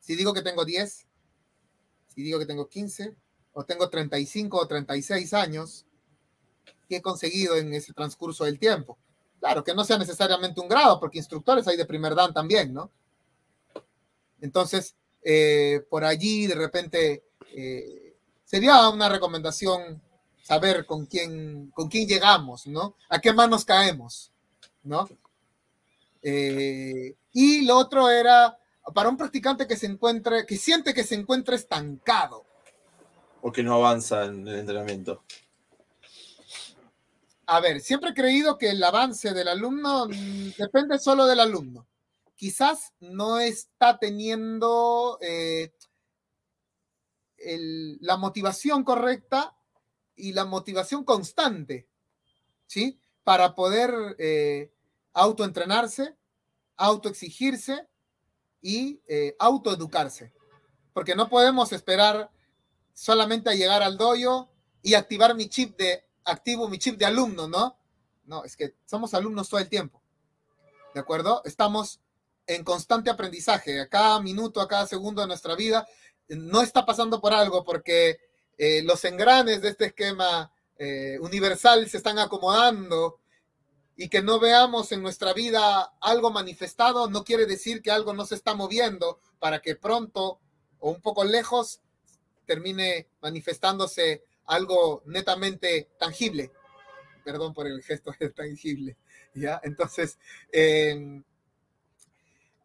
Si 0.00 0.14
digo 0.14 0.32
que 0.32 0.42
tengo 0.42 0.64
diez, 0.64 1.05
si 2.16 2.22
digo 2.22 2.38
que 2.38 2.46
tengo 2.46 2.66
quince, 2.66 3.14
o 3.52 3.62
tengo 3.64 3.90
35 3.90 4.56
o 4.58 4.66
36 4.66 5.34
años, 5.34 5.84
¿qué 6.88 6.96
he 6.96 7.02
conseguido 7.02 7.56
en 7.56 7.74
ese 7.74 7.92
transcurso 7.92 8.44
del 8.44 8.58
tiempo? 8.58 8.96
Claro, 9.38 9.62
que 9.62 9.74
no 9.74 9.84
sea 9.84 9.98
necesariamente 9.98 10.62
un 10.62 10.68
grado, 10.68 10.98
porque 10.98 11.18
instructores 11.18 11.68
hay 11.68 11.76
de 11.76 11.84
primer 11.84 12.14
dan 12.14 12.32
también, 12.32 12.72
¿no? 12.72 12.90
Entonces, 14.40 14.96
eh, 15.22 15.84
por 15.90 16.04
allí 16.04 16.46
de 16.46 16.54
repente 16.54 17.24
eh, 17.54 18.16
sería 18.46 18.88
una 18.88 19.10
recomendación 19.10 20.00
saber 20.42 20.86
con 20.86 21.04
quién, 21.04 21.70
con 21.74 21.90
quién 21.90 22.08
llegamos, 22.08 22.66
¿no? 22.66 22.96
A 23.10 23.20
qué 23.20 23.34
manos 23.34 23.66
caemos, 23.66 24.32
¿no? 24.82 25.06
Eh, 26.22 27.14
y 27.34 27.66
lo 27.66 27.76
otro 27.76 28.08
era 28.08 28.58
para 28.94 29.08
un 29.08 29.16
practicante 29.16 29.66
que 29.66 29.76
se 29.76 29.86
encuentre, 29.86 30.46
que 30.46 30.56
siente 30.56 30.94
que 30.94 31.04
se 31.04 31.14
encuentra 31.14 31.56
estancado. 31.56 32.44
O 33.42 33.52
que 33.52 33.62
no 33.62 33.74
avanza 33.74 34.24
en 34.24 34.46
el 34.46 34.58
entrenamiento. 34.60 35.22
A 37.46 37.60
ver, 37.60 37.80
siempre 37.80 38.10
he 38.10 38.14
creído 38.14 38.58
que 38.58 38.70
el 38.70 38.82
avance 38.82 39.32
del 39.32 39.48
alumno 39.48 40.06
mm, 40.08 40.50
depende 40.58 40.98
solo 40.98 41.26
del 41.26 41.40
alumno 41.40 41.86
quizás 42.36 42.92
no 43.00 43.38
está 43.40 43.98
teniendo 43.98 45.18
eh, 45.20 45.72
la 48.00 48.16
motivación 48.16 48.84
correcta 48.84 49.56
y 50.14 50.32
la 50.32 50.44
motivación 50.44 51.04
constante, 51.04 51.88
¿sí? 52.66 53.00
Para 53.24 53.54
poder 53.54 54.16
eh, 54.18 54.72
autoentrenarse, 55.12 56.14
autoexigirse 56.76 57.88
y 58.66 59.00
eh, 59.06 59.36
autoeducarse. 59.38 60.32
Porque 60.92 61.14
no 61.14 61.28
podemos 61.28 61.70
esperar 61.72 62.32
solamente 62.92 63.48
a 63.48 63.54
llegar 63.54 63.80
al 63.80 63.96
doyo 63.96 64.48
y 64.82 64.94
activar 64.94 65.36
mi 65.36 65.48
chip 65.48 65.78
de 65.78 66.04
activo, 66.24 66.68
mi 66.68 66.76
chip 66.76 66.98
de 66.98 67.04
alumno, 67.04 67.46
¿no? 67.46 67.78
No, 68.24 68.42
es 68.42 68.56
que 68.56 68.74
somos 68.84 69.14
alumnos 69.14 69.48
todo 69.48 69.60
el 69.60 69.68
tiempo. 69.68 70.02
¿De 70.94 70.98
acuerdo? 70.98 71.42
Estamos 71.44 72.00
en 72.44 72.64
constante 72.64 73.08
aprendizaje, 73.08 73.80
a 73.80 73.88
cada 73.88 74.20
minuto, 74.20 74.60
a 74.60 74.66
cada 74.66 74.88
segundo 74.88 75.22
de 75.22 75.28
nuestra 75.28 75.54
vida, 75.54 75.86
no 76.28 76.60
está 76.60 76.84
pasando 76.84 77.20
por 77.20 77.32
algo 77.32 77.62
porque 77.62 78.18
eh, 78.58 78.82
los 78.82 79.04
engranes 79.04 79.62
de 79.62 79.68
este 79.68 79.86
esquema 79.86 80.52
eh, 80.76 81.18
universal 81.20 81.88
se 81.88 81.98
están 81.98 82.18
acomodando 82.18 83.20
y 83.96 84.08
que 84.08 84.22
no 84.22 84.38
veamos 84.38 84.92
en 84.92 85.02
nuestra 85.02 85.32
vida 85.32 85.94
algo 86.00 86.30
manifestado 86.30 87.08
no 87.08 87.24
quiere 87.24 87.46
decir 87.46 87.80
que 87.80 87.90
algo 87.90 88.12
no 88.12 88.26
se 88.26 88.34
está 88.34 88.54
moviendo 88.54 89.20
para 89.38 89.60
que 89.60 89.74
pronto 89.74 90.38
o 90.78 90.90
un 90.90 91.00
poco 91.00 91.24
lejos 91.24 91.80
termine 92.44 93.08
manifestándose 93.22 94.22
algo 94.44 95.02
netamente 95.06 95.88
tangible. 95.98 96.52
Perdón 97.24 97.54
por 97.54 97.66
el 97.66 97.82
gesto 97.82 98.14
de 98.20 98.30
tangible. 98.30 98.96
¿ya? 99.34 99.60
Entonces, 99.64 100.18
eh, 100.52 101.22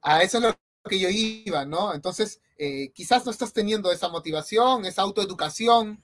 a 0.02 0.22
eso 0.22 0.38
es 0.38 0.44
lo 0.44 0.56
que 0.90 1.00
yo 1.00 1.10
iba, 1.10 1.66
¿no? 1.66 1.94
Entonces, 1.94 2.42
eh, 2.58 2.92
quizás 2.94 3.26
no 3.26 3.32
estás 3.32 3.54
teniendo 3.54 3.92
esa 3.92 4.10
motivación, 4.10 4.86
esa 4.86 5.02
autoeducación 5.04 6.02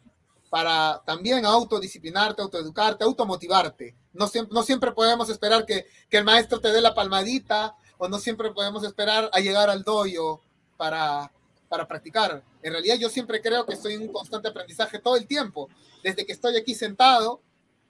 para 0.50 1.02
también 1.06 1.46
autodisciplinarte, 1.46 2.42
autoeducarte, 2.42 3.04
automotivarte. 3.04 3.96
No 4.14 4.28
siempre, 4.28 4.54
no 4.54 4.64
siempre 4.64 4.92
podemos 4.92 5.30
esperar 5.30 5.66
que, 5.66 5.86
el 6.10 6.24
maestro 6.24 6.60
te 6.60 6.72
dé 6.72 6.82
la 6.82 6.96
palmadita 6.96 7.76
o 7.98 8.08
no 8.08 8.20
siempre 8.20 8.52
podemos 8.52 8.84
esperar 8.84 9.30
a 9.34 9.40
llegar 9.40 9.70
al 9.70 9.84
doyo 9.84 10.42
para, 10.78 11.32
para 11.68 11.88
practicar. 11.88 12.44
En 12.62 12.72
realidad 12.72 12.96
yo 12.96 13.10
siempre 13.10 13.42
creo 13.42 13.66
que 13.66 13.74
estoy 13.74 13.94
en 13.94 14.04
un 14.04 14.14
constante 14.14 14.48
aprendizaje 14.48 15.00
todo 15.00 15.16
el 15.16 15.28
tiempo, 15.28 15.70
desde 16.04 16.26
que 16.26 16.32
estoy 16.32 16.56
aquí 16.56 16.76
sentado, 16.76 17.42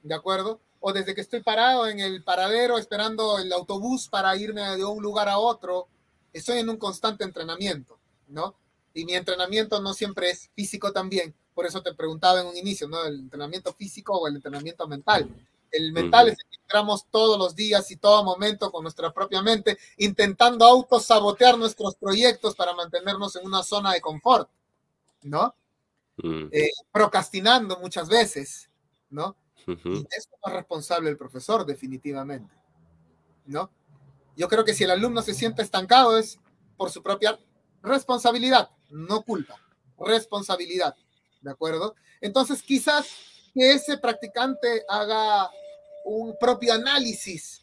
¿de 0.03 0.15
acuerdo? 0.15 0.59
O 0.79 0.93
desde 0.93 1.13
que 1.13 1.21
estoy 1.21 1.41
parado 1.41 1.87
en 1.87 1.99
el 1.99 2.23
paradero 2.23 2.77
esperando 2.77 3.39
el 3.39 3.51
autobús 3.51 4.07
para 4.07 4.35
irme 4.35 4.61
de 4.77 4.85
un 4.85 5.01
lugar 5.01 5.29
a 5.29 5.37
otro, 5.37 5.87
estoy 6.33 6.59
en 6.59 6.69
un 6.69 6.77
constante 6.77 7.23
entrenamiento, 7.23 7.99
¿no? 8.27 8.55
Y 8.97 9.05
mi 9.05 9.13
entrenamiento 9.13 9.79
no 9.79 9.93
siempre 9.93 10.31
es 10.31 10.49
físico 10.55 10.91
también. 10.91 11.35
Por 11.53 11.67
eso 11.67 11.83
te 11.83 11.93
preguntaba 11.93 12.41
en 12.41 12.47
un 12.47 12.57
inicio, 12.57 12.87
¿no? 12.87 13.05
El 13.05 13.19
entrenamiento 13.19 13.71
físico 13.71 14.17
o 14.17 14.27
el 14.27 14.37
entrenamiento 14.37 14.87
mental. 14.87 15.29
El 15.69 15.91
mental 15.91 16.29
es 16.29 16.33
el 16.33 16.49
que 16.49 16.61
entramos 16.63 17.05
todos 17.11 17.37
los 17.37 17.55
días 17.55 17.91
y 17.91 17.97
todo 17.97 18.23
momento 18.23 18.71
con 18.71 18.81
nuestra 18.81 19.13
propia 19.13 19.43
mente, 19.43 19.77
intentando 19.97 20.65
autosabotear 20.65 21.59
nuestros 21.59 21.95
proyectos 21.95 22.55
para 22.55 22.73
mantenernos 22.73 23.35
en 23.35 23.45
una 23.45 23.61
zona 23.61 23.93
de 23.93 24.01
confort, 24.01 24.49
¿no? 25.21 25.53
Mm. 26.17 26.47
Eh, 26.51 26.71
procrastinando 26.91 27.77
muchas 27.79 28.09
veces, 28.09 28.67
¿no? 29.11 29.35
Y 29.67 30.07
eso 30.09 30.29
es 30.43 30.53
responsable 30.53 31.11
el 31.11 31.17
profesor, 31.17 31.67
definitivamente, 31.67 32.51
¿no? 33.45 33.69
Yo 34.35 34.47
creo 34.47 34.65
que 34.65 34.73
si 34.73 34.85
el 34.85 34.91
alumno 34.91 35.21
se 35.21 35.35
siente 35.35 35.61
estancado 35.61 36.17
es 36.17 36.39
por 36.77 36.89
su 36.89 37.03
propia 37.03 37.37
responsabilidad, 37.83 38.71
no 38.89 39.23
culpa, 39.23 39.59
responsabilidad, 39.99 40.95
¿de 41.41 41.51
acuerdo? 41.51 41.95
Entonces 42.21 42.61
quizás 42.61 43.07
que 43.53 43.71
ese 43.71 43.97
practicante 43.97 44.83
haga 44.87 45.49
un 46.05 46.37
propio 46.39 46.73
análisis 46.73 47.61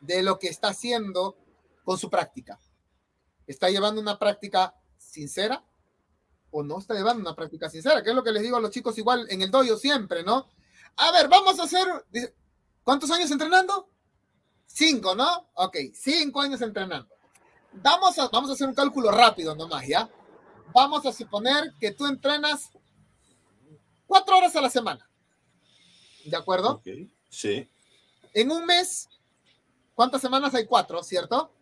de 0.00 0.22
lo 0.22 0.38
que 0.38 0.48
está 0.48 0.68
haciendo 0.68 1.36
con 1.84 1.98
su 1.98 2.08
práctica. 2.08 2.58
¿Está 3.46 3.68
llevando 3.68 4.00
una 4.00 4.18
práctica 4.18 4.74
sincera 4.96 5.64
o 6.50 6.62
no 6.62 6.78
está 6.78 6.94
llevando 6.94 7.20
una 7.20 7.34
práctica 7.34 7.68
sincera? 7.68 8.02
Que 8.02 8.10
es 8.10 8.16
lo 8.16 8.22
que 8.22 8.32
les 8.32 8.42
digo 8.42 8.56
a 8.56 8.60
los 8.60 8.70
chicos 8.70 8.96
igual 8.98 9.26
en 9.28 9.42
el 9.42 9.50
doyo 9.50 9.76
siempre, 9.76 10.22
¿no? 10.22 10.48
A 10.96 11.12
ver, 11.12 11.28
vamos 11.28 11.58
a 11.58 11.64
hacer... 11.64 11.86
¿Cuántos 12.84 13.10
años 13.10 13.30
entrenando? 13.30 13.90
Cinco, 14.66 15.14
¿no? 15.14 15.50
Ok, 15.54 15.76
cinco 15.94 16.40
años 16.40 16.60
entrenando. 16.62 17.14
Vamos 17.72 18.18
a, 18.18 18.28
vamos 18.28 18.50
a 18.50 18.52
hacer 18.54 18.68
un 18.68 18.74
cálculo 18.74 19.10
rápido 19.10 19.54
nomás, 19.54 19.86
¿ya? 19.86 20.08
Vamos 20.74 21.06
a 21.06 21.12
suponer 21.12 21.72
que 21.80 21.92
tú 21.92 22.06
entrenas 22.06 22.70
cuatro 24.06 24.38
horas 24.38 24.54
a 24.56 24.60
la 24.60 24.70
semana. 24.70 25.08
¿De 26.24 26.36
acuerdo? 26.36 26.72
Ok, 26.72 26.88
sí. 27.28 27.68
En 28.34 28.50
un 28.50 28.66
mes, 28.66 29.08
¿cuántas 29.94 30.20
semanas 30.20 30.54
hay? 30.54 30.66
Cuatro, 30.66 31.02
¿cierto? 31.02 31.52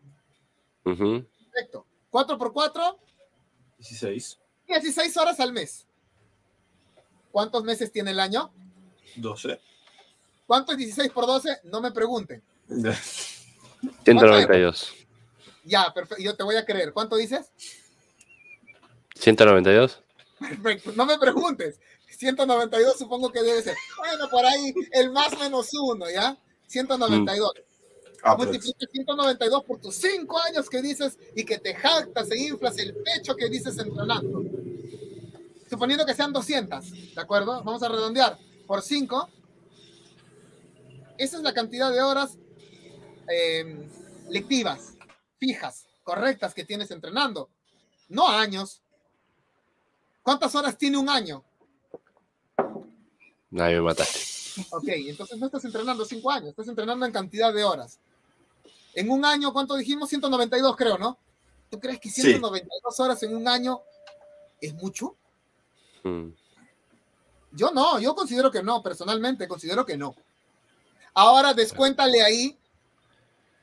Perfecto. 0.83 1.87
Cuatro 2.11 2.39
por 2.39 2.53
cuatro. 2.53 2.99
Dieciséis. 3.79 4.39
Dieciséis 4.67 5.17
horas 5.17 5.41
al 5.41 5.53
mes. 5.53 5.87
¿Cuántos 7.31 7.63
meses 7.65 7.93
tiene 7.93 8.11
el 8.11 8.21
año? 8.21 8.51
Doce. 9.17 9.61
¿Cuánto 10.47 10.73
es 10.73 10.79
16 10.79 11.13
por 11.13 11.27
12? 11.27 11.61
No 11.65 11.81
me 11.81 11.93
pregunten. 11.93 12.43
192. 14.05 14.98
Ya, 15.69 15.93
perfecto. 15.93 16.23
Yo 16.23 16.35
te 16.35 16.43
voy 16.43 16.57
a 16.57 16.65
creer. 16.65 16.93
¿Cuánto 16.93 17.17
dices? 17.17 17.53
192. 19.15 20.03
Perfecto. 20.39 20.93
No 20.97 21.07
me 21.07 21.19
preguntes. 21.19 21.79
192 22.17 22.99
supongo 22.99 23.31
que 23.31 23.43
debe 23.43 23.63
ser. 23.63 23.77
Bueno, 23.99 24.29
por 24.29 24.45
ahí 24.45 24.75
el 24.93 25.11
más 25.13 25.39
menos 25.39 25.69
uno, 25.75 26.11
¿ya? 26.11 26.37
192. 26.67 27.53
Ah, 28.23 28.37
pues. 28.37 28.49
Multiplica 28.49 28.87
192 28.91 29.65
por 29.65 29.81
tus 29.81 29.95
5 29.97 30.39
años 30.41 30.69
que 30.69 30.83
dices 30.83 31.19
y 31.37 31.45
que 31.45 31.59
te 31.59 31.75
jactas 31.75 32.31
e 32.31 32.39
inflas 32.39 32.77
el 32.79 32.95
pecho 32.95 33.37
que 33.37 33.49
dices 33.49 33.79
entrenando. 33.79 34.43
Suponiendo 35.69 36.05
que 36.07 36.15
sean 36.15 36.33
200, 36.33 37.15
¿de 37.15 37.21
acuerdo? 37.21 37.63
Vamos 37.63 37.83
a 37.83 37.89
redondear 37.89 38.39
por 38.67 38.83
5. 38.83 39.29
Esa 41.19 41.37
es 41.37 41.43
la 41.43 41.53
cantidad 41.53 41.93
de 41.93 42.01
horas 42.01 42.39
eh, 43.31 43.89
lectivas, 44.31 44.95
fijas, 45.39 45.87
correctas 46.03 46.55
que 46.55 46.65
tienes 46.65 46.91
entrenando. 46.91 47.49
No 48.09 48.29
años. 48.29 48.83
¿Cuántas 50.23 50.55
horas 50.55 50.77
tiene 50.77 50.99
un 50.99 51.09
año? 51.09 51.45
Nadie 53.51 53.77
me 53.77 53.83
mataste. 53.83 54.29
Ok, 54.71 54.89
entonces 54.89 55.39
no 55.39 55.47
estás 55.47 55.65
entrenando 55.65 56.05
5 56.05 56.31
años, 56.31 56.49
estás 56.51 56.69
entrenando 56.69 57.07
en 57.07 57.13
cantidad 57.13 57.53
de 57.53 57.65
horas. 57.65 57.99
En 58.95 59.11
un 59.11 59.25
año, 59.25 59.53
¿cuánto 59.53 59.77
dijimos? 59.77 60.09
192 60.09 60.77
creo, 60.77 60.99
¿no? 60.99 61.19
¿Tú 61.71 61.79
crees 61.79 62.01
que 62.01 62.11
Sí. 62.11 62.23
192 62.23 63.01
horas 63.01 63.23
en 63.23 63.37
un 63.37 63.47
año 63.47 63.81
es 64.61 64.75
mucho? 64.75 65.17
Mm. 66.03 66.29
Yo 67.53 67.71
no, 67.71 67.99
yo 68.01 68.15
considero 68.15 68.51
que 68.51 68.63
no, 68.63 68.83
personalmente 68.83 69.49
considero 69.49 69.87
que 69.87 69.97
no. 69.97 70.15
Ahora 71.15 71.55
descuéntale 71.55 72.23
ahí 72.23 72.59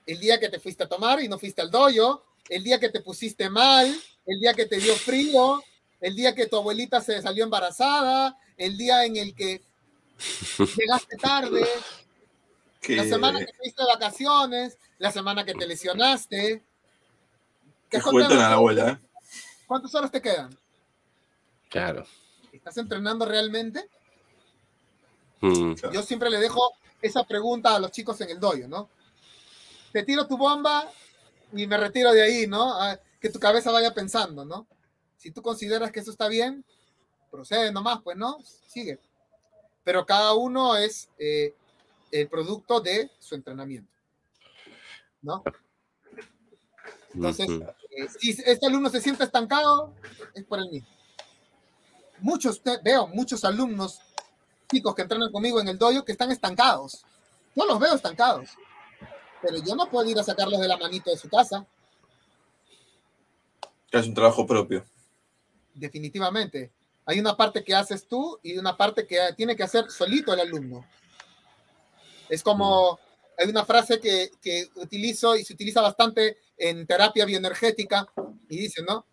el 0.05 0.19
día 0.19 0.39
que 0.39 0.49
te 0.49 0.59
fuiste 0.59 0.83
a 0.83 0.89
tomar 0.89 1.21
y 1.21 1.27
no 1.27 1.39
fuiste 1.39 1.61
al 1.61 1.71
doyo, 1.71 2.23
el 2.49 2.63
día 2.63 2.79
que 2.79 2.89
te 2.89 3.01
pusiste 3.01 3.49
mal, 3.49 3.93
el 4.25 4.39
día 4.39 4.53
que 4.53 4.65
te 4.65 4.77
dio 4.77 4.95
frío, 4.95 5.63
el 5.99 6.15
día 6.15 6.35
que 6.35 6.47
tu 6.47 6.57
abuelita 6.57 7.01
se 7.01 7.21
salió 7.21 7.43
embarazada, 7.43 8.37
el 8.57 8.77
día 8.77 9.05
en 9.05 9.15
el 9.17 9.35
que 9.35 9.61
llegaste 10.57 11.17
tarde, 11.17 11.65
la 12.87 13.03
semana 13.03 13.39
que 13.39 13.53
fuiste 13.53 13.81
de 13.81 13.87
vacaciones, 13.87 14.77
la 14.99 15.11
semana 15.11 15.43
que 15.43 15.53
te 15.53 15.65
lesionaste. 15.65 16.63
¿Qué 17.89 18.01
cuentan 18.01 18.37
a 18.37 18.49
la 18.49 18.53
abuela, 18.53 18.89
¿eh? 18.89 19.07
¿Cuántas 19.67 19.93
horas 19.95 20.11
te 20.11 20.21
quedan? 20.21 20.55
Claro. 21.69 22.05
¿Estás 22.53 22.77
entrenando 22.77 23.25
realmente? 23.25 23.89
Mm. 25.41 25.73
Yo 25.91 26.03
siempre 26.03 26.29
le 26.29 26.39
dejo 26.39 26.73
esa 27.01 27.23
pregunta 27.23 27.75
a 27.75 27.79
los 27.79 27.91
chicos 27.91 28.19
en 28.21 28.29
el 28.29 28.39
doyo, 28.39 28.67
¿no? 28.67 28.89
Te 29.95 30.03
tiro 30.03 30.27
tu 30.27 30.35
bomba 30.37 30.91
y 31.53 31.65
me 31.67 31.77
retiro 31.77 32.11
de 32.11 32.21
ahí, 32.21 32.47
¿no? 32.47 32.73
A- 32.73 32.99
que 33.17 33.29
tu 33.29 33.39
cabeza 33.39 33.71
vaya 33.71 33.93
pensando, 33.93 34.43
¿no? 34.43 34.67
Si 35.15 35.31
tú 35.31 35.41
consideras 35.41 35.89
que 35.89 36.01
eso 36.01 36.11
está 36.11 36.27
bien, 36.27 36.65
procede 37.31 37.71
nomás, 37.71 38.01
pues, 38.03 38.17
¿no? 38.17 38.37
Sigue. 38.67 38.99
Pero 39.85 40.05
cada 40.05 40.33
uno 40.33 40.75
es 40.75 41.07
eh, 41.17 41.55
el 42.11 42.27
producto 42.27 42.81
de 42.81 43.09
su 43.19 43.35
entrenamiento, 43.35 43.89
¿no? 45.21 45.41
Entonces, 47.13 47.47
eh, 47.91 48.09
si 48.19 48.31
este 48.31 48.65
alumno 48.65 48.89
se 48.89 48.99
siente 48.99 49.23
estancado, 49.23 49.93
es 50.33 50.43
por 50.43 50.59
el 50.59 50.69
mismo. 50.71 50.89
Muchos, 52.19 52.61
veo 52.83 53.07
muchos 53.07 53.45
alumnos, 53.45 54.01
chicos 54.69 54.93
que 54.93 55.03
entrenan 55.03 55.31
conmigo 55.31 55.61
en 55.61 55.69
el 55.69 55.77
dojo, 55.77 56.03
que 56.03 56.11
están 56.11 56.33
estancados. 56.33 57.05
Yo 57.55 57.65
los 57.65 57.79
veo 57.79 57.95
estancados. 57.95 58.49
Pero 59.41 59.57
yo 59.57 59.75
no 59.75 59.89
puedo 59.89 60.09
ir 60.09 60.17
a 60.19 60.23
sacarlos 60.23 60.59
de 60.59 60.67
la 60.67 60.77
manito 60.77 61.11
de 61.11 61.17
su 61.17 61.29
casa, 61.29 61.65
Que 63.91 63.99
es 63.99 64.07
un 64.07 64.13
trabajo 64.13 64.45
propio. 64.45 64.83
definitivamente. 65.73 66.71
Hay 67.05 67.19
una 67.19 67.37
parte 67.37 67.63
que 67.63 67.75
haces 67.75 68.07
tú 68.07 68.39
y 68.41 68.57
una 68.57 68.75
parte 68.75 69.05
que 69.05 69.19
tiene 69.37 69.55
que 69.55 69.63
hacer 69.63 69.91
solito 69.91 70.33
el 70.33 70.39
alumno. 70.39 70.85
Es 72.29 72.41
como, 72.41 72.99
hay 73.37 73.47
una 73.47 73.63
frase 73.65 73.99
que, 73.99 74.31
que 74.41 74.69
utilizo 74.75 75.35
y 75.35 75.45
se 75.45 75.53
utiliza 75.53 75.81
bastante 75.81 76.37
en 76.57 76.87
terapia 76.87 77.25
bioenergética 77.25 78.07
y 78.49 78.57
dice, 78.57 78.81
¿no? 78.81 79.05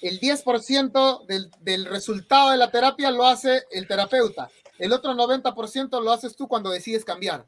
El 0.00 0.18
10% 0.18 1.26
del, 1.26 1.50
del 1.60 1.84
resultado 1.84 2.50
de 2.50 2.56
la 2.56 2.72
terapia 2.72 3.12
lo 3.12 3.24
hace 3.24 3.62
el 3.70 3.86
terapeuta. 3.86 4.50
El 4.78 4.92
otro 4.92 5.14
90% 5.14 6.02
lo 6.02 6.10
haces 6.10 6.34
tú 6.34 6.48
cuando 6.48 6.70
decides 6.70 7.04
cambiar. 7.04 7.46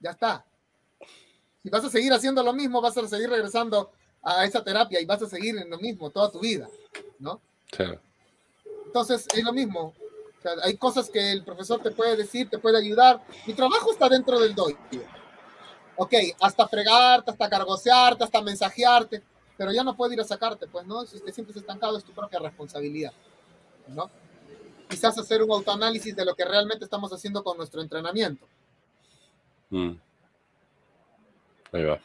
Ya 0.00 0.10
está. 0.10 0.44
Si 1.62 1.70
vas 1.70 1.84
a 1.84 1.90
seguir 1.90 2.12
haciendo 2.12 2.42
lo 2.42 2.52
mismo, 2.52 2.80
vas 2.80 2.96
a 2.96 3.06
seguir 3.08 3.28
regresando 3.28 3.90
a 4.22 4.44
esa 4.44 4.62
terapia 4.62 5.00
y 5.00 5.04
vas 5.04 5.22
a 5.22 5.28
seguir 5.28 5.56
en 5.58 5.70
lo 5.70 5.78
mismo 5.78 6.10
toda 6.10 6.30
tu 6.30 6.40
vida, 6.40 6.68
¿no? 7.18 7.40
Entonces, 8.86 9.26
es 9.34 9.44
lo 9.44 9.52
mismo. 9.52 9.94
O 10.38 10.42
sea, 10.42 10.52
hay 10.62 10.76
cosas 10.76 11.10
que 11.10 11.32
el 11.32 11.44
profesor 11.44 11.82
te 11.82 11.90
puede 11.90 12.16
decir, 12.16 12.48
te 12.48 12.58
puede 12.58 12.78
ayudar. 12.78 13.20
Mi 13.46 13.54
trabajo 13.54 13.90
está 13.90 14.08
dentro 14.08 14.38
del 14.38 14.54
doy. 14.54 14.76
Ok, 15.96 16.14
hasta 16.40 16.68
fregarte, 16.68 17.32
hasta 17.32 17.50
cargosearte, 17.50 18.22
hasta 18.22 18.40
mensajearte, 18.40 19.22
pero 19.56 19.72
ya 19.72 19.82
no 19.82 19.96
puedo 19.96 20.12
ir 20.12 20.20
a 20.20 20.24
sacarte, 20.24 20.68
pues, 20.68 20.86
¿no? 20.86 21.04
Si 21.04 21.18
te 21.20 21.32
sientes 21.32 21.56
estancado 21.56 21.98
es 21.98 22.04
tu 22.04 22.12
propia 22.12 22.38
responsabilidad, 22.38 23.12
¿no? 23.88 24.08
Quizás 24.88 25.18
hacer 25.18 25.42
un 25.42 25.50
autoanálisis 25.50 26.14
de 26.14 26.24
lo 26.24 26.34
que 26.34 26.44
realmente 26.44 26.84
estamos 26.84 27.12
haciendo 27.12 27.42
con 27.42 27.56
nuestro 27.56 27.82
entrenamiento. 27.82 28.46
Mm. 29.70 29.92
Ahí 31.72 31.84
va. 31.84 31.98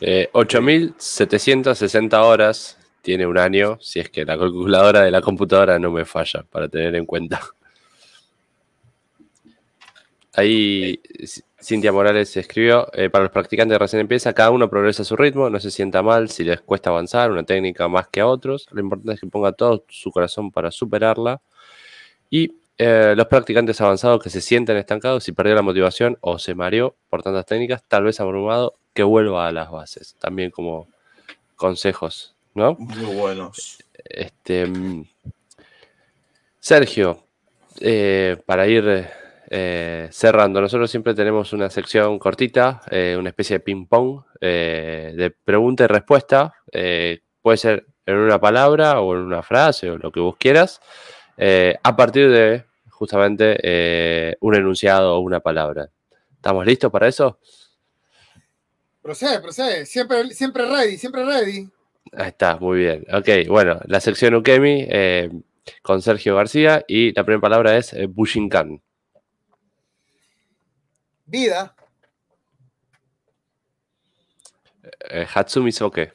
Eh, 0.00 0.28
8.760 0.32 2.22
horas 2.22 2.78
tiene 3.02 3.26
un 3.26 3.38
año, 3.38 3.78
si 3.80 4.00
es 4.00 4.10
que 4.10 4.24
la 4.24 4.38
calculadora 4.38 5.02
de 5.02 5.10
la 5.10 5.20
computadora 5.20 5.78
no 5.78 5.90
me 5.90 6.04
falla, 6.04 6.42
para 6.50 6.68
tener 6.68 6.94
en 6.94 7.06
cuenta. 7.06 7.40
Ahí 10.32 11.00
Cintia 11.64 11.92
Morales 11.92 12.36
escribió, 12.36 12.88
eh, 12.92 13.08
para 13.08 13.24
los 13.24 13.32
practicantes 13.32 13.78
recién 13.78 14.00
empieza, 14.00 14.34
cada 14.34 14.50
uno 14.50 14.68
progresa 14.68 15.02
a 15.02 15.04
su 15.04 15.16
ritmo, 15.16 15.48
no 15.48 15.58
se 15.60 15.70
sienta 15.70 16.02
mal 16.02 16.28
si 16.28 16.44
les 16.44 16.60
cuesta 16.60 16.90
avanzar, 16.90 17.30
una 17.30 17.44
técnica 17.44 17.88
más 17.88 18.08
que 18.08 18.20
a 18.20 18.26
otros, 18.26 18.66
lo 18.72 18.80
importante 18.80 19.14
es 19.14 19.20
que 19.20 19.26
ponga 19.28 19.52
todo 19.52 19.84
su 19.88 20.10
corazón 20.10 20.50
para 20.50 20.70
superarla. 20.70 21.40
Y 22.28 22.52
eh, 22.76 23.14
los 23.16 23.28
practicantes 23.28 23.80
avanzados 23.80 24.20
que 24.22 24.30
se 24.30 24.40
sienten 24.40 24.76
estancados 24.76 25.28
y 25.28 25.32
perdió 25.32 25.54
la 25.54 25.62
motivación 25.62 26.18
o 26.20 26.38
se 26.40 26.56
mareó 26.56 26.96
por 27.08 27.22
tantas 27.22 27.46
técnicas, 27.46 27.84
tal 27.86 28.04
vez 28.04 28.18
abrumado, 28.18 28.74
que 28.92 29.04
vuelva 29.04 29.46
a 29.46 29.52
las 29.52 29.70
bases. 29.70 30.16
También 30.18 30.50
como 30.50 30.88
consejos, 31.54 32.34
¿no? 32.54 32.74
Muy 32.78 33.14
buenos. 33.14 33.78
Este, 34.04 34.66
mm, 34.66 35.04
Sergio, 36.58 37.24
eh, 37.80 38.38
para 38.44 38.66
ir 38.66 39.06
eh, 39.50 40.08
cerrando, 40.10 40.60
nosotros 40.60 40.90
siempre 40.90 41.14
tenemos 41.14 41.52
una 41.52 41.70
sección 41.70 42.18
cortita, 42.18 42.82
una 43.18 43.28
especie 43.28 43.58
de 43.58 43.60
ping-pong 43.60 44.22
de 44.40 45.34
pregunta 45.44 45.84
y 45.84 45.86
respuesta. 45.86 46.54
puede 47.40 47.56
ser 47.56 47.86
en 48.06 48.16
una 48.16 48.40
palabra 48.40 49.00
o 49.00 49.14
en 49.14 49.20
una 49.20 49.42
frase 49.42 49.90
o 49.90 49.98
lo 49.98 50.10
que 50.10 50.20
vos 50.20 50.36
quieras, 50.36 50.80
eh, 51.36 51.76
a 51.82 51.96
partir 51.96 52.30
de 52.30 52.64
justamente 52.90 53.58
eh, 53.62 54.36
un 54.40 54.54
enunciado 54.54 55.16
o 55.16 55.20
una 55.20 55.40
palabra. 55.40 55.90
¿Estamos 56.34 56.64
listos 56.66 56.90
para 56.90 57.08
eso? 57.08 57.38
Procede, 59.02 59.40
procede. 59.40 59.86
Siempre, 59.86 60.30
siempre 60.32 60.66
ready, 60.66 60.96
siempre 60.96 61.24
ready. 61.24 61.68
Ahí 62.12 62.28
está, 62.28 62.56
muy 62.56 62.78
bien. 62.78 63.04
Ok, 63.12 63.48
bueno, 63.48 63.80
la 63.86 64.00
sección 64.00 64.34
Ukemi 64.34 64.86
eh, 64.88 65.30
con 65.82 66.02
Sergio 66.02 66.36
García 66.36 66.84
y 66.86 67.12
la 67.12 67.24
primera 67.24 67.40
palabra 67.40 67.76
es 67.76 67.94
Bushinkan. 68.08 68.80
Vida, 71.26 71.74
Hatsumi 75.34 75.72
Soke. 75.72 76.12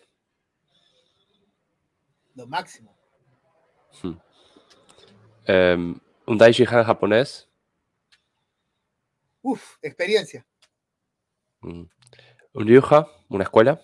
lo 2.40 2.48
máximo. 2.48 2.96
Em, 5.52 5.96
un 6.28 6.38
Daishihan 6.38 6.84
japonés. 6.84 7.50
Uf, 9.42 9.78
experiencia. 9.82 10.46
Mm. 11.62 11.86
Un 12.54 12.68
Ryuha, 12.68 13.08
una 13.30 13.44
escuela. 13.46 13.82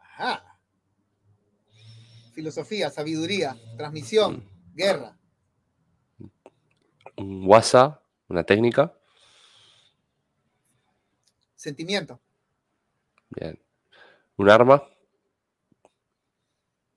Ajá. 0.00 0.58
Filosofía, 2.34 2.90
sabiduría, 2.90 3.56
transmisión, 3.76 4.48
guerra, 4.74 5.16
Un 7.16 7.46
Wasa, 7.46 8.02
una 8.28 8.42
técnica. 8.42 8.92
sentimiento, 11.54 12.18
Bien. 13.30 13.56
Un 14.38 14.50
arma. 14.50 14.82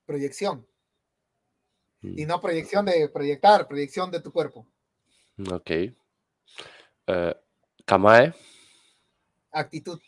proyección. 0.08 0.66
Mm. 2.04 2.20
Y 2.20 2.26
no 2.26 2.40
proyección 2.40 2.86
de 2.86 3.10
proyectar, 3.10 3.68
proyección 3.68 4.12
de 4.12 4.20
tu 4.22 4.32
cuerpo. 4.32 4.68
Ok. 5.52 5.72
Eh, 5.72 7.36
Kamae. 7.86 8.34
Actitud, 9.52 10.00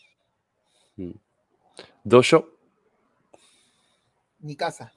Dojo. 2.03 2.49
mi 4.39 4.55
casa, 4.55 4.91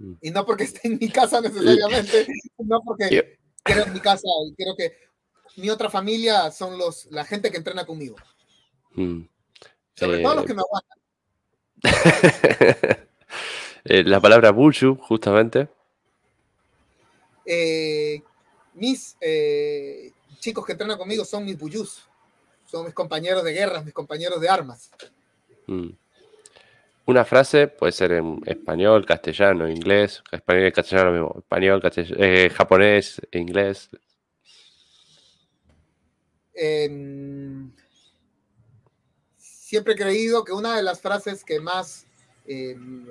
Mm. 0.00 0.14
Y 0.22 0.30
no 0.30 0.44
porque 0.46 0.64
esté 0.64 0.88
en 0.88 0.98
mi 0.98 1.08
casa 1.10 1.40
necesariamente, 1.40 2.26
no 2.58 2.80
porque 2.82 3.38
quiero 3.62 3.84
en 3.84 3.92
mi 3.92 4.00
casa 4.00 4.26
y 4.48 4.54
quiero 4.54 4.74
que 4.74 4.96
mi 5.56 5.68
otra 5.68 5.90
familia 5.90 6.50
son 6.50 6.78
los, 6.78 7.06
la 7.10 7.24
gente 7.24 7.50
que 7.50 7.58
entrena 7.58 7.84
conmigo. 7.84 8.16
Mm. 8.94 9.20
Sobre 9.94 10.22
todo 10.22 10.34
los 10.36 10.44
eh, 10.44 10.46
que 10.46 10.54
me 10.54 10.62
aguantan. 10.62 10.98
Eh, 13.82 14.04
la 14.04 14.20
palabra 14.20 14.50
Bushu, 14.50 14.94
justamente. 14.96 15.70
Eh, 17.52 18.22
mis 18.74 19.16
chicos 20.38 20.64
que 20.64 20.72
entrenan 20.72 20.96
conmigo 20.96 21.24
son 21.24 21.44
mis 21.44 21.58
buyus. 21.58 22.08
Son 22.64 22.84
mis 22.84 22.94
compañeros 22.94 23.42
de 23.42 23.52
guerra, 23.52 23.82
mis 23.82 23.92
compañeros 23.92 24.40
de 24.40 24.48
armas. 24.48 24.90
Mm. 25.66 25.90
Una 27.06 27.24
frase 27.24 27.66
puede 27.66 27.90
ser 27.90 28.12
en 28.12 28.40
español, 28.46 29.04
castellano, 29.04 29.68
inglés, 29.68 30.22
español 30.30 30.68
y 30.68 30.72
castellano 30.72 31.10
mismo, 31.10 31.34
español, 31.38 31.82
castellano, 31.82 32.54
japonés, 32.54 33.20
inglés. 33.32 33.90
Em, 36.54 37.72
siempre 39.36 39.94
he 39.94 39.96
creído 39.96 40.44
que 40.44 40.52
una 40.52 40.76
de 40.76 40.82
las 40.82 41.00
frases 41.00 41.42
que 41.42 41.58
más 41.58 42.06
em, 42.46 43.06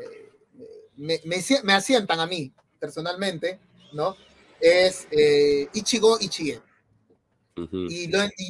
me, 0.95 1.73
asientan 1.73 2.19
a 2.19 2.27
mí 2.27 2.53
personalmente, 2.79 3.59
¿no? 3.93 4.15
Es 4.59 5.07
eh, 5.11 5.67
Ichigo 5.73 6.17
Ichige. 6.19 6.61
y, 7.55 8.07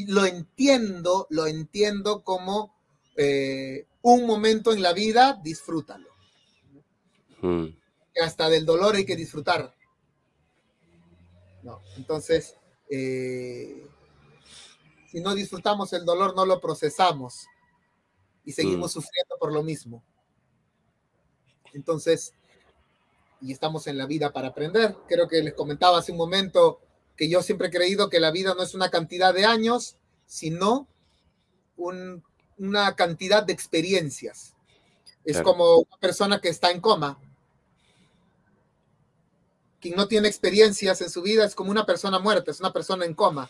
lo, 0.08 0.26
entiendo, 0.26 1.28
lo 1.30 1.48
entiendo 1.48 2.24
como 2.24 2.76
eh, 3.16 3.88
un 4.02 4.26
momento 4.26 4.72
en 4.72 4.82
la 4.82 4.94
vida, 4.94 5.40
disfrútalo. 5.44 6.10
Hasta 8.22 8.50
del 8.50 8.66
dolor 8.66 8.96
hay 8.96 9.06
que 9.06 9.16
disfrutar. 9.16 9.74
No, 11.64 11.82
entonces, 11.98 12.56
eh, 12.90 13.88
si 15.12 15.22
no 15.22 15.36
disfrutamos 15.36 15.92
el 15.94 16.06
dolor, 16.06 16.36
no 16.36 16.46
lo 16.46 16.60
procesamos 16.60 17.48
y 18.46 18.52
seguimos 18.52 18.92
mm. 18.92 18.94
sufriendo 18.94 19.38
por 19.40 19.54
lo 19.54 19.64
mismo. 19.64 20.04
Entonces, 21.74 22.34
y 23.42 23.52
estamos 23.52 23.88
en 23.88 23.98
la 23.98 24.06
vida 24.06 24.32
para 24.32 24.50
aprender. 24.50 24.96
Creo 25.08 25.28
que 25.28 25.42
les 25.42 25.54
comentaba 25.54 26.00
hace 26.00 26.12
un 26.12 26.18
momento 26.18 26.80
que 27.16 27.30
yo 27.30 27.42
siempre 27.42 27.68
he 27.68 27.72
creído 27.72 28.10
que 28.10 28.20
la 28.20 28.32
vida 28.32 28.54
no 28.56 28.64
es 28.64 28.74
una 28.74 28.90
cantidad 28.90 29.34
de 29.34 29.46
años, 29.46 29.96
sino 30.26 30.88
una 31.78 32.96
cantidad 32.96 33.44
de 33.44 33.54
experiencias. 33.54 34.54
Es 35.24 35.42
como 35.42 35.78
una 35.78 35.98
persona 36.00 36.40
que 36.40 36.50
está 36.50 36.72
en 36.72 36.82
coma. 36.82 37.20
Quien 39.80 39.96
no 39.96 40.08
tiene 40.08 40.28
experiencias 40.28 41.02
en 41.02 41.10
su 41.10 41.22
vida 41.22 41.46
es 41.46 41.56
como 41.56 41.72
una 41.72 41.86
persona 41.86 42.20
muerta, 42.20 42.52
es 42.52 42.60
una 42.60 42.74
persona 42.74 43.06
en 43.06 43.14
coma. 43.14 43.50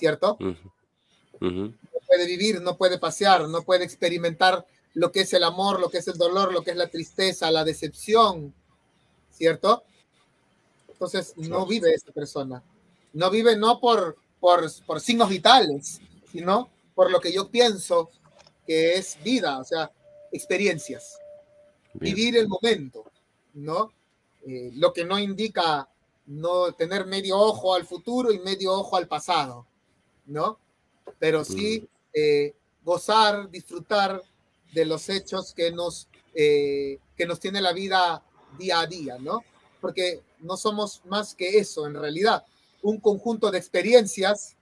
¿cierto? 0.00 0.38
No 0.40 2.00
puede 2.06 2.26
vivir, 2.26 2.60
no 2.62 2.76
puede 2.76 2.98
pasear, 2.98 3.48
no 3.48 3.62
puede 3.62 3.84
experimentar 3.84 4.66
lo 4.94 5.12
que 5.12 5.20
es 5.20 5.32
el 5.34 5.44
amor, 5.44 5.78
lo 5.78 5.90
que 5.90 5.98
es 5.98 6.08
el 6.08 6.18
dolor, 6.18 6.52
lo 6.52 6.62
que 6.62 6.72
es 6.72 6.76
la 6.76 6.88
tristeza, 6.88 7.50
la 7.50 7.64
decepción, 7.64 8.54
¿cierto? 9.40 9.82
Entonces 10.88 11.32
no 11.38 11.64
vive 11.64 11.94
esa 11.94 12.12
persona. 12.12 12.62
No 13.14 13.30
vive 13.30 13.56
no 13.56 13.80
por, 13.80 14.18
por, 14.38 14.70
por 14.84 15.00
signos 15.00 15.30
vitales, 15.30 15.98
sino 16.30 16.68
por 16.94 17.10
lo 17.10 17.20
que 17.20 17.32
yo 17.32 17.48
pienso 17.48 18.10
que 18.66 18.96
es 18.96 19.16
vida, 19.24 19.58
o 19.58 19.64
sea, 19.64 19.90
experiencias. 20.30 21.18
Vivir 21.94 22.36
el 22.36 22.48
momento, 22.48 23.04
¿no? 23.54 23.92
Eh, 24.46 24.72
lo 24.74 24.92
que 24.92 25.06
no 25.06 25.18
indica 25.18 25.88
no 26.26 26.72
tener 26.74 27.06
medio 27.06 27.38
ojo 27.38 27.74
al 27.74 27.86
futuro 27.86 28.30
y 28.30 28.38
medio 28.40 28.74
ojo 28.74 28.98
al 28.98 29.08
pasado. 29.08 29.66
¿no? 30.26 30.58
Pero 31.18 31.44
sí 31.44 31.88
eh, 32.12 32.54
gozar, 32.84 33.50
disfrutar 33.50 34.22
de 34.72 34.84
los 34.84 35.08
hechos 35.08 35.54
que 35.54 35.72
nos, 35.72 36.08
eh, 36.34 36.98
que 37.16 37.26
nos 37.26 37.40
tiene 37.40 37.60
la 37.60 37.72
vida 37.72 38.22
día 38.58 38.80
a 38.80 38.86
día, 38.86 39.18
¿no? 39.18 39.44
Porque 39.80 40.20
no 40.40 40.56
somos 40.56 41.02
más 41.06 41.34
que 41.34 41.58
eso, 41.58 41.86
en 41.86 41.94
realidad, 41.94 42.44
un 42.82 42.98
conjunto 42.98 43.50
de 43.50 43.58
experiencias 43.58 44.56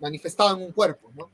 manifestado 0.00 0.56
en 0.56 0.62
un 0.62 0.72
cuerpo, 0.72 1.10
¿no? 1.16 1.30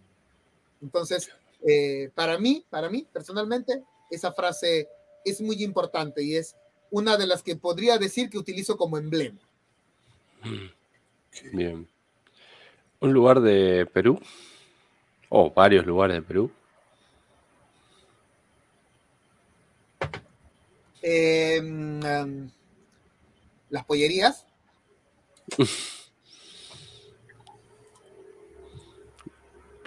Entonces, 0.82 1.30
eh, 1.66 2.10
para 2.14 2.38
mí, 2.38 2.64
para 2.68 2.88
mí, 2.88 3.06
personalmente, 3.12 3.82
esa 4.10 4.32
frase 4.32 4.88
es 5.24 5.40
muy 5.40 5.62
importante 5.62 6.22
y 6.22 6.36
es 6.36 6.56
una 6.90 7.16
de 7.16 7.26
las 7.26 7.42
que 7.42 7.56
podría 7.56 7.98
decir 7.98 8.30
que 8.30 8.38
utilizo 8.38 8.76
como 8.76 8.98
emblema. 8.98 9.40
Bien. 11.52 11.88
¿Un 13.00 13.12
lugar 13.12 13.40
de 13.40 13.86
Perú? 13.92 14.20
O 15.28 15.50
varios 15.50 15.84
lugares 15.86 16.16
de 16.16 16.22
Perú. 16.22 16.50
Em, 21.07 22.50
las 23.68 23.84
pollerías. 23.84 24.47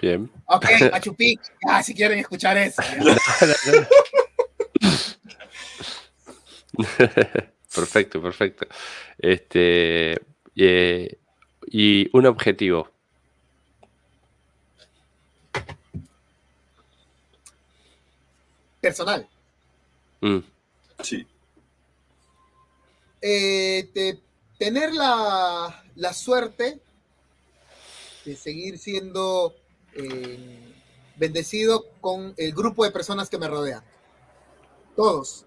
Bien. 0.00 0.30
Ok, 0.46 0.64
Machu 0.92 1.16
Picchu. 1.16 1.50
Ah, 1.68 1.82
si 1.82 1.92
quieren 1.92 2.20
escuchar 2.20 2.56
eso. 2.56 2.80
perfecto, 7.74 8.22
perfecto. 8.22 8.68
Este, 9.18 10.20
eh, 10.54 11.18
y 11.66 12.08
un 12.16 12.26
objetivo. 12.26 12.92
personal. 18.80 19.28
Mm. 20.20 20.57
Sí. 21.02 21.26
Eh, 23.20 23.90
tener 24.58 24.92
la, 24.92 25.84
suerte 26.12 26.80
de 28.24 28.36
seguir 28.36 28.78
siendo 28.78 29.54
eh, 29.94 30.74
bendecido 31.16 31.86
con 32.00 32.34
el 32.36 32.52
grupo 32.52 32.84
de 32.84 32.90
personas 32.90 33.28
que 33.28 33.38
me 33.38 33.48
rodean. 33.48 33.82
Todos. 34.96 35.46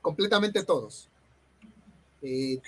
Completamente 0.00 0.64
todos. 0.64 1.08
Eh, 2.22 2.60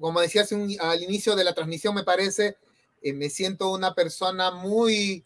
como 0.00 0.20
decía 0.20 0.44
al 0.80 1.02
inicio 1.02 1.34
de 1.34 1.44
la 1.44 1.54
transmisión, 1.54 1.94
me 1.94 2.04
parece, 2.04 2.56
me 3.02 3.30
siento 3.30 3.70
una 3.70 3.94
persona 3.94 4.50
muy 4.50 5.24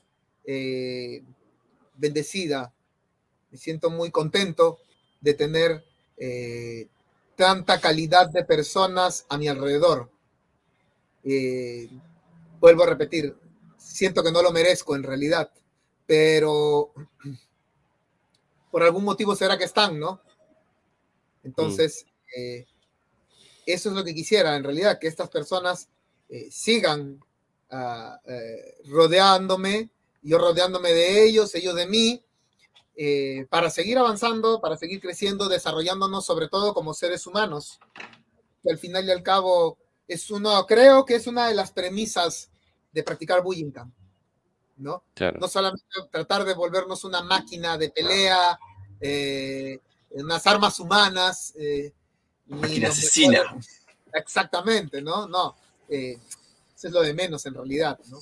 bendecida, 1.97 2.73
me 3.51 3.59
siento 3.59 3.91
muy 3.91 4.13
contento 4.13 4.79
de 5.21 5.35
tener 5.35 5.85
eh, 6.17 6.89
tanta 7.37 7.81
calidad 7.81 8.31
de 8.31 8.45
personas 8.45 9.27
a 9.29 9.37
mi 9.37 9.49
alrededor. 9.49 10.11
Eh, 11.25 11.91
vuelvo 12.61 12.85
a 12.85 12.87
repetir, 12.87 13.37
siento 13.77 14.23
que 14.23 14.33
no 14.33 14.43
lo 14.43 14.53
merezco 14.53 14.97
en 14.97 15.03
realidad, 15.03 15.51
pero 16.07 16.93
por 18.71 18.83
algún 18.83 19.05
motivo 19.05 19.35
será 19.35 19.59
que 19.59 19.65
están, 19.65 19.99
¿no? 19.99 20.21
Entonces, 21.43 22.07
eh, 22.37 22.67
eso 23.67 23.91
es 23.91 23.95
lo 23.95 24.05
que 24.05 24.15
quisiera 24.15 24.57
en 24.57 24.65
realidad, 24.65 24.99
que 24.99 25.09
estas 25.09 25.29
personas 25.29 25.89
sigan 26.51 27.21
ah, 27.71 28.21
rodeándome, 28.87 29.91
yo 30.23 30.39
rodeándome 30.39 30.93
de 30.93 31.25
ellos, 31.25 31.55
ellos 31.55 31.77
de 31.77 31.87
mí, 31.87 32.26
eh, 32.97 33.47
para 33.51 33.69
seguir 33.69 33.99
avanzando, 33.99 34.61
para 34.61 34.77
seguir 34.77 35.01
creciendo, 35.01 35.49
desarrollándonos 35.49 36.25
sobre 36.25 36.49
todo 36.49 36.73
como 36.73 36.95
seres 36.95 37.27
humanos, 37.27 37.79
que 38.63 38.71
al 38.71 38.79
final 38.79 39.05
y 39.05 39.11
al 39.11 39.23
cabo 39.23 39.77
es 40.09 40.31
uno, 40.31 40.65
creo 40.67 41.05
que 41.05 41.17
es 41.17 41.27
una 41.27 41.49
de 41.49 41.55
las 41.55 41.73
premisas 41.73 42.51
de 42.93 43.03
practicar 43.03 43.43
bullying 43.43 43.73
¿no? 44.79 45.05
No 45.39 45.49
solamente 45.49 45.85
tratar 46.11 46.45
de 46.45 46.55
volvernos 46.55 47.05
una 47.05 47.23
máquina 47.23 47.77
de 47.77 47.91
pelea, 47.91 48.59
eh, 49.01 49.79
unas 50.11 50.47
armas 50.47 50.81
humanas. 50.81 51.55
Eh, 51.59 51.93
máquina 52.47 52.89
asesina. 52.89 53.41
Exactamente, 54.13 55.03
¿no? 55.03 55.27
No, 55.27 55.55
eso 55.89 56.19
es 56.89 56.93
lo 56.93 57.03
de 57.03 57.13
menos 57.13 57.45
en 57.45 57.55
realidad, 57.55 57.99
¿no? 58.09 58.19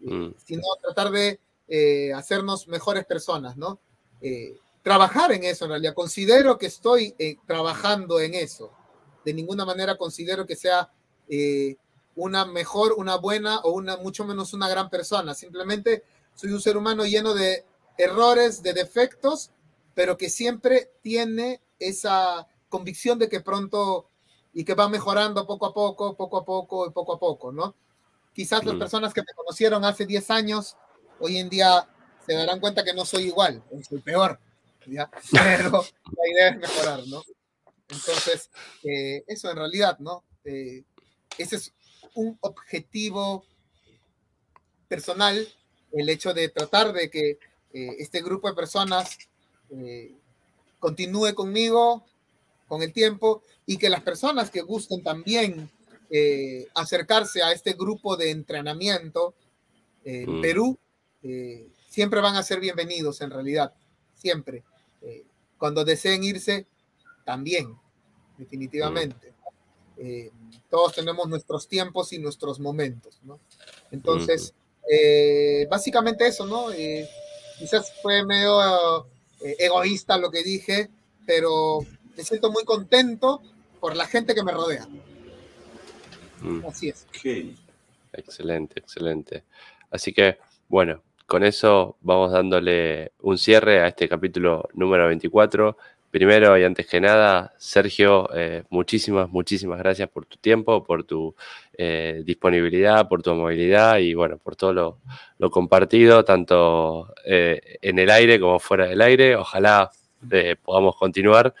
Mm. 0.00 0.34
Sino 0.44 0.62
tratar 0.82 1.10
de 1.10 1.40
eh, 1.68 2.12
hacernos 2.14 2.66
mejores 2.68 3.04
personas, 3.04 3.56
¿no? 3.56 3.78
Eh, 4.20 4.56
trabajar 4.82 5.32
en 5.32 5.44
eso 5.44 5.66
en 5.66 5.72
realidad. 5.72 5.94
Considero 5.94 6.56
que 6.58 6.66
estoy 6.66 7.14
eh, 7.18 7.36
trabajando 7.46 8.20
en 8.20 8.34
eso. 8.34 8.72
De 9.24 9.34
ninguna 9.34 9.64
manera 9.64 9.96
considero 9.96 10.46
que 10.46 10.56
sea 10.56 10.90
una 12.16 12.46
mejor, 12.46 12.94
una 12.96 13.16
buena 13.16 13.58
o 13.60 13.72
una 13.72 13.98
mucho 13.98 14.24
menos 14.24 14.54
una 14.54 14.68
gran 14.68 14.88
persona. 14.88 15.34
Simplemente 15.34 16.04
soy 16.34 16.52
un 16.52 16.60
ser 16.60 16.78
humano 16.78 17.04
lleno 17.04 17.34
de 17.34 17.66
errores, 17.98 18.62
de 18.62 18.72
defectos, 18.72 19.50
pero 19.94 20.16
que 20.16 20.30
siempre 20.30 20.92
tiene 21.02 21.60
esa 21.78 22.48
convicción 22.70 23.18
de 23.18 23.28
que 23.28 23.40
pronto 23.40 24.08
y 24.54 24.64
que 24.64 24.74
va 24.74 24.88
mejorando 24.88 25.46
poco 25.46 25.66
a 25.66 25.74
poco, 25.74 26.16
poco 26.16 26.38
a 26.38 26.44
poco 26.44 26.86
y 26.86 26.90
poco 26.90 27.12
a 27.12 27.18
poco, 27.18 27.52
¿no? 27.52 27.74
Quizás 28.32 28.64
las 28.64 28.76
mm. 28.76 28.78
personas 28.78 29.12
que 29.12 29.20
me 29.20 29.34
conocieron 29.34 29.84
hace 29.84 30.06
10 30.06 30.30
años, 30.30 30.76
hoy 31.20 31.38
en 31.38 31.48
día 31.48 31.88
se 32.26 32.34
darán 32.34 32.60
cuenta 32.60 32.84
que 32.84 32.92
no 32.92 33.04
soy 33.04 33.24
igual, 33.24 33.62
soy 33.88 34.00
peor, 34.00 34.38
¿ya? 34.86 35.10
Pero 35.32 35.70
la 35.72 36.30
idea 36.30 36.48
es 36.50 36.58
mejorar, 36.58 37.06
¿no? 37.06 37.22
Entonces, 37.88 38.50
eh, 38.84 39.24
eso 39.26 39.50
en 39.50 39.56
realidad, 39.56 39.98
¿no? 39.98 40.24
Eh, 40.44 40.84
ese 41.38 41.56
es 41.56 41.72
un 42.14 42.36
objetivo 42.40 43.44
personal, 44.88 45.46
el 45.92 46.08
hecho 46.08 46.34
de 46.34 46.48
tratar 46.48 46.92
de 46.92 47.10
que 47.10 47.38
eh, 47.72 47.96
este 47.98 48.22
grupo 48.22 48.48
de 48.48 48.54
personas 48.54 49.18
continúe 50.80 51.34
conmigo 51.34 52.06
con 52.68 52.82
el 52.82 52.90
tiempo 52.90 53.42
y 53.66 53.76
que 53.76 53.90
las 53.90 54.00
personas 54.00 54.50
que 54.50 54.62
gusten 54.62 55.02
también 55.02 55.70
acercarse 56.74 57.42
a 57.42 57.52
este 57.52 57.74
grupo 57.74 58.16
de 58.16 58.30
entrenamiento 58.30 59.34
en 60.04 60.38
mm. 60.38 60.40
Perú, 60.40 60.78
siempre 61.88 62.20
van 62.20 62.36
a 62.36 62.42
ser 62.42 62.60
bienvenidos 62.60 63.20
en 63.20 63.30
realidad, 63.30 63.72
siempre. 64.14 64.64
cuando 65.58 65.84
deseen 65.84 66.22
irse, 66.22 66.66
también, 67.28 67.76
definitivamente. 68.38 69.34
Eh, 69.98 70.30
todos 70.70 70.94
tenemos 70.94 71.28
nuestros 71.28 71.68
tiempos 71.68 72.10
y 72.14 72.18
nuestros 72.18 72.58
momentos, 72.58 73.20
¿no? 73.22 73.38
Entonces, 73.90 74.54
eh, 74.90 75.66
básicamente 75.68 76.26
eso, 76.26 76.46
¿no? 76.46 76.72
Eh, 76.72 77.06
quizás 77.58 77.92
fue 78.00 78.24
medio 78.24 79.06
egoísta 79.40 80.16
lo 80.16 80.30
que 80.30 80.42
dije, 80.42 80.88
pero 81.26 81.80
me 82.16 82.24
siento 82.24 82.50
muy 82.50 82.64
contento 82.64 83.42
por 83.78 83.94
la 83.94 84.06
gente 84.06 84.34
que 84.34 84.42
me 84.42 84.52
rodea. 84.52 84.88
Mm. 86.40 86.64
Así 86.64 86.88
es. 86.88 87.06
Excelente, 88.14 88.80
excelente. 88.80 89.44
Así 89.90 90.14
que, 90.14 90.38
bueno, 90.66 91.02
con 91.28 91.44
eso 91.44 91.96
vamos 92.00 92.32
dándole 92.32 93.12
un 93.20 93.38
cierre 93.38 93.82
a 93.82 93.88
este 93.88 94.08
capítulo 94.08 94.68
número 94.74 95.06
24 95.06 95.76
Primero 96.10 96.56
y 96.56 96.64
antes 96.64 96.86
que 96.86 97.02
nada, 97.02 97.52
Sergio, 97.58 98.30
eh, 98.34 98.62
muchísimas, 98.70 99.28
muchísimas 99.28 99.78
gracias 99.78 100.08
por 100.08 100.24
tu 100.24 100.38
tiempo, 100.38 100.82
por 100.82 101.04
tu 101.04 101.34
eh, 101.76 102.22
disponibilidad, 102.24 103.06
por 103.08 103.22
tu 103.22 103.34
movilidad 103.34 103.98
y 103.98 104.14
bueno, 104.14 104.38
por 104.38 104.56
todo 104.56 104.98
lo, 105.38 105.50
compartido, 105.50 106.24
tanto 106.24 107.14
eh, 107.26 107.76
en 107.82 107.98
el 107.98 108.08
aire 108.10 108.40
como 108.40 108.58
fuera 108.58 108.86
del 108.86 109.02
aire. 109.02 109.36
Ojalá 109.36 109.90
podamos 110.64 110.96
continuar 110.96 111.54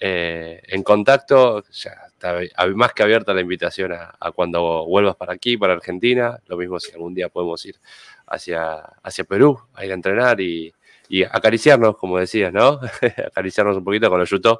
en 0.00 0.82
contacto. 0.82 1.62
Ya 1.70 1.92
está 2.12 2.40
más 2.74 2.92
que 2.94 3.04
abierta 3.04 3.32
la 3.32 3.40
invitación 3.40 3.92
a, 3.92 4.16
a, 4.18 4.32
cuando 4.32 4.84
vuelvas 4.84 5.14
para 5.14 5.32
aquí, 5.32 5.56
para 5.56 5.74
Argentina. 5.74 6.40
Lo 6.48 6.56
mismo 6.56 6.80
si 6.80 6.90
algún 6.92 7.14
día 7.14 7.28
podemos 7.28 7.64
ir 7.66 7.76
hacia, 8.32 8.74
hacia 9.02 9.24
Perú, 9.24 9.58
a 9.74 9.84
ir 9.84 9.90
a 9.90 9.94
entrenar 9.94 10.40
y 10.40 10.72
y 11.12 11.24
acariciarnos, 11.24 11.98
como 11.98 12.18
decías, 12.18 12.54
¿no? 12.54 12.80
acariciarnos 13.26 13.76
un 13.76 13.84
poquito 13.84 14.08
con 14.08 14.18
los 14.18 14.30
yuto, 14.30 14.58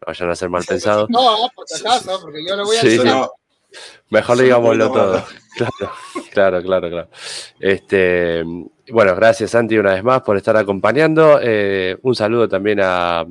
no 0.00 0.06
vayan 0.06 0.30
a 0.30 0.34
ser 0.34 0.48
mal 0.48 0.64
pensados. 0.66 1.10
No, 1.10 1.50
por 1.54 1.68
si 1.68 1.86
acaso, 1.86 2.18
porque 2.22 2.38
yo 2.42 2.56
lo 2.56 2.64
voy 2.64 2.78
a 2.78 2.82
decir. 2.82 3.12
Mejor 4.08 4.38
digámoslo 4.38 4.90
todo. 4.90 5.24
Claro, 6.32 6.62
claro, 6.62 6.62
claro, 6.62 6.88
claro. 6.88 7.08
Este, 7.58 8.42
bueno, 8.90 9.14
gracias 9.16 9.50
Santi 9.50 9.76
una 9.76 9.92
vez 9.92 10.02
más 10.02 10.22
por 10.22 10.36
estar 10.38 10.56
acompañando. 10.56 11.38
Eh, 11.42 11.98
un 12.02 12.14
saludo 12.14 12.48
también 12.48 12.78
a 12.80 13.26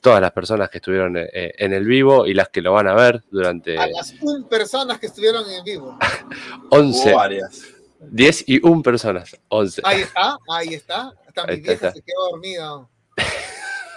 todas 0.00 0.20
las 0.20 0.32
personas 0.32 0.68
que 0.68 0.78
estuvieron 0.78 1.16
eh, 1.16 1.28
en 1.32 1.72
el 1.72 1.84
vivo 1.84 2.26
y 2.26 2.34
las 2.34 2.48
que 2.48 2.62
lo 2.62 2.72
van 2.72 2.88
a 2.88 2.94
ver 2.94 3.22
durante... 3.30 3.78
A 3.78 3.86
las 3.86 4.14
un 4.20 4.48
personas 4.48 4.98
que 4.98 5.06
estuvieron 5.06 5.48
en 5.48 5.62
vivo. 5.62 5.96
11. 6.70 7.12
varias. 7.12 7.79
10 8.00 8.44
y 8.48 8.66
1 8.66 8.82
personas. 8.82 9.36
11. 9.48 9.82
Ahí 9.84 10.00
está, 10.02 10.36
ahí 10.50 10.74
está. 10.74 11.12
Hasta 11.26 11.46
mi 11.46 11.56
vieja 11.56 11.92
se 11.92 12.02
quedó 12.02 12.30
dormida. 12.30 12.88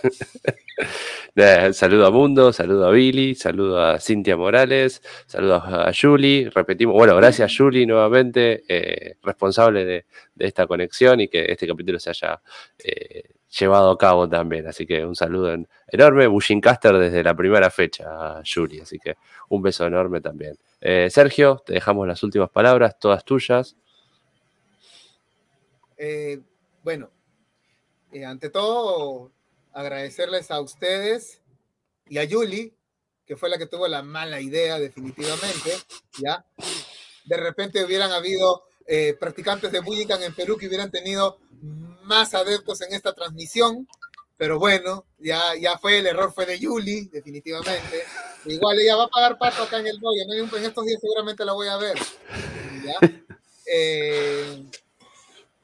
saludo 1.73 2.07
a 2.07 2.11
Mundo, 2.11 2.53
saludo 2.53 2.87
a 2.87 2.91
Billy, 2.91 3.35
saludo 3.35 3.81
a 3.81 3.99
Cintia 3.99 4.37
Morales, 4.37 5.01
saludo 5.25 5.55
a 5.55 5.91
Julie, 5.93 6.49
repetimos, 6.53 6.93
bueno, 6.95 7.15
gracias 7.15 7.53
Julie 7.57 7.85
nuevamente, 7.85 8.63
eh, 8.67 9.15
responsable 9.23 9.85
de, 9.85 10.05
esta 10.37 10.67
conexión 10.67 11.21
y 11.21 11.27
que 11.27 11.45
este 11.47 11.67
capítulo 11.67 11.99
se 11.99 12.09
haya 12.09 12.41
eh, 12.83 13.23
llevado 13.59 13.91
a 13.91 13.97
cabo 13.97 14.27
también, 14.27 14.67
así 14.67 14.85
que 14.85 15.05
un 15.05 15.15
saludo 15.15 15.55
enorme, 15.87 16.27
Caster 16.61 16.97
desde 16.97 17.23
la 17.23 17.35
primera 17.35 17.69
fecha, 17.69 18.41
Julie, 18.43 18.81
así 18.81 18.99
que 18.99 19.15
un 19.49 19.61
beso 19.61 19.85
enorme 19.85 20.21
también. 20.21 20.57
Eh, 20.81 21.07
Sergio, 21.09 21.63
te 21.65 21.73
dejamos 21.73 22.07
las 22.07 22.21
últimas 22.23 22.49
palabras, 22.49 22.99
todas 22.99 23.23
tuyas. 23.23 23.77
Bueno, 26.83 27.11
eh, 28.13 28.25
ante 28.25 28.49
todo, 28.49 29.31
agradecerles 29.71 30.51
a 30.51 30.61
ustedes 30.61 31.41
y 32.07 32.19
a 32.19 32.23
Yuli, 32.23 32.75
que 33.25 33.35
fue 33.35 33.49
la 33.49 33.57
que 33.57 33.65
tuvo 33.65 33.87
la 33.87 34.03
mala 34.03 34.39
idea 34.39 34.77
definitivamente, 34.77 35.71
¿ya? 36.19 36.45
De 37.25 37.37
repente 37.37 37.83
hubieran 37.83 38.11
habido 38.11 38.65
eh, 38.85 39.15
practicantes 39.19 39.71
de 39.71 39.79
Bujikan 39.79 40.21
en 40.21 40.35
Perú 40.35 40.57
que 40.57 40.67
hubieran 40.67 40.91
tenido 40.91 41.39
más 42.03 42.35
adeptos 42.35 42.81
en 42.81 42.93
esta 42.93 43.13
transmisión, 43.13 43.87
pero 44.37 44.59
bueno, 44.59 45.05
ya, 45.17 45.55
ya 45.55 45.77
fue, 45.79 45.99
el 45.99 46.07
error 46.07 46.33
fue 46.33 46.45
de 46.45 46.59
Yuli, 46.59 47.05
definitivamente. 47.05 48.03
Igual 48.45 48.79
ella 48.79 48.97
va 48.97 49.05
a 49.05 49.09
pagar 49.09 49.37
pato 49.37 49.63
acá 49.63 49.79
en 49.79 49.87
el 49.87 49.99
doy, 49.99 50.19
en 50.19 50.65
estos 50.65 50.85
días 50.85 50.99
seguramente 50.99 51.45
la 51.45 51.53
voy 51.53 51.67
a 51.67 51.77
ver, 51.77 51.97
eh, 53.65 54.63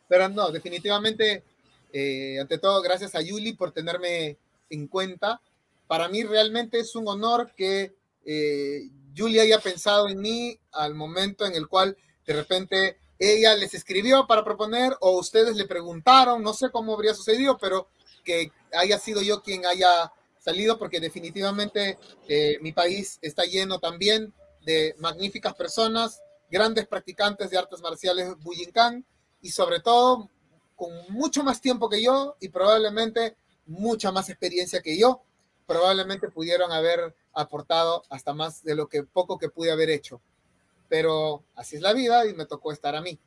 pero 0.10 0.28
no, 0.28 0.52
definitivamente 0.52 1.44
eh, 1.94 2.38
ante 2.42 2.58
todo, 2.58 2.82
gracias 2.82 3.16
a 3.16 3.22
Yuli 3.22 3.54
por 3.54 3.72
tenerme 3.72 4.38
en 4.70 4.88
cuenta. 4.88 5.40
Para 5.88 6.10
mí 6.10 6.24
realmente 6.24 6.80
es 6.80 6.96
un 6.96 7.08
honor 7.08 7.52
que 7.56 7.96
eh, 8.26 8.90
Yuli 9.14 9.40
haya 9.40 9.60
pensado 9.60 10.10
en 10.10 10.20
mí 10.20 10.60
al 10.72 10.96
momento 10.96 11.46
en 11.46 11.54
el 11.54 11.68
cual 11.68 11.96
de 12.26 12.34
repente 12.34 12.98
ella 13.20 13.56
les 13.56 13.74
escribió 13.74 14.26
para 14.28 14.44
proponer 14.44 14.96
o 15.00 15.18
ustedes 15.18 15.56
le 15.56 15.66
preguntaron, 15.66 16.42
no 16.42 16.54
sé 16.54 16.70
cómo 16.72 16.94
habría 16.94 17.14
sucedido, 17.14 17.58
pero 17.58 17.90
que 18.24 18.52
haya 18.74 18.98
sido 18.98 19.22
yo 19.22 19.42
quien 19.42 19.66
haya 19.66 20.12
salido 20.40 20.80
porque 20.80 21.00
definitivamente 21.00 22.00
eh, 22.28 22.58
mi 22.62 22.72
país 22.72 23.20
está 23.22 23.44
lleno 23.44 23.80
también 23.80 24.34
de 24.62 24.96
magníficas 24.98 25.54
personas, 25.54 26.22
grandes 26.50 26.88
practicantes 26.88 27.50
de 27.50 27.58
artes 27.58 27.82
marciales 27.82 28.34
Bujinkan 28.40 29.06
y 29.42 29.52
sobre 29.52 29.80
todo 29.80 30.30
con 30.76 30.92
mucho 31.10 31.44
más 31.44 31.60
tiempo 31.60 31.90
que 31.90 32.02
yo 32.02 32.38
y 32.40 32.50
probablemente 32.50 33.36
mucha 33.66 34.12
más 34.12 34.30
experiencia 34.30 34.82
que 34.82 34.98
yo, 34.98 35.22
probablemente 35.68 36.30
pudieron 36.30 36.72
haber 36.72 37.14
aportado 37.34 38.04
hasta 38.10 38.34
más 38.34 38.64
de 38.64 38.76
lo 38.76 38.88
que 38.88 39.04
poco 39.04 39.38
que 39.38 39.50
pude 39.50 39.72
haber 39.72 39.90
hecho. 39.90 40.22
Pero 40.88 41.44
así 41.56 41.76
es 41.76 41.82
la 41.82 41.94
vida 41.94 42.26
y 42.26 42.34
me 42.34 42.46
tocó 42.46 42.72
estar 42.72 42.96
a 42.96 43.02
mí. 43.02 43.20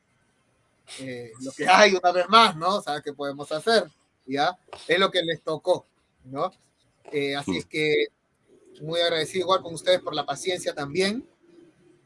Eh, 0.98 1.30
lo 1.40 1.52
que 1.52 1.68
hay 1.68 1.94
una 1.94 2.10
vez 2.10 2.28
más, 2.28 2.56
¿no? 2.56 2.76
O 2.76 2.82
sea, 2.82 3.00
¿qué 3.00 3.12
podemos 3.12 3.52
hacer? 3.52 3.88
¿Ya? 4.26 4.58
Es 4.88 4.98
lo 4.98 5.10
que 5.10 5.22
les 5.22 5.42
tocó, 5.42 5.86
¿no? 6.24 6.50
Eh, 7.12 7.36
así 7.36 7.58
es 7.58 7.66
que 7.66 8.06
muy 8.80 9.00
agradecido 9.00 9.44
igual 9.44 9.62
con 9.62 9.74
ustedes 9.74 10.00
por 10.00 10.14
la 10.14 10.26
paciencia 10.26 10.74
también, 10.74 11.28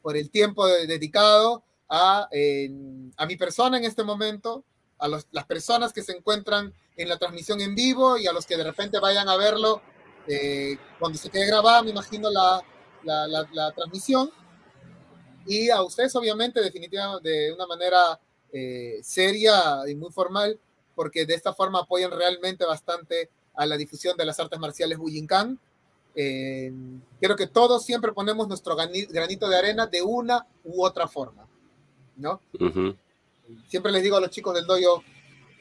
por 0.02 0.16
el 0.16 0.30
tiempo 0.30 0.66
dedicado 0.66 1.62
a, 1.88 2.28
a 3.16 3.26
mi 3.26 3.36
persona 3.36 3.78
en 3.78 3.84
este 3.84 4.04
momento, 4.04 4.64
a 4.98 5.08
las 5.08 5.44
personas 5.46 5.92
que 5.92 6.02
se 6.02 6.12
encuentran 6.12 6.72
en 6.96 7.08
la 7.08 7.18
transmisión 7.18 7.60
en 7.60 7.74
vivo 7.74 8.16
y 8.16 8.26
a 8.26 8.32
los 8.32 8.46
que 8.46 8.56
de 8.56 8.64
repente 8.64 8.98
vayan 8.98 9.28
a 9.28 9.36
verlo 9.36 9.82
eh, 10.28 10.76
cuando 10.98 11.18
se 11.18 11.30
quede 11.30 11.46
grabada, 11.46 11.82
me 11.82 11.90
imagino, 11.90 12.30
la, 12.30 12.62
la, 13.04 13.72
transmisión. 13.72 14.30
Y 15.46 15.70
a 15.70 15.82
ustedes, 15.82 16.14
obviamente, 16.16 16.60
definitivamente, 16.60 17.28
de 17.28 17.52
una 17.52 17.66
manera 17.66 18.18
eh, 18.52 18.98
seria 19.02 19.82
y 19.86 19.94
muy 19.94 20.10
formal, 20.10 20.58
porque 20.94 21.26
de 21.26 21.34
esta 21.34 21.52
forma 21.52 21.80
apoyan 21.80 22.10
realmente 22.10 22.64
bastante 22.64 23.30
a 23.54 23.66
la 23.66 23.76
difusión 23.76 24.16
de 24.16 24.24
las 24.24 24.40
artes 24.40 24.58
marciales 24.58 24.98
Bujinkan. 24.98 25.58
Eh, 26.14 26.72
creo 27.20 27.36
que 27.36 27.46
todos 27.46 27.84
siempre 27.84 28.12
ponemos 28.12 28.48
nuestro 28.48 28.74
granito 28.74 29.48
de 29.48 29.56
arena 29.56 29.86
de 29.86 30.02
una 30.02 30.46
u 30.64 30.82
otra 30.82 31.06
forma, 31.06 31.46
¿no? 32.16 32.40
Siempre 33.68 33.92
les 33.92 34.02
digo 34.02 34.16
a 34.16 34.20
los 34.20 34.30
chicos 34.30 34.54
del 34.54 34.66
doyo, 34.66 35.02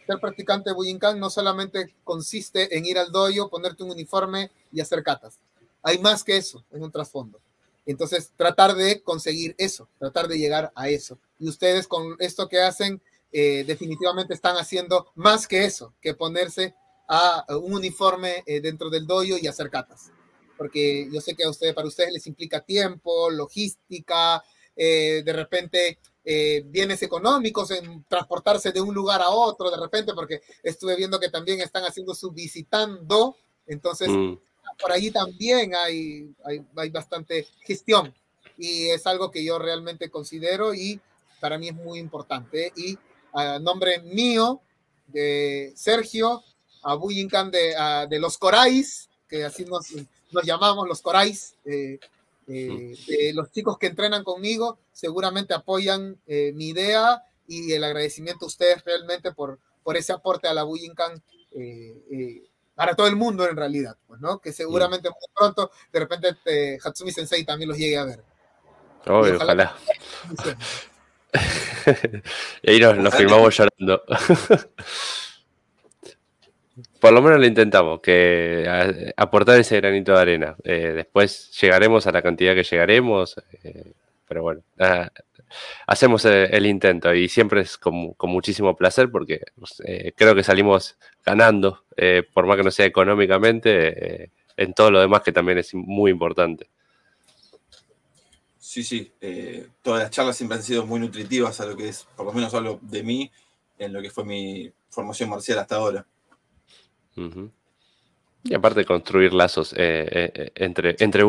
ser 0.05 0.19
practicante 0.19 0.69
de 0.69 0.75
Bujinkan 0.75 1.19
no 1.19 1.29
solamente 1.29 1.93
consiste 2.03 2.77
en 2.77 2.85
ir 2.85 2.97
al 2.97 3.11
doyo, 3.11 3.49
ponerte 3.49 3.83
un 3.83 3.91
uniforme 3.91 4.51
y 4.71 4.81
hacer 4.81 5.03
catas. 5.03 5.39
Hay 5.81 5.99
más 5.99 6.23
que 6.23 6.37
eso, 6.37 6.63
en 6.71 6.83
un 6.83 6.91
trasfondo. 6.91 7.39
Entonces, 7.85 8.31
tratar 8.35 8.75
de 8.75 9.01
conseguir 9.01 9.53
eso, 9.57 9.87
tratar 9.99 10.27
de 10.27 10.39
llegar 10.39 10.71
a 10.75 10.89
eso. 10.89 11.19
Y 11.39 11.47
ustedes 11.47 11.87
con 11.87 12.15
esto 12.19 12.49
que 12.49 12.59
hacen, 12.59 13.01
eh, 13.31 13.63
definitivamente 13.67 14.33
están 14.33 14.55
haciendo 14.57 15.11
más 15.15 15.47
que 15.47 15.65
eso, 15.65 15.93
que 16.01 16.15
ponerse 16.15 16.73
a 17.07 17.45
un 17.61 17.73
uniforme 17.73 18.43
eh, 18.47 18.61
dentro 18.61 18.89
del 18.89 19.05
dojo 19.05 19.37
y 19.39 19.47
hacer 19.47 19.69
catas. 19.69 20.11
Porque 20.57 21.07
yo 21.11 21.21
sé 21.21 21.35
que 21.35 21.43
a 21.43 21.49
ustedes, 21.49 21.75
para 21.75 21.87
ustedes 21.87 22.13
les 22.13 22.25
implica 22.25 22.61
tiempo, 22.61 23.29
logística, 23.29 24.43
eh, 24.75 25.21
de 25.23 25.33
repente 25.33 25.99
eh, 26.25 26.63
bienes 26.65 27.03
económicos 27.03 27.71
en 27.71 28.03
transportarse 28.07 28.71
de 28.71 28.81
un 28.81 28.93
lugar 28.93 29.21
a 29.21 29.29
otro, 29.29 29.69
de 29.69 29.77
repente, 29.77 30.13
porque 30.13 30.41
estuve 30.63 30.95
viendo 30.95 31.19
que 31.19 31.29
también 31.29 31.61
están 31.61 31.83
haciendo 31.83 32.15
su 32.15 32.31
visitando, 32.31 33.37
entonces 33.67 34.09
mm. 34.09 34.37
por 34.79 34.91
ahí 34.91 35.11
también 35.11 35.75
hay, 35.75 36.33
hay, 36.43 36.65
hay 36.75 36.89
bastante 36.89 37.47
gestión 37.61 38.13
y 38.57 38.89
es 38.89 39.05
algo 39.05 39.31
que 39.31 39.43
yo 39.43 39.59
realmente 39.59 40.09
considero 40.09 40.73
y 40.73 40.99
para 41.39 41.57
mí 41.57 41.69
es 41.69 41.75
muy 41.75 41.99
importante. 41.99 42.71
Y 42.75 42.97
a 43.33 43.59
nombre 43.59 43.99
mío, 44.01 44.61
de 45.07 45.73
Sergio, 45.75 46.43
a 46.83 46.95
Buyincan 46.95 47.51
de, 47.51 47.75
de 48.09 48.19
los 48.19 48.37
Corais, 48.37 49.09
que 49.27 49.43
así 49.43 49.65
nos, 49.65 49.87
nos 50.31 50.43
llamamos 50.43 50.87
los 50.87 51.01
Corais, 51.01 51.55
eh, 51.65 51.99
eh, 52.47 53.31
los 53.33 53.51
chicos 53.51 53.77
que 53.77 53.87
entrenan 53.87 54.23
conmigo 54.23 54.79
seguramente 54.91 55.53
apoyan 55.53 56.19
eh, 56.27 56.51
mi 56.53 56.69
idea 56.69 57.23
y 57.47 57.73
el 57.73 57.83
agradecimiento 57.83 58.45
a 58.45 58.47
ustedes 58.47 58.83
realmente 58.83 59.31
por, 59.31 59.59
por 59.83 59.97
ese 59.97 60.13
aporte 60.13 60.47
a 60.47 60.53
la 60.53 60.63
Buyincan 60.63 61.21
para 62.75 62.95
todo 62.95 63.07
el 63.07 63.15
mundo 63.15 63.47
en 63.47 63.55
realidad, 63.55 63.95
pues, 64.05 64.19
¿no? 64.19 64.39
Que 64.39 64.51
seguramente 64.51 65.09
muy 65.09 65.27
pronto, 65.33 65.71
de 65.91 65.99
repente, 65.99 66.77
Hatsumi 66.83 67.11
Sensei 67.11 67.45
también 67.45 67.69
los 67.69 67.77
llegue 67.77 67.97
a 67.97 68.03
ver. 68.03 68.23
ojalá. 69.05 69.75
y 72.61 72.71
ahí 72.71 72.79
nos, 72.79 72.97
nos 72.97 73.15
filmamos 73.15 73.57
llorando. 73.57 74.03
Por 77.05 77.13
lo 77.13 77.21
menos 77.21 77.39
lo 77.39 77.45
intentamos, 77.45 78.01
que 78.01 79.13
aportar 79.15 79.59
ese 79.59 79.79
granito 79.79 80.13
de 80.13 80.19
arena. 80.19 80.55
Eh, 80.63 80.91
después 80.95 81.51
llegaremos 81.61 82.07
a 82.07 82.11
la 82.11 82.23
cantidad 82.23 82.55
que 82.55 82.63
llegaremos, 82.63 83.35
eh, 83.61 83.93
pero 84.27 84.41
bueno, 84.41 84.63
hacemos 85.85 86.25
el, 86.25 86.65
intento 86.65 87.13
y 87.13 87.29
siempre 87.29 87.61
es 87.61 87.77
con, 87.77 88.15
muchísimo 88.23 88.75
placer 88.75 89.11
porque 89.11 89.41
eh, 89.85 90.13
creo 90.15 90.33
que 90.33 90.41
salimos 90.41 90.97
ganando, 91.23 91.83
por 92.33 92.47
más 92.47 92.57
que 92.57 92.63
no 92.63 92.71
sea 92.71 92.87
económicamente, 92.87 94.31
en 94.57 94.73
todo 94.73 94.89
lo 94.89 94.99
demás 94.99 95.21
que 95.21 95.31
también 95.31 95.59
es 95.59 95.75
muy 95.75 96.09
importante. 96.09 96.71
Sí, 98.57 98.83
sí, 98.83 99.13
todas 99.83 100.01
las 100.01 100.09
charlas 100.09 100.37
siempre 100.37 100.57
han 100.57 100.63
sido 100.63 100.87
muy 100.87 100.99
nutritivas 100.99 101.61
a 101.61 101.67
lo 101.67 101.77
que 101.77 101.87
es, 101.87 102.07
por 102.15 102.25
lo 102.25 102.33
menos 102.33 102.51
hablo 102.55 102.79
de 102.81 103.03
mí, 103.03 103.31
en 103.77 103.93
lo 103.93 104.01
que 104.01 104.09
fue 104.09 104.25
mi 104.25 104.71
formación 104.89 105.29
marcial 105.29 105.59
hasta 105.59 105.75
ahora. 105.75 106.03
Y 108.43 108.53
aparte 108.53 108.85
construir 108.85 109.33
lazos 109.33 109.73
eh, 109.73 110.07
eh, 110.11 110.31
eh, 110.33 110.51
entre, 110.55 110.95
entre 110.99 111.23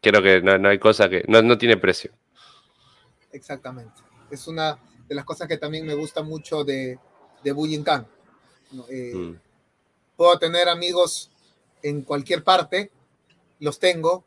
Creo 0.00 0.22
que 0.22 0.42
no, 0.42 0.68
hay 0.68 0.78
cosa 0.78 1.08
que. 1.08 1.24
No, 1.28 1.56
tiene 1.56 1.76
precio. 1.76 2.10
Exactamente. 3.32 4.02
Es 4.30 4.46
una 4.48 4.78
de 5.08 5.14
las 5.14 5.24
cosas 5.24 5.46
que 5.46 5.56
también 5.56 5.86
me 5.86 5.94
gusta 5.94 6.22
mucho 6.22 6.64
de, 6.64 6.98
de 7.42 7.52
Bujinkan. 7.52 8.06
Mm. 8.72 9.34
Puedo 10.16 10.38
tener 10.38 10.68
amigos 10.68 11.30
en 11.82 12.02
cualquier 12.02 12.42
parte, 12.42 12.90
los 13.60 13.78
tengo, 13.78 14.24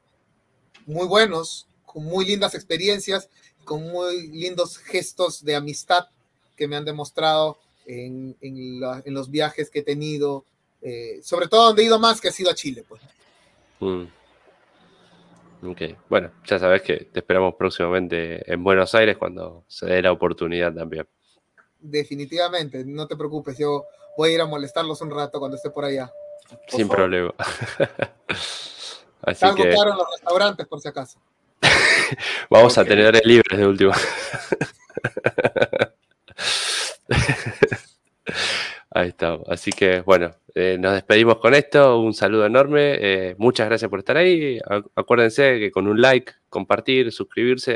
muy 0.85 1.07
buenos, 1.07 1.67
con 1.85 2.05
muy 2.05 2.25
lindas 2.25 2.55
experiencias, 2.55 3.29
con 3.65 3.83
muy 3.89 4.27
lindos 4.27 4.77
gestos 4.77 5.43
de 5.43 5.55
amistad 5.55 6.07
que 6.55 6.67
me 6.67 6.75
han 6.75 6.85
demostrado 6.85 7.57
en, 7.85 8.35
en 8.41 9.13
los 9.13 9.29
viajes 9.29 9.69
que 9.69 9.79
he 9.79 9.83
tenido, 9.83 10.45
eh, 10.81 11.19
sobre 11.23 11.47
todo 11.47 11.67
donde 11.67 11.83
he 11.83 11.85
ido 11.85 11.99
más, 11.99 12.21
que 12.21 12.29
ha 12.29 12.31
sido 12.31 12.49
a 12.49 12.55
Chile, 12.55 12.83
pues. 12.87 13.01
Mm. 13.79 14.03
Ok, 15.63 15.81
bueno, 16.07 16.31
ya 16.45 16.59
sabes 16.59 16.81
que 16.83 17.05
te 17.11 17.19
esperamos 17.19 17.55
próximamente 17.55 18.51
en 18.51 18.63
Buenos 18.63 18.93
Aires 18.93 19.17
cuando 19.17 19.63
se 19.67 19.87
dé 19.87 20.01
la 20.01 20.11
oportunidad 20.11 20.73
también. 20.73 21.07
Definitivamente, 21.79 22.83
no 22.85 23.07
te 23.07 23.15
preocupes, 23.15 23.57
yo 23.57 23.85
voy 24.17 24.31
a 24.31 24.33
ir 24.33 24.41
a 24.41 24.45
molestarlos 24.45 25.01
un 25.01 25.11
rato 25.11 25.39
cuando 25.39 25.57
esté 25.57 25.69
por 25.69 25.85
allá. 25.85 26.11
Sin 26.67 26.87
problema. 26.87 27.33
Así 29.21 29.39
Salgo 29.39 29.63
en 29.63 29.73
los 29.73 30.07
restaurantes, 30.15 30.67
por 30.67 30.79
si 30.79 30.87
acaso. 30.87 31.19
Vamos 32.49 32.77
a 32.77 32.85
tener 32.85 33.19
libres 33.25 33.57
de 33.57 33.65
último. 33.65 33.91
Ahí 38.97 39.09
está. 39.09 39.37
Así 39.47 39.71
que, 39.71 40.01
bueno, 40.01 40.33
eh, 40.55 40.75
nos 40.79 40.93
despedimos 40.93 41.37
con 41.37 41.53
esto. 41.53 41.99
Un 41.99 42.15
saludo 42.15 42.47
enorme. 42.47 42.95
Eh, 42.99 43.35
muchas 43.37 43.67
gracias 43.67 43.91
por 43.91 43.99
estar 43.99 44.17
ahí. 44.17 44.59
Acuérdense 44.95 45.59
que 45.59 45.69
con 45.69 45.87
un 45.87 46.01
like, 46.01 46.33
compartir, 46.49 47.11
suscribirse, 47.11 47.75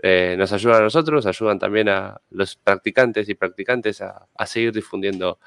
eh, 0.00 0.36
nos 0.38 0.52
ayudan 0.52 0.82
a 0.82 0.84
nosotros, 0.84 1.26
ayudan 1.26 1.58
también 1.58 1.88
a 1.88 2.20
los 2.30 2.54
practicantes 2.54 3.28
y 3.28 3.34
practicantes 3.34 4.02
a, 4.02 4.24
seguir 4.46 4.72
difundiendo 4.72 5.40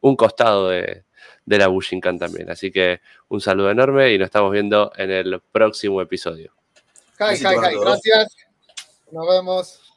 un 0.00 0.16
costado 0.16 0.70
de, 0.70 1.04
la 1.46 1.68
Bushinkan 1.68 2.18
también. 2.18 2.50
Así 2.50 2.72
que 2.72 3.02
un 3.28 3.40
saludo 3.40 3.70
enorme 3.70 4.12
y 4.12 4.18
nos 4.18 4.26
estamos 4.26 4.50
viendo 4.50 4.90
en 4.96 5.12
el 5.12 5.40
próximo 5.52 6.02
episodio. 6.02 6.52
Kai, 7.16 7.38
Kai, 7.38 7.56
Kai. 7.56 7.76
Gracias. 7.78 8.36
Nos 9.12 9.28
vemos. 9.28 9.91